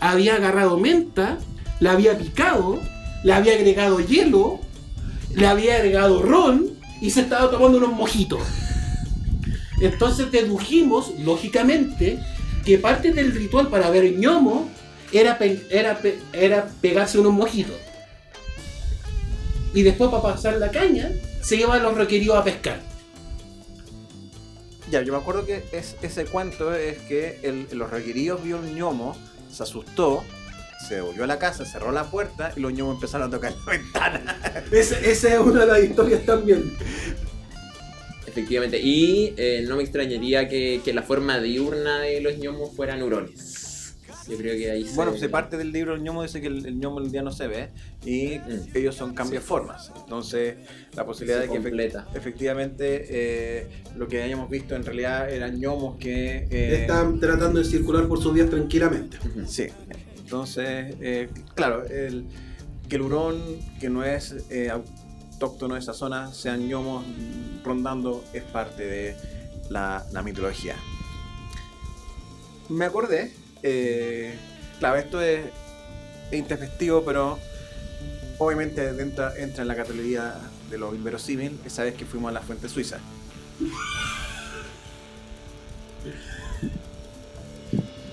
había 0.00 0.34
agarrado 0.34 0.76
menta, 0.76 1.38
la 1.78 1.92
había 1.92 2.18
picado, 2.18 2.80
le 3.22 3.32
había 3.32 3.54
agregado 3.54 4.00
hielo, 4.00 4.58
le 5.36 5.46
había 5.46 5.76
agregado 5.76 6.20
ron 6.20 6.70
y 7.00 7.10
se 7.10 7.20
estaba 7.20 7.48
tomando 7.48 7.78
unos 7.78 7.92
mojitos. 7.92 8.42
Entonces 9.80 10.32
dedujimos, 10.32 11.12
lógicamente, 11.20 12.18
que 12.64 12.78
parte 12.78 13.12
del 13.12 13.32
ritual 13.32 13.68
para 13.68 13.90
ver 13.90 14.16
ñomo 14.16 14.70
era, 15.12 15.38
pe- 15.38 15.66
era, 15.70 15.98
pe- 15.98 16.18
era 16.32 16.66
pegarse 16.80 17.18
unos 17.18 17.32
mojitos. 17.32 17.76
Y 19.74 19.82
después 19.82 20.10
para 20.10 20.22
pasar 20.22 20.56
la 20.58 20.70
caña, 20.70 21.10
se 21.42 21.56
iban 21.56 21.82
los 21.82 21.94
requeridos 21.96 22.36
a 22.36 22.44
pescar. 22.44 22.80
Ya, 24.90 25.02
yo 25.02 25.12
me 25.12 25.18
acuerdo 25.18 25.44
que 25.46 25.64
es, 25.72 25.96
ese 26.02 26.24
cuento 26.26 26.74
es 26.74 26.98
que 27.02 27.38
el- 27.42 27.66
los 27.72 27.90
requeridos 27.90 28.42
vio 28.42 28.58
un 28.58 28.74
ñomo, 28.74 29.16
se 29.50 29.62
asustó, 29.62 30.22
se 30.88 31.00
volvió 31.00 31.24
a 31.24 31.26
la 31.26 31.38
casa, 31.38 31.64
cerró 31.64 31.90
la 31.92 32.04
puerta 32.10 32.52
y 32.56 32.60
los 32.60 32.72
ñomos 32.72 32.96
empezaron 32.96 33.28
a 33.28 33.30
tocar 33.30 33.52
la 33.66 33.72
ventana. 33.72 34.64
Esa, 34.70 34.98
esa 35.00 35.34
es 35.34 35.38
una 35.40 35.60
de 35.60 35.66
las 35.66 35.82
historias 35.82 36.24
también. 36.26 36.72
Efectivamente. 38.34 38.80
Y 38.80 39.32
eh, 39.36 39.64
no 39.68 39.76
me 39.76 39.82
extrañaría 39.84 40.48
que, 40.48 40.80
que 40.84 40.92
la 40.92 41.02
forma 41.02 41.38
diurna 41.40 42.00
de 42.00 42.20
los 42.20 42.36
ñomos 42.36 42.74
fueran 42.74 43.00
hurones. 43.00 43.94
Yo 44.28 44.36
creo 44.38 44.56
que 44.56 44.70
ahí 44.70 44.84
se... 44.86 44.96
Bueno, 44.96 45.16
se 45.16 45.28
parte 45.28 45.56
del 45.56 45.70
libro 45.70 45.94
el 45.94 46.02
ñomo 46.02 46.22
dice 46.22 46.40
que 46.40 46.46
el, 46.48 46.64
el 46.64 46.78
ñomo 46.78 46.98
el 46.98 47.12
día 47.12 47.22
no 47.22 47.30
se 47.30 47.46
ve 47.46 47.68
y 48.06 48.38
Mm. 48.38 48.70
ellos 48.76 48.94
son 48.96 49.14
cambiaformas. 49.14 49.92
Entonces, 49.96 50.56
la 50.94 51.04
posibilidad 51.04 51.40
Se 51.42 51.46
de 51.46 51.52
que 51.52 51.58
efectivamente 52.14 53.06
eh, 53.08 53.66
lo 53.96 54.08
que 54.08 54.22
hayamos 54.22 54.48
visto 54.50 54.74
en 54.74 54.84
realidad 54.84 55.30
eran 55.30 55.60
ñomos 55.60 55.96
que. 55.98 56.48
eh, 56.50 56.78
Están 56.80 57.20
tratando 57.20 57.58
de 57.58 57.64
circular 57.66 58.08
por 58.08 58.20
sus 58.20 58.34
días 58.34 58.48
tranquilamente. 58.50 59.18
Sí. 59.46 59.66
Entonces, 60.18 60.94
eh, 61.02 61.28
claro, 61.54 61.84
el, 61.86 62.24
que 62.88 62.96
el 62.96 63.02
hurón, 63.02 63.36
que 63.78 63.90
no 63.90 64.04
es 64.04 64.34
eh, 65.34 65.44
autóctono 65.44 65.74
de 65.74 65.80
esa 65.80 65.94
zona, 65.94 66.32
sean 66.32 66.68
ñomos 66.68 67.04
rondando, 67.64 68.24
es 68.32 68.42
parte 68.42 68.84
de 68.84 69.16
la, 69.68 70.04
la 70.12 70.22
mitología. 70.22 70.76
Me 72.68 72.84
acordé, 72.86 73.34
eh, 73.62 74.34
claro, 74.78 74.96
esto 74.96 75.20
es, 75.20 75.46
es 76.30 76.38
intempestivo, 76.38 77.04
pero 77.04 77.38
obviamente 78.38 78.88
entra, 78.88 79.36
entra 79.36 79.62
en 79.62 79.68
la 79.68 79.76
categoría 79.76 80.34
de 80.70 80.78
lo 80.78 80.94
inverosímil 80.94 81.58
esa 81.64 81.84
vez 81.84 81.94
que 81.94 82.04
fuimos 82.04 82.30
a 82.30 82.32
la 82.32 82.40
fuente 82.40 82.68
suiza. 82.68 82.98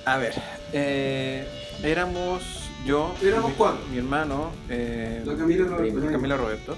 A 0.05 0.17
ver, 0.17 0.33
eh, 0.73 1.47
éramos 1.83 2.41
yo, 2.85 3.13
Éramos 3.21 3.51
mi, 3.51 3.55
cuatro. 3.55 3.85
mi 3.91 3.97
hermano, 3.99 4.51
eh, 4.67 5.21
La 5.25 5.35
Camila. 5.35 5.65
Roberto. 5.65 6.11
Camila 6.11 6.37
Roberto. 6.37 6.75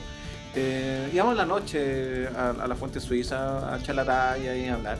Eh, 0.56 1.10
íbamos 1.14 1.32
en 1.34 1.38
la 1.38 1.46
noche 1.46 2.28
a, 2.28 2.50
a 2.52 2.68
la 2.68 2.76
fuente 2.76 3.00
suiza 3.00 3.74
a 3.74 3.80
echar 3.80 3.96
la 3.96 4.06
talla 4.06 4.56
y 4.56 4.66
a 4.68 4.76
hablar. 4.76 4.98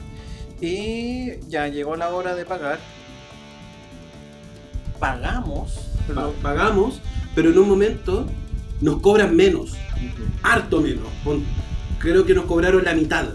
Y 0.60 1.38
ya 1.48 1.68
llegó 1.68 1.96
la 1.96 2.08
hora 2.10 2.34
de 2.34 2.44
pagar. 2.44 2.78
Pagamos. 4.98 5.72
Pa- 5.74 6.04
pero- 6.08 6.32
Pagamos, 6.42 7.00
pero 7.34 7.50
en 7.50 7.58
un 7.58 7.68
momento 7.68 8.26
nos 8.80 9.00
cobran 9.00 9.34
menos, 9.34 9.72
harto 10.42 10.80
menos. 10.80 11.06
Creo 11.98 12.24
que 12.26 12.34
nos 12.34 12.44
cobraron 12.44 12.84
la 12.84 12.94
mitad. 12.94 13.26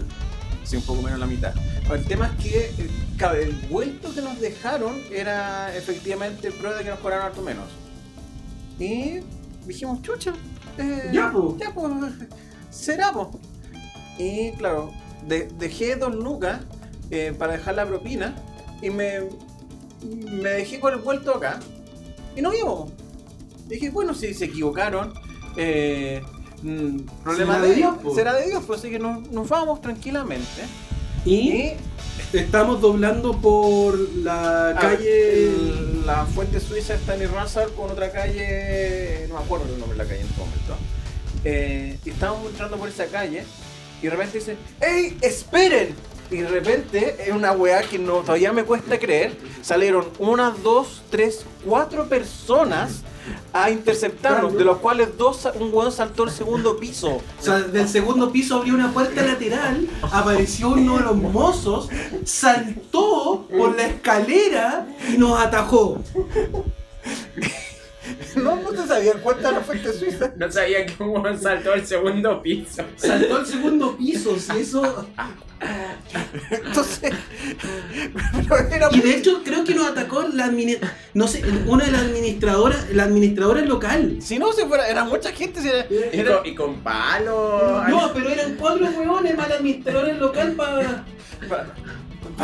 Sí, 0.64 0.76
un 0.76 0.82
poco 0.82 1.02
menos 1.02 1.18
la 1.18 1.26
mitad. 1.26 1.52
El 1.92 2.04
tema 2.04 2.26
es 2.38 2.44
que 2.44 2.58
eh, 2.78 2.90
claro, 3.16 3.36
el 3.40 3.52
vuelto 3.68 4.14
que 4.14 4.20
nos 4.22 4.38
dejaron 4.40 4.94
era 5.10 5.74
efectivamente 5.76 6.52
prueba 6.52 6.76
de 6.78 6.84
que 6.84 6.90
nos 6.90 7.00
cobraron 7.00 7.26
harto 7.26 7.42
menos. 7.42 7.64
Y 8.78 9.20
dijimos, 9.66 10.00
chucha, 10.02 10.32
eh, 10.80 11.10
Ya, 11.12 11.30
po. 11.32 11.56
ya, 11.58 11.72
pues, 11.74 11.92
será, 12.70 13.12
po. 13.12 13.30
Y 14.18 14.52
claro, 14.52 14.90
de- 15.26 15.48
dejé 15.58 15.96
dos 15.96 16.14
lucas 16.14 16.60
eh, 17.10 17.34
para 17.38 17.54
dejar 17.54 17.74
la 17.76 17.86
propina 17.86 18.34
y 18.82 18.90
me, 18.90 19.20
me 20.02 20.48
dejé 20.50 20.78
con 20.80 20.92
el 20.94 21.00
vuelto 21.00 21.34
acá 21.34 21.58
y 22.36 22.40
no 22.42 22.52
íbamos. 22.54 22.90
Dije, 23.68 23.90
bueno, 23.90 24.14
si 24.14 24.34
se 24.34 24.46
equivocaron, 24.46 25.12
eh, 25.56 26.22
mm, 26.62 26.98
problema 27.22 27.54
Será 27.54 27.66
de, 27.66 27.74
Dios, 27.74 27.94
será 28.14 28.34
de 28.34 28.46
Dios, 28.48 28.64
pues 28.66 28.80
así 28.80 28.90
que 28.90 28.98
nos, 28.98 29.30
nos 29.30 29.48
vamos 29.48 29.80
tranquilamente. 29.80 30.62
Y 31.24 31.50
Y 31.50 31.72
estamos 32.32 32.80
doblando 32.80 33.36
por 33.40 33.98
la 34.16 34.70
ah, 34.70 34.74
calle. 34.80 35.44
el- 35.44 36.06
la 36.06 36.24
fuente 36.26 36.60
suiza 36.60 36.94
está 36.94 37.14
en 37.14 37.22
Irrazar 37.22 37.68
con 37.70 37.90
otra 37.90 38.10
calle, 38.10 39.26
no 39.28 39.38
me 39.38 39.44
acuerdo 39.44 39.66
el 39.72 39.78
nombre 39.78 39.96
de 39.98 40.04
la 40.04 40.08
calle 40.08 40.20
en 40.22 40.26
este 40.26 40.40
momento. 40.40 40.76
Eh, 41.44 41.98
y 42.04 42.10
estábamos 42.10 42.50
entrando 42.50 42.76
por 42.76 42.88
esa 42.88 43.06
calle 43.06 43.44
y 44.00 44.04
de 44.04 44.10
repente 44.10 44.38
dicen, 44.38 44.56
¡Ey, 44.80 45.16
esperen! 45.20 45.94
Y 46.30 46.38
de 46.38 46.48
repente, 46.48 47.16
es 47.26 47.32
una 47.32 47.52
weá 47.52 47.82
que 47.82 47.98
no, 47.98 48.18
todavía 48.20 48.52
me 48.52 48.62
cuesta 48.64 48.98
creer, 48.98 49.36
salieron 49.62 50.08
una, 50.20 50.50
dos, 50.50 51.02
tres, 51.10 51.44
cuatro 51.64 52.08
personas 52.08 53.02
a 53.52 53.70
interceptarnos, 53.70 54.54
de 54.54 54.64
los 54.64 54.78
cuales 54.78 55.16
dos, 55.16 55.48
un 55.58 55.70
weón 55.72 55.92
saltó 55.92 56.24
el 56.24 56.30
segundo 56.30 56.78
piso. 56.78 57.16
O 57.16 57.42
sea, 57.42 57.60
del 57.60 57.88
segundo 57.88 58.30
piso 58.30 58.56
abrió 58.56 58.74
una 58.74 58.92
puerta 58.92 59.22
lateral, 59.22 59.88
apareció 60.02 60.70
uno 60.70 60.98
de 60.98 61.04
los 61.04 61.16
mozos, 61.16 61.88
saltó 62.24 63.46
por 63.56 63.76
la 63.76 63.86
escalera 63.86 64.86
y 65.12 65.18
nos 65.18 65.40
atajó. 65.40 66.00
No, 68.36 68.56
no 68.56 68.70
te 68.70 68.86
sabían 68.86 69.18
cuenta 69.20 69.48
de 69.48 69.54
la 69.56 69.60
fuente 69.60 69.92
suiza. 69.92 70.32
No 70.36 70.50
sabía 70.50 70.86
cómo 70.96 71.22
saltó 71.38 71.72
al 71.72 71.86
segundo 71.86 72.40
piso. 72.42 72.82
Saltó 72.96 73.36
al 73.36 73.46
segundo 73.46 73.96
piso, 73.96 74.38
si 74.38 74.58
eso. 74.60 75.06
Entonces, 76.50 77.12
pero 78.48 78.68
era 78.70 78.88
Y 78.92 79.00
de 79.00 79.16
hecho 79.16 79.42
creo 79.44 79.64
que 79.64 79.74
nos 79.74 79.86
atacó 79.86 80.22
la 80.32 80.46
admini- 80.46 80.78
no 81.12 81.28
sé, 81.28 81.42
una 81.66 81.84
de 81.84 81.90
las 81.92 82.00
administradoras, 82.02 82.90
la 82.94 83.04
administradora 83.04 83.60
local. 83.62 84.16
Si 84.22 84.38
no, 84.38 84.52
se 84.52 84.66
fuera, 84.66 84.88
era 84.88 85.04
mucha 85.04 85.32
gente. 85.32 85.60
si 85.60 85.68
era- 85.68 85.86
Y 85.90 86.18
era- 86.20 86.38
con, 86.38 86.46
y 86.46 86.54
con 86.54 86.80
palo. 86.80 87.84
No, 87.88 88.10
pero 88.14 88.30
eran 88.30 88.54
cuatro 88.54 88.86
hueones 88.86 89.36
más 89.36 89.48
la 89.50 89.56
administradora 89.56 90.14
local 90.14 90.52
para. 90.52 91.04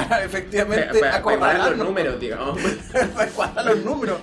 Para, 0.08 0.24
efectivamente 0.24 0.86
para, 1.00 1.00
para, 1.00 1.10
para 1.10 1.22
cuadrar 1.22 1.70
los 1.76 1.86
números, 1.86 2.20
digamos. 2.20 2.58
para 3.14 3.28
cuadrar 3.30 3.66
los 3.66 3.84
números. 3.84 4.18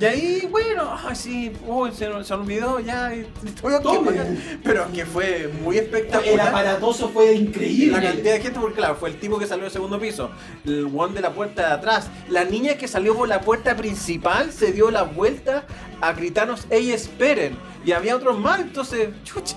Y 0.00 0.04
ahí, 0.04 0.48
bueno, 0.50 0.96
ay, 1.06 1.14
sí, 1.16 1.52
uy, 1.66 1.92
se, 1.92 2.08
nos- 2.08 2.26
se 2.26 2.34
olvidó 2.34 2.80
ya. 2.80 3.14
y- 3.14 3.26
estoy. 3.46 4.18
Pero 4.64 4.90
que 4.92 5.06
fue 5.06 5.50
muy 5.62 5.78
El 5.78 5.84
espectacular. 5.84 6.48
aparatoso 6.48 7.08
fue 7.10 7.32
increíble. 7.34 7.92
La 8.00 8.02
cantidad 8.02 8.34
de 8.34 8.40
gente, 8.40 8.58
porque 8.60 8.76
claro, 8.76 8.96
fue 8.96 9.10
el 9.10 9.16
tipo 9.20 9.38
que 9.38 9.46
salió 9.46 9.64
del 9.64 9.72
segundo 9.72 9.98
piso, 10.00 10.30
el 10.64 10.88
one 10.94 11.14
de 11.14 11.20
la 11.20 11.30
puerta 11.32 11.66
de 11.68 11.72
atrás, 11.74 12.08
la 12.28 12.44
niña 12.44 12.74
que 12.76 12.88
salió 12.88 13.14
por 13.16 13.28
la 13.28 13.40
puerta 13.40 13.76
principal 13.76 14.52
se 14.52 14.72
dio 14.72 14.90
la 14.90 15.02
vuelta 15.02 15.64
a 16.00 16.12
gritarnos, 16.12 16.66
¡Ey, 16.70 16.92
esperen! 16.92 17.56
Y 17.84 17.92
había 17.92 18.16
otros 18.16 18.38
más, 18.38 18.60
entonces, 18.60 19.08
chucha. 19.24 19.56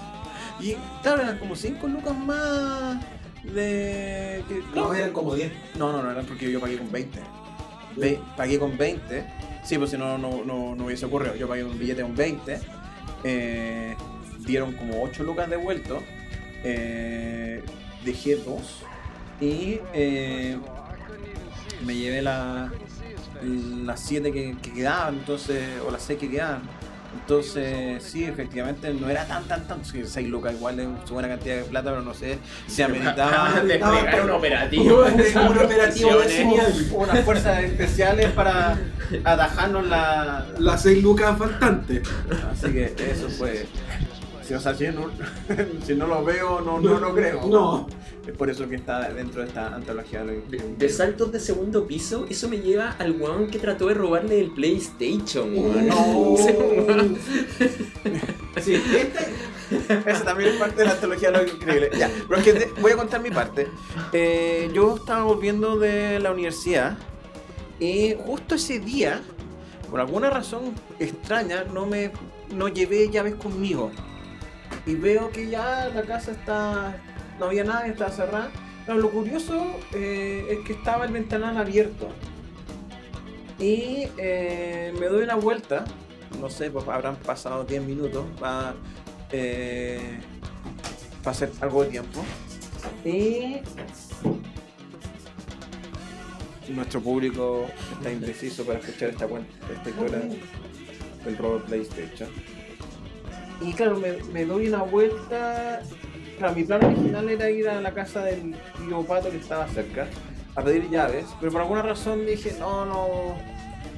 Y 0.60 0.76
claro, 1.02 1.22
eran 1.24 1.40
como 1.40 1.56
5 1.56 1.88
lucas 1.88 2.16
más 2.18 2.98
de... 3.44 4.44
que- 4.48 4.64
No, 4.76 4.94
eran 4.94 5.12
como 5.14 5.36
10. 5.36 5.52
no, 5.78 5.92
no, 5.92 6.02
no, 6.04 6.12
eran 6.12 6.26
porque 6.26 6.52
yo 6.52 6.60
pagué 6.60 6.78
con 6.78 6.92
20. 6.92 7.20
Ve- 7.98 8.20
pagué 8.38 8.60
con 8.60 8.78
20. 8.78 9.26
Sí, 9.64 9.78
pues 9.78 9.92
si 9.92 9.98
no, 9.98 10.18
no, 10.18 10.44
no, 10.46 10.76
no 10.76 10.86
hubiese 10.86 11.06
ocurrido. 11.06 11.36
Yo 11.36 11.48
pagué 11.48 11.64
un 11.64 11.78
billete 11.78 12.02
con 12.02 12.16
20. 12.16 12.60
eh, 13.24 13.96
dieron 14.40 14.74
como 14.74 15.02
8 15.04 15.24
lucas 15.24 15.50
de 15.50 15.58
vuelto. 15.58 16.02
eh, 16.64 17.64
dejé 18.06 18.36
2. 18.38 18.84
Y 19.42 19.80
eh, 19.94 20.58
me 21.86 21.96
llevé 21.96 22.22
la, 22.22 22.72
las 23.44 24.00
7 24.00 24.32
que, 24.32 24.56
que 24.62 24.72
quedaban, 24.74 25.16
entonces, 25.20 25.64
o 25.86 25.92
las 25.92 26.04
6 26.04 26.20
que 26.20 26.30
quedaban. 26.30 26.62
Entonces, 27.14 28.04
sí, 28.04 28.24
efectivamente, 28.24 28.94
no 28.94 29.10
era 29.10 29.26
tan, 29.26 29.44
tan, 29.44 29.68
tan. 29.68 29.82
6 29.84 30.28
lucas 30.30 30.54
igual 30.54 30.80
es 30.80 30.88
una 30.88 31.04
buena 31.10 31.28
cantidad 31.28 31.58
de 31.58 31.64
plata, 31.64 31.90
pero 31.90 32.02
no 32.02 32.14
sé 32.14 32.40
si 32.68 32.82
ameritaba. 32.82 33.62
Un 34.24 34.30
operativo. 34.32 35.06
Un 35.50 35.58
operativo 35.58 36.20
de 36.20 36.90
unas 36.94 37.26
fuerzas 37.26 37.64
especiales 37.64 38.32
para 38.32 38.78
atajarnos 39.24 39.88
la. 39.88 40.48
Las 40.58 40.84
6 40.84 41.04
lucas 41.04 41.38
faltantes. 41.38 42.08
Así 42.52 42.72
que 42.72 42.96
eso 43.10 43.30
fue. 43.30 43.66
Si, 44.52 44.56
o 44.56 44.60
sea, 44.60 44.76
si, 44.76 44.88
no, 44.90 45.10
si 45.86 45.96
no 45.96 46.08
lo 46.08 46.26
veo, 46.26 46.60
no, 46.60 46.80
no 46.82 47.00
lo 47.00 47.14
creo. 47.16 47.42
No. 47.50 47.88
Es 48.28 48.36
por 48.38 48.50
eso 48.52 48.68
que 48.70 48.76
está 48.76 49.10
dentro 49.10 49.42
de 49.42 49.48
esta 49.48 49.74
antología. 49.74 50.24
de- 50.24 50.42
De, 50.42 50.58
de 50.78 50.90
saltos 50.90 51.32
de 51.32 51.40
segundo 51.40 51.88
piso, 51.88 52.26
eso 52.30 52.48
me 52.50 52.60
lleva 52.60 52.92
al 53.00 53.14
weón 53.20 53.48
que 53.48 53.58
trató 53.58 53.88
de 53.88 53.94
robarle 53.96 54.40
el 54.42 54.52
PlayStation, 54.52 55.52
weón. 55.58 55.88
No. 55.88 56.36
Ese 56.38 56.52
weón. 56.52 57.18
Sí, 58.62 58.76
Esa 60.06 60.24
también 60.26 60.52
es 60.52 60.56
parte 60.58 60.76
de 60.82 60.86
la 60.86 60.92
antología 60.92 61.32
de 61.32 61.38
lo 61.46 61.52
increíble. 61.52 61.90
Ya, 61.98 62.12
pero 62.28 62.40
es 62.42 62.46
que 62.46 62.54
te- 62.54 62.82
voy 62.82 62.92
a 62.92 62.98
contar 62.98 63.22
mi 63.22 63.32
parte. 63.32 63.70
Eh, 64.14 64.70
yo 64.74 64.98
estaba 64.98 65.24
volviendo 65.24 65.80
de 65.80 66.20
la 66.20 66.32
universidad 66.32 66.98
y 67.80 68.16
justo 68.20 68.56
ese 68.56 68.80
día, 68.80 69.22
por 69.90 70.00
alguna 70.02 70.30
razón 70.30 70.76
extraña, 71.00 71.64
no 71.74 71.86
me 71.86 72.12
no 72.54 72.68
llevé 72.68 73.10
llaves 73.10 73.34
conmigo. 73.36 73.92
Y 74.86 74.96
veo 74.96 75.30
que 75.32 75.48
ya 75.50 75.90
la 75.94 76.02
casa 76.04 76.32
está. 76.32 76.96
no 77.40 77.46
había 77.48 77.64
nadie, 77.64 77.92
estaba 77.92 78.12
cerrada. 78.12 78.52
Pero 78.86 78.98
lo 78.98 79.12
curioso 79.12 79.64
eh, 79.94 80.46
es 80.50 80.60
que 80.66 80.74
estaba 80.74 81.06
el 81.06 81.12
ventanal 81.14 81.58
abierto. 81.58 82.10
Y 83.60 84.08
eh, 84.18 84.92
me 85.00 85.06
doy 85.06 85.24
una 85.24 85.36
vuelta, 85.36 85.86
no 86.40 86.50
sé, 86.50 86.72
pues 86.72 86.88
habrán 86.88 87.16
pasado 87.18 87.64
10 87.64 87.84
minutos 87.84 88.26
para 88.40 88.74
hacer 91.26 91.52
algo 91.62 91.84
de 91.84 91.90
tiempo. 91.90 92.24
Y 96.68 96.72
nuestro 96.74 97.02
público 97.02 97.68
está 97.94 98.12
indeciso 98.12 98.64
para 98.66 98.80
escuchar 98.80 99.10
esta, 99.10 99.28
cuen- 99.28 99.46
esta 99.76 99.90
historia 99.90 100.22
del 101.26 101.38
robo 101.38 101.60
de 101.60 101.66
PlayStation. 101.66 102.30
Y 103.62 103.74
claro, 103.74 103.98
me, 103.98 104.14
me 104.34 104.46
doy 104.46 104.68
una 104.68 104.84
vuelta. 104.84 105.82
Claro, 106.38 106.56
mi 106.56 106.64
plan 106.64 106.84
original 106.84 107.30
era 107.30 107.50
ir 107.50 107.70
a 107.70 107.80
la 107.82 107.94
casa 107.94 108.24
del 108.24 108.56
tío 108.78 109.04
Pato 109.04 109.30
que 109.30 109.38
estaba 109.38 109.68
cerca 109.68 110.08
a 110.56 110.62
pedir 110.64 110.90
llaves, 110.90 111.26
pero 111.40 111.52
por 111.52 111.62
alguna 111.62 111.82
razón 111.82 112.26
dije, 112.26 112.56
no, 112.60 112.86
no. 112.86 113.36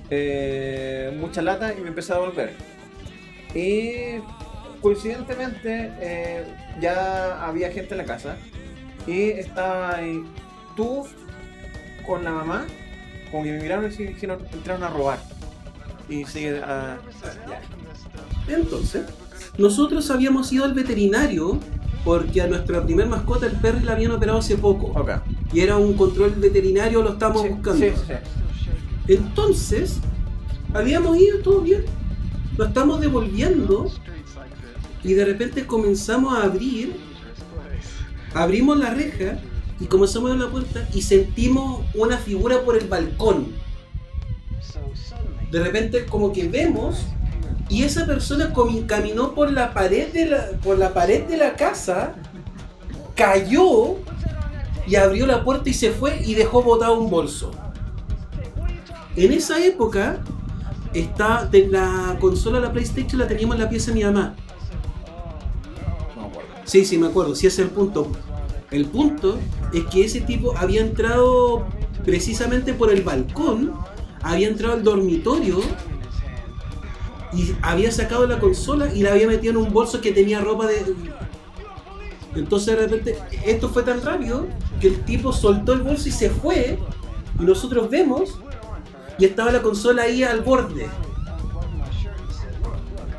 eh, 0.10 1.16
mucha 1.20 1.42
lata 1.42 1.74
y 1.74 1.82
me 1.82 1.88
empecé 1.88 2.14
a 2.14 2.18
volver. 2.18 2.54
Y 3.56 4.20
coincidentemente 4.82 5.92
eh, 6.00 6.46
ya 6.82 7.46
había 7.48 7.72
gente 7.72 7.94
en 7.94 8.00
la 8.00 8.06
casa 8.06 8.36
y 9.08 9.30
estaba 9.30 9.96
ahí 9.96 10.24
tú 10.76 11.08
con 12.06 12.24
la 12.24 12.32
mamá, 12.32 12.66
como 13.32 13.44
que 13.44 13.52
me 13.54 13.62
miraron 13.62 13.86
y 13.92 13.96
dijeron, 14.04 14.46
entraron 14.52 14.84
a 14.84 14.90
robar. 14.90 15.20
Y 16.10 16.26
sigue 16.26 16.60
a... 16.62 16.98
ya. 17.48 17.62
Entonces, 18.54 19.06
nosotros 19.58 20.10
habíamos 20.12 20.52
ido 20.52 20.66
al 20.66 20.74
veterinario 20.74 21.60
porque 22.04 22.42
a 22.42 22.48
nuestra 22.48 22.84
primer 22.84 23.08
mascota, 23.08 23.46
el 23.46 23.54
perro, 23.54 23.80
la 23.84 23.94
habían 23.94 24.12
operado 24.12 24.40
hace 24.40 24.58
poco. 24.58 24.88
Ok. 25.00 25.12
Y 25.54 25.62
era 25.62 25.78
un 25.78 25.94
control 25.94 26.32
veterinario, 26.32 27.02
lo 27.02 27.14
estábamos 27.14 27.44
Sí, 27.44 27.50
buscando. 27.50 27.80
sí, 27.86 27.92
sí, 27.96 28.04
sí. 28.08 29.14
Entonces, 29.14 30.00
habíamos 30.74 31.18
ido 31.18 31.40
todo 31.40 31.62
bien. 31.62 31.86
Lo 32.58 32.66
estamos 32.66 33.00
devolviendo 33.00 33.90
y 35.04 35.14
de 35.14 35.26
repente 35.26 35.66
comenzamos 35.66 36.38
a 36.38 36.44
abrir. 36.44 36.96
Abrimos 38.34 38.78
la 38.78 38.94
reja 38.94 39.40
y 39.80 39.86
comenzamos 39.86 40.30
a 40.30 40.34
abrir 40.34 40.46
la 40.46 40.52
puerta 40.52 40.88
y 40.94 41.02
sentimos 41.02 41.82
una 41.94 42.18
figura 42.18 42.62
por 42.64 42.78
el 42.78 42.88
balcón. 42.88 43.48
De 45.52 45.60
repente 45.64 46.06
como 46.06 46.34
que 46.34 46.48
vemos 46.48 47.06
y 47.70 47.84
esa 47.84 48.06
persona 48.06 48.54
caminó 48.88 49.34
por 49.34 49.52
la 49.52 49.74
pared 49.74 50.12
de 50.12 50.28
la, 50.28 50.48
por 50.64 50.78
la 50.78 50.94
pared 50.94 51.24
de 51.24 51.38
la 51.38 51.56
casa, 51.56 52.14
cayó 53.16 53.96
y 54.86 54.96
abrió 54.96 55.26
la 55.26 55.44
puerta 55.44 55.70
y 55.70 55.74
se 55.74 55.92
fue 55.92 56.22
y 56.24 56.36
dejó 56.36 56.62
botado 56.62 57.00
un 57.00 57.10
bolso. 57.10 57.52
En 59.16 59.32
esa 59.32 59.64
época, 59.64 60.20
está, 60.94 61.46
de 61.46 61.68
la 61.68 62.18
consola 62.20 62.60
la 62.60 62.72
PlayStation 62.72 63.20
la 63.20 63.28
teníamos 63.28 63.56
en 63.56 63.62
la 63.62 63.70
pieza 63.70 63.92
de 63.92 63.98
mi 63.98 64.04
mamá. 64.04 64.36
Sí, 66.66 66.86
sí, 66.86 66.98
me 66.98 67.08
acuerdo, 67.08 67.36
sí 67.36 67.48
ese 67.48 67.62
es 67.62 67.68
el 67.68 67.74
punto. 67.74 68.12
El 68.72 68.86
punto 68.86 69.38
es 69.74 69.86
que 69.86 70.06
ese 70.06 70.22
tipo 70.22 70.58
había 70.58 70.82
entrado 70.82 71.68
precisamente 72.04 72.74
por 72.74 72.92
el 72.92 73.02
balcón, 73.02 73.74
había 74.22 74.48
entrado 74.48 74.74
al 74.74 74.84
dormitorio 74.84 75.60
y 77.36 77.56
había 77.62 77.92
sacado 77.92 78.28
la 78.28 78.40
consola 78.40 78.94
y 78.94 79.02
la 79.02 79.12
había 79.12 79.28
metido 79.28 79.52
en 79.52 79.58
un 79.58 79.74
bolso 79.74 80.02
que 80.02 80.12
tenía 80.12 80.42
ropa 80.42 80.68
de... 80.68 80.96
Entonces 82.36 82.76
de 82.76 82.82
repente 82.88 83.18
esto 83.46 83.70
fue 83.70 83.84
tan 83.84 84.02
rápido 84.02 84.48
que 84.80 84.88
el 84.88 85.02
tipo 85.02 85.32
soltó 85.32 85.74
el 85.74 85.82
bolso 85.82 86.10
y 86.10 86.12
se 86.12 86.30
fue 86.30 86.80
y 87.40 87.44
nosotros 87.44 87.90
vemos 87.90 88.40
y 89.18 89.26
estaba 89.26 89.52
la 89.52 89.62
consola 89.62 90.04
ahí 90.04 90.24
al 90.24 90.42
borde. 90.42 90.88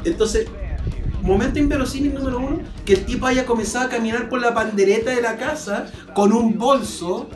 Entonces, 0.05 0.47
momento 1.23 1.59
inverosímil 1.59 2.15
número 2.15 2.39
uno, 2.39 2.61
que 2.85 2.95
el 2.95 3.05
tipo 3.07 3.27
haya 3.27 3.47
comenzado 3.47 3.87
a 3.87 3.89
caminar 3.89 4.29
por 4.29 4.41
la 4.41 4.53
pandereta 4.53 5.11
de 5.11 5.23
la 5.23 5.37
casa 5.37 5.87
con 6.15 6.33
un 6.33 6.59
bolso 6.59 7.29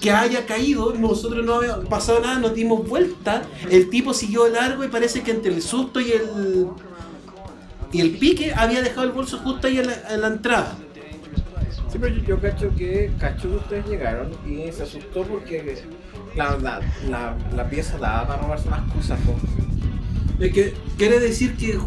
que 0.00 0.10
haya 0.10 0.46
caído, 0.46 0.94
nosotros 0.94 1.44
no 1.44 1.54
había 1.54 1.80
pasado 1.82 2.20
nada, 2.20 2.38
nos 2.38 2.54
dimos 2.54 2.86
vuelta, 2.88 3.42
el 3.70 3.88
tipo 3.90 4.12
siguió 4.12 4.48
largo 4.48 4.84
y 4.84 4.88
parece 4.88 5.22
que 5.22 5.30
entre 5.30 5.54
el 5.54 5.62
susto 5.62 6.00
y 6.00 6.12
el 6.12 6.68
y 7.92 8.00
el 8.00 8.10
pique 8.18 8.52
había 8.54 8.82
dejado 8.82 9.04
el 9.04 9.12
bolso 9.12 9.38
justo 9.38 9.68
ahí 9.68 9.78
en 9.78 9.86
la, 9.86 9.94
en 10.10 10.20
la 10.20 10.26
entrada. 10.26 10.76
Sí, 11.90 11.98
pero 12.00 12.14
yo, 12.16 12.24
yo 12.24 12.40
cacho 12.40 12.70
que 12.76 13.12
cacho 13.20 13.48
que 13.48 13.54
ustedes 13.56 13.86
llegaron 13.86 14.32
y 14.44 14.72
se 14.72 14.82
asustó 14.82 15.22
porque 15.22 15.84
la, 16.34 16.56
la, 16.58 16.80
la, 17.08 17.36
la 17.54 17.70
pieza 17.70 17.96
daba 17.98 18.26
para 18.26 18.42
robarse 18.42 18.68
más 18.68 18.92
cosas. 18.92 19.20
Es 20.40 20.52
que 20.52 20.74
quiere 20.98 21.20
decir 21.20 21.56
que 21.56 21.78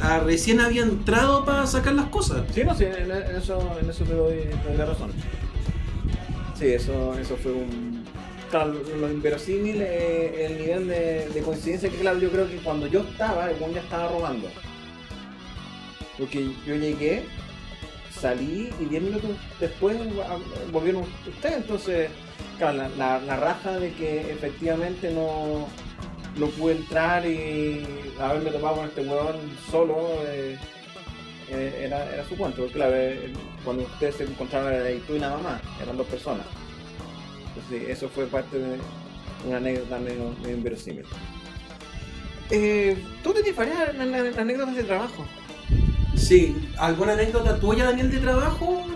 ah, 0.00 0.20
recién 0.24 0.60
había 0.60 0.82
entrado 0.82 1.44
para 1.44 1.66
sacar 1.66 1.94
las 1.94 2.06
cosas. 2.06 2.44
Sí, 2.54 2.62
no, 2.62 2.72
sí, 2.76 2.84
en, 2.84 3.10
en 3.10 3.36
eso, 3.36 3.76
en 3.82 3.90
eso 3.90 4.04
te 4.04 4.14
doy, 4.14 4.36
te 4.62 4.68
doy 4.68 4.76
la 4.78 4.86
razón. 4.86 5.10
Sí, 6.54 6.68
eso, 6.72 7.18
eso 7.18 7.36
fue 7.36 7.52
un... 7.52 8.04
Claro, 8.50 8.74
lo, 9.00 9.10
inverosímil, 9.10 9.82
eh, 9.82 10.46
el 10.46 10.58
nivel 10.58 10.88
de, 10.88 11.28
de 11.28 11.42
coincidencia 11.42 11.90
que 11.90 11.96
claro, 11.96 12.20
yo 12.20 12.30
creo 12.30 12.48
que 12.48 12.58
cuando 12.58 12.86
yo 12.86 13.00
estaba, 13.00 13.50
el 13.50 13.58
ya 13.74 13.80
estaba 13.80 14.08
robando. 14.08 14.48
Porque 16.16 16.52
yo 16.64 16.76
llegué, 16.76 17.24
salí 18.12 18.70
y 18.78 18.84
10 18.84 19.02
minutos 19.02 19.30
después 19.58 19.96
volvieron 20.70 21.02
ustedes, 21.26 21.56
entonces, 21.56 22.10
claro, 22.56 22.76
la, 22.76 22.88
la, 22.90 23.18
la 23.20 23.36
raja 23.36 23.80
de 23.80 23.92
que 23.92 24.30
efectivamente 24.30 25.10
no, 25.12 25.66
no 26.36 26.46
pude 26.48 26.76
entrar 26.76 27.26
y 27.26 27.84
haberme 28.20 28.50
topado 28.50 28.76
con 28.76 28.84
este 28.86 29.02
huevón 29.02 29.36
solo, 29.70 29.96
eh, 30.28 30.58
eh, 31.48 31.82
era, 31.84 32.12
era 32.12 32.24
su 32.28 32.36
cuento, 32.36 32.58
porque 32.62 32.74
claro, 32.74 32.94
eh, 32.96 33.32
cuando 33.64 33.84
ustedes 33.84 34.16
se 34.16 34.24
encontraron 34.24 34.72
era 34.72 34.84
ahí 34.84 35.02
tú 35.06 35.16
y 35.16 35.18
nada 35.18 35.38
más, 35.38 35.60
eran 35.82 35.96
dos 35.96 36.06
personas. 36.06 36.46
Entonces, 37.48 37.82
sí, 37.86 37.90
eso 37.90 38.08
fue 38.08 38.26
parte 38.26 38.58
de 38.58 38.78
una 39.46 39.58
anécdota 39.58 39.98
medio, 39.98 40.34
medio 40.42 40.56
inverosímil. 40.56 41.04
Eh, 42.50 42.96
¿Tú 43.22 43.32
tenías 43.32 43.56
varias 43.56 44.38
anécdotas 44.38 44.76
de 44.76 44.84
trabajo? 44.84 45.24
Sí, 46.14 46.56
¿alguna 46.78 47.12
anécdota 47.12 47.58
tuya, 47.58 47.84
Daniel, 47.84 48.10
de 48.10 48.18
trabajo? 48.18 48.86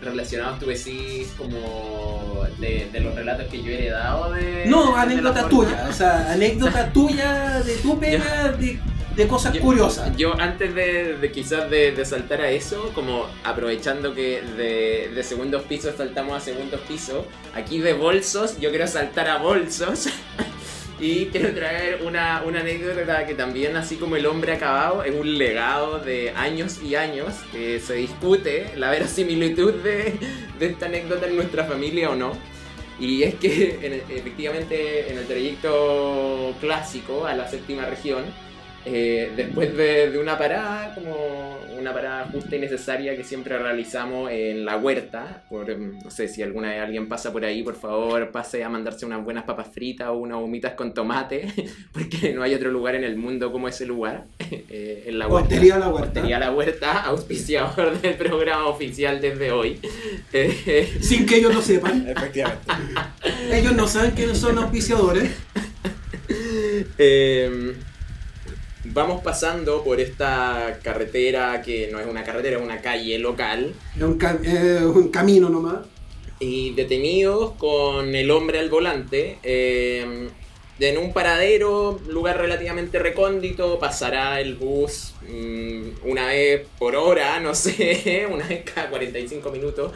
Relacionados, 0.00 0.58
tú 0.58 0.66
decís, 0.66 1.32
como 1.36 2.44
de, 2.58 2.88
de 2.92 3.00
los 3.00 3.14
relatos 3.14 3.46
que 3.46 3.62
yo 3.62 3.70
he 3.70 3.78
heredado 3.78 4.32
de. 4.32 4.66
No, 4.66 4.94
de 4.94 5.00
anécdota 5.00 5.42
la 5.42 5.48
tuya, 5.48 5.86
o 5.88 5.92
sea, 5.92 6.32
anécdota 6.32 6.92
tuya 6.92 7.60
de 7.60 7.76
tu 7.76 7.98
pega, 8.00 8.52
de, 8.52 8.78
de 9.18 9.26
cosas 9.28 9.52
Yo- 9.52 9.60
curiosas. 9.60 10.16
Yo 10.16 10.34
antes 10.40 10.74
de, 10.74 11.16
de 11.16 11.32
quizás 11.32 11.68
de, 11.70 11.92
de 11.92 12.04
saltar 12.04 12.40
a 12.40 12.50
eso, 12.50 12.92
como 12.94 13.26
aprovechando 13.44 14.14
que 14.14 14.40
de, 14.56 15.10
de 15.14 15.22
segundos 15.24 15.62
pisos 15.64 15.96
saltamos 15.96 16.36
a 16.36 16.40
segundos 16.40 16.80
pisos, 16.88 17.24
aquí 17.54 17.78
de 17.80 17.92
bolsos 17.94 18.58
yo 18.60 18.70
quiero 18.70 18.86
saltar 18.86 19.28
a 19.28 19.38
bolsos 19.38 20.08
y 21.00 21.26
quiero 21.26 21.52
traer 21.52 22.02
una, 22.04 22.42
una 22.46 22.60
anécdota 22.60 23.26
que 23.26 23.34
también 23.34 23.76
así 23.76 23.96
como 23.96 24.16
el 24.16 24.24
hombre 24.26 24.52
acabado 24.52 25.02
es 25.02 25.14
un 25.14 25.36
legado 25.36 25.98
de 25.98 26.30
años 26.36 26.80
y 26.82 26.94
años 26.94 27.34
que 27.52 27.80
se 27.80 27.94
discute 27.94 28.72
la 28.76 28.90
verosimilitud 28.90 29.74
de, 29.74 30.14
de 30.58 30.66
esta 30.66 30.86
anécdota 30.86 31.26
en 31.26 31.36
nuestra 31.36 31.64
familia 31.64 32.10
o 32.10 32.14
no. 32.14 32.32
Y 33.00 33.22
es 33.22 33.34
que 33.36 33.78
en 33.82 33.92
efectivamente 34.16 35.12
en 35.12 35.18
el 35.18 35.26
trayecto 35.26 36.52
clásico 36.60 37.26
a 37.26 37.34
la 37.34 37.48
séptima 37.48 37.84
región, 37.86 38.24
eh, 38.84 39.30
después 39.36 39.76
de, 39.76 40.10
de 40.10 40.18
una 40.18 40.38
parada, 40.38 40.94
como 40.94 41.58
una 41.78 41.92
parada 41.92 42.26
justa 42.32 42.56
y 42.56 42.58
necesaria 42.58 43.16
que 43.16 43.24
siempre 43.24 43.58
realizamos 43.58 44.30
en 44.30 44.64
la 44.64 44.76
huerta, 44.76 45.44
por, 45.48 45.70
em, 45.70 45.98
no 46.02 46.10
sé 46.10 46.28
si 46.28 46.42
alguna 46.42 46.70
vez 46.70 46.82
alguien 46.82 47.08
pasa 47.08 47.32
por 47.32 47.44
ahí, 47.44 47.62
por 47.62 47.76
favor 47.76 48.30
pase 48.30 48.64
a 48.64 48.68
mandarse 48.68 49.06
unas 49.06 49.22
buenas 49.24 49.44
papas 49.44 49.68
fritas 49.68 50.08
o 50.08 50.14
unas 50.14 50.38
humitas 50.38 50.72
con 50.72 50.92
tomate, 50.94 51.48
porque 51.92 52.32
no 52.32 52.42
hay 52.42 52.54
otro 52.54 52.70
lugar 52.70 52.94
en 52.94 53.04
el 53.04 53.16
mundo 53.16 53.52
como 53.52 53.68
ese 53.68 53.86
lugar, 53.86 54.24
eh, 54.50 55.04
en 55.06 55.18
la 55.18 55.28
huerta. 55.28 55.48
Hostería 55.54 55.78
La 55.78 55.88
Huerta. 55.88 56.08
Hostería 56.08 56.38
La 56.38 56.52
Huerta, 56.52 57.00
auspiciador 57.04 58.00
del 58.00 58.14
programa 58.14 58.66
oficial 58.66 59.20
desde 59.20 59.52
hoy. 59.52 59.78
Eh, 60.32 60.98
Sin 61.00 61.26
que 61.26 61.36
ellos 61.36 61.54
lo 61.54 61.62
sepan. 61.62 62.08
Efectivamente. 62.08 62.72
Ellos 63.52 63.74
no 63.74 63.86
saben 63.86 64.12
que 64.12 64.34
son 64.34 64.58
auspiciadores. 64.58 65.30
Eh, 66.98 67.74
vamos 68.92 69.22
pasando 69.22 69.82
por 69.84 70.00
esta 70.00 70.78
carretera 70.82 71.62
que 71.62 71.88
no 71.92 71.98
es 72.00 72.06
una 72.06 72.24
carretera, 72.24 72.56
es 72.58 72.62
una 72.62 72.80
calle 72.80 73.18
local. 73.18 73.74
Es 73.96 74.02
un, 74.02 74.18
ca- 74.18 74.38
eh, 74.42 74.80
un 74.84 75.08
camino 75.08 75.48
nomás. 75.48 75.78
Y 76.40 76.72
detenidos 76.74 77.52
con 77.52 78.14
el 78.14 78.30
hombre 78.30 78.58
al 78.60 78.70
volante. 78.70 79.38
eh, 79.42 80.28
en 80.80 80.96
un 80.96 81.12
paradero, 81.12 81.98
lugar 82.06 82.38
relativamente 82.38 83.00
recóndito, 83.00 83.80
pasará 83.80 84.40
el 84.40 84.54
bus 84.54 85.12
mm, 85.28 86.08
una 86.08 86.26
vez 86.28 86.68
por 86.78 86.94
hora, 86.94 87.40
no 87.46 87.52
sé, 87.54 88.28
una 88.32 88.46
vez 88.46 88.62
cada 88.72 88.88
45 88.88 89.50
minutos. 89.50 89.90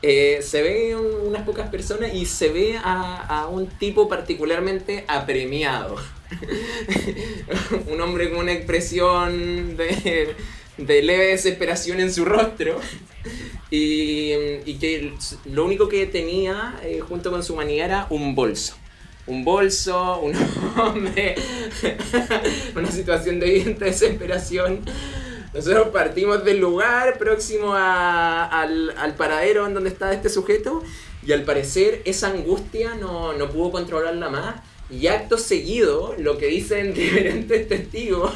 Eh, 0.00 0.40
se 0.42 0.62
ve 0.62 0.94
un- 0.96 1.26
unas 1.28 1.42
pocas 1.44 1.68
personas 1.70 2.14
y 2.14 2.26
se 2.26 2.50
ve 2.50 2.76
a, 2.82 3.16
a 3.42 3.48
un 3.48 3.66
tipo 3.68 4.08
particularmente 4.08 5.04
apremiado. 5.08 5.96
un 7.88 8.00
hombre 8.00 8.30
con 8.30 8.40
una 8.40 8.52
expresión 8.52 9.76
de, 9.76 10.34
de 10.76 11.02
leve 11.02 11.26
desesperación 11.28 12.00
en 12.00 12.12
su 12.12 12.24
rostro. 12.24 12.80
Y, 13.70 14.32
y 14.64 14.78
que 14.80 15.12
lo 15.46 15.64
único 15.64 15.88
que 15.88 16.06
tenía 16.06 16.78
eh, 16.82 17.00
junto 17.00 17.30
con 17.30 17.42
su 17.42 17.54
manía 17.54 17.84
era 17.84 18.06
un 18.10 18.34
bolso. 18.34 18.76
Un 19.26 19.44
bolso, 19.44 20.20
un 20.20 20.34
hombre, 20.78 21.34
una 22.76 22.90
situación 22.90 23.40
de 23.40 23.76
desesperación. 23.78 24.80
Nosotros 25.54 25.88
partimos 25.88 26.44
del 26.44 26.58
lugar 26.58 27.18
próximo 27.18 27.74
a- 27.74 28.44
al, 28.44 28.94
al 28.98 29.14
paradero 29.14 29.66
en 29.66 29.74
donde 29.74 29.90
estaba 29.90 30.12
este 30.12 30.28
sujeto 30.28 30.82
y 31.26 31.32
al 31.32 31.42
parecer 31.42 32.02
esa 32.04 32.28
angustia 32.28 32.94
no, 32.94 33.32
no 33.32 33.48
pudo 33.50 33.72
controlarla 33.72 34.28
más 34.28 34.56
Y 34.90 35.06
acto 35.08 35.36
seguido, 35.36 36.14
lo 36.18 36.38
que 36.38 36.46
dicen 36.46 36.94
diferentes 36.94 37.68
testigos 37.68 38.32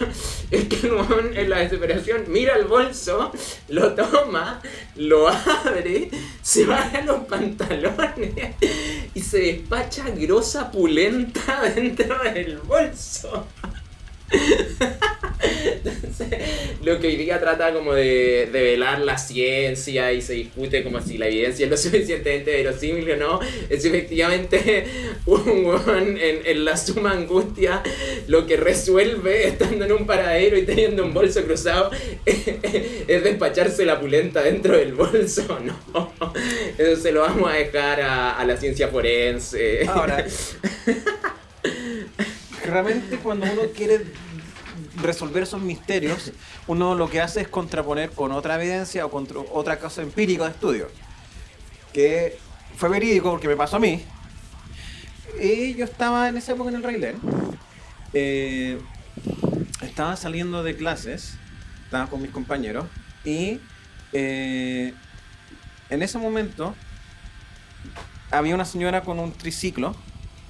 es 0.51 0.65
que 0.69 0.87
el 0.87 1.37
en 1.39 1.49
la 1.51 1.59
desesperación 1.61 2.25
mira 2.29 2.57
el 2.57 2.65
bolso, 2.67 3.33
lo 3.69 3.95
toma, 3.95 4.61
lo 4.97 5.29
abre, 5.29 6.11
se 6.43 6.67
baja 6.67 7.01
los 7.03 7.21
pantalones 7.25 8.55
y 9.15 9.21
se 9.21 9.39
despacha 9.39 10.05
grosa 10.11 10.71
pulenta 10.71 11.63
dentro 11.75 12.19
del 12.35 12.59
bolso. 12.59 13.47
Entonces, 15.85 16.29
lo 16.83 16.99
que 17.01 17.09
hoy 17.09 17.17
día 17.17 17.41
trata 17.41 17.73
como 17.73 17.95
de, 17.95 18.49
de 18.53 18.63
velar 18.63 19.01
la 19.01 19.19
ciencia 19.19 20.13
y 20.13 20.23
se 20.23 20.35
discute 20.35 20.83
como 20.83 21.01
si 21.01 21.19
la 21.19 21.27
evidencia 21.27 21.65
es 21.65 21.71
lo 21.71 21.77
suficientemente 21.91 22.53
verosímil 22.53 23.11
o 23.13 23.17
no, 23.17 23.41
es 23.69 23.85
efectivamente 23.85 24.85
un 25.27 25.65
weón 25.65 26.17
en, 26.19 26.47
en 26.47 26.65
la 26.65 26.77
suma 26.77 27.13
angustia 27.13 27.83
lo 28.29 28.47
que 28.47 28.57
resuelve 28.57 29.49
estando 29.49 29.85
en 29.85 29.93
un 29.93 30.07
paradero 30.07 30.57
y 30.57 30.63
teniendo 30.63 31.05
un 31.05 31.13
bolso 31.13 31.43
cruzado 31.45 31.91
es 32.27 33.25
despacharse 33.25 33.85
la 33.85 34.01
pulenta 34.01 34.43
dentro 34.43 34.77
del 34.77 34.95
bolso, 34.95 35.59
no. 35.65 36.13
Eso 36.79 37.01
se 37.01 37.13
lo 37.13 37.21
vamos 37.21 37.51
a 37.51 37.55
dejar 37.55 38.01
a, 38.01 38.39
a 38.39 38.45
la 38.45 38.57
ciencia 38.57 38.89
forense. 38.89 39.87
Ahora, 39.89 40.25
realmente 42.65 43.17
cuando 43.17 43.47
uno 43.53 43.63
quiere 43.75 44.01
resolver 45.01 45.43
esos 45.43 45.61
misterios, 45.63 46.33
uno 46.67 46.95
lo 46.95 47.09
que 47.09 47.21
hace 47.21 47.41
es 47.41 47.49
contraponer 47.49 48.11
con 48.11 48.33
otra 48.33 48.57
evidencia 48.57 49.07
o 49.07 49.11
con 49.11 49.27
otra 49.53 49.79
cosa 49.79 50.03
empírica 50.03 50.45
de 50.45 50.51
estudio. 50.51 50.89
Que 51.93 52.39
fue 52.77 52.89
verídico 52.89 53.31
porque 53.31 53.49
me 53.49 53.57
pasó 53.57 53.77
a 53.77 53.81
mí. 53.81 54.05
Y 55.41 55.75
yo 55.75 55.85
estaba 55.85 56.29
en 56.29 56.37
esa 56.37 56.53
época 56.53 56.71
en 56.71 56.77
el 56.77 56.83
Railén. 56.83 57.17
Eh, 58.13 58.79
estaba 59.81 60.17
saliendo 60.17 60.63
de 60.63 60.77
clases, 60.77 61.37
estaba 61.85 62.07
con 62.09 62.23
mis 62.23 62.31
compañeros. 62.31 62.87
Y 63.25 63.61
eh, 64.13 64.95
en 65.91 66.03
ese 66.03 66.19
momento 66.19 66.75
había 68.31 68.55
una 68.55 68.65
señora 68.65 69.03
con 69.03 69.19
un 69.19 69.33
triciclo. 69.33 69.95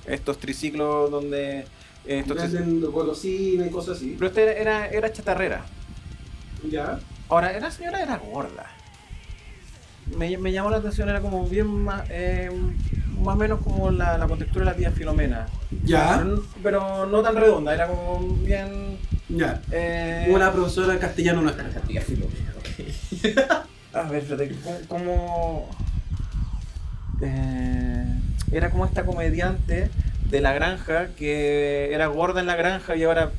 Estos 0.07 0.39
triciclos 0.39 1.11
donde... 1.11 1.67
eh, 2.07 2.25
Venden 2.27 2.81
golosinas 2.91 3.67
y 3.67 3.71
cosas 3.71 3.97
así. 3.97 4.15
pero 4.19 4.29
este 4.29 4.61
era, 4.61 4.89
era 4.89 5.13
chatarrera. 5.13 5.65
Ya. 6.71 6.99
Ahora, 7.29 7.59
la 7.59 7.71
señora 7.71 8.03
era 8.03 8.17
gorda. 8.19 8.67
Me, 10.17 10.37
me 10.37 10.53
llamó 10.53 10.69
la 10.71 10.79
atención, 10.79 11.09
era 11.09 11.21
como 11.21 11.47
bien 11.47 11.67
más, 11.67 12.05
eh, 12.11 12.51
más 13.23 13.35
o 13.35 13.39
menos 13.39 13.61
como 13.63 13.91
la, 13.91 14.19
la 14.19 14.27
contextura 14.27 14.65
de 14.67 14.71
la 14.73 14.77
tía 14.77 14.91
Filomena. 14.91 15.47
Ya. 15.85 16.19
Pero, 16.19 16.45
pero 16.63 17.07
no 17.07 17.23
tan 17.23 17.37
redonda, 17.37 17.73
era 17.75 17.87
como 17.89 18.19
bien... 18.37 18.99
Ya. 19.29 19.63
eh, 19.71 20.27
Una 20.31 20.53
profesora 20.53 20.99
castellano 20.99 21.41
nuestra. 21.43 21.65
A 23.95 24.03
ver, 24.03 24.23
espérate, 24.23 24.55
cómo- 24.89 25.69
eh, 27.23 28.05
era 28.51 28.71
como 28.71 28.85
esta 28.85 29.05
comediante 29.05 29.91
de 30.33 30.41
la 30.41 30.53
granja 30.53 31.09
que 31.17 31.93
era 31.93 32.07
gorda 32.07 32.41
en 32.41 32.47
la 32.47 32.57
granja 32.57 32.97
y 32.97 33.05
ahora 33.05 33.31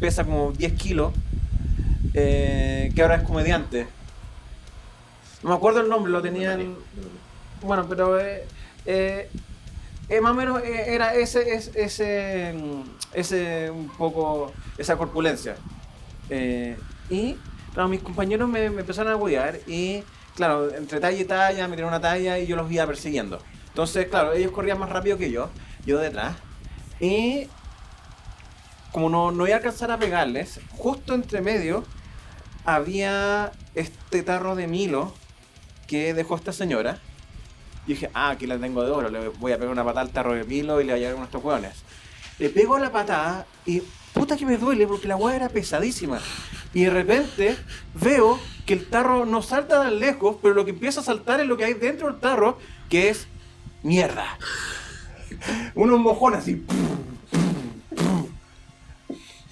pesa 0.00 0.24
como 0.24 0.52
10 0.52 0.72
kilos, 0.74 1.12
eh, 2.14 2.92
que 2.94 3.02
ahora 3.02 3.16
es 3.16 3.22
comediante. 3.24 3.86
No 5.42 5.50
me 5.50 5.56
acuerdo 5.56 5.80
el 5.80 5.88
nombre, 5.88 6.10
lo 6.10 6.22
tenían... 6.22 6.76
Bueno, 7.62 7.86
pero... 7.88 8.18
eh, 8.18 8.46
eh, 8.86 9.28
eh, 10.08 10.20
más 10.20 10.30
o 10.30 10.34
menos 10.34 10.62
eh, 10.62 10.94
era 10.94 11.14
ese, 11.16 11.52
ese, 11.52 11.72
ese, 11.82 12.54
mm, 12.54 12.82
ese 13.12 13.70
un 13.70 13.88
poco, 13.88 14.52
esa 14.78 14.96
corpulencia. 14.96 15.56
Eh, 16.30 16.76
y, 17.10 17.36
claro, 17.74 17.88
mis 17.88 18.02
compañeros 18.02 18.48
me, 18.48 18.70
me 18.70 18.82
empezaron 18.82 19.12
a 19.12 19.16
cuidar 19.16 19.58
y, 19.66 20.04
claro, 20.36 20.72
entre 20.72 21.00
talla 21.00 21.20
y 21.20 21.24
talla, 21.24 21.66
me 21.66 21.74
dieron 21.74 21.88
una 21.88 22.00
talla 22.00 22.38
y 22.38 22.46
yo 22.46 22.54
los 22.54 22.70
iba 22.70 22.86
persiguiendo. 22.86 23.40
Entonces, 23.66 24.06
claro, 24.06 24.32
ellos 24.32 24.52
corrían 24.52 24.78
más 24.78 24.90
rápido 24.90 25.18
que 25.18 25.32
yo, 25.32 25.50
yo 25.86 25.98
detrás. 25.98 26.36
Y, 27.00 27.46
como 28.92 29.08
no, 29.08 29.30
no 29.30 29.46
iba 29.46 29.56
a 29.56 29.58
alcanzar 29.58 29.90
a 29.90 29.98
pegarles, 29.98 30.60
justo 30.76 31.14
entre 31.14 31.40
medio 31.40 31.84
había 32.64 33.52
este 33.74 34.22
tarro 34.22 34.56
de 34.56 34.66
Milo 34.66 35.14
que 35.86 36.12
dejó 36.14 36.36
esta 36.36 36.52
señora. 36.52 36.98
Y 37.86 37.90
dije, 37.90 38.10
ah, 38.14 38.30
aquí 38.30 38.46
la 38.46 38.58
tengo 38.58 38.82
de 38.82 38.90
oro, 38.90 39.08
le 39.08 39.28
voy 39.28 39.52
a 39.52 39.58
pegar 39.58 39.72
una 39.72 39.84
patada 39.84 40.00
al 40.00 40.10
tarro 40.10 40.34
de 40.34 40.44
Milo 40.44 40.80
y 40.80 40.84
le 40.84 40.92
voy 40.92 40.98
a 40.98 41.02
llevar 41.02 41.14
unos 41.14 41.28
estos 41.28 41.44
hueones. 41.44 41.84
Le 42.38 42.50
pego 42.50 42.78
la 42.78 42.90
patada 42.90 43.46
y 43.64 43.82
puta 44.12 44.36
que 44.36 44.44
me 44.44 44.56
duele 44.56 44.86
porque 44.86 45.06
la 45.06 45.16
hueá 45.16 45.36
era 45.36 45.48
pesadísima. 45.48 46.20
Y 46.74 46.84
de 46.84 46.90
repente 46.90 47.56
veo 47.94 48.40
que 48.66 48.74
el 48.74 48.86
tarro 48.86 49.24
no 49.24 49.42
salta 49.42 49.80
tan 49.82 50.00
lejos, 50.00 50.36
pero 50.42 50.54
lo 50.54 50.64
que 50.64 50.72
empieza 50.72 51.00
a 51.00 51.04
saltar 51.04 51.40
es 51.40 51.46
lo 51.46 51.56
que 51.56 51.64
hay 51.64 51.74
dentro 51.74 52.10
del 52.10 52.20
tarro, 52.20 52.58
que 52.90 53.08
es 53.08 53.28
mierda. 53.82 54.38
Unos 55.74 56.00
mojones 56.00 56.40
así. 56.40 56.64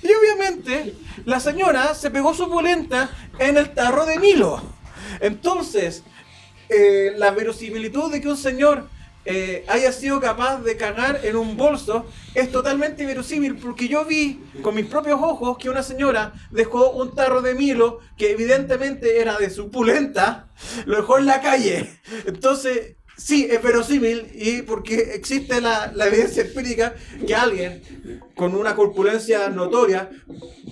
Y 0.03 0.09
obviamente 0.13 0.95
la 1.25 1.41
señora 1.41 1.95
se 1.95 2.11
pegó 2.11 2.35
su 2.35 2.49
polenta 2.51 3.11
en 3.39 3.57
el 3.57 3.73
tarro 3.73 4.05
de 4.05 4.19
Milo. 4.19 4.63
Entonces, 5.21 6.03
eh, 6.69 7.13
la 7.17 7.31
verosimilitud 7.31 8.13
de 8.13 8.21
que 8.21 8.29
un 8.29 8.37
señor 8.37 8.89
eh, 9.27 9.65
haya 9.69 9.91
sido 9.91 10.21
capaz 10.21 10.59
de 10.59 10.77
cagar 10.77 11.21
en 11.25 11.37
un 11.37 11.57
bolso 11.57 12.05
es 12.35 12.53
totalmente 12.53 13.07
verosímil 13.07 13.57
porque 13.57 13.89
yo 13.89 14.05
vi 14.05 14.43
con 14.61 14.75
mis 14.75 14.85
propios 14.85 15.19
ojos 15.23 15.57
que 15.57 15.71
una 15.71 15.83
señora 15.83 16.35
dejó 16.51 16.91
un 16.91 17.15
tarro 17.15 17.41
de 17.41 17.55
Milo 17.55 18.01
que 18.19 18.33
evidentemente 18.33 19.21
era 19.21 19.39
de 19.39 19.49
su 19.49 19.71
pulenta, 19.71 20.49
lo 20.85 20.97
dejó 20.97 21.17
en 21.17 21.25
la 21.25 21.41
calle. 21.41 21.89
Entonces, 22.27 22.97
sí, 23.17 23.49
es 23.51 23.63
verosímil 23.63 24.29
y 24.35 24.63
porque 24.63 25.15
existe 25.15 25.61
la, 25.61 25.93
la 25.95 26.07
evidencia 26.07 26.43
empírica 26.43 26.95
que 27.27 27.35
alguien 27.35 27.83
con 28.35 28.55
una 28.55 28.75
corpulencia 28.75 29.49
notoria 29.49 30.11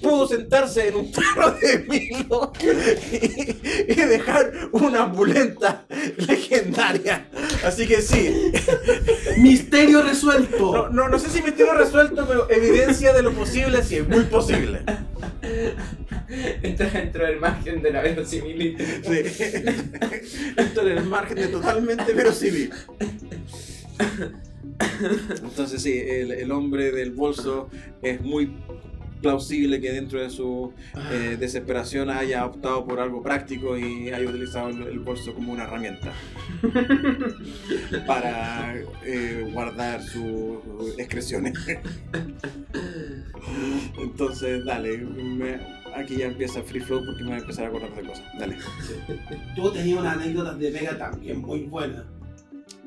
pudo 0.02 0.26
sentarse 0.26 0.88
en 0.88 0.96
un 0.96 1.12
tarro 1.12 1.52
de 1.52 1.78
Milo 1.88 2.52
y, 2.60 3.92
y 3.92 3.94
dejar 3.94 4.52
una 4.72 5.12
pulenta 5.12 5.86
legendaria. 6.16 7.28
Así 7.64 7.86
que 7.86 8.02
sí, 8.02 8.52
Misterio 9.38 10.02
resuelto. 10.02 10.88
no, 10.88 10.88
no, 10.88 11.08
no 11.08 11.18
sé 11.18 11.28
si 11.28 11.42
me 11.42 11.52
tengo 11.52 11.72
resuelto, 11.72 12.26
pero 12.26 12.50
evidencia 12.50 13.12
de 13.12 13.22
lo 13.22 13.32
posible 13.32 13.82
sí 13.82 13.96
es 13.96 14.08
muy 14.08 14.24
posible. 14.24 14.82
Entra 16.62 16.90
dentro 16.90 17.26
del 17.26 17.38
margen 17.38 17.82
de 17.82 17.90
la 17.90 18.02
verosimilitud. 18.02 18.84
Sí. 18.84 19.18
Esto 20.56 20.86
en 20.86 20.98
el 20.98 21.04
margen 21.04 21.36
de 21.36 21.48
totalmente 21.48 22.12
verosímil. 22.12 22.70
Entonces 25.42 25.82
sí, 25.82 25.98
el, 25.98 26.32
el 26.32 26.50
hombre 26.50 26.92
del 26.92 27.12
bolso 27.12 27.68
es 28.02 28.20
muy 28.20 28.54
plausible 29.22 29.80
que 29.80 29.90
dentro 29.92 30.20
de 30.20 30.28
su 30.28 30.72
eh, 31.12 31.36
desesperación 31.38 32.10
haya 32.10 32.44
optado 32.44 32.84
por 32.84 33.00
algo 33.00 33.22
práctico 33.22 33.78
y 33.78 34.10
haya 34.10 34.28
utilizado 34.28 34.68
el, 34.68 34.82
el 34.82 34.98
bolso 34.98 35.32
como 35.34 35.52
una 35.52 35.64
herramienta 35.64 36.12
para 38.06 38.74
eh, 39.04 39.48
guardar 39.52 40.02
sus 40.02 40.58
excreciones. 40.98 41.54
Entonces, 43.98 44.64
dale, 44.64 44.98
me- 44.98 45.60
aquí 45.94 46.16
ya 46.16 46.26
empieza 46.26 46.62
free 46.62 46.80
flow 46.80 47.04
porque 47.04 47.22
me 47.22 47.28
voy 47.30 47.38
a 47.38 47.40
empezar 47.42 47.64
a 47.66 47.68
acordar 47.68 47.94
de 47.94 48.02
cosas. 48.02 48.24
Dale. 48.38 48.56
Tú 49.54 49.70
tenías 49.72 50.00
unas 50.00 50.16
anécdotas 50.16 50.58
de 50.58 50.70
Vega 50.70 50.96
también 50.98 51.40
muy 51.40 51.60
buenas. 51.62 52.04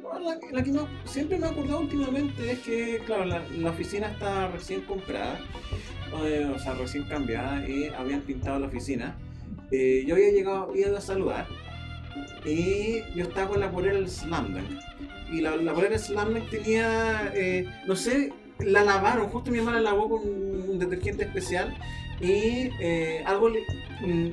La, 0.03 0.37
la 0.51 0.63
que 0.63 0.71
me- 0.71 0.79
siempre 1.05 1.37
me 1.37 1.45
he 1.47 1.49
acordado 1.49 1.79
últimamente 1.81 2.51
es 2.51 2.59
que, 2.59 3.01
claro, 3.05 3.25
la, 3.25 3.43
la 3.57 3.69
oficina 3.71 4.07
está 4.07 4.47
recién 4.49 4.81
comprada, 4.81 5.39
eh, 6.23 6.45
o 6.45 6.59
sea, 6.59 6.73
recién 6.73 7.03
cambiada, 7.03 7.67
y 7.67 7.87
habían 7.87 8.21
pintado 8.21 8.59
la 8.59 8.67
oficina. 8.67 9.15
Eh, 9.71 10.03
yo 10.07 10.15
había 10.15 10.31
llegado, 10.31 10.75
ido 10.75 10.97
a 10.97 11.01
saludar, 11.01 11.47
y 12.45 13.01
yo 13.15 13.23
estaba 13.23 13.49
con 13.49 13.59
la 13.59 13.71
polera 13.71 13.95
del 13.95 14.09
Slam 14.09 14.53
Dunk. 14.53 14.79
Y 15.31 15.41
la, 15.41 15.55
la 15.55 15.73
polera 15.73 15.91
del 15.91 15.99
Slam 15.99 16.33
Dunk 16.33 16.49
tenía, 16.49 17.31
eh, 17.33 17.67
no 17.87 17.95
sé, 17.95 18.31
la 18.59 18.83
lavaron, 18.83 19.27
justo 19.29 19.51
mi 19.51 19.57
mamá 19.57 19.73
la 19.73 19.81
lavó 19.81 20.09
con 20.09 20.21
un 20.27 20.79
detergente 20.79 21.23
especial, 21.23 21.75
y 22.21 22.69
eh, 22.79 23.23
algo 23.25 23.49
le, 23.49 23.61
mm, 24.01 24.31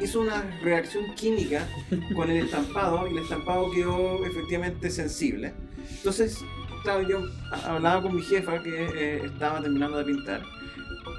hizo 0.00 0.20
una 0.20 0.42
reacción 0.62 1.14
química 1.14 1.66
con 2.14 2.30
el 2.30 2.44
estampado 2.44 3.06
y 3.08 3.12
el 3.12 3.22
estampado 3.22 3.70
quedó 3.70 4.24
efectivamente 4.24 4.90
sensible. 4.90 5.52
Entonces, 5.96 6.38
claro, 6.82 7.08
yo 7.08 7.22
hablaba 7.64 8.02
con 8.02 8.16
mi 8.16 8.22
jefa 8.22 8.62
que 8.62 8.70
eh, 8.70 9.22
estaba 9.24 9.60
terminando 9.60 9.98
de 9.98 10.04
pintar 10.04 10.42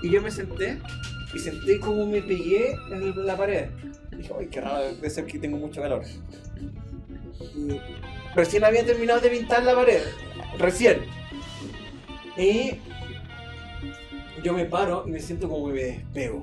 y 0.02 0.10
yo 0.10 0.22
me 0.22 0.32
senté 0.32 0.80
y 1.34 1.40
sentí 1.40 1.80
como 1.80 2.06
me 2.06 2.22
pegué 2.22 2.78
en 2.92 3.26
la 3.26 3.36
pared. 3.36 3.70
Dije, 4.12 4.34
ay, 4.40 4.48
qué 4.48 4.62
raro, 4.62 4.84
debe 4.96 5.10
ser 5.10 5.26
que 5.26 5.40
tengo 5.40 5.58
mucho 5.58 5.82
calor. 5.82 6.04
Recién 8.36 8.64
había 8.64 8.86
terminado 8.86 9.20
de 9.20 9.30
pintar 9.30 9.64
la 9.64 9.76
pared, 9.76 10.02
recién. 10.58 11.06
Y 12.38 12.80
yo 14.44 14.54
me 14.54 14.66
paro 14.66 15.06
y 15.08 15.12
me 15.12 15.20
siento 15.20 15.50
como 15.50 15.68
que 15.68 15.74
me 15.74 15.82
despego. 15.82 16.42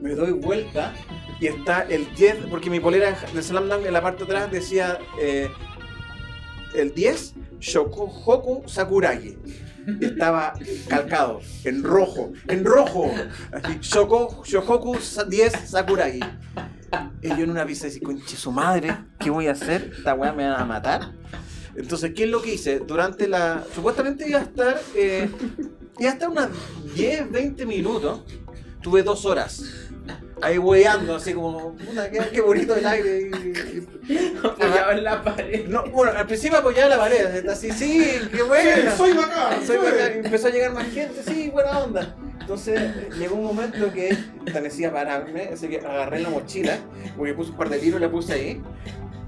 Me 0.00 0.14
doy 0.14 0.32
vuelta 0.32 0.94
y 1.40 1.46
está 1.46 1.82
el 1.82 2.14
10, 2.14 2.46
porque 2.50 2.70
mi 2.70 2.78
polera 2.78 3.18
de 3.32 3.42
Slam 3.42 3.70
en 3.84 3.92
la 3.92 4.00
parte 4.00 4.24
de 4.24 4.30
atrás 4.30 4.50
decía 4.50 4.98
eh, 5.20 5.48
el 6.74 6.94
10 6.94 7.34
Shokohoku 7.58 8.68
Sakuragi. 8.68 9.36
Estaba 10.00 10.54
calcado 10.88 11.40
en 11.64 11.82
rojo, 11.82 12.32
en 12.48 12.64
rojo. 12.64 13.10
Así, 13.52 13.78
Shoko, 13.80 14.42
Shokoku 14.44 14.96
Sa- 15.00 15.24
10 15.24 15.52
Sakuragi. 15.70 16.20
Y 17.22 17.28
yo 17.28 17.36
en 17.36 17.50
una 17.50 17.66
pizza 17.66 17.86
así, 17.86 18.00
conche 18.00 18.36
su 18.36 18.50
madre, 18.52 18.96
¿qué 19.18 19.30
voy 19.30 19.46
a 19.48 19.52
hacer? 19.52 19.92
Esta 19.98 20.14
weá 20.14 20.32
me 20.32 20.48
van 20.48 20.60
a 20.60 20.64
matar. 20.64 21.12
Entonces, 21.76 22.12
¿qué 22.14 22.24
es 22.24 22.30
lo 22.30 22.42
que 22.42 22.54
hice? 22.54 22.80
Durante 22.80 23.28
la. 23.28 23.64
Supuestamente 23.74 24.28
iba 24.28 24.40
a 24.40 24.42
estar. 24.42 24.80
Eh, 24.94 25.30
iba 25.98 26.10
a 26.10 26.12
estar 26.14 26.28
unas 26.28 26.48
10, 26.94 27.30
20 27.30 27.66
minutos. 27.66 28.22
Tuve 28.82 29.02
dos 29.02 29.24
horas. 29.26 29.62
Ahí 30.40 30.58
hueando, 30.58 31.16
así 31.16 31.32
como. 31.34 31.74
Puta, 31.74 32.10
qué, 32.10 32.20
qué 32.32 32.40
bonito 32.40 32.76
el 32.76 32.86
aire. 32.86 33.30
Apoyado 34.42 34.92
en 34.92 35.04
la 35.04 35.22
pared. 35.22 35.66
no, 35.68 35.84
bueno, 35.90 36.12
al 36.16 36.26
principio 36.26 36.58
apoyaba 36.58 36.88
la 36.88 36.98
pared. 36.98 37.48
Así, 37.48 37.70
sí, 37.72 38.06
qué 38.30 38.42
bueno. 38.42 38.96
soy 38.96 39.12
bacán. 39.12 39.66
Soy 39.66 39.78
bacán. 39.78 40.24
Empezó 40.24 40.48
a 40.48 40.50
llegar 40.50 40.72
más 40.72 40.86
gente, 40.88 41.22
sí, 41.26 41.50
buena 41.50 41.78
onda. 41.78 42.16
Entonces 42.40 42.80
llegó 43.18 43.36
un 43.36 43.44
momento 43.44 43.92
que 43.92 44.16
necesitaba 44.46 45.00
pararme, 45.00 45.50
así 45.52 45.68
que 45.68 45.80
agarré 45.80 46.20
la 46.20 46.30
mochila, 46.30 46.78
porque 47.14 47.34
puse 47.34 47.50
un 47.50 47.58
par 47.58 47.68
de 47.68 47.78
tiros 47.78 48.00
y 48.00 48.02
la 48.02 48.10
puse 48.10 48.32
ahí. 48.32 48.62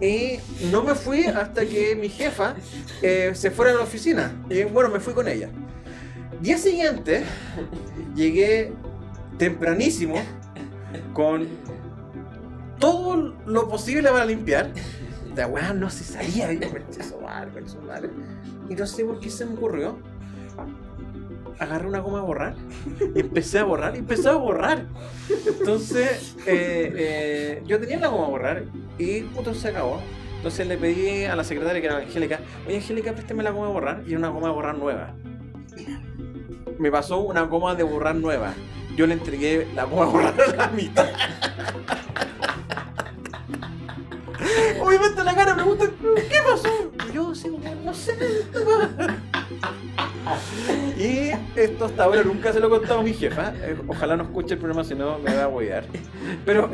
Y 0.00 0.38
no 0.70 0.82
me 0.82 0.94
fui 0.94 1.26
hasta 1.26 1.66
que 1.66 1.94
mi 1.94 2.08
jefa 2.08 2.54
eh, 3.02 3.32
se 3.34 3.50
fuera 3.50 3.72
a 3.72 3.74
la 3.74 3.82
oficina. 3.82 4.32
Y 4.48 4.62
bueno, 4.62 4.88
me 4.88 5.00
fui 5.00 5.12
con 5.12 5.28
ella. 5.28 5.50
Día 6.40 6.56
siguiente, 6.56 7.24
llegué 8.14 8.72
tempranísimo 9.36 10.22
con 11.12 11.48
todo 12.78 13.34
lo 13.46 13.68
posible 13.68 14.10
para 14.10 14.24
limpiar. 14.24 14.70
La 15.36 15.46
weá 15.46 15.72
no 15.72 15.90
se 15.90 16.04
salía. 16.04 16.52
Y 18.68 18.74
no 18.74 18.86
sé 18.86 19.04
por 19.04 19.20
qué 19.20 19.30
se 19.30 19.46
me 19.46 19.54
ocurrió. 19.54 19.98
Agarré 21.58 21.86
una 21.86 22.00
goma 22.00 22.20
a 22.20 22.22
borrar 22.22 22.56
y 23.14 23.20
empecé 23.20 23.58
a 23.58 23.64
borrar 23.64 23.94
y 23.94 23.98
empecé 23.98 24.28
a 24.30 24.34
borrar. 24.34 24.86
Entonces, 25.46 26.36
eh, 26.46 26.92
eh, 26.96 27.62
yo 27.66 27.78
tenía 27.78 27.98
la 27.98 28.08
goma 28.08 28.26
a 28.26 28.28
borrar 28.28 28.64
y 28.98 29.22
puto 29.22 29.54
se 29.54 29.68
acabó. 29.68 30.00
Entonces 30.36 30.66
le 30.66 30.78
pedí 30.78 31.24
a 31.24 31.36
la 31.36 31.44
secretaria 31.44 31.82
que 31.82 31.86
era 31.86 31.98
Angélica, 31.98 32.40
oye 32.66 32.76
Angélica, 32.76 33.12
préstame 33.12 33.42
la 33.42 33.50
goma 33.50 33.66
a 33.66 33.70
borrar 33.70 34.02
y 34.06 34.10
era 34.10 34.18
una 34.18 34.28
goma 34.30 34.48
a 34.48 34.52
borrar 34.52 34.78
nueva. 34.78 35.14
Me 36.78 36.90
pasó 36.90 37.20
una 37.20 37.42
goma 37.42 37.74
de 37.74 37.82
borrar 37.82 38.16
nueva. 38.16 38.54
Yo 38.96 39.06
le 39.06 39.14
entregué 39.14 39.68
la 39.74 39.84
goma 39.84 40.28
a 40.28 40.56
la 40.56 40.68
mitad. 40.68 41.08
Obviamente 44.80 45.24
la 45.24 45.34
cara 45.34 45.54
me 45.54 45.62
pregunta, 45.62 45.86
¿qué 46.28 46.36
pasó? 46.44 46.68
Yo 47.12 47.34
sí, 47.34 47.50
no 47.84 47.94
sé. 47.94 48.16
Y 50.98 51.30
esto 51.58 51.86
hasta 51.86 52.04
ahora 52.04 52.22
nunca 52.22 52.52
se 52.52 52.60
lo 52.60 52.66
he 52.66 52.70
contado 52.70 53.00
a 53.00 53.02
mi 53.02 53.14
jefa. 53.14 53.52
Eh, 53.56 53.76
Ojalá 53.88 54.16
no 54.16 54.24
escuche 54.24 54.54
el 54.54 54.60
programa, 54.60 54.84
si 54.84 54.94
no 54.94 55.18
me 55.18 55.34
va 55.34 55.44
a 55.44 55.48
huear. 55.48 55.84
Pero 56.44 56.70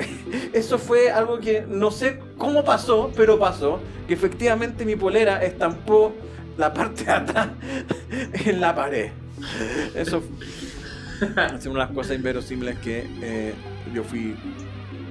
eso 0.53 0.79
fue 0.79 1.11
algo 1.11 1.39
que 1.39 1.65
no 1.69 1.91
sé 1.91 2.21
cómo 2.37 2.65
pasó, 2.65 3.13
pero 3.17 3.39
pasó. 3.39 3.81
Que 4.09 4.15
efectivamente 4.15 4.85
mi 4.85 4.97
polera 4.97 5.43
estampó 5.45 6.13
la 6.57 6.73
parte 6.73 7.05
de 7.05 7.13
atrás 7.13 7.49
en 8.45 8.61
la 8.61 8.75
pared. 8.75 9.11
Eso 9.95 10.23
es 11.57 11.67
una 11.67 11.73
de 11.75 11.87
las 11.87 11.91
cosas 11.91 12.17
inverosímiles 12.17 12.79
que 12.79 13.07
eh, 13.23 13.55
yo 13.95 14.03
fui 14.05 14.35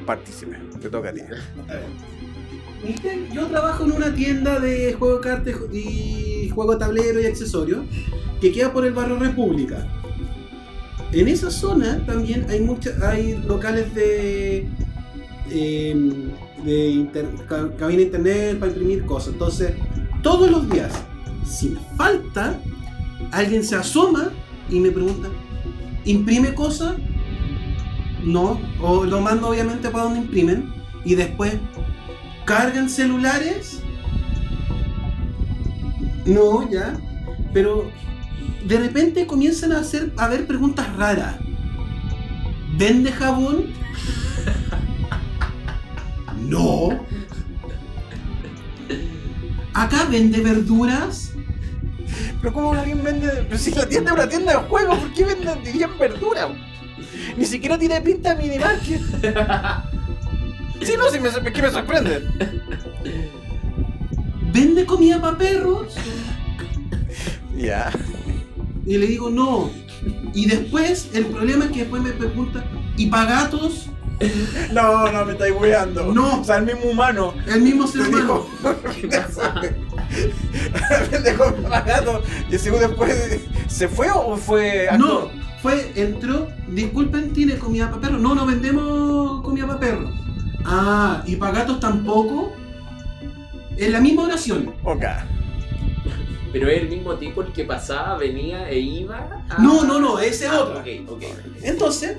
partícipe. 0.05 0.57
Te 0.81 0.89
toca 0.89 1.09
a 1.09 1.13
ti. 1.13 1.21
Yo 3.33 3.47
trabajo 3.47 3.83
en 3.85 3.91
una 3.93 4.13
tienda 4.13 4.59
de 4.59 4.93
juego 4.93 5.15
de 5.15 5.21
cartas 5.21 5.55
y 5.73 6.49
juego 6.53 6.73
de 6.73 6.79
tablero 6.79 7.19
y 7.21 7.25
accesorios 7.25 7.85
que 8.39 8.51
queda 8.51 8.71
por 8.71 8.85
el 8.85 8.93
barrio 8.93 9.17
República. 9.17 9.87
En 11.11 11.27
esa 11.27 11.49
zona 11.49 12.05
también 12.05 12.45
hay 12.49 12.59
muchas, 12.61 13.01
hay 13.01 13.37
locales 13.47 13.93
de, 13.95 14.67
em, 15.49 16.31
de 16.63 16.87
inter- 16.89 17.29
ca- 17.47 17.71
cabina 17.77 17.99
de 17.99 18.05
internet 18.05 18.59
para 18.59 18.71
imprimir 18.71 19.05
cosas. 19.05 19.33
Entonces, 19.33 19.71
todos 20.21 20.51
los 20.51 20.69
días, 20.69 20.91
si 21.45 21.69
me 21.69 21.79
falta, 21.97 22.59
alguien 23.31 23.63
se 23.63 23.75
asoma 23.75 24.31
y 24.69 24.79
me 24.79 24.91
pregunta, 24.91 25.29
¿imprime 26.05 26.53
cosas? 26.53 26.95
No, 28.23 28.59
o 28.81 29.03
lo 29.03 29.21
mando 29.21 29.49
obviamente 29.49 29.89
para 29.89 30.05
donde 30.05 30.19
imprimen 30.21 30.73
y 31.03 31.15
después 31.15 31.53
cargan 32.45 32.89
celulares. 32.89 33.81
No, 36.25 36.69
ya. 36.69 36.97
Pero 37.53 37.91
de 38.65 38.79
repente 38.79 39.27
comienzan 39.27 39.71
a 39.71 39.79
hacer 39.79 40.11
a 40.17 40.27
ver 40.27 40.47
preguntas 40.47 40.93
raras. 40.95 41.35
¿Vende 42.77 43.11
jabón? 43.11 43.65
No. 46.47 46.89
¿Acá 49.73 50.05
vende 50.05 50.41
verduras? 50.41 51.34
Pero 52.45 52.53
¿cómo 52.53 52.73
alguien 52.73 53.03
vende? 53.03 53.27
Pero 53.49 53.57
si 53.57 53.71
la 53.71 53.89
tienda 53.89 54.11
es 54.11 54.17
una 54.17 54.29
tienda 54.29 54.51
de 54.51 54.67
juegos, 54.67 54.99
¿por 54.99 55.13
qué 55.15 55.25
venden 55.25 55.63
dirían 55.63 55.97
verdura? 55.97 56.47
Ni 57.35 57.43
siquiera 57.43 57.75
tiene 57.75 57.99
pinta 58.01 58.35
de 58.35 58.43
mini 58.43 58.59
market. 58.59 59.01
Sí, 60.79 60.93
no, 60.95 61.09
sí, 61.09 61.19
me, 61.19 61.29
es 61.29 61.37
que 61.37 61.61
me 61.63 61.71
sorprende. 61.71 62.21
¿Vende 64.53 64.85
comida 64.85 65.19
para 65.19 65.35
perros? 65.39 65.95
Ya. 67.57 67.89
Y 68.85 68.97
le 68.99 69.07
digo, 69.07 69.31
no. 69.31 69.71
Y 70.35 70.45
después, 70.45 71.09
el 71.15 71.25
problema 71.25 71.65
es 71.65 71.71
que 71.71 71.79
después 71.79 72.03
me 72.03 72.11
pregunta, 72.11 72.63
¿y 72.95 73.07
para 73.07 73.41
gatos? 73.41 73.89
No, 74.71 75.11
no, 75.11 75.25
me 75.25 75.33
estáis 75.33 75.53
weando. 75.59 76.13
No. 76.13 76.41
O 76.41 76.43
sea, 76.43 76.57
el 76.57 76.65
mismo 76.65 76.85
humano. 76.91 77.33
El 77.47 77.61
mismo 77.61 77.85
ser 77.87 78.03
Te 78.03 78.09
humano. 78.09 78.45
dijo. 79.01 79.41
Pendejo 81.11 81.53
pagado. 81.69 82.21
Y 82.49 82.55
güey 82.69 82.81
después. 82.81 83.39
¿Se 83.67 83.87
fue 83.87 84.07
o 84.11 84.37
fue.? 84.37 84.87
No, 84.97 85.29
fue, 85.61 85.91
entró, 85.95 86.47
disculpen, 86.67 87.33
¿tiene 87.33 87.57
comida 87.57 87.89
para 87.89 88.01
perros? 88.01 88.21
No, 88.21 88.35
no 88.35 88.45
vendemos 88.45 89.41
comida 89.41 89.67
para 89.67 89.79
perros. 89.79 90.11
Ah, 90.63 91.23
¿y 91.25 91.35
para 91.35 91.59
gatos 91.59 91.79
tampoco? 91.79 92.53
En 93.77 93.91
la 93.91 93.99
misma 93.99 94.23
oración. 94.23 94.73
Ok. 94.83 95.03
Pero 96.53 96.69
es 96.69 96.81
el 96.83 96.87
mismo 96.89 97.15
tipo 97.15 97.41
el 97.41 97.51
que 97.51 97.65
pasaba, 97.65 98.17
venía 98.17 98.69
e 98.69 98.79
iba. 98.79 99.43
a- 99.49 99.61
No, 99.61 99.83
no, 99.83 99.99
no, 99.99 100.19
ese 100.19 100.45
es 100.45 100.51
Ah, 100.51 100.61
otro. 100.61 100.79
Ok, 100.79 100.87
ok. 101.09 101.23
Entonces, 101.63 102.17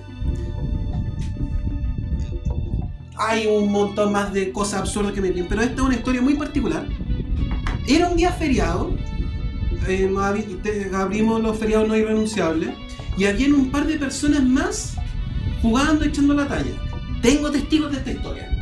hay 3.16 3.46
un 3.46 3.70
montón 3.70 4.12
más 4.12 4.32
de 4.32 4.52
cosas 4.52 4.80
absurdas 4.80 5.12
que 5.12 5.20
me 5.20 5.30
piden, 5.30 5.48
pero 5.48 5.62
esta 5.62 5.74
es 5.74 5.80
una 5.80 5.94
historia 5.94 6.20
muy 6.20 6.34
particular. 6.34 6.86
Era 7.86 8.08
un 8.08 8.16
día 8.16 8.32
feriado, 8.32 8.94
eh, 9.86 10.10
abrimos 10.94 11.42
los 11.42 11.56
feriados 11.56 11.88
no 11.88 11.96
irrenunciables, 11.96 12.70
y 13.16 13.24
habían 13.24 13.54
un 13.54 13.70
par 13.70 13.86
de 13.86 13.98
personas 13.98 14.42
más 14.42 14.96
jugando, 15.62 16.04
echando 16.04 16.34
la 16.34 16.46
talla. 16.46 16.72
Tengo 17.22 17.50
testigos 17.50 17.92
de 17.92 17.98
esta 17.98 18.10
historia. 18.10 18.52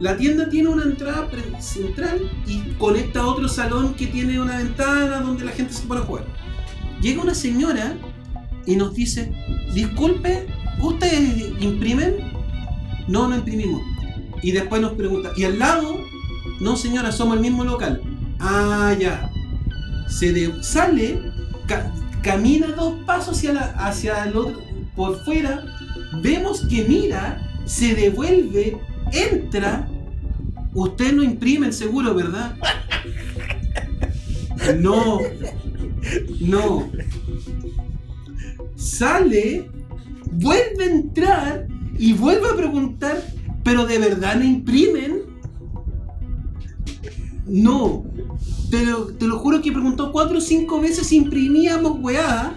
La 0.00 0.16
tienda 0.16 0.48
tiene 0.48 0.68
una 0.68 0.84
entrada 0.84 1.28
central 1.58 2.30
y 2.46 2.60
conecta 2.78 3.20
a 3.20 3.26
otro 3.26 3.48
salón 3.48 3.94
que 3.94 4.06
tiene 4.06 4.40
una 4.40 4.58
ventana 4.58 5.20
donde 5.20 5.44
la 5.44 5.50
gente 5.50 5.72
se 5.72 5.84
puede 5.86 6.02
jugar. 6.02 6.24
Llega 7.00 7.22
una 7.22 7.34
señora 7.34 7.96
y 8.64 8.76
nos 8.76 8.94
dice, 8.94 9.32
disculpe, 9.74 10.46
¿ustedes 10.80 11.52
imprimen? 11.60 12.37
No, 13.08 13.28
no 13.28 13.36
imprimimos. 13.36 13.82
Y 14.42 14.52
después 14.52 14.80
nos 14.80 14.92
pregunta, 14.92 15.32
¿y 15.36 15.44
al 15.44 15.58
lado? 15.58 15.98
No 16.60 16.76
señora, 16.76 17.10
somos 17.12 17.36
el 17.36 17.42
mismo 17.42 17.64
local. 17.64 18.02
Ah, 18.38 18.94
ya. 18.98 19.30
Se 20.08 20.62
sale, 20.62 21.20
ca- 21.66 21.92
camina 22.22 22.68
dos 22.68 22.94
pasos 23.04 23.36
hacia, 23.36 23.52
la- 23.52 23.74
hacia 23.86 24.24
el 24.24 24.36
otro, 24.36 24.60
por 24.94 25.24
fuera, 25.24 25.64
vemos 26.22 26.62
que 26.68 26.84
mira, 26.84 27.42
se 27.64 27.94
devuelve, 27.94 28.78
entra. 29.12 29.88
Usted 30.74 31.12
no 31.14 31.22
imprime 31.22 31.66
el 31.66 31.72
seguro, 31.72 32.14
¿verdad? 32.14 32.56
No, 34.78 35.20
no. 36.40 36.90
Sale, 38.76 39.70
vuelve 40.32 40.84
a 40.84 40.90
entrar 40.90 41.66
y 41.98 42.12
vuelve 42.12 42.48
a 42.48 42.56
preguntar, 42.56 43.22
¿pero 43.64 43.86
de 43.86 43.98
verdad 43.98 44.36
no 44.36 44.44
imprimen? 44.44 45.22
No. 47.46 48.04
Te 48.70 48.84
lo, 48.84 49.06
te 49.06 49.26
lo 49.26 49.38
juro 49.38 49.62
que 49.62 49.72
preguntó 49.72 50.12
cuatro 50.12 50.38
o 50.38 50.40
cinco 50.40 50.80
veces 50.80 51.06
si 51.06 51.16
imprimíamos 51.16 51.98
weá. 52.00 52.54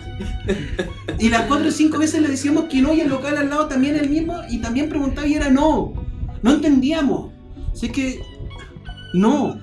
Y 1.19 1.29
las 1.29 1.43
cuatro 1.47 1.69
o 1.69 1.71
cinco 1.71 1.97
veces 1.97 2.21
le 2.21 2.27
decíamos 2.27 2.65
que 2.65 2.81
no 2.81 2.93
y 2.93 3.01
el 3.01 3.09
local 3.09 3.37
al 3.37 3.49
lado 3.49 3.67
también 3.67 3.95
el 3.95 4.09
mismo 4.09 4.35
y 4.49 4.59
también 4.59 4.89
preguntaba 4.89 5.27
y 5.27 5.35
era 5.35 5.49
no. 5.49 5.93
No 6.41 6.51
entendíamos. 6.51 7.31
Así 7.73 7.89
que 7.89 8.21
no. 9.13 9.59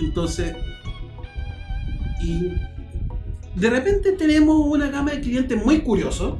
Entonces, 0.00 0.54
y 2.22 2.52
de 3.54 3.70
repente 3.70 4.12
tenemos 4.12 4.66
una 4.66 4.88
gama 4.88 5.12
de 5.12 5.20
clientes 5.20 5.64
muy 5.64 5.80
curiosos. 5.80 6.34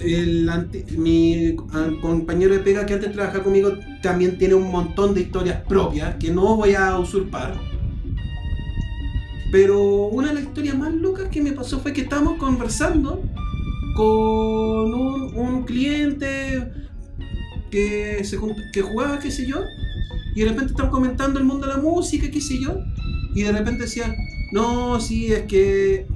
Mi 0.00 1.56
ah, 1.72 1.88
compañero 2.00 2.54
de 2.54 2.60
pega 2.60 2.86
que 2.86 2.94
antes 2.94 3.12
trabajaba 3.12 3.44
conmigo 3.44 3.72
también 4.02 4.38
tiene 4.38 4.54
un 4.54 4.70
montón 4.70 5.14
de 5.14 5.22
historias 5.22 5.60
propias 5.68 6.14
que 6.16 6.30
no 6.30 6.56
voy 6.56 6.74
a 6.74 6.98
usurpar. 6.98 7.58
Pero 9.50 10.08
una 10.08 10.28
de 10.28 10.34
las 10.34 10.42
historias 10.44 10.76
más 10.76 10.92
locas 10.92 11.28
que 11.28 11.40
me 11.40 11.52
pasó 11.52 11.80
fue 11.80 11.92
que 11.92 12.02
estábamos 12.02 12.38
conversando 12.38 13.22
con 13.96 14.94
un, 14.94 15.64
cliente 15.64 16.70
que, 17.70 18.22
se, 18.24 18.36
jugaba, 18.36 19.18
qué 19.18 19.30
sé 19.30 19.46
yo, 19.46 19.62
y 20.34 20.42
de 20.42 20.50
repente 20.50 20.70
estamos 20.70 20.92
comentando 20.92 21.40
el 21.40 21.44
mundo 21.44 21.66
de 21.66 21.74
la 21.74 21.80
música, 21.80 22.30
qué 22.30 22.40
sé 22.40 22.60
yo, 22.60 22.76
y 23.34 23.42
de 23.42 23.52
repente 23.52 23.84
decía, 23.84 24.14
no, 24.52 25.00
sí, 25.00 25.32
es 25.32 25.42
que, 25.46 26.06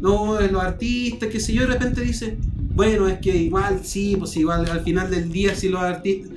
no, 0.00 0.40
es 0.40 0.50
los 0.50 0.62
artistas, 0.62 1.28
qué 1.28 1.40
sé 1.40 1.52
yo, 1.52 1.64
y 1.64 1.66
de 1.66 1.72
repente 1.74 2.00
dice, 2.00 2.38
bueno, 2.78 3.08
es 3.08 3.18
que 3.18 3.36
igual, 3.36 3.80
sí, 3.82 4.14
pues 4.16 4.36
igual 4.36 4.70
al 4.70 4.82
final 4.82 5.10
del 5.10 5.32
día, 5.32 5.52
si 5.52 5.68
los 5.68 5.80
artistas, 5.82 6.30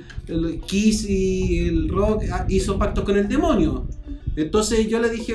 Kiss 0.66 1.08
y 1.08 1.68
el 1.68 1.88
rock 1.88 2.24
ah, 2.32 2.44
hizo 2.48 2.76
pactos 2.80 3.04
con 3.04 3.16
el 3.16 3.28
demonio. 3.28 3.86
Entonces 4.34 4.88
yo 4.88 4.98
le 4.98 5.08
dije, 5.08 5.34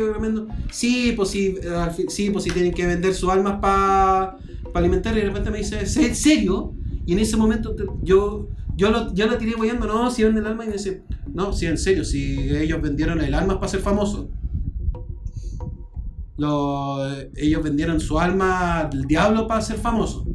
sí, 0.69 1.13
pues 1.15 1.29
sí, 1.29 1.55
eh, 1.63 2.05
sí, 2.09 2.29
pues 2.29 2.43
sí 2.43 2.51
tienen 2.51 2.73
que 2.73 2.85
vender 2.85 3.13
sus 3.13 3.29
almas 3.29 3.59
para 3.61 4.35
alimentar, 4.73 5.13
y 5.17 5.21
de 5.21 5.27
repente 5.27 5.49
me 5.49 5.59
dice, 5.59 5.79
¿en 5.79 6.13
serio? 6.13 6.73
Y 7.05 7.13
en 7.13 7.19
ese 7.19 7.37
momento 7.37 7.73
yo, 8.03 8.49
yo, 8.75 8.91
lo, 8.91 9.13
yo 9.13 9.27
la 9.27 9.37
tiré 9.37 9.53
guayando, 9.53 9.87
no, 9.87 10.11
si 10.11 10.23
venden 10.23 10.43
el 10.43 10.51
alma, 10.51 10.65
y 10.65 10.67
me 10.67 10.73
dice, 10.73 11.03
no, 11.33 11.53
sí, 11.53 11.67
en 11.67 11.77
serio, 11.77 12.03
si 12.03 12.49
ellos 12.49 12.81
vendieron 12.81 13.21
el 13.21 13.33
alma 13.33 13.61
para 13.61 13.69
ser 13.71 13.79
famosos. 13.79 14.25
Lo- 16.35 16.99
ellos 17.35 17.63
vendieron 17.63 17.99
su 18.01 18.19
alma 18.19 18.81
al 18.81 19.03
diablo 19.05 19.47
para 19.47 19.61
ser 19.61 19.77
famosos. 19.77 20.25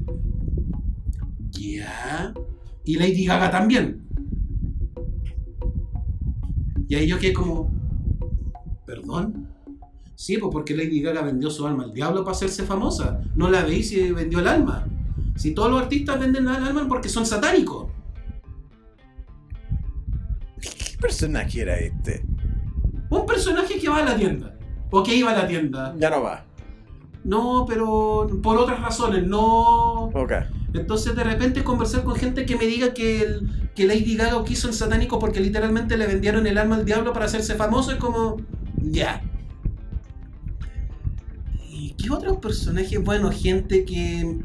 Ya. 1.63 2.35
Y 2.85 2.97
Lady 2.97 3.25
Gaga 3.25 3.51
también. 3.51 4.03
Y 6.89 6.95
ahí 6.95 7.07
yo 7.07 7.19
quedé 7.19 7.33
como, 7.33 7.71
¿perdón? 8.85 9.49
Sí, 10.15 10.39
pues 10.39 10.53
porque 10.53 10.77
Lady 10.77 11.01
Gaga 11.01 11.23
vendió 11.23 11.51
su 11.51 11.67
alma 11.67 11.85
al 11.85 11.93
diablo 11.93 12.25
para 12.25 12.37
hacerse 12.37 12.65
famosa. 12.65 13.21
No 13.35 13.49
la 13.49 13.63
veis 13.65 13.89
si 13.89 14.13
vendió 14.13 14.41
el 14.41 14.49
alma. 14.49 14.87
Si 15.37 15.55
todos 15.55 15.71
los 15.71 15.83
artistas 15.83 16.21
venden 16.21 16.49
el 16.49 16.65
alma 16.65 16.87
porque 16.89 17.09
son 17.09 17.25
satánicos. 17.25 17.91
¿Qué 20.61 20.99
personaje 21.01 21.63
era 21.63 21.79
este? 21.79 22.25
Un 23.09 23.27
personaje 23.27 23.79
que 23.79 23.89
va 23.89 23.99
a 23.99 24.05
la 24.05 24.17
tienda. 24.17 24.55
O 24.91 25.03
que 25.03 25.15
iba 25.15 25.31
a 25.31 25.37
la 25.37 25.47
tienda. 25.47 25.95
Ya 25.99 26.11
no 26.11 26.23
va. 26.23 26.45
No, 27.25 27.65
pero 27.67 28.29
por 28.43 28.59
otras 28.59 28.81
razones, 28.81 29.27
no. 29.27 30.05
Ok. 30.09 30.33
Entonces 30.75 31.15
de 31.15 31.25
repente 31.25 31.65
conversar 31.65 32.05
con 32.05 32.17
gente 32.17 32.47
que 32.47 32.57
me 32.57 32.67
diga 32.67 32.95
que, 32.95 33.23
el, 33.23 33.71
que 33.75 33.87
Lady 33.87 34.17
Gaga 34.17 34.43
quiso 34.45 34.69
el 34.69 34.75
satánico 34.75 35.19
porque 35.19 35.41
literalmente 35.41 35.97
le 35.97 36.07
vendieron 36.07 36.47
el 36.47 36.59
alma 36.59 36.77
al 36.77 36.85
diablo 36.85 37.13
para 37.13 37.27
hacerse 37.27 37.55
famoso 37.55 37.93
es 37.93 37.99
como... 37.99 38.37
Ya. 38.81 39.23
¿Y 41.69 41.95
qué 41.95 42.11
otros 42.11 42.39
personajes? 42.39 43.03
Bueno, 43.03 43.31
gente 43.31 43.85
que... 43.85 44.39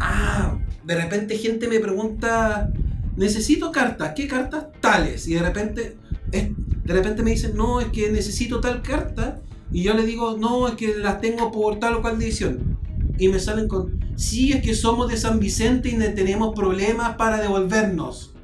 Ah, 0.00 0.58
de 0.84 0.94
repente 0.94 1.36
gente 1.38 1.68
me 1.68 1.78
pregunta, 1.78 2.72
necesito 3.16 3.70
cartas, 3.70 4.12
¿qué 4.14 4.26
cartas? 4.26 4.66
Tales. 4.80 5.28
Y 5.28 5.34
de 5.34 5.40
repente, 5.40 5.96
de 6.30 6.92
repente 6.92 7.22
me 7.22 7.30
dicen, 7.30 7.56
no, 7.56 7.80
es 7.80 7.88
que 7.88 8.10
necesito 8.10 8.60
tal 8.60 8.82
carta. 8.82 9.40
Y 9.72 9.82
yo 9.82 9.94
le 9.94 10.04
digo, 10.04 10.36
no, 10.36 10.68
es 10.68 10.74
que 10.74 10.96
las 10.96 11.20
tengo 11.20 11.52
por 11.52 11.78
tal 11.78 11.94
o 11.94 12.02
cual 12.02 12.18
división. 12.18 12.78
Y 13.20 13.28
me 13.28 13.38
salen 13.38 13.68
con, 13.68 14.00
sí, 14.16 14.52
es 14.52 14.62
que 14.62 14.74
somos 14.74 15.08
de 15.10 15.16
San 15.18 15.38
Vicente 15.38 15.90
y 15.90 15.96
ne- 15.96 16.08
tenemos 16.08 16.54
problemas 16.54 17.16
para 17.16 17.36
devolvernos. 17.38 18.34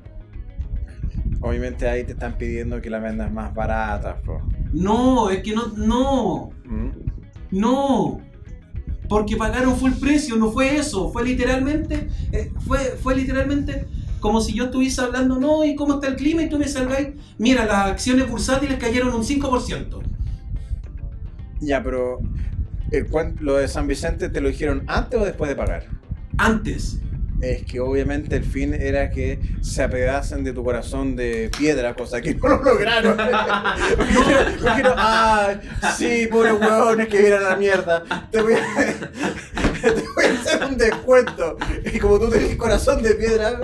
Obviamente 1.41 1.89
ahí 1.89 2.05
te 2.05 2.13
están 2.13 2.37
pidiendo 2.37 2.83
que 2.83 2.91
la 2.91 2.99
vendas 2.99 3.33
más 3.33 3.55
barata, 3.55 4.21
po. 4.21 4.43
No, 4.75 5.31
es 5.31 5.43
que 5.43 5.55
no, 5.55 5.69
no, 5.77 6.51
¿Mm? 6.67 6.89
no. 7.53 8.21
Porque 9.09 9.37
pagaron 9.37 9.77
full 9.77 9.93
precio, 9.93 10.37
no 10.37 10.51
fue 10.51 10.77
eso, 10.77 11.11
fue 11.11 11.25
literalmente, 11.25 12.09
eh, 12.33 12.53
fue, 12.67 12.79
fue 13.03 13.17
literalmente 13.17 13.87
como 14.21 14.41
si 14.43 14.53
yo 14.53 14.65
estuviese 14.65 15.01
hablando, 15.01 15.39
no, 15.39 15.65
¿y 15.65 15.75
cómo 15.75 15.95
está 15.95 16.09
el 16.09 16.17
clima? 16.17 16.43
Y 16.43 16.49
tú 16.51 16.59
me 16.59 16.69
salgáis, 16.69 17.11
mira, 17.39 17.65
las 17.65 17.87
acciones 17.87 18.29
bursátiles 18.29 18.77
cayeron 18.79 19.15
un 19.15 19.23
5%. 19.23 20.01
Ya, 21.61 21.83
pero 21.83 22.19
el 22.91 23.07
lo 23.41 23.57
de 23.57 23.69
San 23.69 23.87
Vicente 23.87 24.29
te 24.29 24.41
lo 24.41 24.49
dijeron 24.49 24.85
antes 24.87 25.21
o 25.21 25.25
después 25.25 25.49
de 25.49 25.57
pagar. 25.57 25.87
Antes. 26.39 27.01
Es 27.41 27.65
que 27.65 27.81
obviamente 27.81 28.35
el 28.37 28.45
fin 28.45 28.73
era 28.73 29.11
que 29.11 29.39
se 29.61 29.83
apedasen 29.83 30.43
de 30.43 30.53
tu 30.55 30.65
corazón 30.65 31.17
de 31.17 31.51
piedra, 31.57 31.95
cosa 31.95 32.21
que 32.23 32.35
no 32.43 32.49
lo 32.49 32.63
lograron. 32.63 33.17
Dijeron, 34.61 34.95
ay, 34.97 35.61
sí, 35.97 36.29
pobre 36.31 36.53
huevones 36.55 37.09
que 37.09 37.19
vienen 37.19 37.41
a 37.41 37.51
la 37.51 37.57
mierda. 37.57 38.03
Te 38.31 38.41
voy 38.41 38.55
a, 38.55 38.57
te 39.83 39.91
voy 39.91 40.25
a 40.25 40.41
hacer 40.41 40.65
un 40.65 40.79
descuento. 40.79 41.59
Y 41.93 41.99
como 41.99 42.19
tú 42.19 42.31
tenés 42.31 42.57
corazón 42.57 43.03
de 43.03 43.15
piedra, 43.15 43.61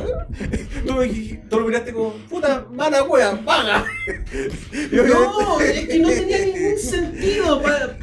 tú, 0.87 0.93
me 0.95 1.09
tú 1.49 1.61
lo 1.61 1.67
miraste 1.67 1.93
como, 1.95 2.11
puta, 2.29 2.67
mala 2.73 3.03
wea, 3.05 3.41
paga. 3.45 3.85
No, 4.93 5.61
es 5.61 5.89
que 5.89 5.99
no 5.99 6.09
tenía 6.09 6.39
ningún 6.45 6.79
sentido. 6.79 7.63
pa- 7.63 7.97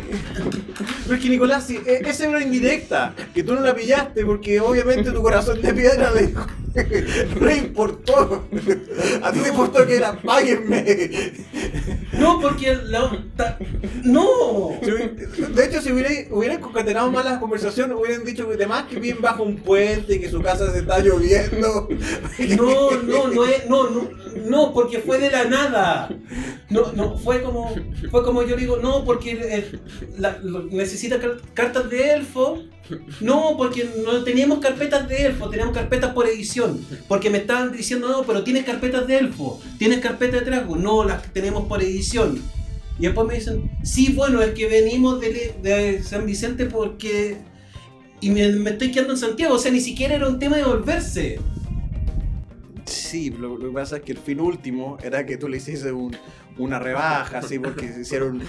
Pero 1.04 1.16
es 1.16 1.22
que 1.22 1.30
Nicolás, 1.30 1.70
e- 1.70 2.02
esa 2.06 2.24
era 2.24 2.38
una 2.38 2.42
indirecta, 2.46 3.14
que 3.34 3.44
tú 3.44 3.54
no 3.54 3.62
la 3.62 3.76
pillaste 3.76 4.26
porque 4.26 4.60
obviamente 4.60 5.12
tu 5.12 5.22
corazón 5.22 5.59
de 5.62 5.74
piedra 5.74 6.12
le 6.12 6.28
dijo, 6.28 6.46
no 7.40 7.46
le 7.48 7.58
importó. 7.58 8.46
A 9.24 9.32
ti 9.32 9.40
te 9.40 9.50
importó 9.50 9.86
que 9.86 9.96
era, 9.98 10.14
páguenme. 10.22 11.34
No, 12.14 12.40
porque 12.40 12.76
la- 12.84 13.12
ta- 13.36 13.58
no. 14.04 14.72
De 14.82 15.66
hecho, 15.66 15.82
si 15.82 15.92
hubieran, 15.92 16.14
hubieran 16.32 16.60
concatenado 16.62 17.12
más 17.12 17.26
las 17.26 17.40
conversaciones, 17.40 17.98
hubieran 18.00 18.24
dicho 18.26 18.48
que 18.50 18.56
demás 18.58 18.86
que 18.90 19.00
viven 19.00 19.22
bajo 19.22 19.44
un 19.44 19.58
puente, 19.58 20.20
que 20.20 20.30
su 20.30 20.42
casa 20.42 20.72
se 20.72 20.80
está 20.80 21.00
lloviendo. 21.00 21.88
No, 22.58 22.92
no, 23.04 23.28
no 23.30 23.46
es, 23.46 23.70
no, 23.70 23.90
no, 23.90 24.10
no, 24.48 24.74
porque 24.74 25.00
fue 25.00 25.18
de 25.20 25.32
la 25.32 25.46
nada. 25.46 26.10
No, 26.70 26.92
no, 26.94 27.18
fue 27.18 27.42
como, 27.42 27.74
fue 28.12 28.24
como 28.24 28.44
yo 28.44 28.56
digo, 28.56 28.78
no, 28.78 29.04
porque 29.04 29.32
eh, 29.42 29.80
necesita 30.72 31.20
car- 31.20 31.42
cartas 31.54 31.90
de 31.90 32.14
elfo. 32.14 32.64
No, 33.22 33.56
porque 33.58 33.88
no 34.04 34.24
teníamos 34.24 34.60
carpetas 34.60 35.08
de 35.08 35.26
elfo, 35.28 35.50
teníamos 35.50 35.76
carpetas 35.76 36.14
por 36.14 36.28
edición. 36.28 36.84
Porque 37.08 37.30
me 37.30 37.40
estaban 37.40 37.72
diciendo, 37.72 38.08
no, 38.08 38.24
pero 38.24 38.44
tienes 38.44 38.66
carpetas 38.66 39.06
de 39.08 39.18
elfo, 39.18 39.62
tienes 39.78 40.00
carpetas 40.00 40.40
de 40.42 40.46
trago. 40.46 40.76
No, 40.76 41.04
las 41.04 41.24
tenemos 41.34 41.66
por 41.68 41.82
edición. 41.84 42.42
Y 43.00 43.04
después 43.04 43.28
me 43.28 43.36
dicen, 43.36 43.72
sí, 43.84 44.12
bueno, 44.14 44.42
es 44.42 44.52
que 44.54 44.68
venimos 44.68 45.20
de, 45.22 45.56
de 45.62 46.04
San 46.04 46.26
Vicente 46.26 46.66
porque... 46.66 47.38
Y 48.22 48.32
me, 48.32 48.50
me 48.50 48.72
estoy 48.72 48.92
quedando 48.92 49.14
en 49.14 49.20
Santiago, 49.20 49.56
o 49.56 49.60
sea, 49.60 49.72
ni 49.72 49.80
siquiera 49.80 50.16
era 50.16 50.28
un 50.28 50.40
tema 50.40 50.58
de 50.58 50.66
volverse. 50.66 51.40
Sí, 52.90 53.30
lo, 53.30 53.58
lo 53.58 53.68
que 53.70 53.74
pasa 53.74 53.98
es 53.98 54.02
que 54.04 54.12
el 54.14 54.18
fin 54.18 54.40
último 54.40 54.98
era 55.02 55.26
que 55.26 55.38
tú 55.38 55.48
le 55.48 55.58
hicieses 55.58 55.92
un- 55.92 56.16
una 56.58 56.78
rebaja, 56.80 57.38
así, 57.40 57.58
porque 57.58 57.88
se 57.94 58.02
hicieron 58.02 58.42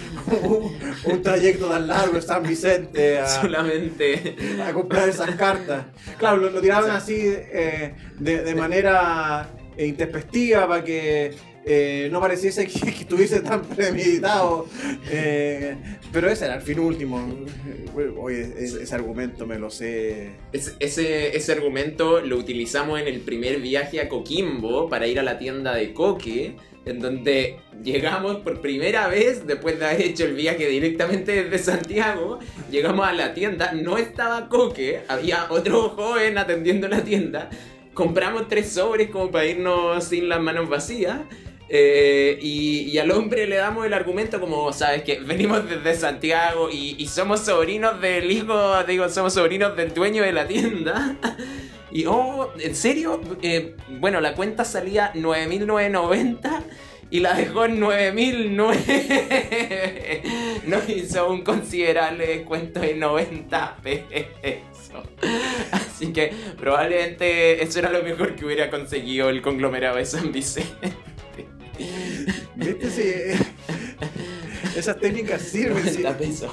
un, 0.42 0.72
un 1.04 1.22
trayecto 1.22 1.68
tan 1.68 1.86
largo 1.86 2.14
de 2.14 2.22
San 2.22 2.42
Vicente 2.42 3.18
a, 3.20 3.28
Solamente. 3.28 4.36
a 4.66 4.72
comprar 4.72 5.08
esas 5.08 5.34
cartas. 5.36 5.84
Claro, 6.18 6.38
lo, 6.38 6.50
lo 6.50 6.60
tiraban 6.60 6.90
así 6.90 7.14
eh, 7.22 7.94
de, 8.18 8.42
de 8.42 8.54
manera 8.56 9.48
intempestiva 9.78 10.66
para 10.66 10.82
que 10.84 11.34
eh, 11.66 12.08
no 12.10 12.20
pareciese 12.20 12.66
que, 12.66 12.80
que 12.80 12.88
estuviese 13.02 13.40
tan 13.40 13.62
premeditado. 13.62 14.66
eh, 15.10 15.76
pero 16.12 16.28
ese 16.30 16.46
era 16.46 16.54
el 16.56 16.62
fin 16.62 16.78
último. 16.80 17.22
Oye, 18.18 18.54
ese, 18.58 18.82
ese 18.82 18.94
argumento 18.94 19.46
me 19.46 19.58
lo 19.58 19.70
sé. 19.70 20.30
Es- 20.52 20.76
ese, 20.80 21.36
ese 21.36 21.52
argumento 21.52 22.20
lo 22.20 22.36
utilizamos 22.36 23.00
en 23.00 23.08
el 23.08 23.20
primer 23.20 23.60
viaje 23.60 24.00
a 24.00 24.08
Coquimbo 24.08 24.88
para 24.88 25.06
ir 25.06 25.18
a 25.20 25.22
la 25.22 25.38
tienda 25.38 25.74
de 25.74 25.92
Coque, 25.92 26.56
en 26.86 26.98
donde 26.98 27.56
llegamos 27.84 28.36
por 28.36 28.60
primera 28.62 29.06
vez, 29.08 29.46
después 29.46 29.78
de 29.78 29.86
haber 29.86 30.00
hecho 30.02 30.24
el 30.24 30.34
viaje 30.34 30.66
directamente 30.66 31.44
desde 31.44 31.58
Santiago, 31.58 32.38
llegamos 32.70 33.06
a 33.06 33.12
la 33.12 33.34
tienda, 33.34 33.72
no 33.72 33.98
estaba 33.98 34.48
Coque, 34.48 35.00
había 35.08 35.46
otro 35.50 35.90
joven 35.90 36.38
atendiendo 36.38 36.88
la 36.88 37.04
tienda, 37.04 37.50
compramos 37.92 38.48
tres 38.48 38.70
sobres 38.72 39.10
como 39.10 39.30
para 39.30 39.46
irnos 39.46 40.02
sin 40.04 40.28
las 40.28 40.40
manos 40.40 40.68
vacías. 40.70 41.18
Eh, 41.72 42.36
y, 42.42 42.98
al 42.98 43.12
hombre 43.12 43.46
le 43.46 43.54
damos 43.54 43.86
el 43.86 43.94
argumento 43.94 44.40
como, 44.40 44.72
sabes 44.72 45.04
que 45.04 45.20
venimos 45.20 45.68
desde 45.68 45.94
Santiago 45.94 46.68
y, 46.68 46.96
y 46.98 47.06
somos 47.06 47.40
sobrinos 47.40 48.00
del 48.00 48.28
hijo, 48.28 48.82
digo, 48.82 49.08
somos 49.08 49.34
sobrinos 49.34 49.76
del 49.76 49.94
dueño 49.94 50.24
de 50.24 50.32
la 50.32 50.48
tienda. 50.48 51.16
Y, 51.92 52.06
oh, 52.06 52.52
¿en 52.60 52.76
serio? 52.76 53.20
Eh, 53.42 53.74
bueno, 53.88 54.20
la 54.20 54.34
cuenta 54.34 54.64
salía 54.64 55.12
9.990 55.12 56.62
y 57.10 57.18
la 57.18 57.34
dejó 57.34 57.64
en 57.64 57.80
9.009. 57.80 60.62
Nos 60.66 60.88
hizo 60.88 61.28
un 61.28 61.42
considerable 61.42 62.28
descuento 62.28 62.78
de 62.78 62.94
90 62.94 63.78
pesos. 63.82 65.02
Así 65.72 66.12
que 66.12 66.32
probablemente 66.56 67.60
eso 67.62 67.80
era 67.80 67.90
lo 67.90 68.04
mejor 68.04 68.36
que 68.36 68.44
hubiera 68.44 68.70
conseguido 68.70 69.28
el 69.28 69.42
conglomerado 69.42 69.96
de 69.96 70.06
San 70.06 70.30
Vicente. 70.30 70.92
¿Viste? 72.56 72.90
Sí. 72.90 73.02
eh, 73.04 73.38
Esas 74.76 74.98
técnicas 74.98 75.42
sirven. 75.42 75.82
sí. 75.84 76.02
90 76.02 76.18
pesos. 76.18 76.50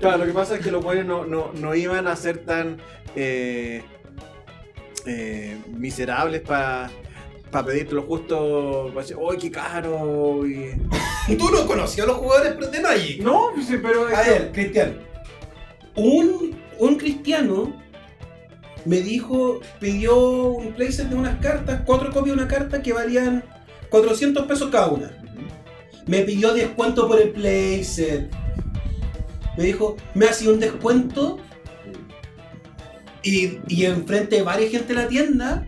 Claro, 0.00 0.18
lo 0.18 0.26
que 0.26 0.32
pasa 0.32 0.56
es 0.56 0.60
que 0.64 0.70
los 0.70 0.84
buenos 0.84 1.06
no, 1.06 1.24
no, 1.24 1.52
no 1.54 1.74
iban 1.74 2.06
a 2.06 2.16
ser 2.16 2.44
tan 2.44 2.76
eh, 3.14 3.82
eh, 5.06 5.56
miserables 5.68 6.42
para 6.42 6.90
pedirte 7.64 7.94
lo 7.94 8.02
justo. 8.02 8.90
Para 8.94 9.00
decir, 9.00 9.16
¡ay, 9.30 9.38
qué 9.38 9.50
caro! 9.50 10.46
Y... 10.46 10.72
Tú 11.38 11.50
no 11.50 11.66
conocías 11.66 12.06
a 12.06 12.10
los 12.10 12.18
jugadores 12.18 12.70
de 12.70 12.80
Magic. 12.80 13.22
No, 13.22 13.50
sí, 13.66 13.78
pero. 13.82 14.06
A 14.14 14.22
ver, 14.22 14.52
Cristian. 14.52 14.98
Un, 15.94 16.56
un 16.78 16.96
cristiano 16.96 17.82
me 18.86 19.00
dijo, 19.00 19.60
pidió 19.80 20.16
un 20.50 20.72
playset 20.72 21.08
de 21.08 21.16
unas 21.16 21.38
cartas, 21.40 21.82
cuatro 21.84 22.10
copias 22.12 22.36
de 22.36 22.42
una 22.42 22.48
carta 22.48 22.82
que 22.82 22.92
valían 22.92 23.44
400 23.90 24.46
pesos 24.46 24.70
cada 24.70 24.88
una. 24.88 25.10
Me 26.06 26.22
pidió 26.22 26.54
descuento 26.54 27.08
por 27.08 27.20
el 27.20 27.30
playset. 27.30 28.30
Me 29.58 29.64
dijo, 29.64 29.96
me 30.14 30.26
hacía 30.26 30.50
un 30.50 30.60
descuento. 30.60 31.38
Y, 33.24 33.58
y 33.66 33.86
enfrente 33.86 34.36
de 34.36 34.42
varias 34.42 34.70
gente 34.70 34.94
de 34.94 35.02
la 35.02 35.08
tienda, 35.08 35.66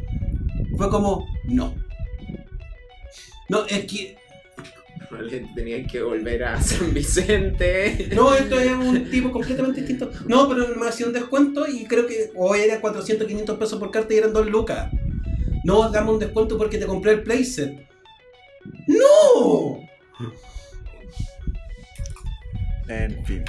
fue 0.76 0.88
como, 0.88 1.26
no. 1.44 1.74
No, 3.48 3.66
es 3.66 3.84
que 3.86 4.16
Probablemente 5.08 5.52
tenían 5.54 5.86
que 5.86 6.02
volver 6.02 6.44
a 6.44 6.60
San 6.62 6.92
Vicente. 6.92 8.10
No, 8.14 8.34
esto 8.34 8.58
es 8.60 8.70
un 8.72 9.10
tipo 9.10 9.30
completamente 9.32 9.80
distinto. 9.80 10.10
No, 10.26 10.48
pero 10.48 10.66
me 10.76 10.86
hacía 10.88 11.06
un 11.06 11.12
descuento 11.12 11.66
y 11.66 11.84
creo 11.86 12.06
que 12.06 12.30
hoy 12.36 12.60
era 12.60 12.80
400, 12.80 13.26
500 13.26 13.58
pesos 13.58 13.78
por 13.78 13.90
carta 13.90 14.12
y 14.14 14.18
eran 14.18 14.32
2 14.32 14.46
lucas. 14.50 14.90
No, 15.64 15.90
dame 15.90 16.10
un 16.12 16.18
descuento 16.18 16.56
porque 16.58 16.78
te 16.78 16.86
compré 16.86 17.12
el 17.12 17.22
playset. 17.22 17.86
¡No! 18.86 19.80
En 22.88 23.24
fin. 23.26 23.44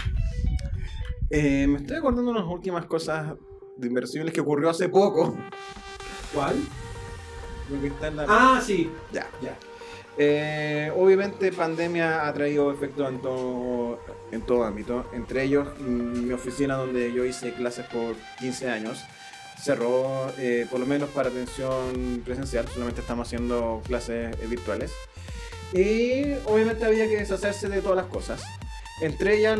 Eh, 1.29 1.67
me 1.67 1.77
estoy 1.77 1.97
acordando 1.97 2.31
de 2.33 2.39
unas 2.39 2.49
últimas 2.51 2.85
cosas 2.85 3.33
de 3.77 3.87
inversiones 3.87 4.33
que 4.33 4.41
ocurrió 4.41 4.69
hace 4.69 4.89
poco. 4.89 5.37
¿Cuál? 6.33 6.55
Lo 7.69 7.79
que 7.81 7.87
está 7.87 8.07
en 8.07 8.15
la- 8.17 8.25
Ah, 8.27 8.61
sí. 8.65 8.89
Ya. 9.13 9.27
Ya. 9.41 9.57
Eh, 10.21 10.91
obviamente 10.97 11.49
pandemia 11.53 12.27
ha 12.27 12.33
traído 12.33 12.73
efectos 12.73 13.09
en 13.09 13.21
todo, 13.21 14.01
en 14.33 14.43
ámbito, 14.67 15.09
entre 15.13 15.43
ellos 15.43 15.65
mm, 15.79 16.27
mi 16.27 16.33
oficina 16.33 16.75
donde 16.75 17.13
yo 17.13 17.23
hice 17.23 17.53
clases 17.53 17.85
por 17.85 18.17
15 18.39 18.69
años 18.69 19.01
cerró 19.61 20.29
eh, 20.37 20.67
por 20.69 20.81
lo 20.81 20.85
menos 20.85 21.07
para 21.09 21.29
atención 21.29 22.21
presencial, 22.25 22.67
solamente 22.67 22.99
estamos 22.99 23.27
haciendo 23.27 23.81
clases 23.85 24.35
eh, 24.41 24.47
virtuales 24.47 24.91
y 25.73 26.33
obviamente 26.45 26.83
había 26.83 27.07
que 27.07 27.17
deshacerse 27.17 27.69
de 27.69 27.81
todas 27.81 27.95
las 27.95 28.07
cosas. 28.07 28.41
Entre 29.01 29.37
ellas 29.37 29.57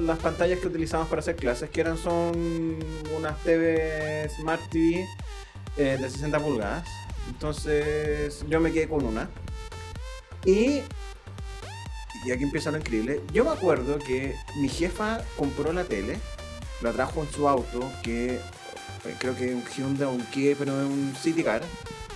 las 0.00 0.18
pantallas 0.18 0.58
que 0.58 0.66
utilizamos 0.66 1.06
para 1.06 1.20
hacer 1.20 1.36
clases, 1.36 1.70
que 1.70 1.82
eran 1.82 1.96
son 1.96 2.76
unas 3.16 3.38
TV 3.44 4.28
Smart 4.30 4.60
TV 4.70 5.06
eh, 5.76 5.96
de 6.00 6.10
60 6.10 6.40
pulgadas. 6.40 6.88
Entonces 7.28 8.44
yo 8.48 8.58
me 8.58 8.72
quedé 8.72 8.88
con 8.88 9.04
una. 9.04 9.30
Y, 10.44 10.80
y 12.24 12.30
aquí 12.32 12.42
empieza 12.44 12.70
lo 12.70 12.78
increíble. 12.78 13.20
Yo 13.32 13.44
me 13.44 13.50
acuerdo 13.50 13.98
que 13.98 14.34
mi 14.56 14.68
jefa 14.68 15.20
compró 15.36 15.72
la 15.72 15.84
tele, 15.84 16.18
la 16.82 16.92
trajo 16.92 17.22
en 17.22 17.30
su 17.32 17.48
auto, 17.48 17.90
que 18.02 18.34
eh, 18.36 18.40
creo 19.18 19.36
que 19.36 19.50
es 19.50 19.54
un 19.54 19.64
Hyundai 19.66 20.06
o 20.08 20.10
un 20.12 20.22
Kia, 20.26 20.54
pero 20.58 20.78
es 20.80 20.86
un 20.86 21.14
City 21.20 21.42
Car. 21.44 21.62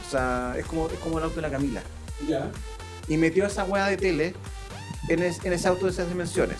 O 0.06 0.10
sea, 0.10 0.54
es 0.58 0.66
como, 0.66 0.88
es 0.88 0.98
como 0.98 1.18
el 1.18 1.24
auto 1.24 1.36
de 1.36 1.42
la 1.42 1.50
Camila. 1.50 1.82
Ya. 2.28 2.50
Y 3.08 3.16
metió 3.16 3.44
esa 3.46 3.64
hueá 3.64 3.86
de 3.88 3.96
tele 3.96 4.34
en, 5.08 5.22
es- 5.22 5.44
en 5.44 5.52
ese 5.52 5.68
auto 5.68 5.86
de 5.86 5.92
esas 5.92 6.08
dimensiones. 6.08 6.58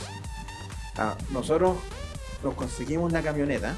Ah, 0.96 1.16
nosotros 1.30 1.76
nos 2.42 2.54
conseguimos 2.54 3.10
la 3.12 3.22
camioneta. 3.22 3.76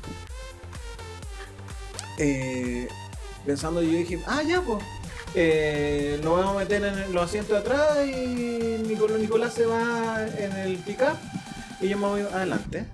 eh, 2.18 2.88
pensando, 3.44 3.82
yo 3.82 3.90
dije, 3.90 4.20
ah, 4.26 4.42
ya, 4.42 4.60
pues. 4.62 4.82
Eh, 5.38 6.18
nos 6.24 6.38
vamos 6.38 6.56
a 6.56 6.58
meter 6.60 6.82
en 6.82 7.12
los 7.12 7.24
asientos 7.24 7.50
de 7.50 7.58
atrás 7.58 7.98
y 8.06 8.82
Nicolás, 8.88 9.20
Nicolás 9.20 9.52
se 9.52 9.66
va 9.66 10.26
en 10.38 10.52
el 10.52 10.78
pickup 10.78 11.18
y 11.80 11.88
yo 11.88 11.98
me 11.98 12.06
voy 12.06 12.20
adelante. 12.22 12.86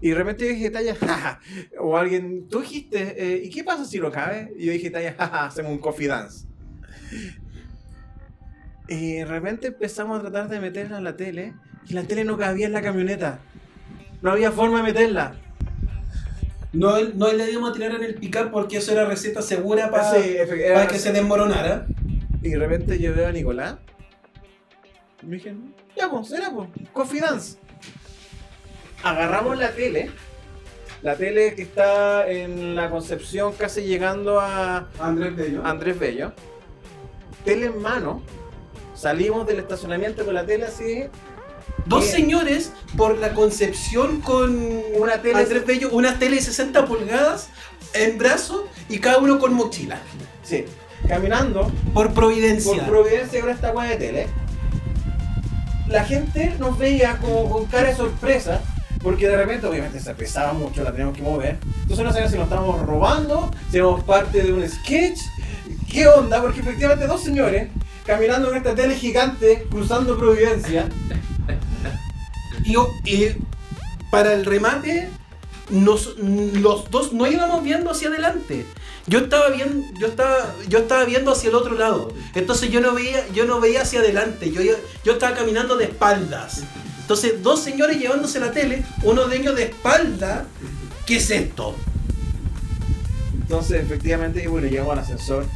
Y 0.00 0.10
de 0.10 0.14
repente 0.16 0.44
yo 0.44 0.50
dije, 0.52 0.70
talla, 0.70 0.94
jaja. 1.00 1.40
O 1.78 1.96
alguien, 1.96 2.48
tú 2.48 2.60
dijiste, 2.60 3.14
eh, 3.16 3.42
¿y 3.44 3.50
qué 3.50 3.62
pasa 3.62 3.84
si 3.84 3.98
lo 3.98 4.10
cabe? 4.10 4.52
Y 4.58 4.66
yo 4.66 4.72
dije, 4.72 4.90
talla, 4.90 5.14
jaja, 5.16 5.46
hacemos 5.46 5.70
un 5.70 5.78
coffee 5.78 6.08
dance. 6.08 6.48
Y 8.88 9.12
de 9.14 9.24
repente 9.24 9.68
empezamos 9.68 10.18
a 10.18 10.22
tratar 10.22 10.48
de 10.48 10.58
meterla 10.58 10.98
en 10.98 11.04
la 11.04 11.16
tele 11.16 11.54
y 11.86 11.94
la 11.94 12.02
tele 12.02 12.24
no 12.24 12.36
cabía 12.36 12.66
en 12.66 12.72
la 12.72 12.82
camioneta. 12.82 13.38
No 14.20 14.32
había 14.32 14.50
forma 14.50 14.78
de 14.78 14.92
meterla. 14.92 15.36
No, 16.76 17.00
no 17.14 17.32
le 17.32 17.50
íbamos 17.50 17.70
a 17.70 17.72
tirar 17.72 17.92
en 17.94 18.04
el 18.04 18.14
picar 18.16 18.50
porque 18.50 18.76
eso 18.76 18.92
era 18.92 19.06
receta 19.06 19.40
segura 19.40 19.90
para 19.90 20.12
Sí, 20.12 20.36
era- 20.36 20.86
que 20.86 20.98
se 20.98 21.10
desmoronara. 21.12 21.86
Y 22.42 22.50
de 22.50 22.58
repente 22.58 22.98
yo 22.98 23.14
veo 23.14 23.28
a 23.28 23.32
Nicolás. 23.32 23.76
Y 25.22 25.26
me 25.26 25.36
dije, 25.36 25.54
ya 25.96 26.10
pues, 26.10 26.28
será 26.28 26.50
pues, 26.50 26.68
Coffee 26.92 27.20
Dance. 27.20 27.56
Agarramos 29.02 29.56
la 29.58 29.70
tele. 29.72 30.10
La 31.02 31.16
tele 31.16 31.54
que 31.54 31.62
está 31.62 32.28
en 32.30 32.74
la 32.74 32.90
Concepción 32.90 33.52
casi 33.54 33.82
llegando 33.82 34.40
a 34.40 34.88
Andrés 34.98 35.34
Bello. 35.36 35.62
Andrés 35.64 35.98
Bello. 35.98 36.32
Tele 37.44 37.66
en 37.66 37.80
mano. 37.80 38.22
Salimos 38.94 39.46
del 39.46 39.58
estacionamiento 39.60 40.24
con 40.24 40.34
la 40.34 40.44
tele 40.44 40.64
así. 40.64 41.04
Dos 41.86 42.04
señores 42.06 42.72
por 42.96 43.18
la 43.18 43.32
concepción 43.34 44.20
con 44.20 44.56
Una 44.98 45.22
tele- 45.22 45.38
Andrés 45.40 45.64
Bello, 45.66 45.90
una 45.92 46.18
tele 46.18 46.36
de 46.36 46.42
60 46.42 46.84
pulgadas 46.86 47.48
en 47.94 48.18
brazos 48.18 48.62
y 48.88 48.98
cada 48.98 49.18
uno 49.18 49.38
con 49.38 49.54
mochila. 49.54 49.98
Sí. 50.42 50.64
Caminando 51.08 51.70
Por 51.94 52.12
Providencia. 52.12 52.72
por 52.74 52.84
Providencia 52.86 53.40
con 53.40 53.50
esta 53.50 53.72
weá 53.72 53.90
de 53.90 53.96
tele. 53.96 54.26
La 55.88 56.04
gente 56.04 56.54
nos 56.58 56.76
veía 56.78 57.18
como 57.18 57.48
con 57.48 57.66
cara 57.66 57.88
de 57.90 57.94
sorpresa, 57.94 58.60
porque 59.02 59.28
de 59.28 59.36
repente, 59.36 59.66
obviamente, 59.66 60.00
se 60.00 60.12
pesaba 60.14 60.52
mucho, 60.52 60.82
la 60.82 60.90
teníamos 60.90 61.16
que 61.16 61.22
mover. 61.22 61.58
Entonces 61.82 62.04
no 62.04 62.10
sabíamos 62.10 62.32
si 62.32 62.38
nos 62.38 62.44
estábamos 62.48 62.82
robando, 62.84 63.52
si 63.70 63.76
éramos 63.76 64.02
parte 64.02 64.42
de 64.42 64.52
un 64.52 64.68
sketch. 64.68 65.20
¿Qué 65.88 66.08
onda? 66.08 66.42
Porque 66.42 66.60
efectivamente 66.60 67.06
dos 67.06 67.22
señores 67.22 67.68
caminando 68.04 68.50
en 68.50 68.56
esta 68.56 68.74
tele 68.74 68.96
gigante, 68.96 69.66
cruzando 69.70 70.18
Providencia. 70.18 70.88
Y, 72.66 72.76
y 73.10 73.36
para 74.10 74.34
el 74.34 74.44
remate, 74.44 75.08
los 75.70 76.16
dos 76.90 77.12
no 77.12 77.26
íbamos 77.26 77.62
viendo 77.62 77.90
hacia 77.90 78.08
adelante. 78.08 78.66
Yo 79.06 79.20
estaba 79.20 79.50
viendo, 79.50 79.86
yo 79.98 80.08
estaba, 80.08 80.54
yo 80.68 80.78
estaba 80.80 81.04
viendo 81.04 81.30
hacia 81.30 81.48
el 81.50 81.54
otro 81.54 81.76
lado. 81.76 82.12
Entonces 82.34 82.70
yo 82.70 82.80
no 82.80 82.92
veía, 82.92 83.26
yo 83.32 83.44
no 83.46 83.60
veía 83.60 83.82
hacia 83.82 84.00
adelante. 84.00 84.50
Yo, 84.50 84.62
yo 85.04 85.12
estaba 85.12 85.36
caminando 85.36 85.76
de 85.76 85.84
espaldas. 85.84 86.64
Entonces, 87.00 87.40
dos 87.40 87.62
señores 87.62 88.00
llevándose 88.00 88.40
la 88.40 88.50
tele, 88.50 88.84
uno 89.04 89.28
de 89.28 89.36
ellos 89.36 89.54
de 89.54 89.64
espalda. 89.64 90.46
¿Qué 91.06 91.18
es 91.18 91.30
esto? 91.30 91.76
Entonces, 93.32 93.80
efectivamente, 93.80 94.48
bueno, 94.48 94.66
llegamos 94.66 94.92
al 94.94 94.98
ascensor. 94.98 95.46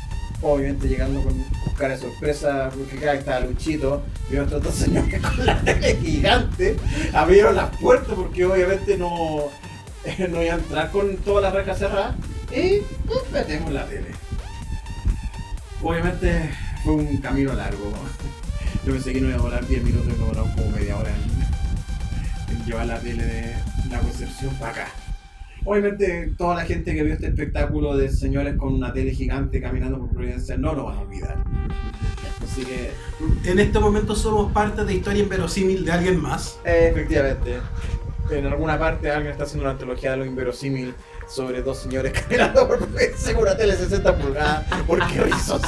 Obviamente 0.43 0.89
llegando 0.89 1.23
con, 1.23 1.35
con 1.35 1.75
cara 1.75 1.95
de 1.95 2.01
sorpresa, 2.01 2.71
porque 2.71 2.97
acá 2.97 3.15
estaba 3.15 3.41
Luchito, 3.41 4.03
y 4.31 4.37
otros 4.37 4.63
dos 4.63 4.75
señores 4.75 5.21
con 5.37 5.45
la 5.45 5.61
tele 5.61 5.97
gigante, 5.97 6.77
abrieron 7.13 7.57
las 7.57 7.77
puertas 7.77 8.15
porque 8.15 8.47
obviamente 8.47 8.97
no, 8.97 9.49
no 10.31 10.43
iba 10.43 10.55
a 10.55 10.59
entrar 10.59 10.91
con 10.91 11.17
todas 11.19 11.43
las 11.43 11.53
rejas 11.53 11.79
cerradas, 11.79 12.17
y 12.55 12.83
metemos 13.33 13.73
la 13.73 13.87
tele. 13.87 14.09
Obviamente 15.83 16.51
fue 16.85 16.95
un 16.95 17.17
camino 17.19 17.53
largo. 17.55 17.93
Yo 18.87 18.93
pensé 18.93 19.13
que 19.13 19.21
no 19.21 19.29
iba 19.29 19.39
a 19.39 19.43
volar 19.43 19.67
10 19.67 19.83
minutos 19.83 20.07
me 20.07 20.15
demoramos 20.15 20.55
como 20.55 20.71
media 20.71 20.97
hora 20.97 21.11
en, 21.11 22.57
en 22.57 22.65
llevar 22.65 22.87
la 22.87 22.99
tele 22.99 23.25
de 23.25 23.55
la 23.91 23.99
Concepción 24.01 24.55
para 24.55 24.73
acá. 24.73 24.89
Obviamente, 25.65 26.33
toda 26.39 26.57
la 26.57 26.65
gente 26.65 26.95
que 26.95 27.03
vio 27.03 27.15
este 27.15 27.27
espectáculo 27.27 27.97
de 27.97 28.09
señores 28.09 28.57
con 28.57 28.75
una 28.75 28.93
tele 28.93 29.13
gigante 29.13 29.61
caminando 29.61 29.99
por 29.99 30.11
Providencia 30.11 30.57
no 30.57 30.75
lo 30.75 30.85
van 30.85 30.99
a 30.99 31.01
olvidar. 31.03 31.45
Así 32.43 32.65
que, 32.65 32.91
En 33.51 33.59
este 33.59 33.79
momento 33.79 34.17
somos 34.17 34.53
parte 34.53 34.85
de 34.85 34.95
historia 34.95 35.23
inverosímil 35.23 35.85
de 35.85 35.93
alguien 35.93 36.21
más. 36.21 36.59
eh, 36.65 36.89
efectivamente, 36.91 37.59
en 38.31 38.47
alguna 38.47 38.79
parte 38.79 39.11
alguien 39.11 39.33
está 39.33 39.45
haciendo 39.45 39.65
una 39.65 39.73
antología 39.73 40.13
de 40.13 40.17
lo 40.19 40.25
inverosímil 40.25 40.95
sobre 41.29 41.63
dos 41.63 41.79
señores 41.79 42.13
caminando 42.23 42.67
por 42.67 42.79
Providencia 42.79 43.35
con 43.35 43.43
una 43.43 43.57
tele 43.57 43.77
60 43.77 44.17
pulgadas. 44.17 44.65
¿Por 44.87 45.07
qué 45.07 45.21
rizos? 45.23 45.63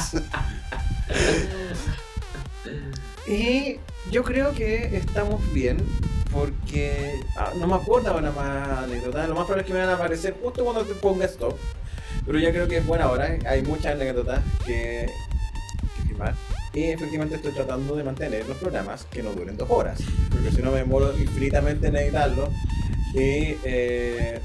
Y 3.27 3.77
yo 4.11 4.23
creo 4.23 4.53
que 4.53 4.97
estamos 4.97 5.41
bien 5.53 5.77
porque 6.33 7.21
ah, 7.37 7.51
no 7.57 7.67
me 7.67 7.75
acuerdo 7.75 8.09
ahora 8.09 8.31
más 8.31 8.79
anécdotas. 8.79 9.29
Lo 9.29 9.35
más 9.35 9.45
probable 9.45 9.61
es 9.61 9.67
que 9.67 9.73
me 9.73 9.79
van 9.79 9.89
a 9.89 9.93
aparecer 9.93 10.35
justo 10.41 10.63
cuando 10.63 10.83
te 10.83 10.93
ponga 10.95 11.25
stop. 11.25 11.55
Pero 12.25 12.39
ya 12.39 12.51
creo 12.51 12.67
que 12.67 12.77
es 12.77 12.85
buena 12.85 13.09
hora. 13.09 13.37
Hay 13.45 13.61
muchas 13.61 13.93
anécdotas 13.93 14.41
que, 14.65 15.07
que 15.95 16.01
filmar. 16.07 16.33
Y 16.73 16.85
efectivamente 16.85 17.35
estoy 17.35 17.53
tratando 17.53 17.95
de 17.95 18.03
mantener 18.03 18.47
los 18.47 18.57
programas 18.57 19.05
que 19.05 19.21
no 19.21 19.31
duren 19.31 19.55
dos 19.55 19.69
horas. 19.69 19.99
Porque 20.31 20.51
si 20.51 20.61
no 20.61 20.71
me 20.71 20.79
demoro 20.79 21.17
infinitamente 21.17 21.87
en 21.87 21.95
editarlo. 21.95 22.49
Y 23.13 23.57
eh, 23.63 24.41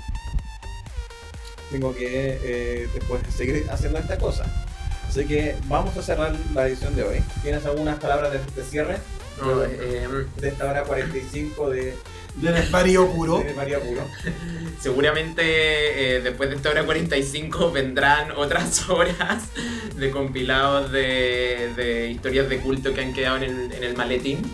tengo 1.71 1.95
que 1.95 2.39
eh, 2.43 2.89
después 2.93 3.23
seguir 3.35 3.67
haciendo 3.71 3.99
esta 3.99 4.19
cosa. 4.19 4.45
Así 5.09 5.25
que 5.25 5.57
vamos 5.69 5.97
a 5.97 6.03
cerrar 6.03 6.35
la 6.55 6.69
edición 6.69 6.95
de 6.95 7.03
hoy. 7.03 7.23
¿Tienes 7.43 7.65
algunas 7.65 7.99
palabras 7.99 8.33
de, 8.33 8.39
de 8.39 8.63
cierre? 8.63 8.99
No, 9.41 9.65
eh, 9.65 10.09
de 10.41 10.49
esta 10.49 10.71
hora 10.71 10.83
45 10.85 11.71
de, 11.71 11.95
De 12.37 12.53
desvarío 12.53 13.09
puro. 13.11 13.39
de 13.41 13.55
María 13.55 13.79
Puro. 13.81 14.03
Seguramente 14.81 15.43
eh, 16.17 16.21
después 16.21 16.51
de 16.51 16.57
esta 16.57 16.71
hora 16.71 16.85
45 16.85 17.73
vendrán 17.73 18.31
otras 18.37 18.89
horas 18.91 19.45
de 19.97 20.11
compilados 20.11 20.93
de, 20.93 21.73
de 21.77 22.11
historias 22.11 22.49
de 22.49 22.59
culto 22.59 22.95
que 22.95 23.01
han 23.01 23.13
quedado 23.13 23.39
en 23.39 23.43
el, 23.45 23.73
en 23.73 23.85
el 23.85 23.97
maletín. 23.97 24.41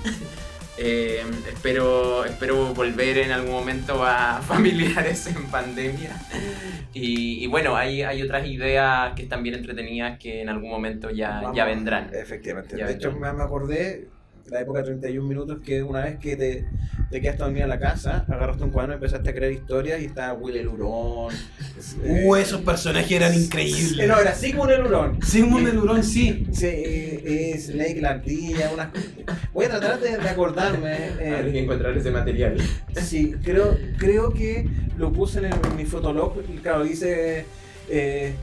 Eh, 0.76 1.22
espero, 1.46 2.24
espero 2.24 2.74
volver 2.74 3.18
en 3.18 3.30
algún 3.30 3.52
momento 3.52 4.02
a 4.04 4.42
familiares 4.42 5.28
en 5.28 5.46
pandemia. 5.46 6.20
Y, 6.92 7.44
y 7.44 7.46
bueno, 7.46 7.76
hay, 7.76 8.02
hay 8.02 8.20
otras 8.22 8.44
ideas 8.48 9.12
que 9.14 9.22
están 9.22 9.44
bien 9.44 9.54
entretenidas 9.54 10.18
que 10.18 10.42
en 10.42 10.48
algún 10.48 10.70
momento 10.70 11.10
ya, 11.10 11.40
Vamos. 11.42 11.56
ya 11.56 11.64
vendrán. 11.64 12.10
Efectivamente. 12.12 12.76
Ya 12.76 12.88
de 12.88 12.94
hecho, 12.94 13.12
vendrán. 13.12 13.36
me 13.36 13.44
acordé 13.44 14.08
la 14.50 14.60
época 14.60 14.80
de 14.80 14.84
31 14.86 15.26
minutos 15.26 15.58
que 15.64 15.82
una 15.82 16.04
vez 16.04 16.18
que 16.18 16.36
te, 16.36 16.66
te 17.10 17.20
quedaste 17.20 17.42
dormida 17.42 17.64
en 17.64 17.70
la 17.70 17.78
casa, 17.78 18.24
agarraste 18.28 18.62
un 18.64 18.70
cuaderno 18.70 18.94
y 18.94 18.96
empezaste 18.96 19.30
a 19.30 19.34
crear 19.34 19.52
historias 19.52 20.00
y 20.02 20.04
estaba 20.04 20.34
Will 20.34 20.56
el 20.56 20.68
Hurón. 20.68 21.34
Uh, 22.04 22.36
esos 22.36 22.60
personajes 22.60 23.10
eran 23.10 23.34
increíbles. 23.34 23.98
Eh, 23.98 24.06
no, 24.06 24.18
era 24.18 24.34
Sigmund 24.34 24.70
el 24.70 24.84
Hurón. 24.84 25.22
Sigmund 25.22 25.68
el 25.68 25.78
Hurón, 25.78 26.04
sí. 26.04 26.46
Sí, 26.52 26.66
eh, 26.66 27.56
Snake 27.58 27.98
la 28.00 28.10
ardilla, 28.10 28.70
unas 28.72 28.88
cosas. 28.88 29.06
Voy 29.54 29.64
a 29.64 29.68
tratar 29.70 30.00
de, 30.00 30.18
de 30.18 30.28
acordarme. 30.28 30.92
eh, 31.20 31.42
Hay 31.44 31.52
que 31.52 31.60
encontrar 31.60 31.96
ese 31.96 32.10
material. 32.10 32.56
Sí, 33.02 33.34
creo, 33.42 33.76
creo 33.98 34.30
que 34.32 34.68
lo 34.98 35.12
puse 35.12 35.38
en, 35.38 35.46
el- 35.46 35.54
en 35.70 35.76
mi 35.76 35.84
fotolog. 35.86 36.34
y 36.52 36.58
Claro, 36.58 36.84
hice. 36.84 37.46
eh, 37.88 38.34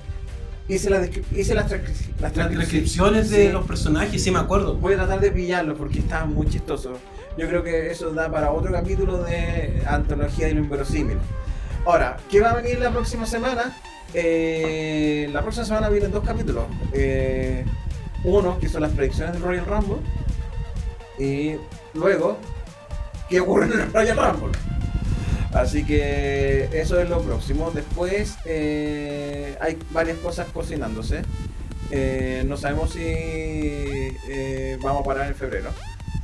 hice, 0.67 0.89
la 0.89 1.01
descri- 1.01 1.23
hice 1.35 1.53
las, 1.55 1.69
transcri- 1.71 2.07
las 2.19 2.35
Las 2.35 2.49
transcripciones. 2.49 3.29
de 3.29 3.47
Sí. 3.47 3.51
los 3.51 3.65
personajes, 3.65 4.23
sí 4.23 4.31
me 4.31 4.39
acuerdo. 4.39 4.75
Voy 4.75 4.93
a 4.93 4.97
tratar 4.97 5.19
de 5.19 5.31
pillarlo 5.31 5.75
porque 5.75 5.99
está 5.99 6.25
muy 6.25 6.47
chistoso. 6.47 6.93
Yo 7.37 7.47
creo 7.47 7.63
que 7.63 7.91
eso 7.91 8.11
da 8.13 8.29
para 8.31 8.51
otro 8.51 8.71
capítulo 8.71 9.23
de 9.23 9.81
Antología 9.87 10.47
de 10.47 10.53
lo 10.55 10.59
Inverosímil. 10.61 11.17
Ahora, 11.85 12.17
¿qué 12.29 12.39
va 12.41 12.51
a 12.51 12.55
venir 12.55 12.79
la 12.79 12.91
próxima 12.91 13.25
semana? 13.25 13.75
Eh, 14.13 15.29
la 15.31 15.41
próxima 15.41 15.65
semana 15.65 15.89
vienen 15.89 16.11
dos 16.11 16.23
capítulos. 16.25 16.65
Eh, 16.93 17.65
uno, 18.23 18.59
que 18.59 18.69
son 18.69 18.81
las 18.81 18.91
predicciones 18.91 19.33
del 19.33 19.41
Royal 19.41 19.65
Rumble. 19.65 19.97
Y 21.17 21.55
luego, 21.93 22.37
¿qué 23.29 23.39
ocurre 23.39 23.65
en 23.65 23.79
el 23.79 23.93
Royal 23.93 24.17
Rumble? 24.17 24.57
Así 25.53 25.83
que 25.83 26.69
eso 26.73 26.99
es 26.99 27.09
lo 27.09 27.21
próximo. 27.21 27.71
Después 27.71 28.37
eh, 28.45 29.57
hay 29.59 29.77
varias 29.91 30.17
cosas 30.19 30.47
cocinándose. 30.53 31.23
Eh, 31.91 32.43
no 32.47 32.55
sabemos 32.55 32.93
si 32.93 33.01
eh, 33.03 34.77
vamos 34.81 35.01
a 35.01 35.05
parar 35.05 35.27
en 35.27 35.35
febrero. 35.35 35.71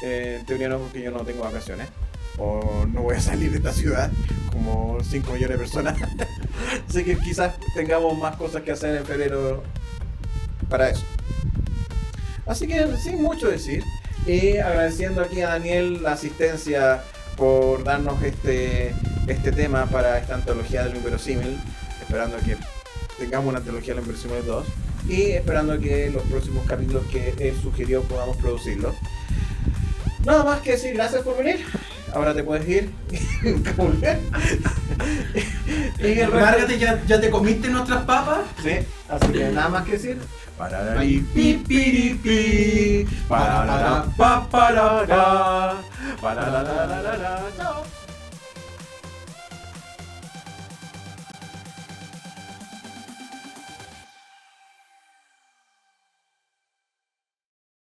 En 0.02 0.46
teoría 0.46 0.70
no, 0.70 0.78
porque 0.80 1.02
yo 1.02 1.12
no 1.12 1.26
tengo 1.26 1.44
vacaciones. 1.44 1.90
O 2.38 2.86
no 2.88 3.02
voy 3.02 3.16
a 3.16 3.22
salir 3.22 3.52
de 3.52 3.58
esta 3.58 3.74
ciudad 3.74 4.12
como 4.52 4.98
5 5.04 5.34
millones 5.34 5.58
de 5.58 5.58
personas. 5.58 5.98
Así 6.90 7.04
que 7.04 7.18
quizás 7.18 7.56
tengamos 7.76 8.18
más 8.18 8.38
cosas 8.38 8.62
que 8.62 8.72
hacer 8.72 8.96
en 8.96 9.06
febrero 9.06 9.64
para 10.70 10.90
eso. 10.90 11.04
Así 12.46 12.66
que 12.66 12.88
sin 12.98 13.22
mucho 13.22 13.50
decir. 13.50 13.84
Y 14.26 14.58
agradeciendo 14.58 15.22
aquí 15.22 15.42
a 15.42 15.50
Daniel 15.50 16.02
la 16.04 16.14
asistencia 16.14 17.02
por 17.38 17.84
darnos 17.84 18.22
este, 18.24 18.94
este 19.28 19.52
tema 19.52 19.86
para 19.86 20.18
esta 20.20 20.36
antología 20.36 20.84
del 20.86 20.96
inverosímil. 20.98 21.60
Esperando 22.02 22.38
que 22.38 22.58
tengamos 23.20 23.50
una 23.50 23.60
antología 23.60 23.94
del 23.94 24.04
inverosímil 24.04 24.46
2. 24.46 24.66
Y 25.10 25.32
esperando 25.32 25.80
que 25.80 26.10
los 26.10 26.24
próximos 26.24 26.66
capítulos 26.68 27.04
que 27.12 27.34
él 27.40 27.56
sugirió 27.62 28.02
podamos 28.04 28.38
producirlos. 28.38 28.96
Nada 30.26 30.44
más 30.44 30.60
que 30.62 30.72
decir, 30.72 30.94
gracias 30.96 31.22
por 31.22 31.38
venir. 31.38 31.66
Ahora 32.14 32.34
te 32.34 32.44
puedes 32.44 32.68
ir 32.68 32.90
y 36.00 36.06
el 36.20 36.32
resto- 36.32 36.76
ya, 36.78 37.04
ya 37.06 37.20
te 37.22 37.30
comiste 37.30 37.68
nuestras 37.70 38.04
papas. 38.04 38.40
Sí, 38.64 38.80
así 39.10 39.28
que 39.32 39.50
nada 39.50 39.70
más 39.70 39.84
que 39.86 39.92
decir. 39.94 40.18
Chao. 47.58 47.84